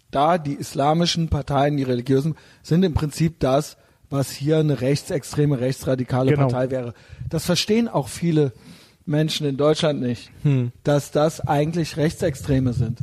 da, 0.10 0.38
die 0.38 0.56
islamischen 0.56 1.30
Parteien, 1.30 1.78
die 1.78 1.84
religiösen, 1.84 2.36
sind 2.64 2.84
im 2.84 2.94
Prinzip 2.94 3.40
das, 3.40 3.78
was 4.10 4.30
hier 4.32 4.58
eine 4.58 4.82
rechtsextreme, 4.82 5.62
rechtsradikale 5.62 6.32
Genau. 6.32 6.48
Partei 6.50 6.70
wäre. 6.70 6.94
Das 7.30 7.46
verstehen 7.46 7.88
auch 7.88 8.10
viele 8.10 8.52
Menschen 9.06 9.48
in 9.48 9.56
Deutschland 9.56 10.02
nicht, 10.02 10.32
Hm. 10.44 10.74
dass 10.84 11.12
das 11.12 11.40
eigentlich 11.40 11.96
Rechtsextreme 11.96 12.74
sind. 12.74 13.00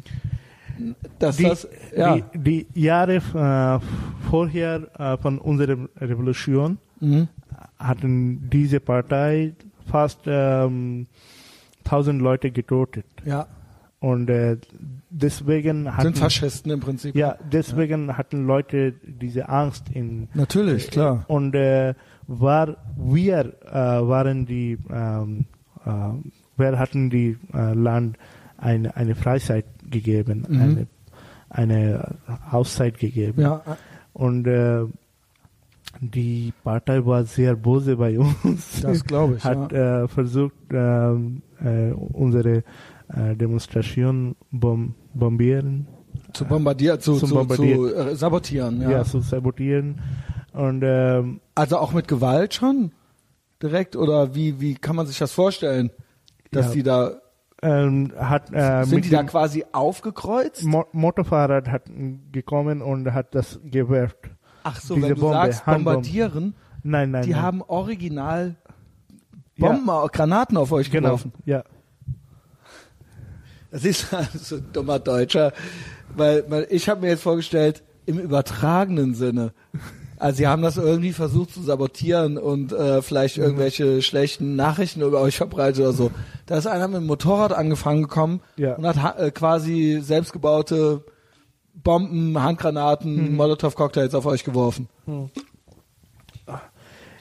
Dass 1.19 1.37
die, 1.37 1.43
das, 1.45 1.69
ja, 1.97 2.19
die, 2.35 2.65
die 2.73 2.81
Jahre 2.81 3.17
äh, 3.17 4.29
vorher 4.31 4.89
äh, 4.99 5.17
von 5.19 5.39
unserer 5.39 5.89
Revolution 6.01 6.79
mhm. 7.01 7.29
hatten 7.79 8.49
diese 8.51 8.81
Partei 8.81 9.55
fast 9.87 10.21
ähm, 10.27 11.07
1000 11.85 12.21
Leute 12.21 12.51
getötet. 12.51 13.07
ja, 13.25 13.47
Und 14.01 14.29
äh, 14.31 14.59
deswegen 15.11 15.97
hatten, 15.97 16.09
sind 16.09 16.19
Faschisten 16.19 16.71
im 16.71 16.81
Prinzip. 16.81 17.17
ja, 17.17 17.37
deswegen 17.51 18.17
hatten 18.17 18.47
Leute 18.47 18.93
diese 19.03 19.49
Angst 19.49 19.89
in 19.93 20.29
Natürlich, 20.35 20.91
klar. 20.91 21.25
und 21.29 21.55
äh, 21.55 21.95
war 22.27 22.77
wir 22.97 23.55
äh, 23.65 23.73
waren 23.73 24.45
die 24.45 24.79
ähm, 24.91 25.47
äh, 25.85 25.91
wir 26.59 26.79
hatten 26.79 27.09
die 27.09 27.39
äh, 27.55 27.73
Land 27.73 28.19
eine 28.59 28.95
eine 28.97 29.15
Freizeit 29.15 29.65
gegeben 29.91 30.45
Mhm. 30.49 30.61
eine 30.61 30.87
eine 31.51 32.15
Auszeit 32.51 32.99
gegeben 32.99 33.41
Ja, 33.41 33.63
und 34.13 34.47
äh, 34.47 34.85
die 36.01 36.53
Partei 36.63 37.05
war 37.07 37.25
sehr 37.25 37.57
böse 37.57 37.97
bei 37.97 38.19
uns 38.19 38.81
das 38.83 39.05
glaube 39.05 39.37
ich. 39.37 39.45
hat 39.45 39.73
ja. 39.73 40.03
äh, 40.05 40.09
versucht 40.09 40.55
ähm, 40.71 41.43
äh, 41.65 41.93
unsere 41.93 42.63
äh, 43.09 43.35
Demonstration 43.37 44.37
bom 44.51 44.95
bombieren 45.15 45.87
zu 46.35 46.45
bombardieren, 46.45 47.01
zu, 47.01 47.15
zu, 47.17 47.27
Bombardieren. 47.35 47.79
zu 47.89 47.95
äh, 47.95 48.15
sabotieren. 48.17 48.83
Ja. 48.83 48.91
ja, 48.91 49.05
zu 49.05 49.21
sabotieren 49.21 49.99
und 50.53 50.83
ähm, 50.85 51.41
Also 51.55 51.79
auch 51.79 51.93
mit 51.95 52.07
Gewalt 52.07 52.53
schon 52.55 52.93
direkt 53.63 53.97
oder 53.97 54.35
wie 54.35 54.61
wie 54.61 54.75
kann 54.75 54.95
man 54.97 55.07
sich 55.07 55.19
das 55.19 55.33
vorstellen, 55.33 55.91
dass 56.51 56.67
Ja. 56.67 56.73
die 56.75 56.83
da 56.83 57.13
ähm, 57.63 58.13
hat 58.17 58.53
äh, 58.53 58.85
sind 58.85 59.05
die 59.05 59.11
da 59.11 59.23
quasi 59.25 59.65
aufgekreuzt? 59.73 60.63
Mo 60.65 60.85
Motorfahrrad 60.93 61.69
hat 61.69 61.83
gekommen 62.33 62.83
und 62.83 63.13
hat 63.13 63.35
das 63.35 63.59
gewerft. 63.65 64.17
Ach 64.65 64.81
so, 64.81 64.95
diese 64.95 65.09
wenn 65.09 65.15
du 65.15 65.21
Bombe, 65.21 65.35
sagst 65.35 65.67
Handbombe. 65.67 65.91
bombardieren, 65.97 66.55
Nein, 66.83 67.11
nein, 67.11 67.23
die 67.25 67.31
nein. 67.33 67.43
haben 67.43 67.63
original 67.63 68.57
Ja. 69.57 69.69
Bomben, 69.73 70.09
Granaten 70.13 70.57
auf 70.57 70.71
euch 70.73 70.91
genau, 70.91 71.09
geworfen. 71.09 71.33
ja, 71.45 71.65
Das 73.71 73.85
ist 73.85 74.09
so 74.35 74.57
ein 74.57 74.73
dummer 74.73 74.99
Deutscher, 74.99 75.53
weil, 76.17 76.45
weil 76.49 76.67
ich 76.71 76.89
habe 76.89 77.01
mir 77.03 77.09
jetzt 77.09 77.23
vorgestellt 77.23 77.83
im 78.07 78.19
übertragenen 78.19 79.15
Sinne. 79.15 79.53
Also 80.19 80.39
sie 80.39 80.47
haben 80.49 80.63
das 80.63 80.77
irgendwie 80.77 81.13
versucht 81.13 81.51
zu 81.55 81.63
sabotieren 81.63 82.39
und 82.39 82.73
äh, 82.73 83.03
vielleicht 83.03 83.37
Mhm. 83.39 83.45
irgendwelche 83.45 84.03
schlechten 84.03 84.57
Nachrichten 84.57 85.01
über 85.03 85.21
euch 85.21 85.37
verbreitet 85.37 85.81
oder 85.81 85.93
so. 85.93 86.11
Da 86.47 86.57
ist 86.59 86.67
einer 86.67 86.89
mit 86.89 86.97
dem 86.99 87.07
Motorrad 87.07 87.53
angefangen 87.53 88.03
gekommen 88.03 88.41
Ja. 88.57 88.75
und 88.77 88.87
hat 88.87 89.03
ha- 89.03 89.17
äh, 89.19 89.31
quasi 89.31 90.01
selbstgebaute 90.03 91.05
Bomben, 91.75 92.43
Handgranaten, 92.43 93.37
Molotow-Cocktails 93.37 94.15
auf 94.17 94.27
euch 94.27 94.43
geworfen. 94.45 94.89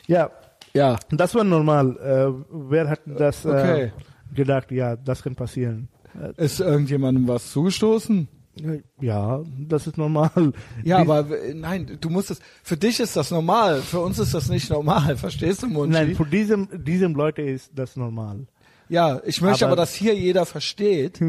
Ja, 0.07 0.32
Ja. 0.74 0.98
das 1.10 1.36
war 1.36 1.44
normal. 1.44 1.98
Äh, 1.98 2.44
wer 2.52 2.90
hat 2.90 3.02
das 3.06 3.45
äh, 3.45 3.49
Okay. 3.49 3.91
gedacht? 4.34 4.72
Ja, 4.72 4.95
das 4.95 5.24
kann 5.24 5.36
passieren. 5.36 5.90
Ist 6.38 6.60
irgendjemandem 6.60 7.28
was 7.28 7.52
zugestoßen? 7.52 8.28
Äh, 8.64 8.82
Ja, 9.00 9.42
das 9.68 9.88
ist 9.88 9.98
normal. 9.98 10.54
Ja, 10.84 10.98
aber 11.00 11.30
w- 11.30 11.54
nein, 11.54 11.98
du 12.02 12.10
musst 12.10 12.32
es, 12.32 12.40
für 12.64 12.78
dich 12.78 13.00
ist 13.00 13.16
das 13.16 13.32
normal, 13.32 13.82
für 13.82 14.00
uns 14.00 14.20
ist 14.20 14.34
das 14.34 14.50
nicht 14.50 14.70
normal, 14.70 15.18
verstehst 15.18 15.64
du, 15.64 15.68
Munchi? 15.68 15.92
Nein, 15.94 16.16
für 16.16 16.26
diesem, 16.26 16.68
diesem 16.84 17.16
Leute 17.16 17.42
ist 17.42 17.72
das 17.76 17.96
normal. 17.96 18.48
Ja, 18.90 19.20
ich 19.26 19.42
möchte 19.42 19.66
aber, 19.66 19.74
Aber- 19.74 19.82
dass 19.82 19.94
hier 19.94 20.16
jeder 20.16 20.46
versteht, 20.46 21.20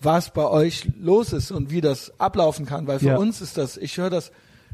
was 0.00 0.30
bei 0.32 0.46
euch 0.46 0.88
los 1.00 1.32
ist 1.32 1.50
und 1.50 1.70
wie 1.70 1.80
das 1.80 2.12
ablaufen 2.20 2.66
kann, 2.66 2.86
weil 2.86 2.98
für 2.98 3.06
Ja. 3.06 3.16
uns 3.16 3.40
ist 3.40 3.56
das, 3.58 3.76
ich 3.76 3.96
höre 3.98 4.10
das, 4.10 4.30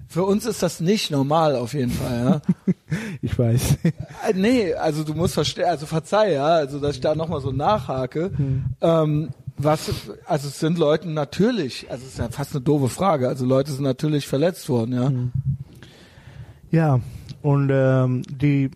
für 0.06 0.24
uns 0.24 0.44
ist 0.44 0.62
das 0.62 0.80
nicht 0.80 1.10
normal 1.10 1.56
auf 1.56 1.72
jeden 1.74 1.90
Fall, 1.92 2.42
ja. 2.66 2.74
Ich 3.22 3.38
weiß. 3.38 3.78
Äh, 3.84 4.34
nee, 4.34 4.74
also 4.74 5.02
du 5.02 5.14
musst 5.14 5.34
verstehen, 5.34 5.64
also 5.64 5.86
verzeih, 5.86 6.34
ja, 6.34 6.46
also 6.46 6.78
dass 6.78 6.96
ich 6.96 7.00
da 7.00 7.14
nochmal 7.14 7.40
so 7.40 7.52
nachhake. 7.52 8.30
Hm. 8.36 8.64
Ähm, 8.80 9.28
was, 9.56 10.10
also 10.26 10.48
es 10.48 10.58
sind 10.58 10.78
Leuten 10.78 11.14
natürlich, 11.14 11.90
also 11.90 12.04
es 12.04 12.12
ist 12.12 12.18
ja 12.18 12.28
fast 12.28 12.54
eine 12.54 12.64
doofe 12.64 12.88
Frage, 12.88 13.28
also 13.28 13.46
Leute 13.46 13.70
sind 13.72 13.84
natürlich 13.84 14.26
verletzt 14.26 14.68
worden, 14.68 14.92
ja. 14.94 15.08
Hm. 15.08 15.32
Ja, 16.70 17.00
und 17.42 17.70
ähm, 17.72 18.22
die, 18.28 18.70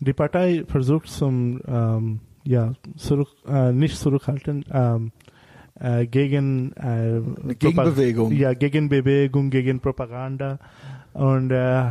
die 0.00 0.12
Partei 0.14 0.64
versucht 0.66 1.08
zum, 1.08 1.60
ähm, 1.66 2.20
ja, 2.44 2.72
zurück, 2.96 3.28
äh, 3.46 3.72
nicht 3.72 3.98
zurückhalten, 3.98 4.64
ähm, 4.70 5.12
äh, 5.78 6.06
gegen 6.06 6.72
äh, 6.72 7.20
Gegenbewegung. 7.54 8.30
Propa- 8.30 8.34
Ja, 8.36 8.54
Gegenbewegung, 8.54 9.50
gegen 9.50 9.80
Propaganda. 9.80 10.58
Und 11.12 11.50
äh, 11.50 11.90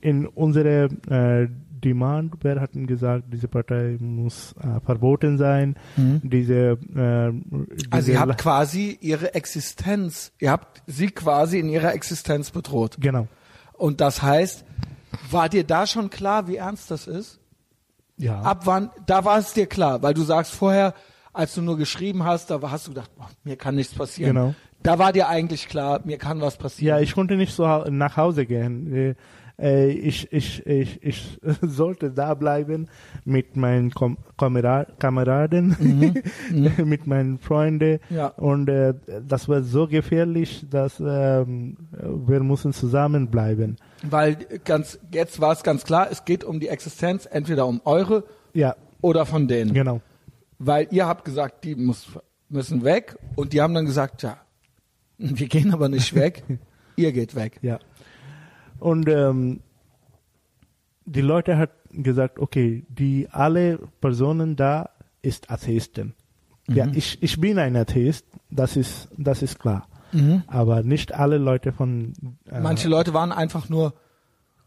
in 0.00 0.26
unsere 0.26 0.84
äh, 1.10 1.48
Demand, 1.80 2.34
wer 2.42 2.60
hat 2.60 2.74
denn 2.74 2.86
gesagt, 2.86 3.24
diese 3.32 3.48
Partei 3.48 3.96
muss 4.00 4.54
äh, 4.60 4.80
verboten 4.84 5.38
sein, 5.38 5.76
diese, 5.96 6.78
äh, 6.94 7.32
Also 7.90 7.96
diese 7.96 8.12
ihr 8.12 8.20
habt 8.20 8.38
quasi 8.38 8.98
ihre 9.00 9.34
Existenz, 9.34 10.32
ihr 10.38 10.50
habt 10.50 10.82
sie 10.86 11.08
quasi 11.08 11.58
in 11.58 11.68
ihrer 11.68 11.94
Existenz 11.94 12.50
bedroht. 12.50 12.96
genau, 13.00 13.28
Und 13.74 14.00
das 14.00 14.22
heißt, 14.22 14.64
war 15.30 15.48
dir 15.48 15.64
da 15.64 15.86
schon 15.86 16.10
klar, 16.10 16.48
wie 16.48 16.56
ernst 16.56 16.90
das 16.90 17.06
ist? 17.06 17.40
ja. 18.18 18.40
Ab 18.42 18.62
wann, 18.66 18.90
da 19.06 19.24
war 19.24 19.38
es 19.38 19.52
dir 19.52 19.66
klar, 19.66 20.02
weil 20.02 20.12
du 20.14 20.22
sagst 20.22 20.52
vorher, 20.52 20.94
als 21.32 21.54
du 21.54 21.62
nur 21.62 21.76
geschrieben 21.78 22.24
hast, 22.24 22.50
da 22.50 22.60
hast 22.62 22.86
du 22.88 22.90
gedacht, 22.90 23.10
oh, 23.18 23.24
mir 23.44 23.56
kann 23.56 23.76
nichts 23.76 23.94
passieren. 23.94 24.34
Genau. 24.34 24.54
Da 24.82 24.98
war 24.98 25.12
dir 25.12 25.28
eigentlich 25.28 25.68
klar, 25.68 26.00
mir 26.04 26.18
kann 26.18 26.40
was 26.40 26.56
passieren. 26.56 26.96
Ja, 26.98 27.02
ich 27.02 27.14
konnte 27.14 27.36
nicht 27.36 27.52
so 27.54 27.64
nach 27.90 28.16
Hause 28.16 28.46
gehen. 28.46 29.14
Äh, 29.60 29.88
äh, 29.88 29.90
Ich, 29.90 30.32
ich, 30.32 30.64
ich, 30.66 31.02
ich 31.02 31.38
sollte 31.62 32.10
da 32.10 32.34
bleiben 32.34 32.88
mit 33.24 33.56
meinen 33.56 33.90
Kom 33.90 34.16
Kamera 34.36 34.84
Kameraden, 34.98 35.76
mit 36.84 37.06
meinen 37.06 37.38
Freunden. 37.38 37.98
Mhm. 38.08 38.16
Ja. 38.16 38.28
Und 38.28 38.68
äh, 38.68 38.94
das 39.26 39.48
war 39.48 39.62
so 39.62 39.86
gefährlich, 39.88 40.64
dass 40.70 41.00
ähm, 41.00 41.76
wir 41.90 42.40
mussten 42.40 42.72
zusammenbleiben. 42.72 43.76
Weil 44.08 44.36
ganz, 44.64 44.98
jetzt 45.12 45.40
war 45.40 45.52
es 45.52 45.62
ganz 45.62 45.84
klar, 45.84 46.08
es 46.10 46.24
geht 46.24 46.44
um 46.44 46.60
die 46.60 46.68
Existenz, 46.68 47.26
entweder 47.30 47.66
um 47.66 47.80
eure 47.84 48.24
Ja, 48.54 48.76
oder 49.00 49.26
von 49.26 49.48
denen. 49.48 49.74
genau. 49.74 50.00
Weil 50.60 50.88
ihr 50.90 51.06
habt 51.06 51.24
gesagt, 51.24 51.64
die 51.64 51.74
muss, 51.76 52.08
müssen 52.48 52.82
weg 52.84 53.16
und 53.36 53.52
die 53.52 53.60
haben 53.60 53.74
dann 53.74 53.86
gesagt, 53.86 54.22
ja, 54.22 54.38
wir 55.18 55.46
gehen 55.48 55.72
aber 55.72 55.88
nicht 55.88 56.14
weg, 56.14 56.42
ihr 56.96 57.12
geht 57.12 57.34
weg. 57.34 57.58
Ja. 57.62 57.78
Und 58.78 59.08
ähm, 59.08 59.60
die 61.04 61.20
Leute 61.20 61.56
hat 61.56 61.70
gesagt, 61.90 62.38
okay, 62.38 62.84
die 62.88 63.28
alle 63.30 63.78
Personen 64.00 64.56
da 64.56 64.90
ist 65.22 65.50
Atheisten. 65.50 66.14
Ja, 66.68 66.86
ich, 66.92 67.22
ich 67.22 67.40
bin 67.40 67.58
ein 67.58 67.76
Atheist, 67.76 68.26
das 68.50 68.76
ist, 68.76 69.08
das 69.16 69.40
ist 69.42 69.58
klar. 69.58 69.88
Aber 70.46 70.82
nicht 70.82 71.14
alle 71.14 71.36
Leute 71.38 71.72
von 71.72 72.12
äh, 72.50 72.60
Manche 72.60 72.88
Leute 72.88 73.12
waren 73.14 73.30
einfach 73.32 73.68
nur 73.68 73.92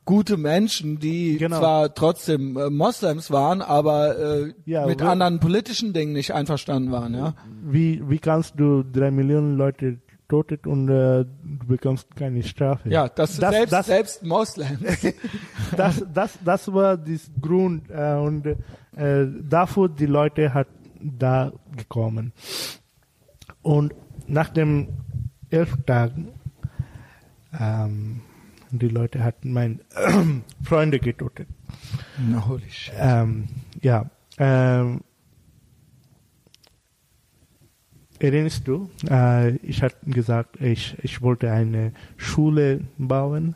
gute 0.05 0.37
Menschen, 0.37 0.99
die 0.99 1.37
Genau. 1.37 1.59
zwar 1.59 1.93
trotzdem 1.95 2.57
äh, 2.57 2.69
Moslems 2.69 3.31
waren, 3.31 3.61
aber 3.63 4.17
äh, 4.19 4.53
Ja, 4.65 4.85
mit 4.87 5.01
anderen 5.01 5.39
politischen 5.39 5.93
Dingen 5.93 6.13
nicht 6.13 6.31
einverstanden 6.33 6.91
waren, 6.91 7.13
ja. 7.15 7.33
wie, 7.63 8.01
wie 8.07 8.19
kannst 8.19 8.59
du 8.59 8.83
drei 8.83 9.09
Millionen 9.11 9.57
Leute 9.57 9.97
totet 10.31 10.65
und 10.65 10.87
äh, 10.87 11.25
du 11.25 11.67
bekommst 11.67 12.15
keine 12.15 12.41
Strafe? 12.41 12.87
Ja, 12.89 13.09
das, 13.09 13.37
das, 13.37 13.51
selbst, 13.51 13.73
das, 13.73 13.85
selbst 13.87 14.23
Moslems. 14.23 14.79
das, 15.77 16.05
das, 16.13 16.39
das 16.43 16.73
war 16.73 16.95
der 16.95 17.19
Grund 17.41 17.89
äh, 17.89 18.13
und 18.13 18.45
äh, 18.45 18.55
dafür 19.49 19.89
die 19.89 20.05
Leute 20.05 20.53
hat 20.53 20.67
da 21.01 21.51
gekommen. 21.75 22.31
Und 23.61 23.93
nach 24.27 24.49
dem 24.49 24.87
elf 25.49 25.75
Tagen 25.85 26.29
ähm, 27.59 28.21
die 28.71 28.87
Leute 28.87 29.21
hatten 29.25 29.51
meine 29.51 29.79
Freunde 30.63 30.99
getötet. 30.99 31.49
Na, 32.17 32.47
holy 32.47 32.69
shit. 32.69 32.93
Ähm, 32.97 33.49
ja, 33.81 34.09
ähm, 34.37 35.01
erinnerst 38.21 38.67
du? 38.67 38.89
Äh, 39.09 39.55
ich 39.57 39.81
hatte 39.81 39.97
gesagt, 40.05 40.61
ich, 40.61 40.95
ich 41.01 41.21
wollte 41.21 41.51
eine 41.51 41.91
Schule 42.17 42.81
bauen 42.97 43.55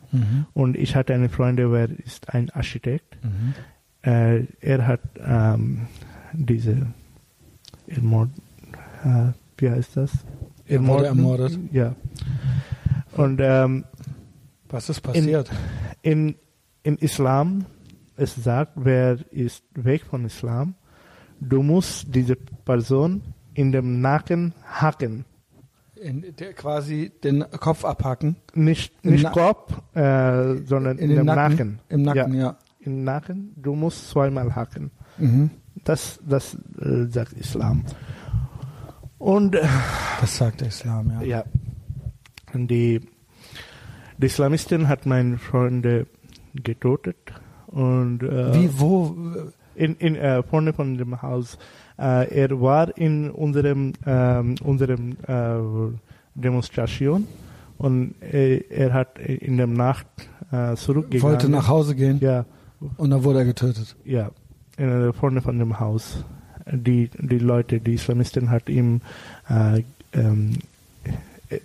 und 0.54 0.76
ich 0.76 0.96
hatte 0.96 1.14
einen 1.14 1.28
Freund, 1.28 1.58
der 1.58 1.88
ist 2.04 2.34
ein 2.34 2.50
Architekt. 2.50 3.16
Äh, 4.02 4.44
er 4.60 4.86
hat 4.86 5.00
ähm, 5.24 5.86
diese 6.32 6.86
Ermord, 7.86 8.30
äh, 9.04 9.32
wie 9.58 9.70
heißt 9.70 9.96
das? 9.96 10.12
Er 10.66 10.84
wurde 10.86 11.06
ermordet. 11.06 11.58
Ja. 11.72 11.94
Und 13.12 13.40
ähm, 13.40 13.84
Was 14.68 14.88
ist 14.88 15.00
passiert? 15.00 15.50
in, 16.02 16.34
in 16.82 16.96
Islam, 16.98 17.66
es 18.16 18.34
sagt, 18.34 18.72
wer 18.76 19.18
ist 19.30 19.64
weg 19.74 20.02
von 20.04 20.24
Islam, 20.24 20.74
du 21.40 21.62
musst 21.62 22.14
diese 22.14 22.36
Person 22.36 23.22
in 23.56 23.72
dem 23.72 24.02
Nacken 24.02 24.52
hacken. 24.70 25.24
In, 25.98 26.22
der, 26.38 26.52
quasi 26.52 27.10
den 27.24 27.42
Kopf 27.58 27.86
abhacken. 27.86 28.36
Nicht, 28.54 29.02
nicht 29.02 29.24
Na- 29.24 29.30
Kopf, 29.30 29.72
äh, 29.94 30.56
sondern 30.66 30.98
in, 30.98 31.08
den 31.08 31.16
dem 31.16 31.26
Nacken. 31.26 31.50
Nacken. 31.50 31.78
Im 31.88 32.02
Nacken, 32.02 32.34
ja. 32.34 32.40
ja. 32.40 32.56
Im 32.80 33.02
Nacken, 33.02 33.54
du 33.56 33.74
musst 33.74 34.10
zweimal 34.10 34.54
hacken. 34.54 34.90
Mhm. 35.16 35.50
Das, 35.84 36.20
das 36.28 36.54
äh, 36.78 37.06
sagt 37.08 37.32
Islam. 37.32 37.84
Und 39.18 39.54
äh, 39.54 39.66
Das 40.20 40.36
sagt 40.36 40.60
der 40.60 40.68
Islam, 40.68 41.10
ja. 41.22 41.22
ja, 41.22 41.44
die, 42.52 43.00
die 44.18 44.26
Islamisten 44.26 44.86
hat 44.88 45.06
meine 45.06 45.38
Freunde 45.38 46.06
getötet 46.54 47.16
und 47.68 48.22
äh, 48.22 48.52
Wie, 48.54 48.78
wo? 48.78 49.16
in, 49.74 49.96
in 49.96 50.14
äh, 50.16 50.42
vorne 50.42 50.74
von 50.74 50.98
dem 50.98 51.22
Haus. 51.22 51.56
Äh, 51.98 52.34
er 52.42 52.60
war 52.60 52.96
in 52.96 53.30
unserem 53.30 53.92
ähm, 54.06 54.56
unserem 54.62 55.12
äh, 55.26 55.94
Demonstration 56.34 57.26
und 57.78 58.14
äh, 58.22 58.58
er 58.68 58.92
hat 58.92 59.18
in 59.18 59.56
der 59.56 59.66
Nacht 59.66 60.06
äh, 60.52 60.74
zurückgegangen. 60.76 61.32
Wollte 61.32 61.48
nach 61.48 61.68
Hause 61.68 61.94
gehen 61.94 62.18
Ja, 62.20 62.44
und 62.98 63.10
dann 63.10 63.24
wurde 63.24 63.40
er 63.40 63.44
getötet. 63.46 63.96
ja, 64.04 64.30
in, 64.76 65.08
äh, 65.08 65.12
vorne 65.12 65.40
von 65.40 65.58
dem 65.58 65.80
Haus. 65.80 66.24
Die 66.70 67.08
die 67.18 67.38
Leute, 67.38 67.80
die 67.80 67.94
Islamisten 67.94 68.50
hat 68.50 68.68
ihm 68.68 69.00
äh, 69.48 69.82
ähm, 70.12 70.52
äh, 71.48 71.60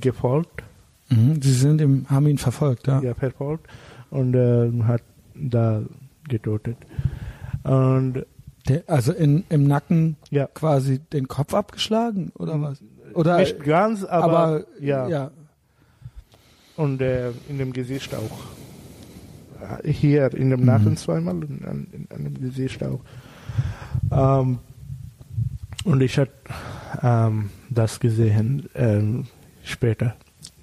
gefolgt, 0.00 0.62
Mhm. 1.10 1.40
Sie 1.42 1.52
sind 1.52 1.80
ihm, 1.82 2.06
haben 2.08 2.26
ihn 2.26 2.38
verfolgt, 2.38 2.86
ja. 2.86 2.98
ja, 3.00 3.12
verfolgt 3.14 3.66
und 4.10 4.34
hat 4.88 5.02
da 5.34 5.82
getötet. 6.28 6.78
Und 7.62 8.24
Der, 8.68 8.82
also 8.86 9.12
in, 9.12 9.44
im 9.50 9.64
Nacken 9.66 10.16
ja, 10.30 10.46
quasi 10.46 10.98
den 10.98 11.28
Kopf 11.28 11.52
abgeschlagen 11.52 12.32
oder 12.38 12.60
was? 12.60 12.82
Oder 13.12 13.38
nicht 13.38 13.62
ganz, 13.62 14.04
aber, 14.04 14.38
aber 14.38 14.64
ja. 14.80 15.08
ja. 15.08 15.30
Und 16.76 17.00
äh, 17.00 17.30
in 17.48 17.58
dem 17.58 17.72
Gesicht 17.72 18.14
auch. 18.14 19.82
Hier 19.84 20.32
in 20.34 20.50
dem 20.50 20.64
Nacken 20.64 20.96
zweimal 20.96 21.36
und 21.36 21.64
an, 21.64 21.86
in, 21.92 22.06
an 22.14 22.24
dem 22.24 22.40
Gesicht 22.40 22.82
auch. 22.82 23.00
Ähm, 24.10 24.58
und 25.84 26.00
ich 26.02 26.18
hatte 26.18 26.32
ähm, 27.02 27.50
das 27.70 28.00
gesehen 28.00 28.68
ähm, 28.74 29.26
später. 29.62 30.16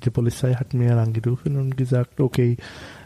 Die 0.04 0.10
Polizei 0.10 0.54
hat 0.54 0.74
mir 0.74 0.98
angerufen 0.98 1.58
und 1.58 1.78
gesagt, 1.78 2.20
okay, 2.20 2.58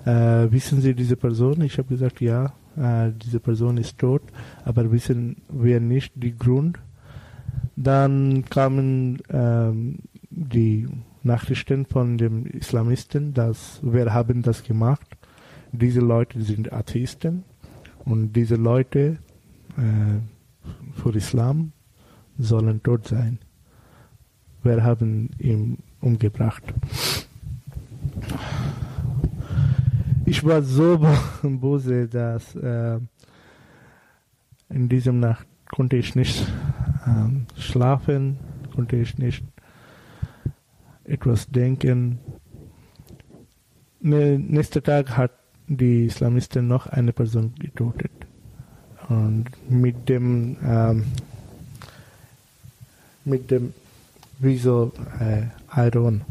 äh, 0.05 0.11
wissen 0.51 0.81
Sie 0.81 0.93
diese 0.93 1.15
Person? 1.15 1.61
Ich 1.61 1.77
habe 1.77 1.89
gesagt, 1.89 2.21
ja, 2.21 2.53
äh, 2.77 3.11
diese 3.11 3.39
Person 3.39 3.77
ist 3.77 3.97
tot, 3.97 4.21
aber 4.63 4.91
wissen 4.91 5.37
wir 5.49 5.79
nicht 5.79 6.13
den 6.15 6.37
Grund. 6.37 6.79
Dann 7.75 8.45
kamen 8.45 9.21
ähm, 9.29 9.99
die 10.29 10.87
Nachrichten 11.23 11.85
von 11.85 12.17
den 12.17 12.45
Islamisten, 12.45 13.33
dass 13.33 13.79
wir 13.81 14.13
haben 14.13 14.41
das 14.41 14.63
gemacht. 14.63 15.07
Diese 15.71 15.99
Leute 15.99 16.41
sind 16.41 16.71
Atheisten 16.71 17.43
und 18.05 18.33
diese 18.33 18.55
Leute 18.55 19.17
äh, 19.77 21.01
für 21.01 21.15
Islam 21.15 21.71
sollen 22.37 22.81
tot 22.83 23.07
sein. 23.07 23.39
Wir 24.63 24.83
haben 24.83 25.29
ihn 25.37 25.77
umgebracht. 26.01 26.63
Ich 30.27 30.43
war 30.43 30.61
so 30.63 30.99
böse, 31.43 32.07
dass 32.11 32.55
äh, 32.55 32.99
in 34.69 34.89
diesem 34.89 35.19
Nacht 35.19 35.45
konnte 35.69 35.97
ich 35.97 36.15
nicht 36.15 36.47
ähm, 37.05 37.45
schlafen, 37.57 38.39
konnte 38.73 38.95
ich 38.95 39.17
nicht 39.17 39.43
etwas 41.03 41.47
denken. 41.47 42.19
Ne, 44.01 44.39
nächsten 44.39 44.83
Tag 44.83 45.15
hat 45.15 45.31
die 45.67 46.05
Islamisten 46.05 46.67
noch 46.67 46.87
eine 46.87 47.13
Person 47.13 47.53
getötet. 47.59 48.11
Und 49.09 49.45
mit 49.69 50.09
dem, 50.09 50.57
ähm, 50.63 51.05
mit 53.23 53.51
dem, 53.51 53.73
wie 54.39 54.57
so, 54.57 54.91
äh, 55.19 55.43
Iron, 55.75 56.21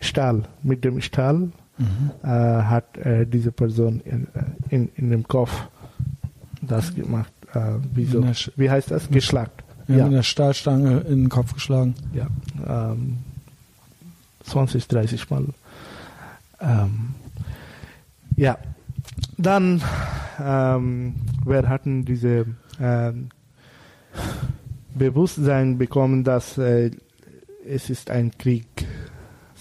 Stahl, 0.00 0.44
mit 0.62 0.84
dem 0.84 1.00
Stahl 1.02 1.50
mhm. 1.78 2.10
äh, 2.22 2.28
hat 2.28 2.96
äh, 2.98 3.26
diese 3.26 3.52
Person 3.52 4.00
in, 4.00 4.28
in, 4.70 4.90
in 4.96 5.10
dem 5.10 5.26
Kopf 5.26 5.52
das 6.62 6.94
gemacht. 6.94 7.32
Äh, 7.52 7.74
wie, 7.94 8.04
so, 8.04 8.24
wie 8.56 8.70
heißt 8.70 8.90
das? 8.90 9.08
Geschlagt. 9.10 9.64
Ja, 9.88 9.96
ja. 9.96 10.04
Mit 10.04 10.14
einer 10.14 10.22
Stahlstange 10.22 11.00
in 11.00 11.24
den 11.24 11.28
Kopf 11.28 11.54
geschlagen. 11.54 11.94
Ja. 12.12 12.26
Ähm, 12.66 13.18
20, 14.44 14.88
30 14.88 15.30
Mal. 15.30 15.46
Ähm, 16.60 17.14
ja, 18.36 18.58
dann, 19.38 19.82
ähm, 20.40 21.14
wir 21.44 21.68
hatten 21.68 22.04
diese 22.04 22.46
ähm, 22.80 23.28
Bewusstsein 24.94 25.78
bekommen, 25.78 26.24
dass 26.24 26.58
äh, 26.58 26.90
es 27.66 27.90
ist 27.90 28.10
ein 28.10 28.30
Krieg 28.38 28.86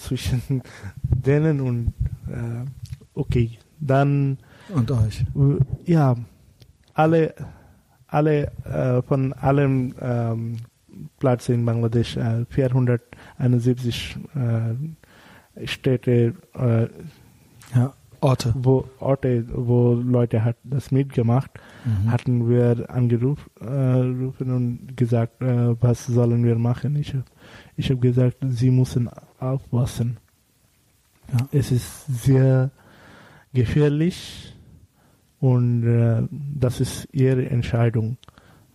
zwischen 0.08 0.62
denen 1.04 1.62
und 1.62 1.94
äh, 2.28 2.66
okay, 3.14 3.52
dann 3.80 4.38
und 4.70 4.90
euch. 4.92 5.24
Ja, 5.86 6.16
alle, 6.94 7.36
alle 8.08 8.52
äh, 8.66 9.02
von 9.04 9.34
allen 9.34 9.94
ähm, 10.02 10.58
Plätzen 11.20 11.56
in 11.56 11.66
Bangladesch, 11.66 12.18
äh, 12.18 12.46
471 12.50 14.18
äh, 14.36 15.68
Städte, 15.68 16.34
äh, 16.54 16.88
ja, 17.76 17.94
Orte. 18.22 18.54
Wo, 18.58 18.86
Orte, 19.00 19.46
wo 19.54 19.94
Leute 19.94 20.44
hat 20.44 20.56
das 20.64 20.92
mitgemacht, 20.92 21.52
mhm. 21.84 22.12
hatten 22.12 22.50
wir 22.50 22.90
angerufen 22.90 23.52
äh, 23.62 24.44
und 24.44 24.98
gesagt, 24.98 25.42
äh, 25.44 25.80
was 25.82 26.08
sollen 26.08 26.44
wir 26.44 26.58
machen. 26.58 26.96
Ich, 26.96 27.14
ich 27.78 27.90
habe 27.90 28.00
gesagt, 28.00 28.38
sie 28.50 28.72
müssen 28.72 29.10
aufpassen. 29.40 30.18
Ja. 31.32 31.48
Es 31.52 31.72
ist 31.72 32.06
sehr 32.08 32.72
gefährlich 33.54 34.56
und 35.40 35.84
äh, 35.84 36.28
das 36.32 36.80
ist 36.80 37.08
ihre 37.12 37.50
Entscheidung. 37.50 38.18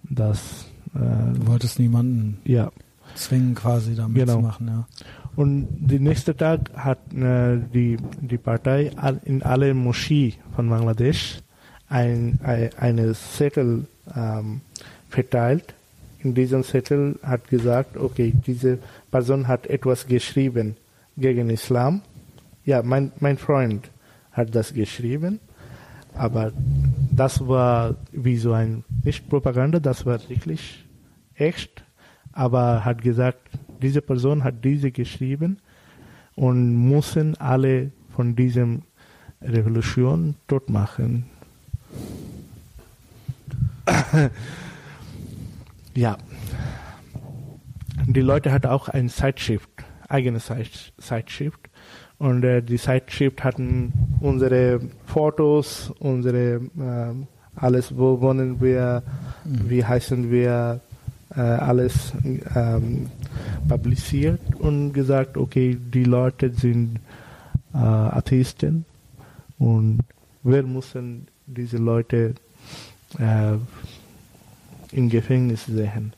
Dass, 0.02 0.66
äh, 0.94 0.98
du 0.98 1.47
wolltest 1.47 1.78
niemanden 1.78 2.39
ja. 2.44 2.72
zwingen, 3.14 3.55
quasi 3.55 3.94
damit 3.94 4.16
genau. 4.16 4.36
zu 4.36 4.40
machen. 4.40 4.68
Ja. 4.68 4.86
Und 5.36 5.68
den 5.78 6.02
nächsten 6.02 6.36
Tag 6.36 6.70
hat 6.74 6.98
äh, 7.14 7.59
die, 7.72 7.97
die 8.20 8.39
Partei 8.39 8.90
in 9.24 9.43
alle 9.43 9.74
Moschee 9.74 10.35
von 10.55 10.68
Bangladesch 10.68 11.39
ein, 11.89 12.39
ein, 12.43 12.70
eine 12.77 13.14
Zettel 13.14 13.86
ähm, 14.14 14.60
verteilt. 15.09 15.74
In 16.23 16.35
diesem 16.35 16.63
Zettel 16.63 17.19
hat 17.23 17.49
gesagt, 17.49 17.97
okay, 17.97 18.35
diese 18.47 18.79
Person 19.11 19.49
hat 19.49 19.67
etwas 19.67 20.07
geschrieben 20.07 20.77
gegen 21.17 21.49
Islam. 21.49 22.03
Ja, 22.65 22.83
mein, 22.83 23.13
mein 23.21 23.39
Freund 23.39 23.91
hat 24.33 24.55
das 24.55 24.75
geschrieben, 24.75 25.41
aber 26.15 26.53
das 27.11 27.47
war 27.49 27.97
wie 28.13 28.37
so 28.37 28.53
ein, 28.53 28.85
nicht 29.03 29.31
Propaganda, 29.31 29.81
das 29.81 30.05
war 30.05 30.21
wirklich 30.29 30.85
echt, 31.35 31.83
aber 32.33 32.85
hat 32.85 33.01
gesagt, 33.03 33.41
diese 33.81 34.03
Person 34.03 34.45
hat 34.45 34.63
diese 34.63 34.91
geschrieben 34.91 35.59
und 36.37 36.91
müssen 36.91 37.35
alle 37.39 37.93
von 38.15 38.37
diesem 38.37 38.83
Revolution 39.41 40.35
tot 40.47 40.69
machen. 40.69 41.25
ja. 46.01 46.16
Die 48.06 48.22
Leute 48.22 48.51
hatten 48.51 48.68
auch 48.68 48.89
ein 48.89 49.09
Sideshift, 49.09 49.68
eigenes 50.09 50.51
Sideshift. 50.98 51.60
Und 52.18 52.43
äh, 52.44 52.62
die 52.62 52.78
Sideshift 52.78 53.44
hatten 53.44 53.93
unsere 54.20 54.81
Fotos, 55.06 55.93
unsere 55.98 56.55
äh, 56.56 57.14
alles, 57.55 57.97
wo 57.97 58.20
wohnen 58.20 58.60
wir, 58.60 59.02
mhm. 59.44 59.70
wie 59.70 59.85
heißen 59.85 60.31
wir, 60.31 60.81
äh, 61.36 61.40
alles 61.40 62.12
ähm, 62.56 63.10
publiziert 63.68 64.40
und 64.59 64.93
gesagt, 64.93 65.36
okay, 65.36 65.78
die 65.78 66.05
Leute 66.05 66.52
sind 66.52 66.98
äh, 67.72 67.77
Atheisten 67.77 68.85
und 69.59 70.01
wir 70.43 70.62
müssen 70.62 71.28
diese 71.47 71.77
Leute 71.77 72.35
äh, 73.18 73.56
im 74.93 75.09
Gefängnis 75.09 75.67
sehen. 75.67 76.15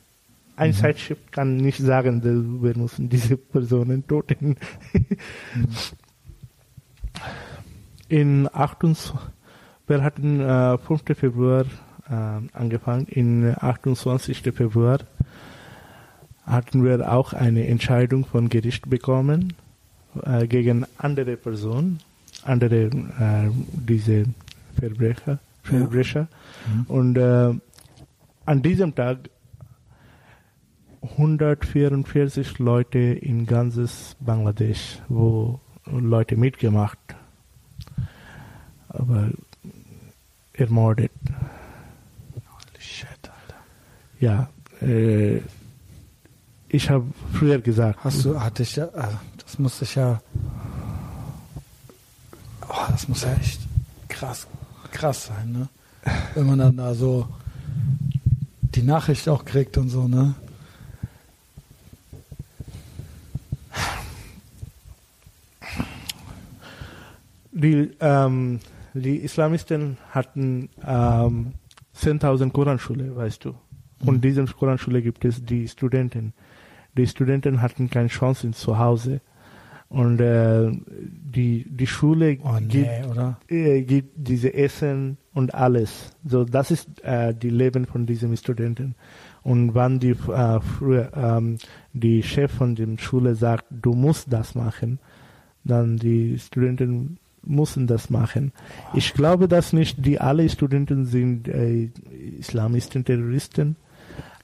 Ein 0.55 0.71
mhm. 0.71 0.75
Zeitschrift 0.75 1.31
kann 1.31 1.57
nicht 1.57 1.79
sagen, 1.79 2.23
wir 2.61 2.77
müssen 2.77 3.09
diese 3.09 3.37
Personen 3.37 4.05
töten. 4.07 4.57
mhm. 5.53 5.67
In 8.09 8.47
28, 8.51 9.15
wir 9.87 10.03
hatten 10.03 10.39
äh, 10.39 10.77
5. 10.77 11.01
Februar 11.17 11.65
äh, 12.07 12.13
angefangen. 12.53 13.07
In 13.07 13.55
28. 13.57 14.41
Februar 14.53 14.99
hatten 16.45 16.83
wir 16.83 17.11
auch 17.11 17.33
eine 17.33 17.67
Entscheidung 17.67 18.25
von 18.25 18.49
Gericht 18.49 18.89
bekommen 18.89 19.53
äh, 20.21 20.45
gegen 20.47 20.85
andere 20.97 21.37
Personen, 21.37 21.99
andere 22.43 22.85
äh, 22.85 23.49
diese 23.71 24.25
Verbrecher, 24.77 25.39
Verbrecher. 25.63 26.27
Ja. 26.67 26.75
Mhm. 26.75 26.85
Und 26.87 27.17
äh, 27.17 27.53
an 28.45 28.61
diesem 28.61 28.95
Tag 28.95 29.29
144 31.01 32.59
Leute 32.59 32.99
in 32.99 33.45
ganzes 33.45 34.15
Bangladesch, 34.19 34.99
wo 35.09 35.59
Leute 35.85 36.37
mitgemacht, 36.37 36.97
aber 38.87 39.31
ermordet. 40.53 41.11
Holy 42.33 42.79
shit, 42.79 43.07
Alter. 43.23 43.59
Ja, 44.19 44.49
äh, 44.81 45.41
ich 46.69 46.89
habe 46.89 47.05
früher 47.33 47.59
gesagt. 47.59 48.03
Hast 48.03 48.23
du, 48.23 48.39
hatte 48.39 48.63
ich 48.63 48.75
ja, 48.75 48.87
also 48.89 49.17
das 49.37 49.59
muss 49.59 49.81
ich 49.81 49.95
ja, 49.95 50.21
oh, 52.69 52.85
das 52.89 53.07
muss 53.07 53.23
ja 53.23 53.33
echt 53.33 53.61
krass, 54.07 54.47
krass 54.91 55.27
sein, 55.27 55.51
ne? 55.51 55.69
Wenn 56.33 56.47
man 56.47 56.59
dann 56.59 56.77
da 56.77 56.93
so 56.93 57.27
die 58.75 58.83
Nachricht 58.83 59.29
auch 59.29 59.45
kriegt 59.45 59.77
und 59.77 59.89
so, 59.89 60.07
ne? 60.07 60.35
Die, 67.51 67.91
ähm, 67.99 68.59
die 68.93 69.17
Islamisten 69.17 69.97
hatten 70.09 70.69
ähm, 70.85 71.53
10.000 71.95 72.51
Koranschule, 72.51 73.15
weißt 73.15 73.45
du. 73.45 73.55
Und 74.05 74.15
in 74.15 74.21
dieser 74.21 74.45
Koranschule 74.45 75.01
gibt 75.01 75.23
es 75.23 75.45
die 75.45 75.67
Studenten. 75.67 76.33
Die 76.97 77.07
Studenten 77.07 77.61
hatten 77.61 77.89
keine 77.89 78.09
Chance 78.09 78.51
zu 78.51 78.77
Hause. 78.77 79.21
Und 79.87 80.19
äh, 80.19 80.71
die, 80.89 81.65
die 81.69 81.87
Schule 81.87 82.39
oh, 82.43 82.57
nee, 82.59 82.67
gibt? 82.67 83.51
Äh, 83.51 83.81
gibt 83.83 84.13
diese 84.15 84.53
Essen 84.53 85.17
und 85.33 85.53
alles. 85.53 86.11
So, 86.25 86.43
das 86.45 86.71
ist 86.71 87.03
äh, 87.03 87.33
die 87.33 87.49
Leben 87.49 87.85
von 87.85 88.05
diesen 88.05 88.35
Studenten. 88.37 88.95
Und 89.41 89.75
wenn 89.75 89.99
die, 89.99 90.11
äh, 90.11 90.59
früher, 90.61 91.11
ähm, 91.15 91.57
die 91.93 92.23
Chef 92.23 92.51
von 92.51 92.75
der 92.75 92.97
Schule 92.97 93.35
sagt, 93.35 93.65
du 93.69 93.93
musst 93.93 94.31
das 94.31 94.55
machen, 94.55 94.99
dann 95.63 95.97
die 95.97 96.39
Studenten 96.39 97.17
müssen 97.45 97.87
das 97.87 98.09
machen. 98.09 98.53
Ich 98.93 99.13
glaube, 99.13 99.47
dass 99.47 99.73
nicht 99.73 100.05
die 100.05 100.19
alle 100.19 100.47
Studenten 100.47 101.05
sind 101.05 101.47
äh, 101.47 101.89
Islamisten, 102.39 103.03
Terroristen, 103.03 103.75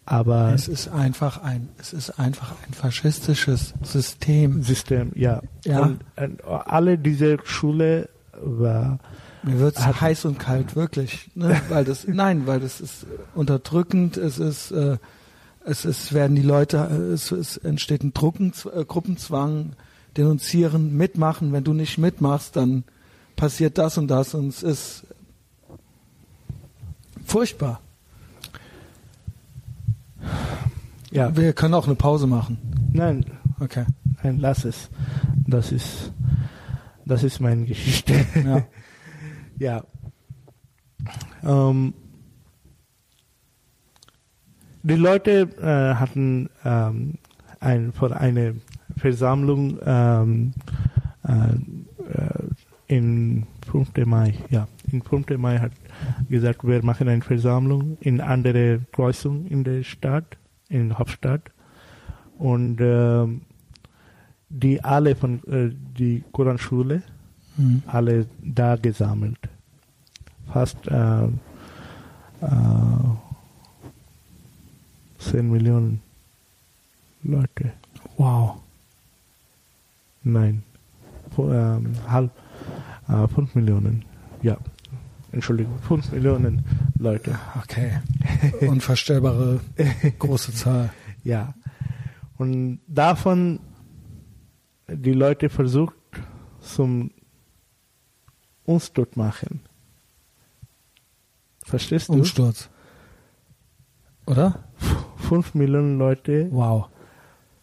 Aber 0.05 0.53
Es 0.53 0.67
ist 0.67 0.87
einfach 0.89 1.43
ein, 1.43 1.69
es 1.77 1.93
ist 1.93 2.19
einfach 2.19 2.55
ein 2.65 2.73
faschistisches 2.73 3.75
System. 3.83 4.63
System, 4.63 5.11
ja. 5.15 5.41
Ja. 5.65 5.81
Und, 5.81 5.99
und 6.17 6.43
alle 6.43 6.97
diese 6.97 7.37
Schule 7.43 8.09
war 8.41 8.99
Mir 9.43 9.59
wird's 9.59 9.85
Hat- 9.85 10.01
heiß 10.01 10.25
und 10.25 10.37
kalt, 10.39 10.75
wirklich. 10.75 11.29
Ne? 11.35 11.59
Weil 11.69 11.85
das, 11.85 12.05
nein, 12.07 12.45
weil 12.47 12.59
das 12.59 12.81
ist 12.81 13.05
unterdrückend, 13.35 14.17
es 14.17 14.37
ist, 14.37 14.71
äh, 14.71 14.97
es 15.65 15.85
ist, 15.85 16.13
werden 16.13 16.35
die 16.35 16.41
Leute, 16.41 16.77
äh, 16.91 17.13
es, 17.13 17.31
es 17.31 17.57
entsteht 17.57 18.03
ein 18.03 18.13
Drucken, 18.13 18.51
äh, 18.75 18.83
Gruppenzwang, 18.83 19.73
denunzieren, 20.17 20.95
mitmachen. 20.97 21.53
Wenn 21.53 21.63
du 21.63 21.73
nicht 21.73 21.97
mitmachst, 21.97 22.55
dann 22.55 22.83
passiert 23.35 23.77
das 23.77 23.97
und 23.97 24.07
das 24.09 24.33
und 24.33 24.49
es 24.49 24.63
ist 24.63 25.03
furchtbar. 27.25 27.79
ja. 31.11 31.35
Wir 31.35 31.53
können 31.53 31.73
auch 31.73 31.85
eine 31.85 31.95
Pause 31.95 32.27
machen. 32.27 32.57
Nein, 32.93 33.25
Okay. 33.59 33.85
nein, 34.23 34.39
lass 34.39 34.65
es. 34.65 34.89
Das 35.47 35.71
ist 35.71 36.11
das 37.05 37.23
ist 37.23 37.39
meine 37.39 37.65
Geschichte. 37.65 38.25
Ja. 38.35 38.63
Ja. 39.59 39.83
Ähm, 41.43 41.93
die 44.83 44.95
Leute 44.95 45.49
äh, 45.61 45.95
hatten 45.95 46.49
ähm, 46.63 47.15
ein, 47.59 47.91
vor 47.91 48.15
eine 48.15 48.55
Versammlung 48.95 49.77
ähm, 49.85 50.53
äh, 51.27 51.33
äh, 51.33 52.43
in 52.87 53.45
5. 53.69 54.05
Mai. 54.05 54.33
Ja, 54.49 54.67
in 54.91 55.01
5. 55.01 55.37
Mai 55.37 55.59
hat 55.59 55.73
gesagt, 56.29 56.65
wir 56.65 56.83
machen 56.83 57.09
eine 57.09 57.21
Versammlung 57.21 57.97
in 57.99 58.21
andere 58.21 58.79
Kreuzung 58.93 59.45
in 59.47 59.65
der 59.65 59.83
Stadt, 59.83 60.37
in 60.69 60.89
der 60.89 60.99
Hauptstadt. 60.99 61.51
Und 62.37 62.77
ähm, 62.79 63.41
die 64.47 64.81
alle 64.81 65.15
von 65.15 65.43
äh, 65.47 65.75
die 65.97 66.23
Koranschule 66.31 67.03
Hm. 67.59 67.83
alle 67.87 68.25
da 68.41 68.77
gesammelt. 68.77 69.48
Fast 70.51 70.87
äh, 70.87 71.23
äh, 72.41 72.47
10 75.19 75.51
Millionen 75.51 76.01
Leute. 77.23 77.73
Wow. 78.17 78.61
Nein, 80.23 80.63
ähm, 81.37 81.93
halb, 82.07 82.31
äh, 83.07 83.27
5 83.27 83.55
Millionen. 83.55 84.05
Ja, 84.41 84.57
Entschuldigung, 85.31 85.77
5 85.79 86.11
Millionen 86.11 86.63
Leute. 86.97 87.37
Okay. 87.61 87.99
Unvorstellbare 88.61 89.59
große 90.19 90.53
Zahl. 90.53 90.91
Ja. 91.23 91.53
Und 92.37 92.79
davon 92.87 93.59
die 94.87 95.13
Leute 95.13 95.49
versucht 95.49 95.95
zum 96.61 97.11
uns 98.65 98.91
tot 98.91 99.17
machen. 99.17 99.61
Verstehst 101.69 102.09
du? 102.09 102.13
Umsturz. 102.13 102.69
Oder? 104.25 104.59
5 105.29 105.53
Millionen 105.55 105.97
Leute 105.97 106.47
Wow. 106.51 106.87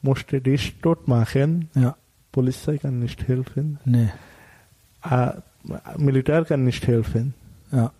musste 0.02 0.40
dich 0.40 0.78
tot 0.80 1.08
machen. 1.08 1.70
Ja. 1.74 1.96
Polizei 2.32 2.78
kann 2.78 2.98
nicht 2.98 3.26
helfen. 3.28 3.78
Nee. 3.84 4.10
Äh, 5.08 5.32
Militär 5.96 6.44
kann 6.44 6.64
nicht 6.64 6.86
helfen. 6.86 7.34
Ja. 7.72 7.92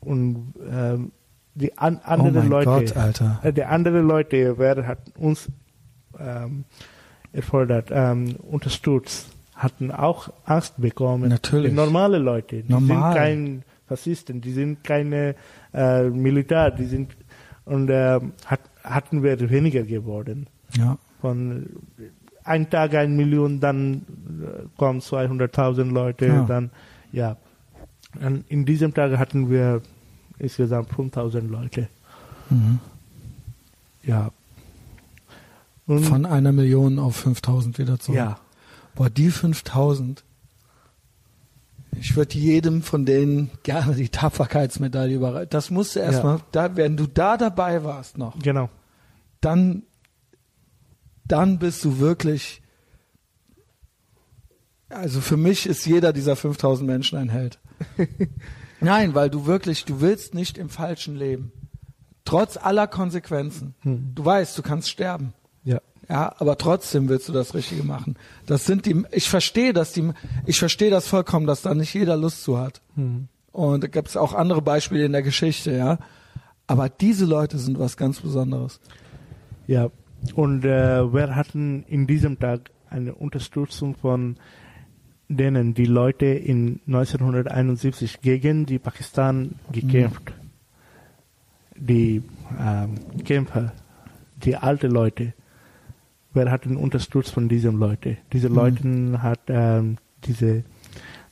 Und 0.00 0.54
ähm, 0.70 1.12
die 1.54 1.76
an, 1.78 2.00
Oh 2.04 2.08
anderen 2.10 2.34
mein 2.34 2.48
Leute, 2.48 2.92
Gott, 2.94 3.20
äh, 3.42 3.52
die 3.52 3.64
anderen 3.64 4.06
Leute, 4.06 4.58
wer 4.58 4.86
hat 4.86 4.98
uns 5.18 5.48
ähm, 6.18 6.64
erfordert, 7.32 7.88
ähm, 7.90 8.36
unterstützt, 8.50 9.28
hatten 9.54 9.90
auch 9.90 10.30
Angst 10.44 10.74
bekommen. 10.76 11.28
Natürlich. 11.30 11.70
Die 11.70 11.76
normale 11.76 12.18
Leute, 12.18 12.62
die 12.62 12.72
Normal. 12.72 13.12
sind 13.12 13.20
kein 13.20 13.62
Faschisten, 13.86 14.40
die 14.40 14.52
sind 14.52 14.82
keine 14.84 15.34
äh, 15.72 16.04
Militär, 16.08 16.70
die 16.70 16.86
sind 16.86 17.14
und 17.64 17.88
ähm, 17.90 18.32
hat, 18.46 18.60
hatten 18.82 19.22
wir 19.22 19.38
weniger 19.50 19.82
geworden. 19.82 20.46
Ja. 20.76 20.98
Von 21.20 21.68
ein 22.44 22.68
Tag 22.68 22.94
ein 22.94 23.16
Million, 23.16 23.60
dann 23.60 24.02
äh, 24.42 24.66
kommen 24.76 25.00
200.000 25.00 25.84
Leute, 25.90 26.26
Ja. 26.26 26.44
dann 26.44 26.70
ja. 27.12 27.36
Und 28.20 28.44
in 28.48 28.64
diesem 28.64 28.92
Tag 28.94 29.16
hatten 29.18 29.50
wir 29.50 29.80
insgesamt 30.38 30.90
5.000 30.92 31.48
Leute. 31.48 31.88
Mhm. 32.50 32.78
Ja. 34.02 34.30
Und 35.86 36.04
Von 36.04 36.24
einer 36.26 36.52
Million 36.52 36.98
auf 36.98 37.16
5000 37.16 37.78
wieder 37.78 37.98
zurück. 37.98 38.16
ja, 38.16 38.38
Boah, 38.94 39.10
die 39.10 39.30
5000. 39.30 40.22
Ich 42.00 42.16
würde 42.16 42.36
jedem 42.38 42.82
von 42.82 43.04
denen 43.06 43.50
gerne 43.62 43.94
die 43.94 44.08
Tapferkeitsmedaille 44.08 45.14
überreichen. 45.16 45.50
Das 45.50 45.70
musst 45.70 45.96
du 45.96 46.00
Ja. 46.00 46.06
erstmal, 46.06 46.40
da, 46.52 46.76
wenn 46.76 46.96
du 46.96 47.06
da 47.06 47.36
dabei 47.36 47.84
warst 47.84 48.18
noch, 48.18 48.38
genau. 48.38 48.68
dann, 49.40 49.84
dann 51.26 51.58
bist 51.58 51.84
du 51.84 51.98
wirklich, 51.98 52.62
also 54.88 55.20
für 55.20 55.36
mich 55.36 55.66
ist 55.66 55.86
jeder 55.86 56.12
dieser 56.12 56.36
5000 56.36 56.86
Menschen 56.86 57.18
ein 57.18 57.28
Held. 57.30 57.58
Nein, 58.80 59.14
weil 59.14 59.30
du 59.30 59.46
wirklich, 59.46 59.84
du 59.84 60.00
willst 60.00 60.34
nicht 60.34 60.58
im 60.58 60.68
Falschen 60.68 61.16
leben. 61.16 61.52
Trotz 62.24 62.56
aller 62.56 62.86
Konsequenzen. 62.86 63.74
Hm. 63.80 64.12
Du 64.14 64.24
weißt, 64.24 64.56
du 64.56 64.62
kannst 64.62 64.90
sterben. 64.90 65.32
Ja. 65.62 65.80
Ja, 66.08 66.34
aber 66.38 66.58
trotzdem 66.58 67.08
willst 67.08 67.28
du 67.28 67.32
das 67.32 67.54
Richtige 67.54 67.82
machen. 67.82 68.16
Das 68.46 68.66
sind 68.66 68.86
die, 68.86 69.04
ich 69.10 69.28
verstehe, 69.28 69.72
dass 69.72 69.92
die, 69.92 70.10
ich 70.44 70.58
verstehe 70.58 70.90
das 70.90 71.08
vollkommen, 71.08 71.46
dass 71.46 71.62
da 71.62 71.74
nicht 71.74 71.94
jeder 71.94 72.16
Lust 72.16 72.42
zu 72.42 72.58
hat. 72.58 72.82
Hm. 72.94 73.28
Und 73.52 73.84
da 73.84 73.88
gibt 73.88 74.08
es 74.08 74.16
auch 74.16 74.34
andere 74.34 74.62
Beispiele 74.62 75.04
in 75.04 75.12
der 75.12 75.22
Geschichte, 75.22 75.72
ja. 75.72 75.98
Aber 76.66 76.88
diese 76.88 77.24
Leute 77.24 77.58
sind 77.58 77.78
was 77.78 77.96
ganz 77.96 78.20
Besonderes. 78.20 78.80
Ja. 79.66 79.90
Und 80.34 80.64
äh, 80.64 81.12
wir 81.12 81.36
hatten 81.36 81.84
in 81.84 82.06
diesem 82.06 82.38
Tag 82.38 82.70
eine 82.88 83.14
Unterstützung 83.14 83.94
von 83.94 84.36
denen, 85.28 85.74
die 85.74 85.86
Leute 85.86 86.26
in 86.26 86.80
1971 86.86 88.20
gegen 88.20 88.66
die 88.66 88.78
Pakistan 88.78 89.56
gekämpft. 89.72 90.32
Die 91.76 92.22
ähm, 92.58 92.94
Kämpfer, 93.24 93.72
die 94.36 94.56
alte 94.56 94.86
Leute. 94.86 95.34
Wir 96.34 96.50
hatten 96.50 96.76
unterstützt 96.76 97.30
von 97.32 97.48
diesen 97.48 97.78
Leuten. 97.78 98.18
Diese 98.32 98.48
Mhm. 98.50 98.54
Leute 98.56 99.22
hat 99.22 99.40
ähm, 99.48 99.96
diese, 100.24 100.64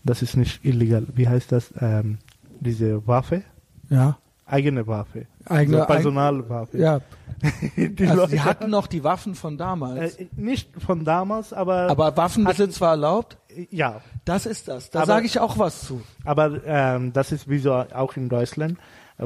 das 0.05 0.23
ist 0.23 0.37
nicht 0.37 0.65
illegal, 0.65 1.07
wie 1.15 1.29
heißt 1.29 1.51
das, 1.53 1.73
ähm, 1.81 2.19
diese 2.61 3.07
Waffe, 3.07 3.43
Ja. 3.91 4.19
eigene 4.47 4.87
Waffe, 4.87 5.27
Eigene- 5.47 5.79
so 5.81 5.85
Personalwaffe. 5.87 6.79
Ja. 6.79 7.01
die 7.77 8.07
Also 8.07 8.20
Leute 8.23 8.33
die 8.33 8.41
hatten 8.41 8.70
noch 8.70 8.87
die 8.87 9.03
Waffen 9.03 9.35
von 9.35 9.59
damals. 9.59 10.16
äh, 10.16 10.29
nicht 10.37 10.70
von 10.81 11.05
damals, 11.05 11.53
aber, 11.53 11.89
aber 11.91 12.16
Waffenbesitz 12.16 12.81
war 12.81 12.91
erlaubt? 12.91 13.37
ja, 13.70 14.01
Das 14.24 14.47
ist 14.47 14.69
das. 14.69 14.91
Da 14.91 15.05
sage 15.05 15.27
ich 15.27 15.41
auch 15.41 15.59
was 15.59 15.83
zu. 15.83 16.01
aber 16.24 16.61
ähm, 16.65 17.12
das 17.12 17.33
ist 17.33 17.49
wie 17.51 17.59
so 17.59 17.73
auch 17.73 18.16
in 18.16 18.29
Deutschland. 18.29 18.79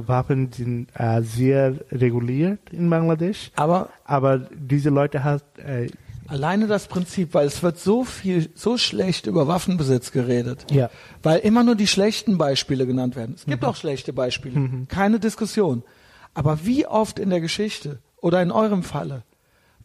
Waffen 0.06 0.52
sind 0.52 0.89
äh, 0.94 1.23
sehr 1.23 1.74
reguliert 1.90 2.60
in 2.70 2.90
Bangladesch, 2.90 3.51
Aber 3.56 3.90
aber 4.05 4.39
diese 4.39 4.90
Leute 4.90 5.24
hat 5.24 5.44
äh, 5.59 5.89
alleine 6.28 6.66
das 6.66 6.89
Prinzip, 6.89 7.35
weil 7.35 7.47
es 7.47 7.62
wird 7.62 7.78
so 7.78 8.05
viel, 8.05 8.51
so 8.55 8.78
schlecht 8.78 9.27
über 9.27 9.48
Waffenbesitz 9.48 10.12
geredet. 10.12 10.66
ja 10.70 10.90
Weil 11.23 11.40
immer 11.40 11.62
nur 11.62 11.74
die 11.77 11.86
schlechten 11.86 12.39
Beispiele 12.39 12.86
genannt 12.86 13.16
werden. 13.16 13.35
Es 13.36 13.47
gibt 13.47 13.64
auch 13.64 13.77
schlechte 13.77 14.12
Beispiele, 14.12 14.86
keine 14.89 15.20
Diskussion. 15.20 15.82
Aber 16.35 16.64
wie 16.64 16.86
oft 16.86 17.18
in 17.18 17.31
der 17.31 17.40
Geschichte 17.40 18.01
oder 18.20 18.43
in 18.43 18.51
eurem 18.51 18.82
Falle 18.82 19.23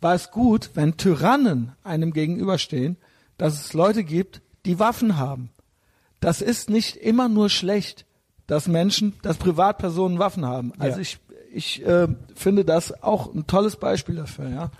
war 0.02 0.16
es 0.16 0.32
gut, 0.32 0.72
wenn 0.74 0.98
Tyrannen 0.98 1.74
einem 1.84 2.12
gegenüberstehen, 2.12 2.98
dass 3.38 3.54
es 3.54 3.74
Leute 3.74 4.04
gibt, 4.04 4.42
die 4.66 4.80
Waffen 4.80 5.18
haben. 5.18 5.52
Das 6.20 6.42
ist 6.42 6.70
nicht 6.70 6.98
immer 6.98 7.30
nur 7.30 7.50
schlecht, 7.50 8.06
dass 8.48 8.68
Menschen, 8.68 9.14
dass 9.22 9.38
Privatpersonen 9.38 10.20
Waffen 10.20 10.46
haben. 10.46 10.74
Also 10.80 10.98
Ja. 10.98 11.02
ich, 11.02 11.20
ich 11.54 11.86
äh, 11.86 12.08
finde 12.36 12.66
das 12.66 13.04
auch 13.04 13.34
ein 13.34 13.48
tolles 13.48 13.76
Beispiel 13.76 14.16
dafür. 14.16 14.50
Ja, 14.50 14.72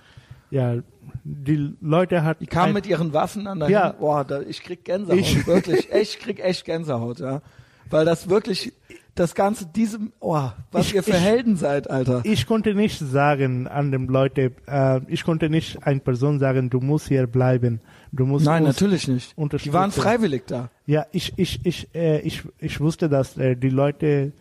ja 0.50 0.82
die 1.24 1.74
Leute 1.80 2.24
hat 2.24 2.40
die 2.40 2.46
kamen 2.46 2.68
ein- 2.68 2.74
mit 2.74 2.86
ihren 2.86 3.12
Waffen 3.12 3.46
an 3.46 3.60
dahin. 3.60 3.72
Ja. 3.74 3.92
Boah, 3.92 4.24
da, 4.24 4.40
ich 4.40 4.62
krieg 4.62 4.84
Gänsehaut, 4.84 5.18
Ich- 5.20 5.46
wirklich. 5.46 5.88
Ich 5.92 6.18
krieg 6.18 6.40
echt 6.42 6.64
Gänsehaut, 6.64 7.20
ja. 7.20 7.42
Weil 7.90 8.04
das 8.06 8.28
wirklich, 8.30 8.72
das 9.14 9.34
Ganze, 9.34 9.66
diesem, 9.66 10.12
oh, 10.20 10.48
was 10.70 10.86
Ich- 10.86 10.94
ihr 10.94 11.02
für 11.02 11.10
ich- 11.10 11.16
Helden 11.20 11.56
seid, 11.56 11.90
Alter. 11.90 12.22
ich 12.24 12.46
konnte 12.46 12.74
nicht 12.74 12.98
sagen 12.98 13.68
an 13.68 13.92
dem 13.92 14.08
Leute, 14.08 14.52
äh, 14.66 15.00
ich 15.08 15.24
konnte 15.24 15.50
nicht 15.50 15.86
einer 15.86 16.00
Person 16.00 16.38
sagen, 16.38 16.70
du 16.70 16.80
musst 16.80 17.08
hier 17.08 17.26
bleiben, 17.26 17.80
du 18.12 18.26
musst 18.26 18.44
Nein, 18.46 18.62
natürlich 18.64 19.08
nicht. 19.08 19.34
Die 19.64 19.72
waren 19.72 19.90
freiwillig 19.90 20.44
da. 20.46 20.70
Ja, 20.86 21.06
ich, 21.12 21.32
ich, 21.36 21.64
ich, 21.64 21.94
äh, 21.94 22.20
ich, 22.20 22.42
ich 22.58 22.80
wusste, 22.80 23.08
dass 23.08 23.36
äh, 23.36 23.56
die 23.56 23.70
Leute 23.70 24.32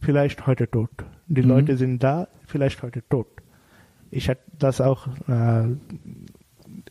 vielleicht 0.00 0.46
heute 0.46 0.70
tot. 0.70 0.90
Die 1.26 1.42
Mhm. 1.42 1.48
Leute 1.48 1.76
sind 1.76 2.02
da, 2.02 2.28
vielleicht 2.46 2.82
heute 2.82 3.02
tot. 3.08 3.26
Ich 4.10 4.28
hatte 4.28 4.42
das 4.58 4.80
auch, 4.80 5.08
äh, 5.28 5.64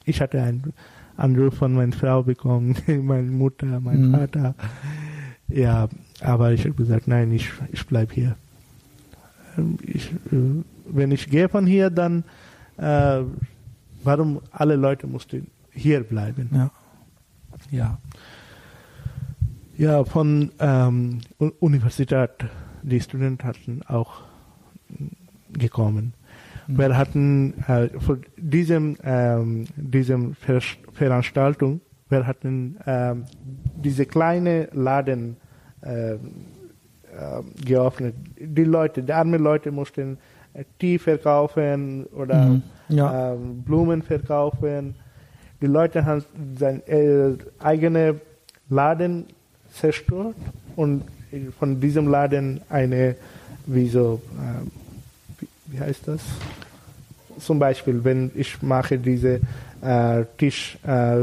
ich 0.06 0.22
hatte 0.22 0.42
einen 0.42 0.74
Anruf 1.16 1.56
von 1.56 1.74
meiner 1.74 1.94
Frau 1.94 2.24
bekommen, 2.24 2.76
meine 2.88 3.32
Mutter, 3.32 3.80
mein 3.80 4.10
Mhm. 4.10 4.12
Vater. 4.14 4.56
Ja, 5.48 5.88
aber 6.22 6.52
ich 6.52 6.62
habe 6.66 6.74
gesagt, 6.74 7.08
nein, 7.08 7.32
ich, 7.32 7.50
ich 7.72 7.86
bleib 7.88 8.12
hier. 8.12 8.36
Ähm, 9.58 9.78
Ich, 9.84 10.12
äh, 10.32 10.64
wenn 10.90 11.12
ich 11.12 11.30
gehe 11.30 11.50
von 11.50 11.66
hier, 11.66 11.90
dann 11.90 12.24
äh, 12.78 13.22
warum 14.04 14.42
alle 14.52 14.76
Leute 14.76 15.08
mussten 15.08 15.48
hier 15.78 16.04
bleiben? 16.04 16.50
Ja. 16.54 16.72
Ja. 17.72 17.98
Ja, 19.78 20.04
von 20.04 20.52
ähm, 20.60 21.20
Universität, 21.60 22.32
die 22.82 23.00
Studenten 23.00 23.48
hatten 23.48 23.82
auch 23.88 24.22
mm, 24.90 25.06
gekommen. 25.54 26.14
Mhm. 26.68 26.78
Wir 26.80 26.98
hatten 26.98 27.54
äh, 27.68 27.90
für 28.00 28.20
diesem, 28.38 28.98
ähm, 29.04 29.66
diesem 29.76 30.34
Ver 30.34 30.62
Veranstaltung, 30.94 31.82
wir 32.10 32.26
hatten 32.26 32.78
ähm, 32.88 33.26
diese 33.76 34.06
kleine 34.08 34.70
Laden 34.74 35.38
äh, 35.82 36.14
äh, 36.14 36.18
geöffnet. 37.64 38.16
Die 38.40 38.64
Leute, 38.64 39.04
die 39.04 39.14
armen 39.14 39.42
Leute 39.44 39.72
mussten 39.72 40.18
äh, 40.54 40.64
Tee 40.80 40.98
verkaufen 40.98 42.06
oder 42.08 42.46
Mhm. 42.48 42.64
Ja. 42.90 43.34
ähm, 43.34 43.62
Blumen 43.64 44.02
verkaufen. 44.02 44.96
Die 45.62 45.66
Leute 45.68 46.06
haben 46.06 46.24
sein 46.60 46.82
äh, 46.88 47.34
eigene 47.60 48.20
Laden 48.70 49.26
zerstört 49.74 50.36
und 50.76 51.04
von 51.60 51.80
diesem 51.80 52.08
Laden 52.08 52.62
eine, 52.70 53.16
wie 53.66 53.88
so, 53.90 54.22
ähm, 54.40 54.72
wie, 55.40 55.48
wie 55.68 55.80
heißt 55.80 56.08
das? 56.08 56.22
Zum 57.40 57.60
Beispiel, 57.60 58.04
wenn 58.04 58.32
ich 58.36 58.62
mache 58.62 58.98
diese 58.98 59.42
äh, 59.82 60.24
Tisch, 60.38 60.78
äh, 60.88 61.22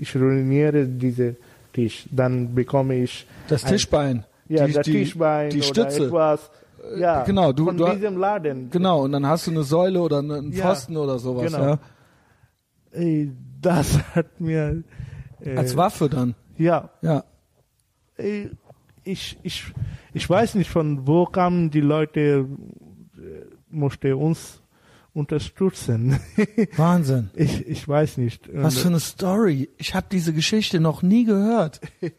ich 0.00 0.14
ruiniere 0.16 0.86
diese 0.86 1.36
Tisch, 1.72 2.04
dann 2.10 2.54
bekomme 2.54 2.96
ich 2.96 3.26
Das 3.48 3.64
ein- 3.64 3.72
Tischbein. 3.72 4.24
ja, 4.48 4.66
die, 4.66 4.72
der 4.72 4.82
die, 4.82 4.92
Tischbein 4.92 5.50
die 5.50 5.58
oder 5.58 5.66
Stütze. 5.66 6.06
etwas. 6.06 6.50
Ja, 6.98 7.22
genau, 7.24 7.52
du- 7.52 7.66
von 7.66 7.76
du- 7.76 7.92
diesem 7.92 8.16
Laden. 8.18 8.68
Genau, 8.70 9.02
und 9.04 9.12
dann 9.12 9.24
hast 9.26 9.46
du 9.46 9.52
eine 9.52 9.62
Säule 9.62 10.00
oder 10.00 10.18
einen 10.18 10.52
Ja, 10.52 10.64
Pfosten 10.66 10.96
oder 10.96 11.18
sowas. 11.18 11.44
genau. 11.52 11.64
Ja. 11.64 11.78
Das 13.62 13.98
hat 14.14 14.40
mir 14.40 14.82
äh, 15.40 15.56
Als 15.56 15.76
Waffe 15.76 16.08
dann. 16.08 16.34
ja 16.58 16.90
Ja. 17.00 17.24
ey, 18.16 18.50
ich 19.04 19.38
ich 19.42 19.72
ich 20.12 20.28
weiß 20.28 20.54
nicht 20.56 20.70
von 20.70 21.06
wo 21.06 21.24
kamen 21.26 21.70
die 21.70 21.80
Leute 21.80 22.46
äh, 23.16 23.44
musste 23.70 24.16
uns 24.16 24.62
unterstützen 25.14 26.18
Wahnsinn. 26.76 27.30
ich 27.34 27.66
ich 27.66 27.86
weiß 27.88 28.18
nicht 28.18 28.48
Was 28.52 28.78
für 28.78 28.88
eine 28.88 29.00
Story. 29.00 29.68
Ich 29.78 29.94
habe 29.94 30.06
diese 30.10 30.32
Geschichte 30.32 30.80
noch 30.80 31.02
nie 31.02 31.24
gehört. 31.24 31.80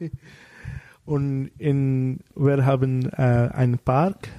und 1.05 1.49
in 1.57 2.19
wir 2.35 2.65
haben 2.65 3.09
äh, 3.11 3.49
einen 3.53 3.79
Park 3.79 4.29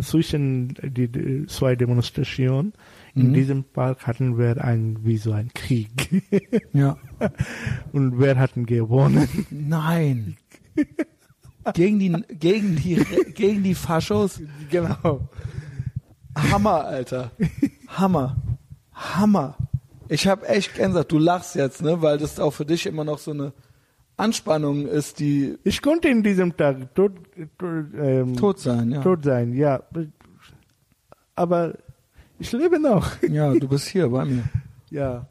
zwischen 0.00 0.74
die, 0.82 1.08
die 1.08 1.46
zwei 1.46 1.76
Demonstrationen 1.76 2.72
in 3.14 3.28
Mhm. 3.30 3.34
diesem 3.34 3.64
Park 3.64 4.06
hatten 4.06 4.38
wir 4.38 4.62
ein 4.64 4.98
wie 5.04 5.18
so 5.18 5.32
ein 5.32 5.50
Krieg 5.54 6.22
Ja. 6.72 6.96
und 7.92 8.18
wir 8.18 8.38
hatten 8.38 8.66
gewonnen 8.66 9.28
Nein. 9.50 10.36
Gegen 11.72 11.98
die, 11.98 12.10
gegen 12.38 12.76
die, 12.76 12.96
gegen 13.34 13.62
die 13.62 13.74
Faschos. 13.74 14.40
genau 14.70 15.28
Hammer, 16.36 16.84
Alter. 16.84 17.30
Hammer. 17.88 18.36
Hammer. 18.92 19.56
Ich 20.08 20.26
habe 20.26 20.48
echt 20.48 20.74
Gänsehaut. 20.74 21.10
Du 21.12 21.18
lachst 21.18 21.54
jetzt, 21.54 21.80
ne, 21.82 22.02
weil 22.02 22.18
das 22.18 22.40
auch 22.40 22.50
für 22.50 22.66
dich 22.66 22.86
immer 22.86 23.04
noch 23.04 23.18
so 23.18 23.30
eine 23.30 23.52
Anspannung 24.16 24.86
ist, 24.88 25.20
die 25.20 25.56
Ich 25.64 25.80
konnte 25.80 26.08
in 26.08 26.22
diesem 26.24 26.56
Tag 26.56 26.92
tot, 26.94 27.12
tot, 27.56 27.84
ähm, 27.96 28.36
tot 28.36 28.58
sein, 28.58 28.90
ja. 28.90 29.00
tot 29.02 29.24
sein, 29.24 29.54
ja. 29.54 29.82
Aber 31.36 31.74
ich 32.44 32.52
lebe 32.52 32.78
noch. 32.78 33.22
Ja, 33.22 33.54
du 33.54 33.66
bist 33.68 33.88
hier 33.88 34.08
bei 34.10 34.26
mir. 34.26 34.44
ja. 34.90 35.26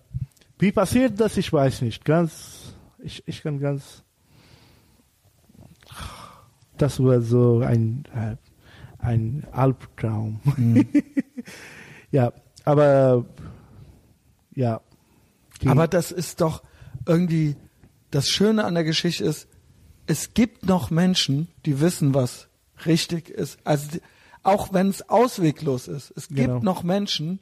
Wie 0.58 0.72
passiert 0.72 1.20
das? 1.20 1.38
Ich 1.38 1.54
weiß 1.54 1.84
nicht. 1.84 2.04
Ganz, 2.04 2.74
ich, 3.04 3.24
ich 3.28 3.44
kann 3.44 3.60
ganz. 3.60 4.04
Das 6.78 7.02
war 7.04 7.22
so 7.22 7.60
ein, 7.60 8.06
äh, 8.16 8.36
ein 8.98 9.46
Albtraum. 9.52 10.40
Mhm. 10.58 10.88
ja, 12.12 12.34
aber 12.66 13.26
ja. 14.56 14.82
Aber 15.66 15.88
das 15.88 16.12
ist 16.12 16.42
doch 16.42 16.64
irgendwie 17.06 17.56
das 18.10 18.28
Schöne 18.28 18.66
an 18.66 18.74
der 18.74 18.84
Geschichte 18.84 19.24
ist, 19.24 19.48
es 20.08 20.34
gibt 20.34 20.66
noch 20.66 20.90
Menschen, 20.90 21.48
die 21.66 21.80
wissen, 21.80 22.14
was 22.14 22.48
richtig 22.86 23.30
ist. 23.30 23.60
Also 23.64 24.00
auch 24.44 24.74
wenn 24.74 24.90
es 24.90 25.10
ausweglos 25.10 25.88
ist, 25.88 26.14
es 26.16 26.28
gibt 26.28 26.42
Genau. 26.42 26.60
noch 26.60 26.84
Menschen. 26.84 27.40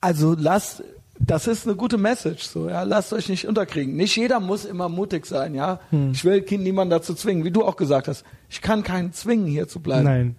Also 0.00 0.34
lasst, 0.38 0.84
das 1.18 1.46
ist 1.46 1.66
eine 1.66 1.76
gute 1.76 1.98
Message, 1.98 2.44
so 2.44 2.68
ja, 2.68 2.82
lasst 2.82 3.12
euch 3.12 3.28
nicht 3.28 3.46
unterkriegen. 3.46 3.96
Nicht 3.96 4.16
jeder 4.16 4.40
muss 4.40 4.64
immer 4.64 4.88
mutig 4.88 5.26
sein, 5.26 5.54
ja. 5.54 5.80
Hm. 5.90 6.12
Ich 6.12 6.24
will 6.24 6.44
niemanden 6.58 6.90
dazu 6.90 7.14
zwingen, 7.14 7.44
wie 7.44 7.50
du 7.50 7.64
auch 7.64 7.76
gesagt 7.76 8.08
hast. 8.08 8.24
Ich 8.48 8.60
kann 8.60 8.82
keinen 8.82 9.12
zwingen, 9.12 9.46
hier 9.46 9.66
zu 9.68 9.80
bleiben. 9.80 10.04
Nein. 10.04 10.36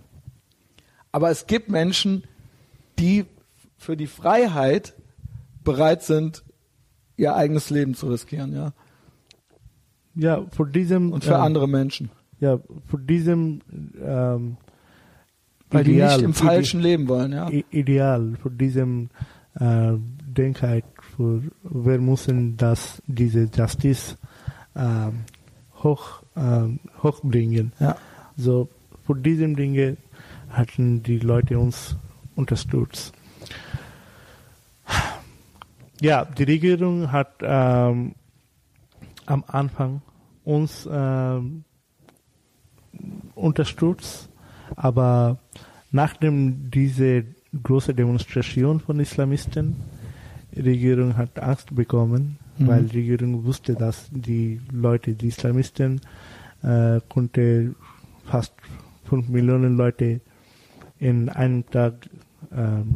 Aber 1.12 1.30
es 1.32 1.48
gibt 1.48 1.70
Menschen, 1.70 2.24
die 3.00 3.26
für 3.78 3.98
die 3.98 4.08
Freiheit 4.08 4.94
bereit 5.64 6.04
sind, 6.04 6.44
ihr 7.18 7.36
eigenes 7.36 7.70
Leben 7.70 7.96
zu 7.96 8.08
riskieren, 8.08 8.54
ja. 8.54 8.74
Ja, 10.16 10.46
vor 10.52 10.68
diesem. 10.68 11.12
Und 11.12 11.24
für 11.26 11.34
ähm, 11.34 11.42
andere 11.42 11.68
Menschen. 11.68 12.10
Ja, 12.46 12.60
vor 12.86 13.00
diesem. 13.00 13.62
Ähm, 14.00 14.58
Weil 15.72 15.84
die 15.84 15.94
Ideal, 15.94 16.18
nicht 16.18 16.26
im 16.26 16.34
Falschen 16.36 16.80
leben 16.80 17.08
wollen, 17.08 17.32
ja. 17.32 17.50
Ideal 17.72 18.36
vor 18.40 18.52
diesem 18.52 19.10
äh, 19.56 19.94
Denkheit, 20.28 20.86
für, 21.16 21.42
wir 21.64 22.00
müssen 22.00 22.56
das, 22.56 23.02
diese 23.08 23.50
Justice 23.52 24.18
ähm, 24.76 25.24
hoch, 25.82 26.22
ähm, 26.38 26.80
hochbringen. 27.02 27.74
Ja. 27.80 27.96
So, 28.38 28.70
vor 29.06 29.16
diesem 29.16 29.56
Dinge 29.56 29.98
hatten 30.50 31.02
die 31.02 31.18
Leute 31.18 31.58
uns 31.58 31.98
unterstützt. 32.36 33.12
Ja, 36.00 36.26
die 36.26 36.44
Regierung 36.44 37.12
hat 37.12 37.38
ähm, 37.42 38.14
am 39.26 39.44
Anfang 39.48 40.04
uns 40.44 40.88
ähm, 40.92 41.64
unterstützt, 43.36 44.30
aber 44.76 45.38
nachdem 45.92 46.70
diese 46.72 47.26
große 47.64 47.94
Demonstration 47.94 48.80
von 48.80 49.00
Islamisten, 49.00 49.76
die 50.54 50.62
Regierung 50.62 51.16
hat 51.18 51.40
Angst 51.40 51.76
bekommen, 51.76 52.38
Mhm. 52.58 52.68
weil 52.68 52.84
die 52.84 52.98
Regierung 53.00 53.44
wusste, 53.44 53.74
dass 53.76 54.08
die 54.12 54.62
Leute, 54.72 55.14
die 55.14 55.28
Islamisten, 55.28 56.00
äh, 56.64 57.00
konnte 57.10 57.76
fast 58.26 58.54
fünf 59.04 59.28
Millionen 59.30 59.76
Leute 59.78 60.22
in 61.00 61.30
einem 61.30 61.66
Tag 61.70 61.94
ähm, 62.56 62.96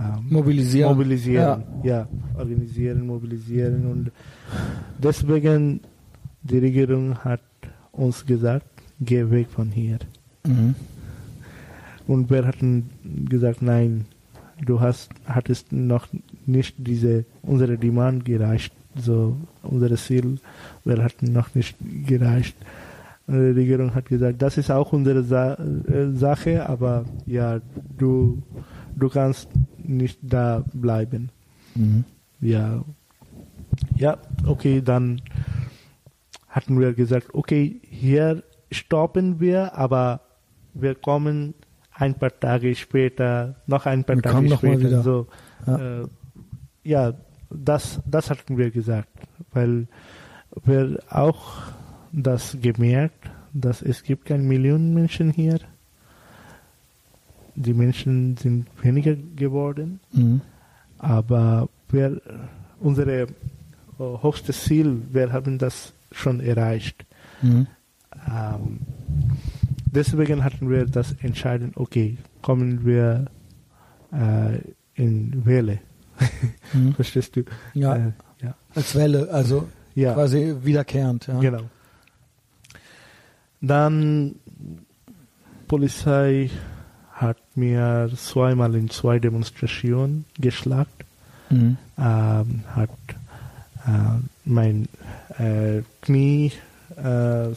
ähm, 0.00 0.26
Mobilisieren. 0.30 0.90
mobilisieren, 0.92 1.62
ja. 1.82 2.08
organisieren, 2.36 3.06
mobilisieren 3.06 3.86
und 3.86 4.10
deswegen 4.98 5.80
die 6.42 6.58
Regierung 6.58 7.18
hat 7.18 7.42
uns 7.92 8.24
gesagt, 8.24 8.73
geh 9.00 9.30
weg 9.30 9.48
von 9.50 9.70
hier. 9.70 9.98
Mhm. 10.46 10.74
Und 12.06 12.30
wir 12.30 12.46
hatten 12.46 12.90
gesagt, 13.28 13.62
nein, 13.62 14.06
du 14.64 14.80
hast, 14.80 15.10
hattest 15.26 15.72
noch 15.72 16.08
nicht 16.46 16.74
diese, 16.78 17.24
unsere 17.42 17.78
Demand 17.78 18.24
gereicht, 18.24 18.72
so 18.96 19.36
unsere 19.62 19.96
Ziel, 19.96 20.38
wir 20.84 21.02
hatten 21.02 21.32
noch 21.32 21.54
nicht 21.54 21.76
gereicht. 22.06 22.56
Und 23.26 23.40
Die 23.40 23.60
Regierung 23.60 23.94
hat 23.94 24.06
gesagt, 24.06 24.42
das 24.42 24.58
ist 24.58 24.70
auch 24.70 24.92
unsere 24.92 25.22
Sa 25.22 25.54
äh, 25.54 26.12
Sache, 26.12 26.68
aber 26.68 27.06
ja, 27.26 27.60
du, 27.96 28.42
du 28.94 29.08
kannst 29.08 29.48
nicht 29.82 30.18
da 30.22 30.62
bleiben. 30.74 31.30
Mhm. 31.74 32.04
Ja, 32.40 32.84
ja, 33.96 34.18
okay, 34.46 34.82
dann 34.82 35.22
hatten 36.48 36.78
wir 36.78 36.92
gesagt, 36.92 37.34
okay, 37.34 37.80
hier 37.90 38.42
stoppen 38.74 39.40
wir, 39.40 39.76
aber 39.76 40.20
wir 40.74 40.94
kommen 40.94 41.54
ein 41.92 42.14
paar 42.14 42.38
Tage 42.38 42.74
später, 42.74 43.56
noch 43.66 43.86
ein 43.86 44.04
paar 44.04 44.16
Wir 44.16 44.22
Tage 44.22 44.50
später. 44.56 45.02
So, 45.02 45.26
Ja. 45.66 45.78
ja, 45.78 46.00
äh, 46.02 46.06
ja 46.84 47.14
das, 47.50 48.00
das 48.04 48.30
hatten 48.30 48.58
wir 48.58 48.70
gesagt, 48.70 49.08
weil 49.52 49.86
wir 50.64 50.98
auch 51.08 51.62
das 52.12 52.56
gemerkt, 52.60 53.30
dass 53.52 53.82
es 53.82 54.02
gibt 54.02 54.26
keine 54.26 54.42
Millionen 54.42 54.92
Menschen 54.94 55.30
hier 55.30 55.60
die 57.54 57.72
Menschen 57.72 58.36
sind 58.36 58.66
weniger 58.82 59.14
geworden, 59.14 60.00
Mhm. 60.12 60.40
aber 60.98 61.68
wir, 61.88 62.20
unsere 62.80 63.22
äh, 63.22 63.26
höchstes 63.98 64.64
Ziel, 64.64 65.02
wir 65.12 65.32
haben 65.32 65.58
das 65.58 65.92
schon 66.10 66.40
erreicht. 66.40 67.04
Mhm. 67.42 67.66
Ähm, 68.28 68.80
deswegen 69.86 70.44
hatten 70.44 70.70
wir 70.70 70.86
das 70.86 71.12
entscheiden, 71.20 71.72
okay, 71.76 72.16
kommen 72.42 72.84
wir 72.84 73.26
äh, 74.12 74.58
in 74.94 75.44
Wähle. 75.44 75.78
Mhm. 76.72 76.92
Verstehst 76.96 77.36
du? 77.36 77.42
Ja, 77.74 77.96
Äh, 77.96 78.12
ja. 78.42 78.54
als 78.74 78.94
Welle, 78.94 79.28
also 79.30 79.68
ja. 79.94 80.14
quasi 80.14 80.54
wiederkehrend. 80.62 81.26
Ja. 81.26 81.40
Genau. 81.40 81.62
Dann 83.60 84.36
Polizei 85.68 86.50
hat 87.12 87.38
mir 87.54 88.10
zweimal 88.16 88.74
in 88.74 88.90
zwei 88.90 89.18
Demonstrationen 89.18 90.24
geschlagt, 90.38 91.04
Mhm. 91.50 91.76
ähm, 91.98 92.64
hat 92.68 92.90
äh, 93.86 94.18
mein 94.44 94.88
äh, 95.38 95.82
Knie 96.00 96.52
äh, 96.96 97.48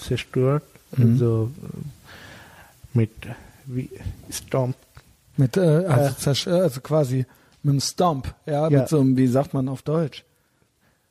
zerstört, 0.00 0.64
Mhm. 0.96 1.12
also 1.12 1.50
äh, 1.62 2.98
mit 2.98 3.10
wie 3.66 3.90
Stomp. 4.30 4.76
Mit, 5.36 5.56
äh, 5.56 5.60
also, 5.60 6.10
Äh. 6.10 6.14
zersch- 6.32 6.50
äh, 6.50 6.60
also 6.62 6.80
quasi 6.80 7.26
mit 7.62 7.72
einem 7.72 7.80
Stomp, 7.80 8.34
ja, 8.46 8.68
Ja. 8.68 8.80
mit 8.80 8.88
so 8.88 9.00
einem, 9.00 9.16
wie 9.16 9.26
sagt 9.26 9.52
man 9.54 9.68
auf 9.68 9.82
Deutsch? 9.82 10.24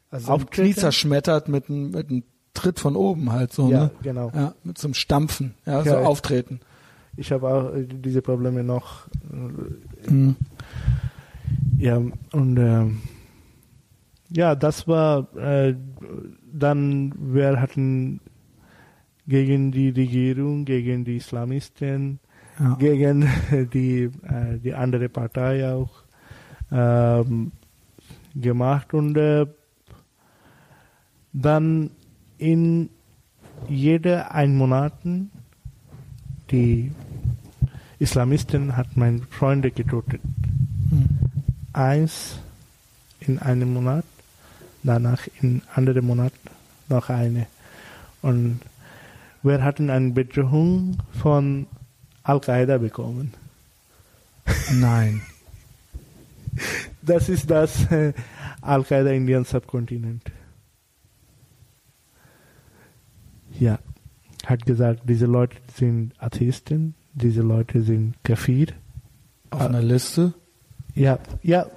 Also 0.09 0.31
Auftreten? 0.31 0.71
Knie 0.71 0.75
zerschmettert 0.75 1.47
mit 1.49 1.69
einem, 1.69 1.91
mit 1.91 2.09
einem 2.09 2.23
Tritt 2.53 2.79
von 2.79 2.95
oben 2.95 3.31
halt 3.31 3.53
so, 3.53 3.69
Ja, 3.69 3.83
ne? 3.85 3.91
genau. 4.01 4.31
Ja, 4.33 4.55
mit 4.63 4.77
so 4.79 4.87
einem 4.87 4.93
Stampfen, 4.95 5.53
ja, 5.65 5.83
so 5.83 5.89
Ja. 5.91 5.99
auftreten. 5.99 6.59
Ich 7.15 7.31
habe 7.31 7.47
auch 7.47 7.73
äh, 7.75 7.85
diese 7.85 8.21
Probleme 8.21 8.63
noch. 8.63 9.07
Äh, 9.31 10.11
Mhm. 10.11 10.35
Ja, 11.77 11.97
und 11.97 12.57
ähm, 12.57 13.01
ja, 14.29 14.55
das 14.55 14.87
war 14.87 15.27
äh, 15.37 15.75
dann, 16.51 17.13
wir 17.17 17.61
hatten 17.61 18.19
gegen 19.27 19.71
die 19.71 19.89
Regierung, 19.89 20.65
gegen 20.65 21.03
die 21.05 21.17
Islamisten, 21.17 22.19
Ja. 22.59 22.75
gegen 22.75 23.27
die, 23.73 24.03
äh, 24.23 24.57
die 24.63 24.73
andere 24.73 25.09
Partei 25.09 25.67
auch 25.69 25.91
ähm, 26.71 27.51
gemacht 28.35 28.93
und 28.93 29.15
äh, 29.17 29.45
dann 31.33 31.91
in 32.37 32.89
jeder 33.67 34.31
ein 34.33 34.55
Monaten 34.55 35.31
die 36.51 36.91
Islamisten 37.99 38.77
hat 38.77 38.95
meine 38.95 39.21
Freunde 39.29 39.71
getötet. 39.71 40.21
Mhm. 40.89 41.07
Eins 41.73 42.39
in 43.19 43.39
einem 43.39 43.73
Monat, 43.73 44.05
danach 44.83 45.27
in 45.41 45.61
anderen 45.75 46.05
Monat 46.05 46.33
noch 46.89 47.09
eine. 47.09 47.47
Und 48.21 48.61
wir 49.43 49.63
hatten 49.63 49.89
eine 49.89 50.11
Bedrohung 50.11 50.97
von 51.21 51.67
Al-Qaida 52.23 52.77
bekommen. 52.77 53.33
Nein. 54.73 55.21
Das 57.03 57.29
ist 57.29 57.49
das 57.51 57.89
äh, 57.91 58.13
Al-Qaida 58.61 59.11
Indian 59.11 59.45
Subkontinent. 59.45 60.23
Ja, 63.59 63.79
hat 64.45 64.65
gesagt, 64.65 65.01
diese 65.05 65.25
Leute 65.25 65.55
sind 65.75 66.13
Atheisten, 66.17 66.95
diese 67.13 67.41
Leute 67.41 67.81
sind 67.81 68.15
Kafir. 68.23 68.67
Auf 69.51 69.61
Ah. 69.61 69.65
einer 69.67 69.81
Liste. 69.81 70.33
Ja, 70.95 71.19
ja, 71.43 71.67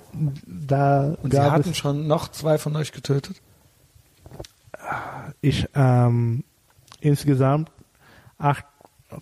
da 0.47 1.15
Und 1.23 1.33
sie 1.33 1.41
hatten 1.41 1.75
schon 1.75 2.07
noch 2.07 2.29
zwei 2.29 2.59
von 2.59 2.75
euch 2.77 2.91
getötet? 2.93 3.41
ich 5.43 5.69
ähm, 5.75 6.43
insgesamt 7.01 7.71
acht 8.39 8.65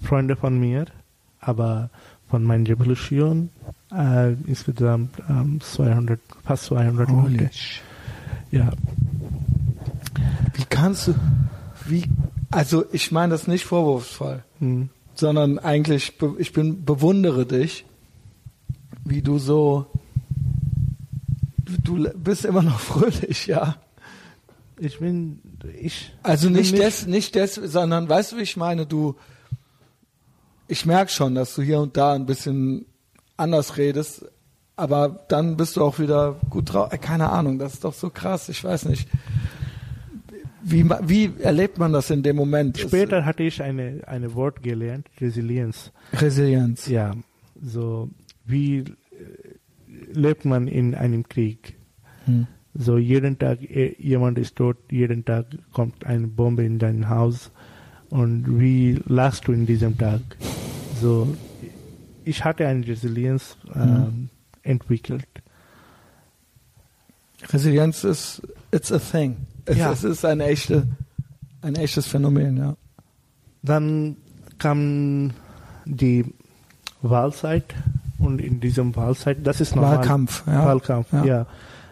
Freunde 0.02 0.36
von 0.36 0.58
mir, 0.58 0.86
aber 1.40 1.90
von 2.28 2.44
meiner 2.44 2.68
Revolution 2.68 3.48
äh, 3.92 4.32
insgesamt 4.46 5.14
ähm, 5.28 5.60
200, 5.60 6.20
fast 6.44 6.64
200 6.66 7.08
Leute. 7.08 7.44
sh- 7.52 7.80
Ja, 8.50 8.70
Wie 10.54 10.64
kannst 10.68 11.08
du, 11.08 11.14
wie, 11.86 12.04
also 12.50 12.84
ich 12.92 13.12
meine 13.12 13.32
das 13.32 13.46
nicht 13.46 13.64
vorwurfsvoll, 13.64 14.42
hm. 14.58 14.90
sondern 15.14 15.58
eigentlich, 15.58 16.12
ich 16.38 16.52
bin, 16.52 16.84
bewundere 16.84 17.46
dich, 17.46 17.84
wie 19.04 19.22
du 19.22 19.38
so, 19.38 19.86
du 21.84 22.10
bist 22.12 22.44
immer 22.44 22.62
noch 22.62 22.78
fröhlich, 22.80 23.46
ja. 23.46 23.76
Ich 24.78 24.98
bin, 24.98 25.40
ich 25.80 26.12
Also 26.22 26.48
nicht 26.50 26.76
des, 26.78 27.06
nicht 27.06 27.34
des, 27.34 27.54
sondern 27.54 28.08
weißt 28.08 28.32
du, 28.32 28.36
wie 28.38 28.42
ich 28.42 28.56
meine, 28.56 28.86
du, 28.86 29.16
ich 30.66 30.86
merke 30.86 31.10
schon, 31.10 31.34
dass 31.34 31.54
du 31.54 31.62
hier 31.62 31.80
und 31.80 31.96
da 31.96 32.14
ein 32.14 32.26
bisschen 32.26 32.86
anders 33.36 33.76
redest, 33.76 34.24
aber 34.76 35.24
dann 35.28 35.56
bist 35.56 35.76
du 35.76 35.82
auch 35.82 35.98
wieder 35.98 36.40
gut 36.50 36.72
drauf. 36.72 36.92
Äh, 36.92 36.98
Keine 36.98 37.30
Ahnung, 37.30 37.58
das 37.58 37.74
ist 37.74 37.84
doch 37.84 37.94
so 37.94 38.10
krass, 38.10 38.48
ich 38.48 38.62
weiß 38.62 38.86
nicht. 38.86 39.08
Wie, 40.62 40.88
wie 41.02 41.32
erlebt 41.40 41.78
man 41.78 41.92
das 41.92 42.10
in 42.10 42.22
dem 42.22 42.36
Moment? 42.36 42.78
Später 42.78 43.24
hatte 43.24 43.42
ich 43.42 43.62
eine, 43.62 44.02
eine 44.06 44.34
Wort 44.34 44.62
gelernt, 44.62 45.08
Resilienz. 45.20 45.92
Resilienz. 46.12 46.86
Ja, 46.88 47.14
so 47.62 48.10
wie 48.44 48.78
äh, 48.78 48.84
lebt 50.12 50.44
man 50.44 50.68
in 50.68 50.94
einem 50.94 51.28
Krieg? 51.28 51.76
Hm. 52.26 52.46
So 52.80 52.96
jeden 52.96 53.38
Tag 53.38 53.60
eh, 53.62 53.96
jemand 53.98 54.38
ist 54.38 54.54
tot, 54.56 54.76
jeden 54.90 55.24
Tag 55.24 55.46
kommt 55.72 56.06
eine 56.06 56.28
Bombe 56.28 56.64
in 56.64 56.78
dein 56.78 57.08
Haus 57.08 57.50
und 58.08 58.60
wie 58.60 59.00
lachst 59.06 59.48
du 59.48 59.52
in 59.52 59.66
diesem 59.66 59.98
Tag? 59.98 60.20
So 61.00 61.36
ich 62.24 62.44
hatte 62.44 62.66
eine 62.68 62.86
Resilienz 62.86 63.56
ähm, 63.74 64.28
entwickelt. 64.62 65.26
Resilienz 67.50 68.04
ist, 68.04 68.42
it's 68.70 68.92
a 68.92 68.98
thing. 68.98 69.36
Es, 69.64 69.76
Ja. 69.78 69.92
es 69.92 70.04
ist 70.04 70.24
eine 70.24 70.44
echte, 70.44 70.86
ein 71.62 71.74
echtes 71.76 72.06
Phänomen, 72.06 72.56
ja. 72.56 72.76
Dann 73.62 74.16
kam 74.58 75.30
die 75.84 76.24
Wahlzeit 77.02 77.74
und 78.18 78.40
in 78.40 78.60
diesem 78.60 78.94
Wahlzeit, 78.94 79.38
das 79.46 79.60
ist 79.60 79.74
normal. 79.74 79.98
Wahlkampf, 79.98 80.44
ja. 80.46 80.64
Wahlkampf, 80.66 81.12
Ja. 81.12 81.24
ja. 81.24 81.46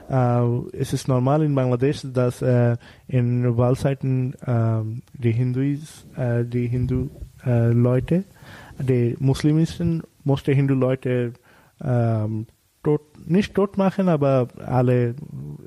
Es 0.09 0.93
ist 0.93 1.09
normal 1.09 1.43
in 1.43 1.55
Bangladesch, 1.55 2.03
dass 2.12 2.43
äh, 2.43 2.77
in 3.09 3.57
Wahlzeiten 3.57 4.35
die 5.15 5.33
Hindus, 5.33 6.07
äh, 6.16 6.45
die 6.45 6.69
Hindu 6.69 7.09
äh, 7.45 7.73
Leute, 7.73 8.24
die 8.78 9.16
muslimischen, 9.19 10.03
musste 10.24 10.53
Hindu 10.53 10.74
Leute 10.74 11.33
ähm, 11.83 12.47
tot, 12.83 13.03
nicht 13.27 13.55
tot 13.55 13.77
machen, 13.78 14.09
aber 14.09 14.49
alle 14.65 15.15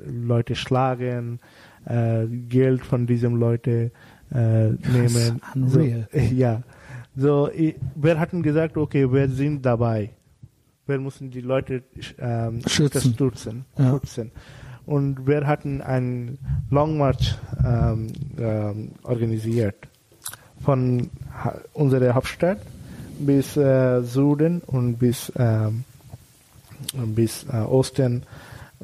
Leute 0.06 0.54
schlagen, 0.54 1.40
Geld 2.48 2.84
von 2.84 3.06
diesen 3.06 3.36
Leuten 3.36 3.90
nehmen. 4.30 5.40
unreal. 5.54 6.08
So, 6.12 6.18
ja. 6.34 6.62
So, 7.16 7.50
wir 7.94 8.20
hatten 8.20 8.42
gesagt, 8.42 8.76
okay, 8.76 9.10
wir 9.10 9.28
sind 9.28 9.64
dabei. 9.64 10.10
Wir 10.90 10.98
müssen 10.98 11.30
die 11.30 11.40
Leute 11.40 11.84
ähm, 12.18 12.62
Schützen. 12.66 13.12
unterstützen. 13.12 13.64
Ja. 13.78 13.92
schützen. 13.92 14.32
Und 14.86 15.26
wir 15.26 15.46
hatten 15.46 15.82
einen 15.82 16.38
Long 16.68 16.98
March 16.98 17.36
ähm, 17.64 18.08
ähm, 18.36 18.90
organisiert 19.04 19.76
von 20.64 21.10
ha 21.32 21.54
unserer 21.74 22.14
Hauptstadt 22.14 22.58
bis 23.20 23.56
äh, 23.56 24.02
Süden 24.02 24.62
und 24.66 24.96
bis, 24.96 25.32
ähm, 25.36 25.84
bis 27.14 27.46
äh, 27.52 27.58
Osten. 27.58 28.24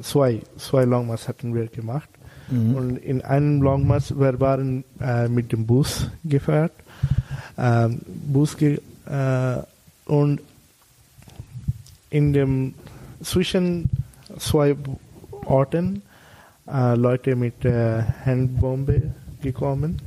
Zwei, 0.01 0.41
zwei 0.57 0.85
Long 0.85 1.07
March 1.07 1.27
hatten 1.27 1.53
wir 1.53 1.67
gemacht. 1.67 2.09
Mhm. 2.49 2.75
Und 2.75 2.97
in 2.97 3.21
einem 3.21 3.61
Long 3.61 3.85
March, 3.85 4.17
wir 4.17 4.39
waren 4.39 4.85
äh, 5.01 5.27
mit 5.27 5.51
dem 5.51 5.65
Bus 5.65 6.09
gefahren. 6.23 6.69
Ähm, 7.57 7.99
Bus 8.31 8.55
ge 8.55 8.79
äh, 9.07 9.57
und 10.05 10.39
in 12.09 12.33
dem 12.33 12.73
zwischen 13.21 13.89
zwei 14.37 14.75
Orten 15.45 16.01
äh, 16.67 16.95
Leute 16.95 17.35
mit 17.35 17.63
äh, 17.65 18.03
Handbombe 18.25 19.01
gekommen, 19.41 19.99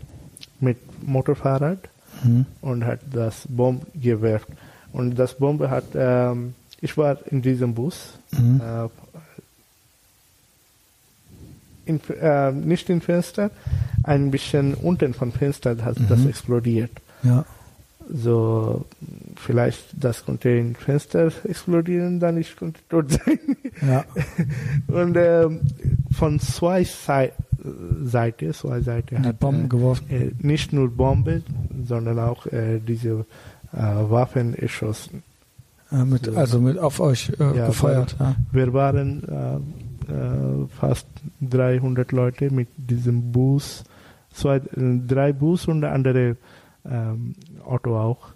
mit 0.60 0.78
Motorfahrrad 1.06 1.78
Mhm. 2.24 2.44
und 2.60 2.84
hat 2.84 2.98
das 3.12 3.46
Bomb 3.48 3.86
gewerfen. 3.94 4.54
Und 4.92 5.14
das 5.18 5.38
Bombe 5.38 5.70
hat, 5.70 5.84
ähm, 5.94 6.54
ich 6.82 6.96
war 6.98 7.16
in 7.28 7.40
diesem 7.40 7.72
Bus, 7.74 8.18
Mhm. 8.32 8.60
äh, 8.60 8.88
in, 11.86 12.00
äh, 12.20 12.52
nicht 12.52 12.90
im 12.90 13.00
Fenster, 13.00 13.50
ein 14.02 14.30
bisschen 14.30 14.74
unten 14.74 15.14
vom 15.14 15.32
Fenster 15.32 15.76
hat 15.84 15.96
das 16.08 16.18
Mhm. 16.20 16.28
explodiert. 16.28 16.90
Ja. 17.22 17.44
So 18.12 18.84
vielleicht 19.36 19.84
das 19.98 20.24
konnte 20.24 20.48
ein 20.50 20.74
Fenster 20.74 21.30
explodieren, 21.44 22.18
dann 22.20 22.36
ich 22.38 22.56
konnte 22.56 22.80
tot 22.88 23.10
sein. 23.12 23.38
Ja. 23.86 24.04
Und 24.88 25.16
ähm, 25.16 25.60
von 26.12 26.40
zwei 26.40 26.84
Sei 26.84 27.32
Seite, 28.02 28.52
zwei 28.52 28.80
Seiten 28.80 29.22
Die 29.22 29.28
hat 29.28 29.38
Bomben 29.38 29.66
äh, 29.66 29.68
geworfen. 29.68 30.06
äh, 30.10 30.30
nicht 30.38 30.72
nur 30.72 30.88
Bombe, 30.90 31.42
sondern 31.86 32.18
auch 32.18 32.46
äh, 32.46 32.80
diese 32.80 33.26
äh, 33.72 33.76
Waffen 33.76 34.54
erschossen. 34.54 35.22
Äh, 35.92 36.04
mit, 36.04 36.24
So. 36.24 36.34
also 36.36 36.58
mit 36.60 36.78
auf 36.78 37.00
euch 37.00 37.30
äh, 37.38 37.56
Ja, 37.58 37.66
gefeuert. 37.66 38.16
Ja. 38.18 38.34
Wir 38.52 38.72
waren 38.72 39.22
fast 40.80 41.06
300 41.42 42.10
Leute 42.10 42.50
mit 42.50 42.68
diesem 42.76 43.30
Bus, 43.30 43.84
zwei, 44.32 44.60
drei 44.74 45.32
Bus 45.32 45.68
und 45.68 45.82
der 45.82 45.92
andere 45.92 46.36
ähm, 46.88 47.34
Auto 47.64 47.96
auch. 47.96 48.28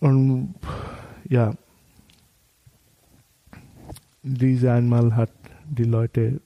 Und 0.00 0.54
ja, 1.28 1.54
diese 4.22 4.72
einmal 4.72 5.16
hat 5.16 5.30
die 5.68 5.84
Leute 5.84 6.40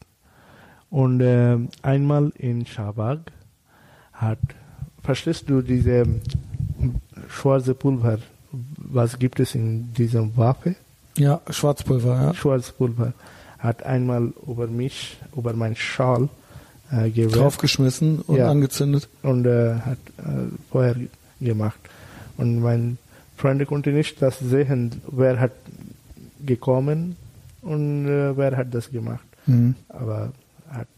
und 0.89 1.21
äh, 1.21 1.59
einmal 1.83 2.33
in 2.37 2.67
Schabag 2.67 3.19
hat, 4.13 4.39
verstehst 5.03 5.49
du 5.49 5.63
diese 5.63 6.05
schwarze 7.29 7.75
Pulver, 7.75 8.19
was 8.77 9.19
gibt 9.19 9.41
es 9.41 9.55
in 9.55 9.93
diesem 9.95 10.37
Waffe? 10.37 10.75
ja, 11.17 11.41
Schwarzpulver, 11.51 12.15
ja. 12.15 12.35
Schwarzpulver 12.35 13.13
hat 13.59 13.83
einmal 13.83 14.33
über 14.47 14.67
mich, 14.67 15.19
über 15.37 15.53
meinen 15.53 15.77
Schal 15.77 16.29
äh, 16.91 17.11
Draufgeschmissen 17.11 18.21
und 18.21 18.37
Ja. 18.37 18.51
angezündet. 18.51 19.09
und 19.23 19.47
äh, 19.47 19.75
hat 19.75 19.99
äh, 20.19 20.23
Feuer 20.71 20.95
gemacht. 21.41 21.79
Und 22.37 22.61
mein 22.61 22.99
Freund 23.37 23.65
konnte 23.67 23.91
nicht 23.91 24.21
das 24.23 24.39
sehen, 24.39 25.01
wer 25.11 25.39
hat 25.41 25.53
gekommen 26.45 27.17
und 27.63 28.07
äh, 28.07 28.37
wer 28.37 28.57
hat 28.57 28.73
das 28.75 28.91
gemacht. 28.91 29.25
Mhm. 29.47 29.75
Aber 29.89 30.33
hat 30.71 30.89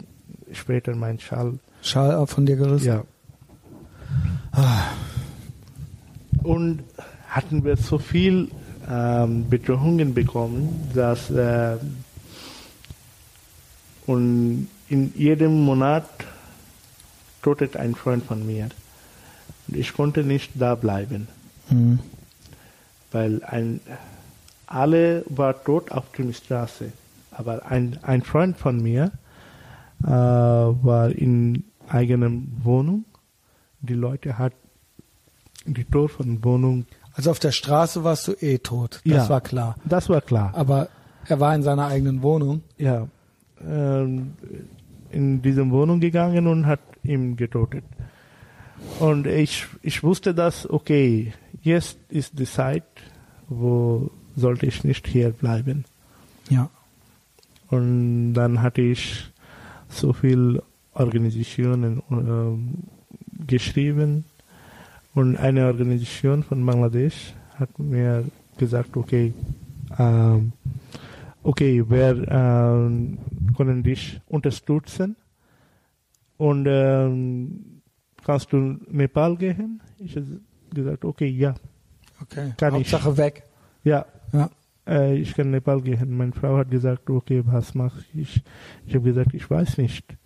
später 0.52 0.94
mein 0.94 1.19
Schal 1.20 1.55
Schal 1.82 2.12
ab 2.12 2.31
von 2.31 2.47
dir 2.47 2.56
gerissen. 2.56 2.86
ja. 2.86 3.05
Und 6.43 6.82
hatten 7.28 7.64
wir 7.64 7.77
so 7.77 7.98
viel 7.98 8.48
ähm, 8.89 9.48
Bedrohungen 9.48 10.12
bekommen, 10.14 10.90
dass 10.94 11.31
äh, 11.31 11.77
und 14.06 14.69
in 14.93 15.12
jedem 15.16 15.62
Monat 15.64 16.05
totet 17.43 17.77
ein 17.77 17.94
Freund 17.94 18.24
von 18.24 18.47
mir. 18.47 18.69
Und 19.69 19.77
ich 19.77 19.93
konnte 19.94 20.23
nicht 20.23 20.51
da 20.55 20.74
bleiben, 20.74 21.28
Mhm. 21.70 21.98
weil 23.10 23.43
ein, 23.44 23.81
alle 24.66 25.24
war 25.28 25.62
tot 25.64 25.90
auf 25.93 26.05
der 26.16 26.32
Straße. 26.32 26.93
Aber 27.31 27.64
ein, 27.66 27.98
ein 28.02 28.23
Freund 28.23 28.56
von 28.59 28.82
mir 28.82 29.12
äh, 30.05 30.09
war 30.09 31.10
in 31.10 31.64
eigener 31.89 32.31
Wohnung. 32.62 33.05
Die 33.81 33.94
Leute 33.94 34.36
hat 34.39 34.52
die 35.64 35.85
Tor 35.85 36.09
von 36.09 36.44
Wohnung. 36.44 36.85
Also 37.14 37.31
auf 37.31 37.39
der 37.39 37.52
Straße 37.52 38.05
warst 38.05 38.28
du 38.28 38.32
eh 38.40 38.59
tot. 38.59 39.01
Das 39.05 39.24
Ja. 39.24 39.28
war 39.31 39.40
klar. 39.40 39.77
Das 39.85 40.09
war 40.10 40.20
klar. 40.20 40.52
Aber 40.55 40.89
er 41.27 41.40
war 41.40 41.55
in 41.55 41.62
seiner 41.62 41.86
eigenen 41.86 42.23
Wohnung. 42.23 42.62
Ja. 42.78 43.06
Ähm, 43.66 44.32
in 45.13 45.43
diese 45.43 45.69
Wohnung 45.71 46.01
gegangen 46.01 46.47
und 46.47 46.67
hat 46.67 46.81
ihn 47.03 47.37
getötet. 47.37 47.85
Und 48.99 49.27
ich, 49.27 49.67
ich 49.83 50.03
wusste 50.03 50.35
das, 50.35 50.69
okay, 50.69 51.33
jetzt 51.63 51.99
ist 52.09 52.39
die 52.39 52.45
Zeit, 52.45 52.85
wo 53.49 54.11
sollte 54.35 54.67
ich 54.67 54.85
nicht 54.85 55.07
hier 55.07 55.31
bleiben. 55.31 55.85
Ja. 56.51 56.71
Und 57.69 58.35
dann 58.35 58.61
hatte 58.61 58.83
ich 58.83 59.31
so 59.89 60.13
viel 60.13 60.63
Organisationen 60.95 62.03
ähm, 62.11 62.75
geschrieben 63.47 64.25
und 65.15 65.37
eine 65.37 65.67
Organisation 65.67 66.43
von 66.43 66.65
Bangladesch 66.65 67.35
hat 67.59 67.79
mir 67.79 68.25
gesagt, 68.59 68.97
okay, 68.97 69.33
ähm, 69.99 70.53
okay, 71.43 71.85
wir 71.89 72.27
ähm, 72.28 73.19
können 73.56 73.82
dich 73.82 74.20
unterstützen 74.27 75.16
und 76.36 76.66
ähm, 76.69 77.82
kannst 78.24 78.52
du 78.52 78.78
Nepal 78.90 79.36
gehen? 79.36 79.81
Ich 79.98 80.16
habe 80.16 80.40
gesagt, 80.74 81.05
okay, 81.05 81.27
ja, 81.28 81.55
Okay. 82.23 82.52
Kann 82.56 82.77
ich. 82.77 82.93
Hauptsache 82.93 83.16
weg. 83.16 83.43
ja, 83.82 84.06
Ja. 84.32 84.48
äh, 84.86 85.16
ich 85.16 85.35
kann 85.35 85.51
Nepal 85.51 85.81
gehen. 85.81 86.16
Meine 86.16 86.32
Frau 86.32 86.56
hat 86.56 86.70
gesagt, 86.70 87.10
okay, 87.10 87.43
was 87.44 87.74
mache 87.74 88.05
ich? 88.14 88.43
Ich 88.86 88.94
habe 88.94 89.05
gesagt, 89.05 89.35
ich 89.35 89.51
weiß 89.51 89.78
nicht. 89.78 90.16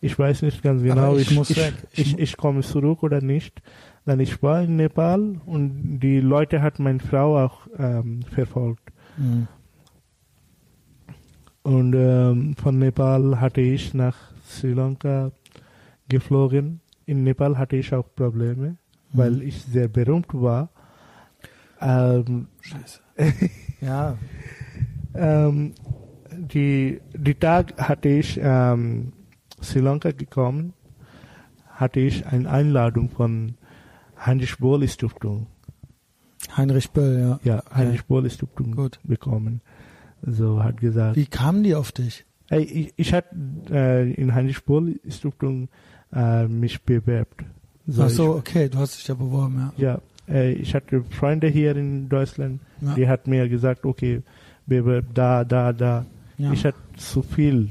Ich 0.00 0.18
weiß 0.18 0.42
nicht 0.42 0.62
ganz 0.62 0.82
genau. 0.82 1.10
Aber 1.10 1.18
ich 1.18 1.30
muss 1.32 1.50
ich, 1.50 1.58
weg. 1.58 1.74
Ich 1.92 1.98
Ich, 2.14 2.18
ich, 2.18 2.36
komme 2.38 2.62
zurück 2.62 3.02
oder 3.02 3.20
nicht. 3.20 3.60
Dann 4.06 4.18
ich 4.18 4.42
war 4.42 4.62
in 4.62 4.76
Nepal 4.76 5.40
und 5.44 6.00
die 6.00 6.20
Leute 6.20 6.62
hat 6.62 6.78
meine 6.78 6.98
Frau 7.00 7.38
auch 7.38 7.66
ähm, 7.78 8.22
verfolgt. 8.22 8.90
Mhm. 9.18 9.46
Und 11.62 11.94
ähm, 11.94 12.56
von 12.56 12.78
Nepal 12.78 13.40
hatte 13.40 13.60
ich 13.60 13.94
nach 13.94 14.16
Sri 14.44 14.72
Lanka 14.72 15.30
geflogen. 16.08 16.80
In 17.06 17.24
Nepal 17.24 17.56
hatte 17.58 17.76
ich 17.76 17.94
auch 17.94 18.06
Probleme, 18.14 18.76
weil 19.12 19.42
ich 19.42 19.62
sehr 19.62 19.88
berühmt 19.88 20.28
war. 20.32 20.70
Ähm, 21.80 22.48
Scheiße. 22.60 23.00
ja. 23.80 24.16
ähm, 25.14 25.74
die, 26.30 27.00
die 27.14 27.34
Tag 27.34 27.74
hatte 27.76 28.08
ich 28.08 28.38
ähm, 28.42 29.12
Sri 29.62 29.80
Lanka 29.80 30.12
gekommen, 30.12 30.72
hatte 31.68 32.00
ich 32.00 32.26
eine 32.26 32.48
Einladung 32.50 33.08
von 33.10 33.54
Heinrich 34.24 34.58
Boll 34.58 34.86
Stiftung, 34.88 35.46
Heinrich 36.56 36.90
Böll, 36.90 37.20
ja. 37.20 37.40
ja, 37.44 37.62
Heinrich 37.74 38.04
Boll 38.04 38.28
Stiftung 38.30 38.74
Gut. 38.74 38.98
bekommen. 39.04 39.60
So 40.24 40.62
hat 40.62 40.80
gesagt, 40.80 41.16
Wie 41.16 41.26
kamen 41.26 41.62
die 41.62 41.74
auf 41.74 41.92
dich? 41.92 42.24
hey, 42.48 42.62
ich, 42.62 42.92
ich 42.96 43.12
hatte 43.12 43.28
äh, 43.70 44.12
in 44.12 44.34
Heinrich 44.34 44.62
Boll 44.64 45.00
Stiftung 45.08 45.68
äh, 46.12 46.46
mich 46.46 46.82
bewerbt. 46.82 47.44
Ach 47.98 48.08
so, 48.10 48.34
okay, 48.36 48.68
du 48.68 48.78
hast 48.78 48.96
dich 48.98 49.04
da 49.06 49.14
beworben, 49.14 49.56
ja. 49.58 49.72
Ich, 49.76 49.82
ja, 49.82 50.00
äh, 50.34 50.52
ich 50.52 50.74
hatte 50.74 51.02
Freunde 51.10 51.48
hier 51.48 51.74
in 51.76 52.08
Deutschland, 52.08 52.60
Ja. 52.80 52.94
die 52.94 53.08
hat 53.08 53.26
mir 53.26 53.48
gesagt, 53.48 53.84
okay, 53.84 54.22
bewerb 54.66 55.06
da, 55.14 55.44
da, 55.44 55.72
da. 55.72 56.06
ja. 56.38 56.52
Ich 56.52 56.64
hatte 56.64 56.78
zu 56.96 57.22
viel, 57.22 57.70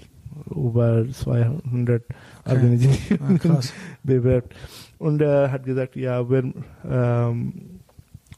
über 0.50 1.06
200 1.12 2.04
Okay. 2.44 2.56
Organisationen 2.56 3.32
ja, 3.34 3.38
krass. 3.38 3.72
bewerbt. 4.04 4.56
Und 4.98 5.22
er 5.22 5.52
hat 5.52 5.64
gesagt, 5.64 5.96
ja, 5.96 6.28
wir, 6.28 6.52
ähm, 6.90 7.54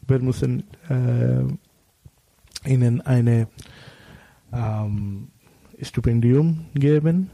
wir 0.07 0.19
müssen 0.19 0.63
äh, 0.89 2.69
ihnen 2.69 2.99
eine 3.01 3.47
ähm, 4.53 5.27
Stipendium 5.81 6.65
geben. 6.75 7.29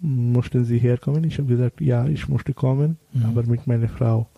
Mussten 0.00 0.64
sie 0.64 0.78
herkommen? 0.78 1.24
Ich 1.24 1.38
habe 1.38 1.48
gesagt, 1.48 1.80
ja, 1.80 2.06
ich 2.06 2.28
musste 2.28 2.54
kommen, 2.54 2.98
Mhm. 3.12 3.24
aber 3.24 3.42
mit 3.44 3.66
meiner 3.66 3.88
Frau. 3.88 4.28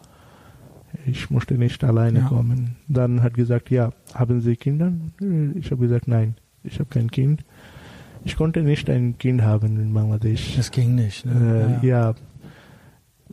Ich 1.07 1.31
musste 1.31 1.55
nicht 1.55 1.85
alleine 1.85 2.21
Ja. 2.21 2.27
kommen. 2.29 2.77
Dann 2.89 3.23
hat 3.23 3.35
gesagt, 3.35 3.71
ja, 3.71 3.93
haben 4.15 4.41
Sie 4.41 4.57
Kinder? 4.57 4.93
Ich 5.55 5.71
habe 5.71 5.83
gesagt, 5.83 6.09
nein, 6.09 6.35
ich 6.65 6.79
habe 6.81 6.89
kein 6.89 7.11
Kind. 7.11 7.45
Ich 8.25 8.37
konnte 8.37 8.63
nicht 8.63 8.91
ein 8.91 9.17
Kind 9.19 9.43
haben 9.43 9.79
in 9.81 9.93
Bangladesch. 9.95 10.57
Das 10.57 10.71
ging 10.71 10.95
nicht. 10.95 11.25
Ne? 11.27 11.79
Äh, 11.83 11.87
ja. 11.87 12.15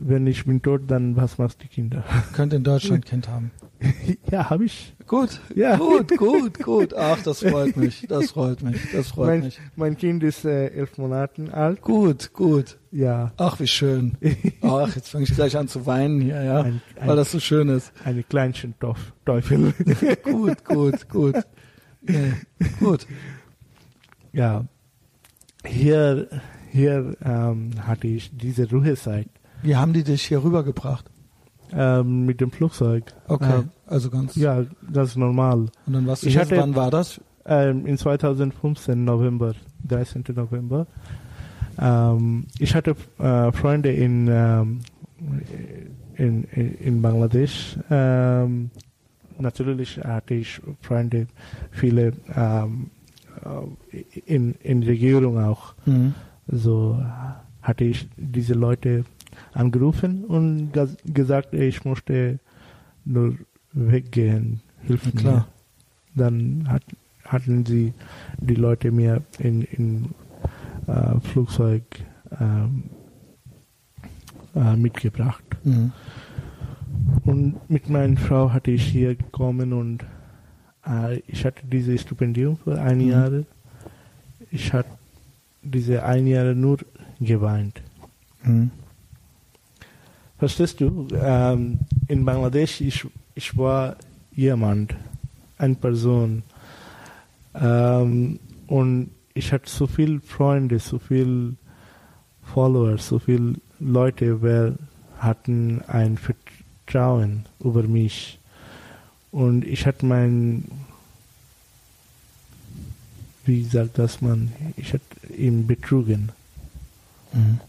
Wenn 0.00 0.28
ich 0.28 0.44
bin 0.44 0.62
tot, 0.62 0.82
dann 0.86 1.16
was 1.16 1.38
machst 1.38 1.60
die 1.62 1.66
Kinder? 1.66 2.04
Könnt 2.32 2.52
in 2.52 2.62
Deutschland 2.62 3.04
Kind 3.04 3.26
haben. 3.28 3.50
ja, 4.30 4.48
habe 4.48 4.64
ich. 4.64 4.94
Gut, 5.08 5.40
Ja. 5.56 5.76
gut, 5.76 6.16
gut, 6.16 6.58
gut. 6.62 6.94
Ach, 6.94 7.20
das 7.24 7.40
freut 7.42 7.76
mich. 7.76 8.06
Das 8.08 8.30
freut 8.30 8.62
mich. 8.62 8.80
Das 8.92 9.08
freut 9.08 9.26
Mein, 9.28 9.40
mich. 9.40 9.60
mein 9.74 9.96
Kind 9.96 10.22
ist 10.22 10.44
äh, 10.44 10.68
elf 10.68 10.98
Monate 10.98 11.52
alt. 11.52 11.82
Gut, 11.82 12.32
gut. 12.32 12.78
Ja. 12.92 13.32
Ach, 13.38 13.58
wie 13.58 13.66
schön. 13.66 14.16
Ach, 14.62 14.94
jetzt 14.94 15.08
fange 15.08 15.24
ich 15.24 15.34
gleich 15.34 15.56
an 15.56 15.66
zu 15.66 15.84
weinen 15.84 16.20
hier, 16.20 16.42
ja. 16.44 16.60
Ein, 16.62 16.80
Weil 17.00 17.10
ein, 17.10 17.16
das 17.16 17.32
so 17.32 17.40
schön 17.40 17.68
ist. 17.68 17.92
eine 18.04 18.22
kleinchen 18.22 18.74
Teuf- 18.78 19.12
Teufel. 19.24 19.72
Gut, 20.22 20.64
gut, 20.64 21.08
gut. 21.08 21.36
Nee, 22.02 22.34
gut. 22.78 23.04
ja. 24.32 24.64
Hier, 25.66 26.28
hier 26.70 27.16
ähm, 27.24 27.70
hatte 27.84 28.06
ich 28.06 28.30
diese 28.36 28.70
Ruhezeit 28.70 29.28
Wie 29.62 29.76
haben 29.76 29.92
die 29.92 30.04
dich 30.04 30.22
hier 30.22 30.42
rübergebracht? 30.42 31.10
ähm, 31.70 32.24
mit 32.24 32.40
dem 32.40 32.50
Flugzeug. 32.50 33.04
Okay, 33.26 33.58
Ähm, 33.58 33.68
also 33.86 34.08
ganz. 34.08 34.34
ja, 34.36 34.64
das 34.90 35.10
ist 35.10 35.16
normal. 35.16 35.66
Und 35.86 35.92
dann 35.92 36.06
warst 36.06 36.22
du 36.22 36.28
Ich 36.28 36.32
hier, 36.32 36.40
hatte- 36.42 36.56
wann 36.56 36.74
war 36.74 36.90
das? 36.90 37.20
ähm, 37.44 37.84
in 37.84 37.98
2015 37.98 39.04
November, 39.04 39.52
13. 39.86 40.24
November. 40.34 40.86
Ähm, 41.78 42.46
ich 42.58 42.74
hatte 42.74 42.96
äh, 43.18 43.52
Freunde 43.52 43.92
in, 43.92 44.28
ähm, 44.30 44.80
in, 46.16 46.44
in, 46.44 46.74
in 46.78 47.02
Bangladesch. 47.02 47.78
Ähm, 47.90 48.70
natürlich 49.38 49.98
hatte 50.02 50.34
ich 50.34 50.60
Freunde, 50.80 51.26
viele 51.70 52.08
äh, 52.34 52.64
in, 54.26 54.54
in 54.62 54.82
Regierung 54.82 55.38
auch. 55.38 55.74
Mhm. 55.86 56.14
So 56.46 56.98
hatte 57.62 57.84
ich 57.84 58.08
diese 58.16 58.54
Leute 58.54 59.04
angerufen 59.52 60.24
und 60.24 60.72
gesagt, 61.04 61.54
ich 61.54 61.84
möchte 61.84 62.38
nur 63.04 63.36
weggehen, 63.72 64.60
hilf 64.82 65.04
Ja, 65.06 65.10
mir. 65.12 65.20
klar. 65.20 65.48
Dann 66.14 66.66
hat, 66.68 66.82
hatten 67.24 67.64
sie 67.66 67.92
die 68.38 68.54
Leute 68.54 68.90
mir 68.90 69.22
in, 69.38 69.62
in 69.62 70.14
äh, 70.86 71.20
Flugzeug 71.20 71.82
ähm, 72.40 72.84
äh, 74.54 74.76
mitgebracht. 74.76 75.44
Mhm. 75.64 75.92
Und 77.24 77.70
mit 77.70 77.88
meiner 77.88 78.16
Frau 78.16 78.52
hatte 78.52 78.70
ich 78.70 78.84
hier 78.84 79.14
gekommen 79.14 79.72
und 79.72 80.04
äh, 80.86 81.18
ich 81.28 81.44
hatte 81.44 81.66
dieses 81.66 82.00
Stipendium 82.02 82.56
für 82.56 82.80
ein 82.80 82.98
Mhm. 82.98 83.08
Jahr. 83.10 83.30
Ich 84.50 84.72
hatte 84.72 84.88
diese 85.62 86.02
ein 86.04 86.26
Jahr 86.26 86.54
nur 86.54 86.78
geweint. 87.20 87.82
Mhm. 88.42 88.70
Verstehst 90.38 90.80
du? 90.80 91.08
Ähm, 91.20 91.80
in 92.06 92.24
Bangladesch, 92.24 92.80
ich, 92.80 93.04
ich 93.34 93.56
war 93.56 93.96
jemand, 94.32 94.94
eine 95.58 95.74
Person. 95.74 96.44
Ähm, 97.54 98.38
und 98.68 99.10
ich 99.34 99.52
hatte 99.52 99.68
so 99.68 99.86
viele 99.86 100.20
Freunde, 100.20 100.78
so 100.78 100.98
viele 100.98 101.54
Follower, 102.42 102.98
so 102.98 103.18
viele 103.18 103.54
Leute, 103.80 104.40
wer 104.40 104.74
hatten 105.18 105.82
ein 105.88 106.16
Vertrauen 106.16 107.44
über 107.58 107.82
mich. 107.82 108.38
Und 109.32 109.64
ich 109.64 109.86
hatte 109.86 110.06
mein, 110.06 110.64
wie 113.44 113.64
sagt 113.64 113.98
das 113.98 114.20
man, 114.20 114.52
ich 114.76 114.92
hatte 114.92 115.34
ihn 115.36 115.66
betrogen. 115.66 116.30
Mhm. 117.32 117.60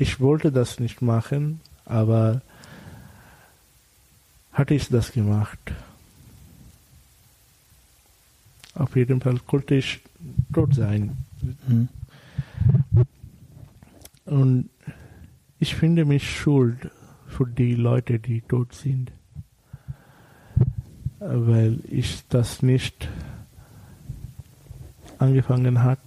Ich 0.00 0.18
wollte 0.18 0.50
das 0.50 0.80
nicht 0.80 1.02
machen, 1.02 1.60
aber 1.84 2.40
hatte 4.50 4.72
ich 4.72 4.88
das 4.88 5.12
gemacht. 5.12 5.58
Auf 8.74 8.96
jeden 8.96 9.20
Fall 9.20 9.38
konnte 9.40 9.74
ich 9.74 10.00
tot 10.54 10.74
sein. 10.74 11.18
Mhm. 11.68 11.88
Und 14.24 14.70
ich 15.58 15.74
finde 15.74 16.06
mich 16.06 16.34
schuld 16.34 16.90
für 17.26 17.46
die 17.46 17.74
Leute, 17.74 18.18
die 18.18 18.40
tot 18.40 18.72
sind. 18.72 19.12
Weil 21.18 21.78
ich 21.90 22.26
das 22.30 22.62
nicht 22.62 23.06
angefangen 25.18 25.82
hat, 25.82 26.00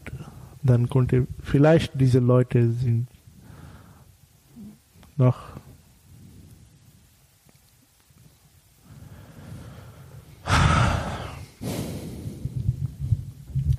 dann 0.64 0.90
konnte 0.90 1.28
vielleicht 1.44 2.02
diese 2.02 2.18
Leute 2.18 2.72
sind 2.72 3.13
noch 5.18 5.38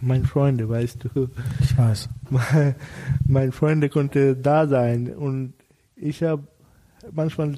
mein 0.01 0.25
Freunde, 0.25 0.69
weißt 0.69 1.05
du, 1.05 1.31
Ich 1.61 1.77
weiß. 1.77 2.09
mein, 2.31 2.75
mein 3.27 3.53
Freunde 3.53 3.89
konnte 3.89 4.37
da 4.37 4.67
sein 4.69 5.15
und 5.15 5.55
ich 5.97 6.23
habe 6.23 6.47
manchmal 7.13 7.57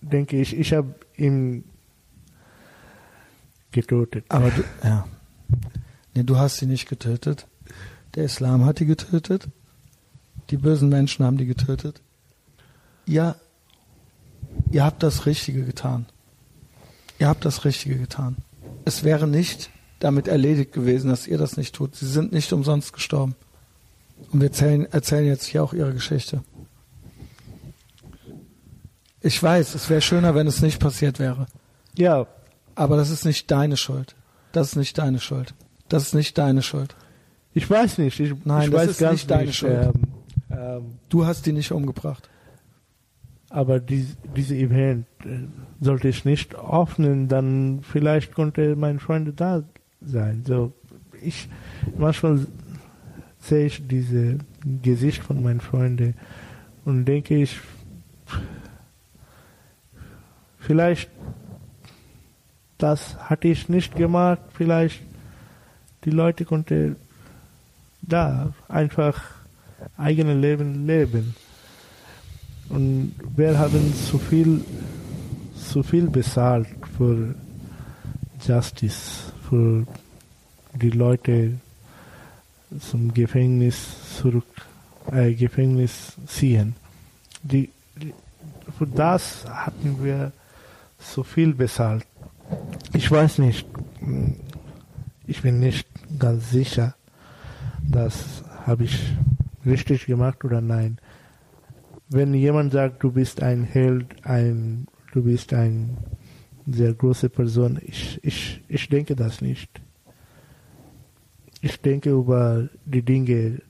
denke 0.00 0.40
ich, 0.40 0.56
ich 0.56 0.72
habe 0.72 0.94
ihn 1.16 1.64
getötet. 3.72 4.24
Aber 4.28 4.50
du, 4.50 4.64
ja. 4.82 5.06
Nee, 6.14 6.22
du 6.22 6.36
hast 6.36 6.58
sie 6.58 6.66
nicht 6.66 6.88
getötet. 6.88 7.46
Der 8.14 8.24
Islam 8.24 8.64
hat 8.64 8.80
die 8.80 8.86
getötet. 8.86 9.48
Die 10.50 10.56
bösen 10.56 10.88
Menschen 10.88 11.24
haben 11.24 11.36
die 11.36 11.46
getötet. 11.46 12.00
Ja, 13.08 13.34
ihr 14.70 14.84
habt 14.84 15.02
das 15.02 15.26
Richtige 15.26 15.64
getan. 15.64 16.06
Ihr 17.18 17.26
habt 17.28 17.44
das 17.44 17.64
Richtige 17.64 17.96
getan. 17.96 18.36
Es 18.84 19.02
wäre 19.02 19.26
nicht 19.26 19.70
damit 19.98 20.28
erledigt 20.28 20.72
gewesen, 20.72 21.08
dass 21.10 21.26
ihr 21.26 21.38
das 21.38 21.56
nicht 21.56 21.74
tut. 21.74 21.96
Sie 21.96 22.06
sind 22.06 22.32
nicht 22.32 22.52
umsonst 22.52 22.92
gestorben. 22.92 23.34
Und 24.30 24.40
wir 24.40 24.48
erzählen, 24.48 24.86
erzählen 24.92 25.26
jetzt 25.26 25.46
hier 25.46 25.64
auch 25.64 25.72
ihre 25.72 25.92
Geschichte. 25.94 26.42
Ich 29.20 29.42
weiß, 29.42 29.74
es 29.74 29.90
wäre 29.90 30.00
schöner, 30.00 30.34
wenn 30.34 30.46
es 30.46 30.62
nicht 30.62 30.78
passiert 30.78 31.18
wäre. 31.18 31.46
Ja, 31.96 32.26
Aber 32.76 32.96
das 32.96 33.10
ist 33.10 33.24
nicht 33.24 33.50
deine 33.50 33.76
Schuld. 33.76 34.14
Das 34.52 34.68
ist 34.68 34.76
nicht 34.76 34.96
deine 34.98 35.18
Schuld. 35.18 35.54
Das 35.88 36.04
ist 36.04 36.14
nicht 36.14 36.38
deine 36.38 36.62
Schuld. 36.62 36.94
ich 37.54 37.68
weiß 37.68 37.98
nicht. 37.98 38.20
Ich, 38.20 38.34
Nein, 38.44 38.64
ich 38.66 38.70
das 38.70 38.80
weiß 38.80 38.90
ist 38.90 39.12
nicht 39.12 39.30
deine 39.30 39.46
nicht. 39.46 39.56
Schuld. 39.56 39.72
Ähm, 40.50 40.56
ähm, 40.56 40.98
Du 41.08 41.26
hast 41.26 41.46
die 41.46 41.52
nicht 41.52 41.72
umgebracht. 41.72 42.28
Aber 43.50 43.80
dies, 43.80 44.16
diese 44.36 44.56
Event 44.56 45.06
äh, 45.24 45.40
sollte 45.80 46.08
ich 46.08 46.24
nicht 46.24 46.54
öffnen, 46.54 47.28
dann 47.28 47.80
vielleicht 47.82 48.34
konnte 48.34 48.76
mein 48.76 48.98
Freund 48.98 49.40
da 49.40 49.62
sein. 50.00 50.42
So, 50.46 50.72
ich 51.22 51.48
manchmal 51.96 52.46
sehe 53.38 53.66
ich 53.66 53.86
diese 53.86 54.38
Gesicht 54.82 55.22
von 55.22 55.42
meinen 55.42 55.60
Freunden 55.60 56.14
und 56.84 57.04
denke 57.04 57.36
ich, 57.36 57.58
vielleicht 60.58 61.10
das 62.78 63.16
hatte 63.28 63.48
ich 63.48 63.68
nicht 63.68 63.96
gemacht, 63.96 64.40
vielleicht 64.54 65.02
die 66.04 66.10
Leute 66.10 66.44
konnten 66.44 66.96
da 68.02 68.54
einfach 68.68 69.20
eigene 69.96 70.34
Leben 70.34 70.86
leben. 70.86 71.34
Und 72.68 73.14
wir 73.36 73.58
haben 73.58 73.94
zu 73.94 74.18
viel, 74.18 74.64
zu 75.54 75.82
viel 75.82 76.08
bezahlt 76.08 76.68
für 76.96 77.34
Justice, 78.46 79.32
für 79.48 79.86
die 80.74 80.90
Leute 80.90 81.54
zum 82.78 83.12
Gefängnis 83.14 84.16
zurück, 84.18 84.44
äh, 85.10 85.32
Gefängnis 85.32 86.12
ziehen. 86.26 86.76
Die, 87.42 87.70
die, 87.96 88.12
für 88.76 88.86
das 88.86 89.44
hatten 89.48 90.04
wir 90.04 90.32
so 90.98 91.22
viel 91.22 91.54
bezahlt. 91.54 92.04
Ich 92.92 93.10
weiß 93.10 93.38
nicht, 93.38 93.66
ich 95.26 95.42
bin 95.42 95.60
nicht 95.60 95.86
ganz 96.18 96.50
sicher, 96.50 96.94
das 97.82 98.42
habe 98.66 98.84
ich 98.84 98.98
richtig 99.64 100.06
gemacht 100.06 100.44
oder 100.44 100.60
nein. 100.60 100.98
Wenn 102.08 102.32
jemand 102.34 102.72
sagt, 102.72 103.02
du 103.02 103.12
bist 103.12 103.42
ein 103.42 103.64
Held, 103.64 104.06
ein, 104.24 104.86
du 105.12 105.22
bist 105.24 105.52
eine 105.52 105.96
sehr 106.66 106.94
große 106.94 107.28
Person, 107.28 107.78
ich, 107.84 108.18
ich, 108.22 108.62
ich 108.68 108.88
denke 108.88 109.14
das 109.14 109.40
nicht. 109.40 109.80
Ich 111.60 111.80
denke 111.80 112.10
über 112.10 112.68
die 112.84 113.02
Dinge, 113.02 113.60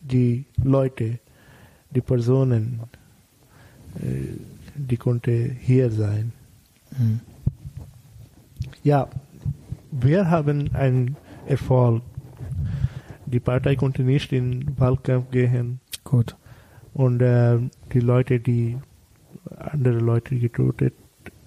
die 0.00 0.44
Leute, 0.62 1.18
die 1.90 2.00
Personen, 2.00 2.80
äh, 3.96 4.38
die 4.74 4.96
konnte 4.96 5.32
hier 5.60 5.90
sein. 5.90 6.32
Mhm. 6.96 7.20
Ja, 8.82 9.08
wir 9.90 10.30
haben 10.30 10.74
einen 10.74 11.16
Erfolg. 11.46 12.02
Die 13.26 13.40
Partei 13.40 13.76
konnte 13.76 14.02
nicht 14.02 14.32
in 14.32 14.60
den 14.60 14.78
Wahlkampf 14.78 15.30
gehen 15.30 15.80
Gut. 16.04 16.36
Und 16.98 17.22
äh, 17.22 17.58
die 17.92 18.00
Leute, 18.00 18.40
die 18.40 18.76
andere 19.56 19.98
Leute 19.98 20.36
getötet, 20.36 20.94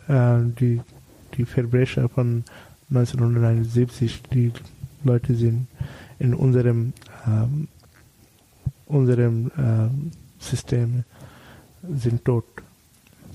äh, 0.08 0.40
die, 0.60 0.80
die 1.36 1.44
Verbrecher 1.44 2.08
von 2.08 2.46
1971, 2.90 4.24
die 4.34 4.54
Leute 5.04 5.36
sind 5.36 5.68
in 6.20 6.34
unserem, 6.34 6.94
ähm, 7.28 7.68
unserem 8.86 9.52
ähm, 9.58 10.12
System 10.40 11.04
sind 11.96 12.24
tot. 12.24 12.46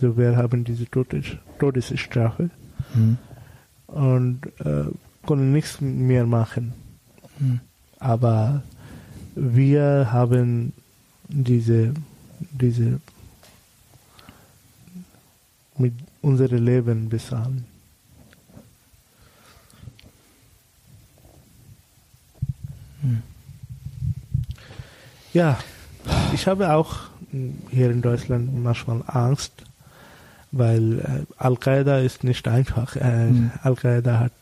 So 0.00 0.16
wir 0.16 0.36
haben 0.36 0.64
diese 0.64 0.86
Todes 0.86 1.26
Todesstrafe 1.58 2.50
Mhm. 2.94 3.18
und 3.88 4.40
äh, 4.60 4.84
können 5.26 5.52
nichts 5.52 5.80
mehr 5.80 6.24
machen. 6.24 6.72
Mhm. 7.38 7.60
Aber 7.98 8.62
wir 9.34 10.12
haben 10.12 10.72
diese, 11.28 11.94
diese 12.40 13.00
mit 15.78 15.92
unserem 16.22 16.64
Leben 16.64 17.08
bezahlen. 17.08 17.64
Mhm. 23.02 23.22
Ja, 25.32 25.58
ich 26.32 26.46
habe 26.46 26.72
auch 26.72 26.96
mh, 27.32 27.52
hier 27.70 27.90
in 27.90 28.00
Deutschland 28.02 28.54
manchmal 28.62 29.02
Angst, 29.06 29.52
weil 30.52 30.98
äh, 31.00 31.26
Al-Qaida 31.36 31.98
ist 31.98 32.24
nicht 32.24 32.48
einfach. 32.48 32.96
Äh, 32.96 33.30
Mhm. 33.30 33.50
Al-Qaida 33.62 34.18
hat 34.20 34.32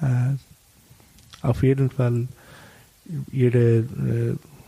äh, 0.00 0.34
auf 1.46 1.62
jeden 1.62 1.90
Fall, 1.90 2.26
jedes 3.30 3.84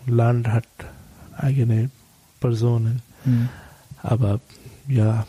Land 0.07 0.49
hat 0.49 0.67
eigene 1.39 1.91
Personen. 2.41 3.03
Mhm. 3.25 3.49
Aber 4.03 4.41
ja, 4.89 5.27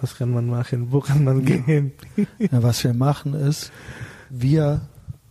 was 0.00 0.16
kann 0.16 0.30
man 0.30 0.46
machen? 0.48 0.90
Wo 0.92 1.00
kann 1.00 1.24
man 1.24 1.44
gehen? 1.44 1.92
Ja, 2.38 2.62
was 2.62 2.82
wir 2.84 2.94
machen 2.94 3.34
ist, 3.34 3.70
wir 4.30 4.80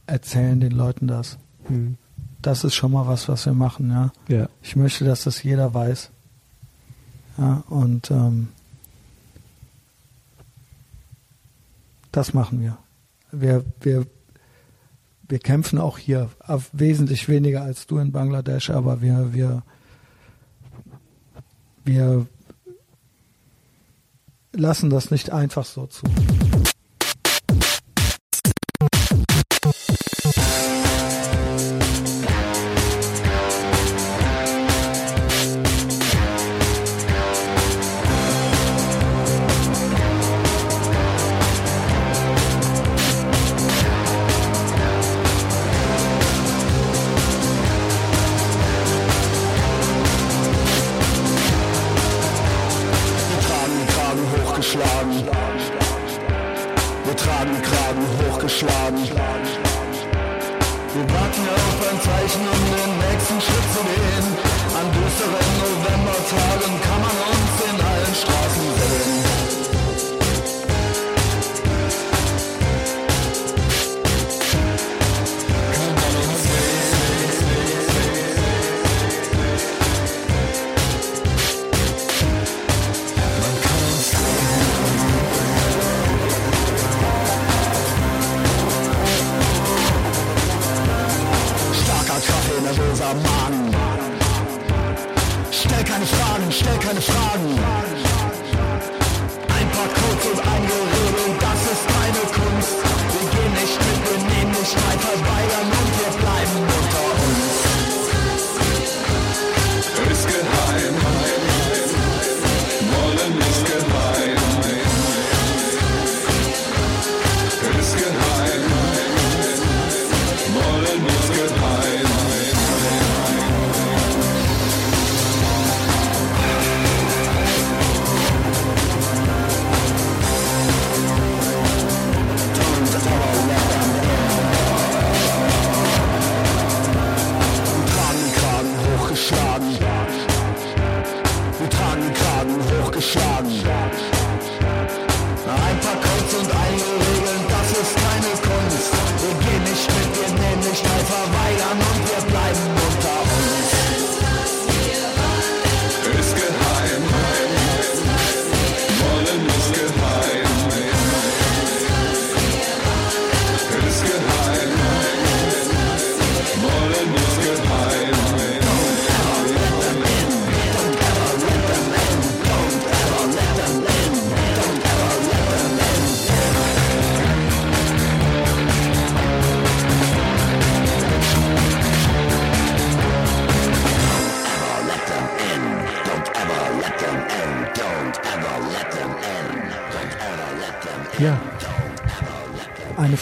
erzählen 0.06 0.60
den 0.60 0.72
Leuten 0.72 1.07
das. 1.07 1.38
Hm, 1.68 1.98
Das 2.41 2.64
ist 2.64 2.76
schon 2.76 2.91
mal 2.91 3.06
was, 3.07 3.28
was 3.28 3.45
wir 3.45 3.53
machen, 3.53 3.90
ja. 3.91 4.11
ja, 4.28 4.48
Ich 4.61 4.76
möchte, 4.76 5.06
dass 5.06 5.24
das 5.24 5.44
jeder 5.44 5.74
weiß. 5.74 6.10
Ja, 7.38 7.64
und 7.70 8.10
ähm, 8.11 8.49
das 12.11 12.34
machen 12.34 12.61
wir. 12.61 12.78
Wir, 13.32 13.64
wir, 13.82 14.06
wir 15.30 15.40
kämpfen 15.40 15.78
auch 15.78 16.00
hier, 16.00 16.30
wesentlich 16.74 17.30
weniger 17.30 17.62
als 17.62 17.86
du 17.86 18.00
in 18.00 18.12
Bangladesch, 18.12 18.72
aber 18.72 19.02
wir, 19.02 19.32
wir, 19.32 19.64
wir 21.86 22.26
lassen 24.54 24.90
das 24.90 25.12
nicht 25.12 25.32
einfach 25.32 25.66
so 25.66 25.86
zu. 25.86 26.06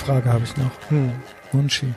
Frage 0.07 0.31
habe 0.31 0.43
ich 0.45 0.55
noch. 0.55 0.71
hm. 0.89 1.11
Munchi, 1.51 1.87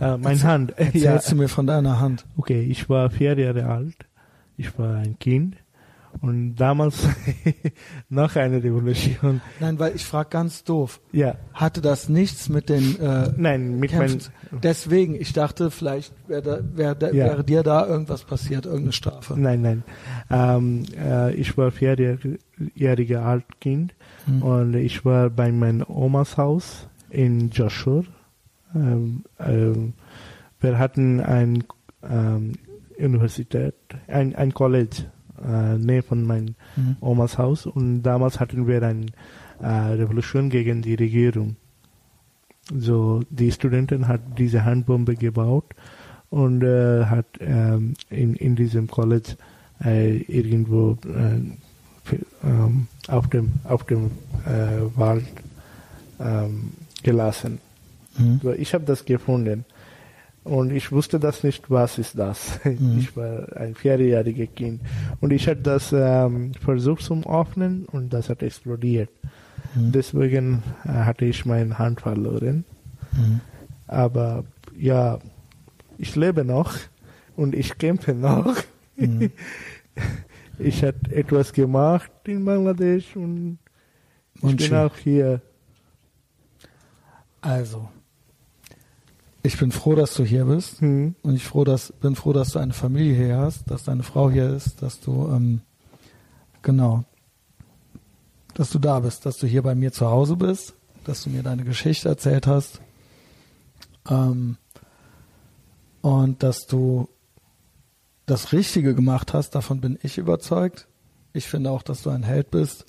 Äh, 0.00 0.16
mein 0.16 0.42
Hand. 0.42 0.74
ja, 0.78 0.84
erzählst 1.12 1.32
du 1.32 1.36
mir 1.36 1.48
von 1.48 1.66
deiner 1.66 2.00
Hand? 2.00 2.24
okay, 2.38 2.62
ich 2.62 2.88
war 2.88 3.10
vier 3.10 3.38
Jahre 3.38 3.66
alt. 3.66 3.94
Ich 4.56 4.76
war 4.78 4.96
ein 4.96 5.18
Kind. 5.18 5.56
Und 6.20 6.54
damals 6.56 7.06
noch 8.08 8.36
eine 8.36 8.62
Revolution. 8.62 9.40
Nein, 9.60 9.78
weil 9.80 9.94
ich 9.96 10.04
frage 10.04 10.30
ganz 10.30 10.64
doof. 10.64 11.00
Ja, 11.12 11.34
Hatte 11.52 11.80
das 11.82 12.08
nichts 12.08 12.48
mit 12.48 12.68
den 12.70 12.98
äh, 13.00 13.32
nein, 13.36 13.78
mit 13.80 13.92
meinen. 13.92 14.20
Deswegen, 14.62 15.14
ich 15.16 15.32
dachte, 15.32 15.70
vielleicht 15.72 16.12
wäre 16.28 16.42
da, 16.42 16.58
wär, 16.76 16.94
da, 16.94 17.08
Ja. 17.08 17.26
wäre 17.26 17.44
dir 17.44 17.62
da 17.64 17.86
irgendwas 17.86 18.24
passiert, 18.24 18.64
irgendeine 18.64 18.92
Strafe. 18.92 19.34
Nein, 19.38 19.60
nein. 19.62 19.82
Ähm, 20.30 20.84
äh, 20.96 21.34
ich 21.34 21.56
war 21.58 21.70
vierjährige 21.72 23.22
alt 23.22 23.44
Kind 24.24 24.42
Hm. 24.42 24.42
und 24.42 24.74
ich 24.74 25.04
war 25.04 25.30
bei 25.30 25.50
meiner 25.52 25.88
Omas 25.90 26.36
Haus 26.36 26.88
in 27.10 27.50
Joshua. 27.50 28.02
Ähm, 28.74 29.24
ähm, 29.38 29.92
wir 30.60 30.78
hatten 30.78 31.20
ein 31.20 31.64
ähm, 32.02 32.52
Universität, 32.98 33.74
ein, 34.08 34.34
ein 34.34 34.52
College 34.54 35.04
äh, 35.44 35.78
nähe 35.78 36.02
von 36.02 36.24
meinem 36.24 36.54
Mhm. 36.76 36.96
Omas 37.00 37.38
Haus 37.38 37.66
und 37.66 38.02
damals 38.02 38.40
hatten 38.40 38.66
wir 38.66 38.82
eine 38.82 39.06
äh, 39.60 39.66
Revolution 39.66 40.48
gegen 40.50 40.82
die 40.82 40.94
Regierung. 40.94 41.56
So 42.72 43.20
die 43.30 43.52
Studenten 43.52 44.08
hat 44.08 44.20
diese 44.38 44.64
Handbombe 44.64 45.16
gebaut 45.16 45.74
und 46.30 46.62
äh, 46.62 47.04
hat 47.04 47.26
ähm, 47.40 47.94
in, 48.10 48.34
in 48.34 48.56
diesem 48.56 48.88
College 48.88 49.36
äh, 49.84 50.16
irgendwo 50.22 50.96
äh, 51.06 51.40
ähm, 52.42 52.88
auf 53.08 53.28
dem 53.28 53.52
auf 53.64 53.84
dem 53.84 54.10
äh, 54.46 54.96
Wald 54.96 55.26
ähm, 56.20 56.72
gelassen. 57.02 57.58
Mhm. 58.18 58.40
So, 58.42 58.52
Ich 58.52 58.74
habe 58.74 58.84
das 58.84 59.04
gefunden 59.04 59.64
und 60.44 60.70
ich 60.72 60.92
wusste 60.92 61.18
das 61.18 61.42
nicht, 61.42 61.70
was 61.70 61.98
ist 61.98 62.18
das. 62.18 62.60
Mhm. 62.64 62.98
Ich 62.98 63.16
war 63.16 63.56
ein 63.56 63.74
vierjähriges 63.74 64.48
Kind 64.54 64.80
und 65.20 65.32
ich 65.32 65.48
habe 65.48 65.60
das 65.60 65.92
ähm, 65.92 66.52
versucht 66.54 67.02
zum 67.02 67.26
Öffnen 67.26 67.86
und 67.86 68.12
das 68.12 68.28
hat 68.28 68.42
explodiert. 68.42 69.10
Mhm. 69.74 69.92
Deswegen 69.92 70.62
äh, 70.84 70.88
hatte 70.88 71.24
ich 71.24 71.44
meine 71.44 71.78
Hand 71.78 72.00
verloren. 72.00 72.64
Mhm. 73.12 73.40
Aber 73.86 74.44
ja, 74.76 75.18
ich 75.98 76.16
lebe 76.16 76.44
noch 76.44 76.74
und 77.36 77.54
ich 77.54 77.78
kämpfe 77.78 78.14
noch. 78.14 78.56
Mhm. 80.58 80.66
Ich 80.66 80.82
habe 80.82 80.98
etwas 81.10 81.52
gemacht 81.52 82.10
in 82.24 82.44
Bangladesch 82.44 83.16
und 83.16 83.58
ich 84.42 84.56
bin 84.56 84.74
auch 84.74 84.96
hier. 84.96 85.40
Also, 87.40 87.88
ich 89.42 89.58
bin 89.58 89.70
froh, 89.70 89.94
dass 89.94 90.14
du 90.14 90.24
hier 90.24 90.46
bist. 90.46 90.80
Hm. 90.80 91.14
Und 91.22 91.34
ich 91.36 91.44
froh, 91.44 91.64
dass, 91.64 91.92
bin 91.92 92.16
froh, 92.16 92.32
dass 92.32 92.50
du 92.50 92.58
eine 92.58 92.72
Familie 92.72 93.14
hier 93.14 93.36
hast, 93.36 93.70
dass 93.70 93.84
deine 93.84 94.02
Frau 94.02 94.30
hier 94.30 94.48
ist, 94.50 94.80
dass 94.82 95.00
du, 95.00 95.28
ähm, 95.28 95.60
genau, 96.62 97.04
dass 98.54 98.70
du 98.70 98.78
da 98.78 99.00
bist, 99.00 99.26
dass 99.26 99.36
du 99.36 99.46
hier 99.46 99.62
bei 99.62 99.74
mir 99.74 99.92
zu 99.92 100.06
Hause 100.06 100.36
bist, 100.36 100.74
dass 101.04 101.22
du 101.22 101.30
mir 101.30 101.42
deine 101.42 101.64
Geschichte 101.64 102.08
erzählt 102.08 102.46
hast. 102.46 102.80
Ähm, 104.08 104.56
und 106.00 106.42
dass 106.42 106.66
du 106.66 107.08
das 108.26 108.52
Richtige 108.52 108.94
gemacht 108.94 109.34
hast, 109.34 109.50
davon 109.50 109.80
bin 109.80 109.98
ich 110.02 110.18
überzeugt. 110.18 110.86
Ich 111.32 111.46
finde 111.46 111.70
auch, 111.70 111.82
dass 111.82 112.02
du 112.02 112.10
ein 112.10 112.22
Held 112.22 112.50
bist. 112.50 112.86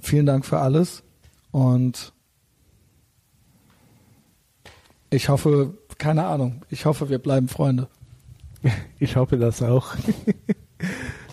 Vielen 0.00 0.26
Dank 0.26 0.44
für 0.44 0.58
alles. 0.58 1.02
Und 1.50 2.12
ich 5.10 5.28
hoffe, 5.28 5.78
keine 5.98 6.26
Ahnung, 6.26 6.64
ich 6.68 6.84
hoffe, 6.84 7.08
wir 7.08 7.18
bleiben 7.18 7.48
Freunde. 7.48 7.88
Ich 8.98 9.16
hoffe 9.16 9.36
das 9.36 9.60
auch. 9.60 9.94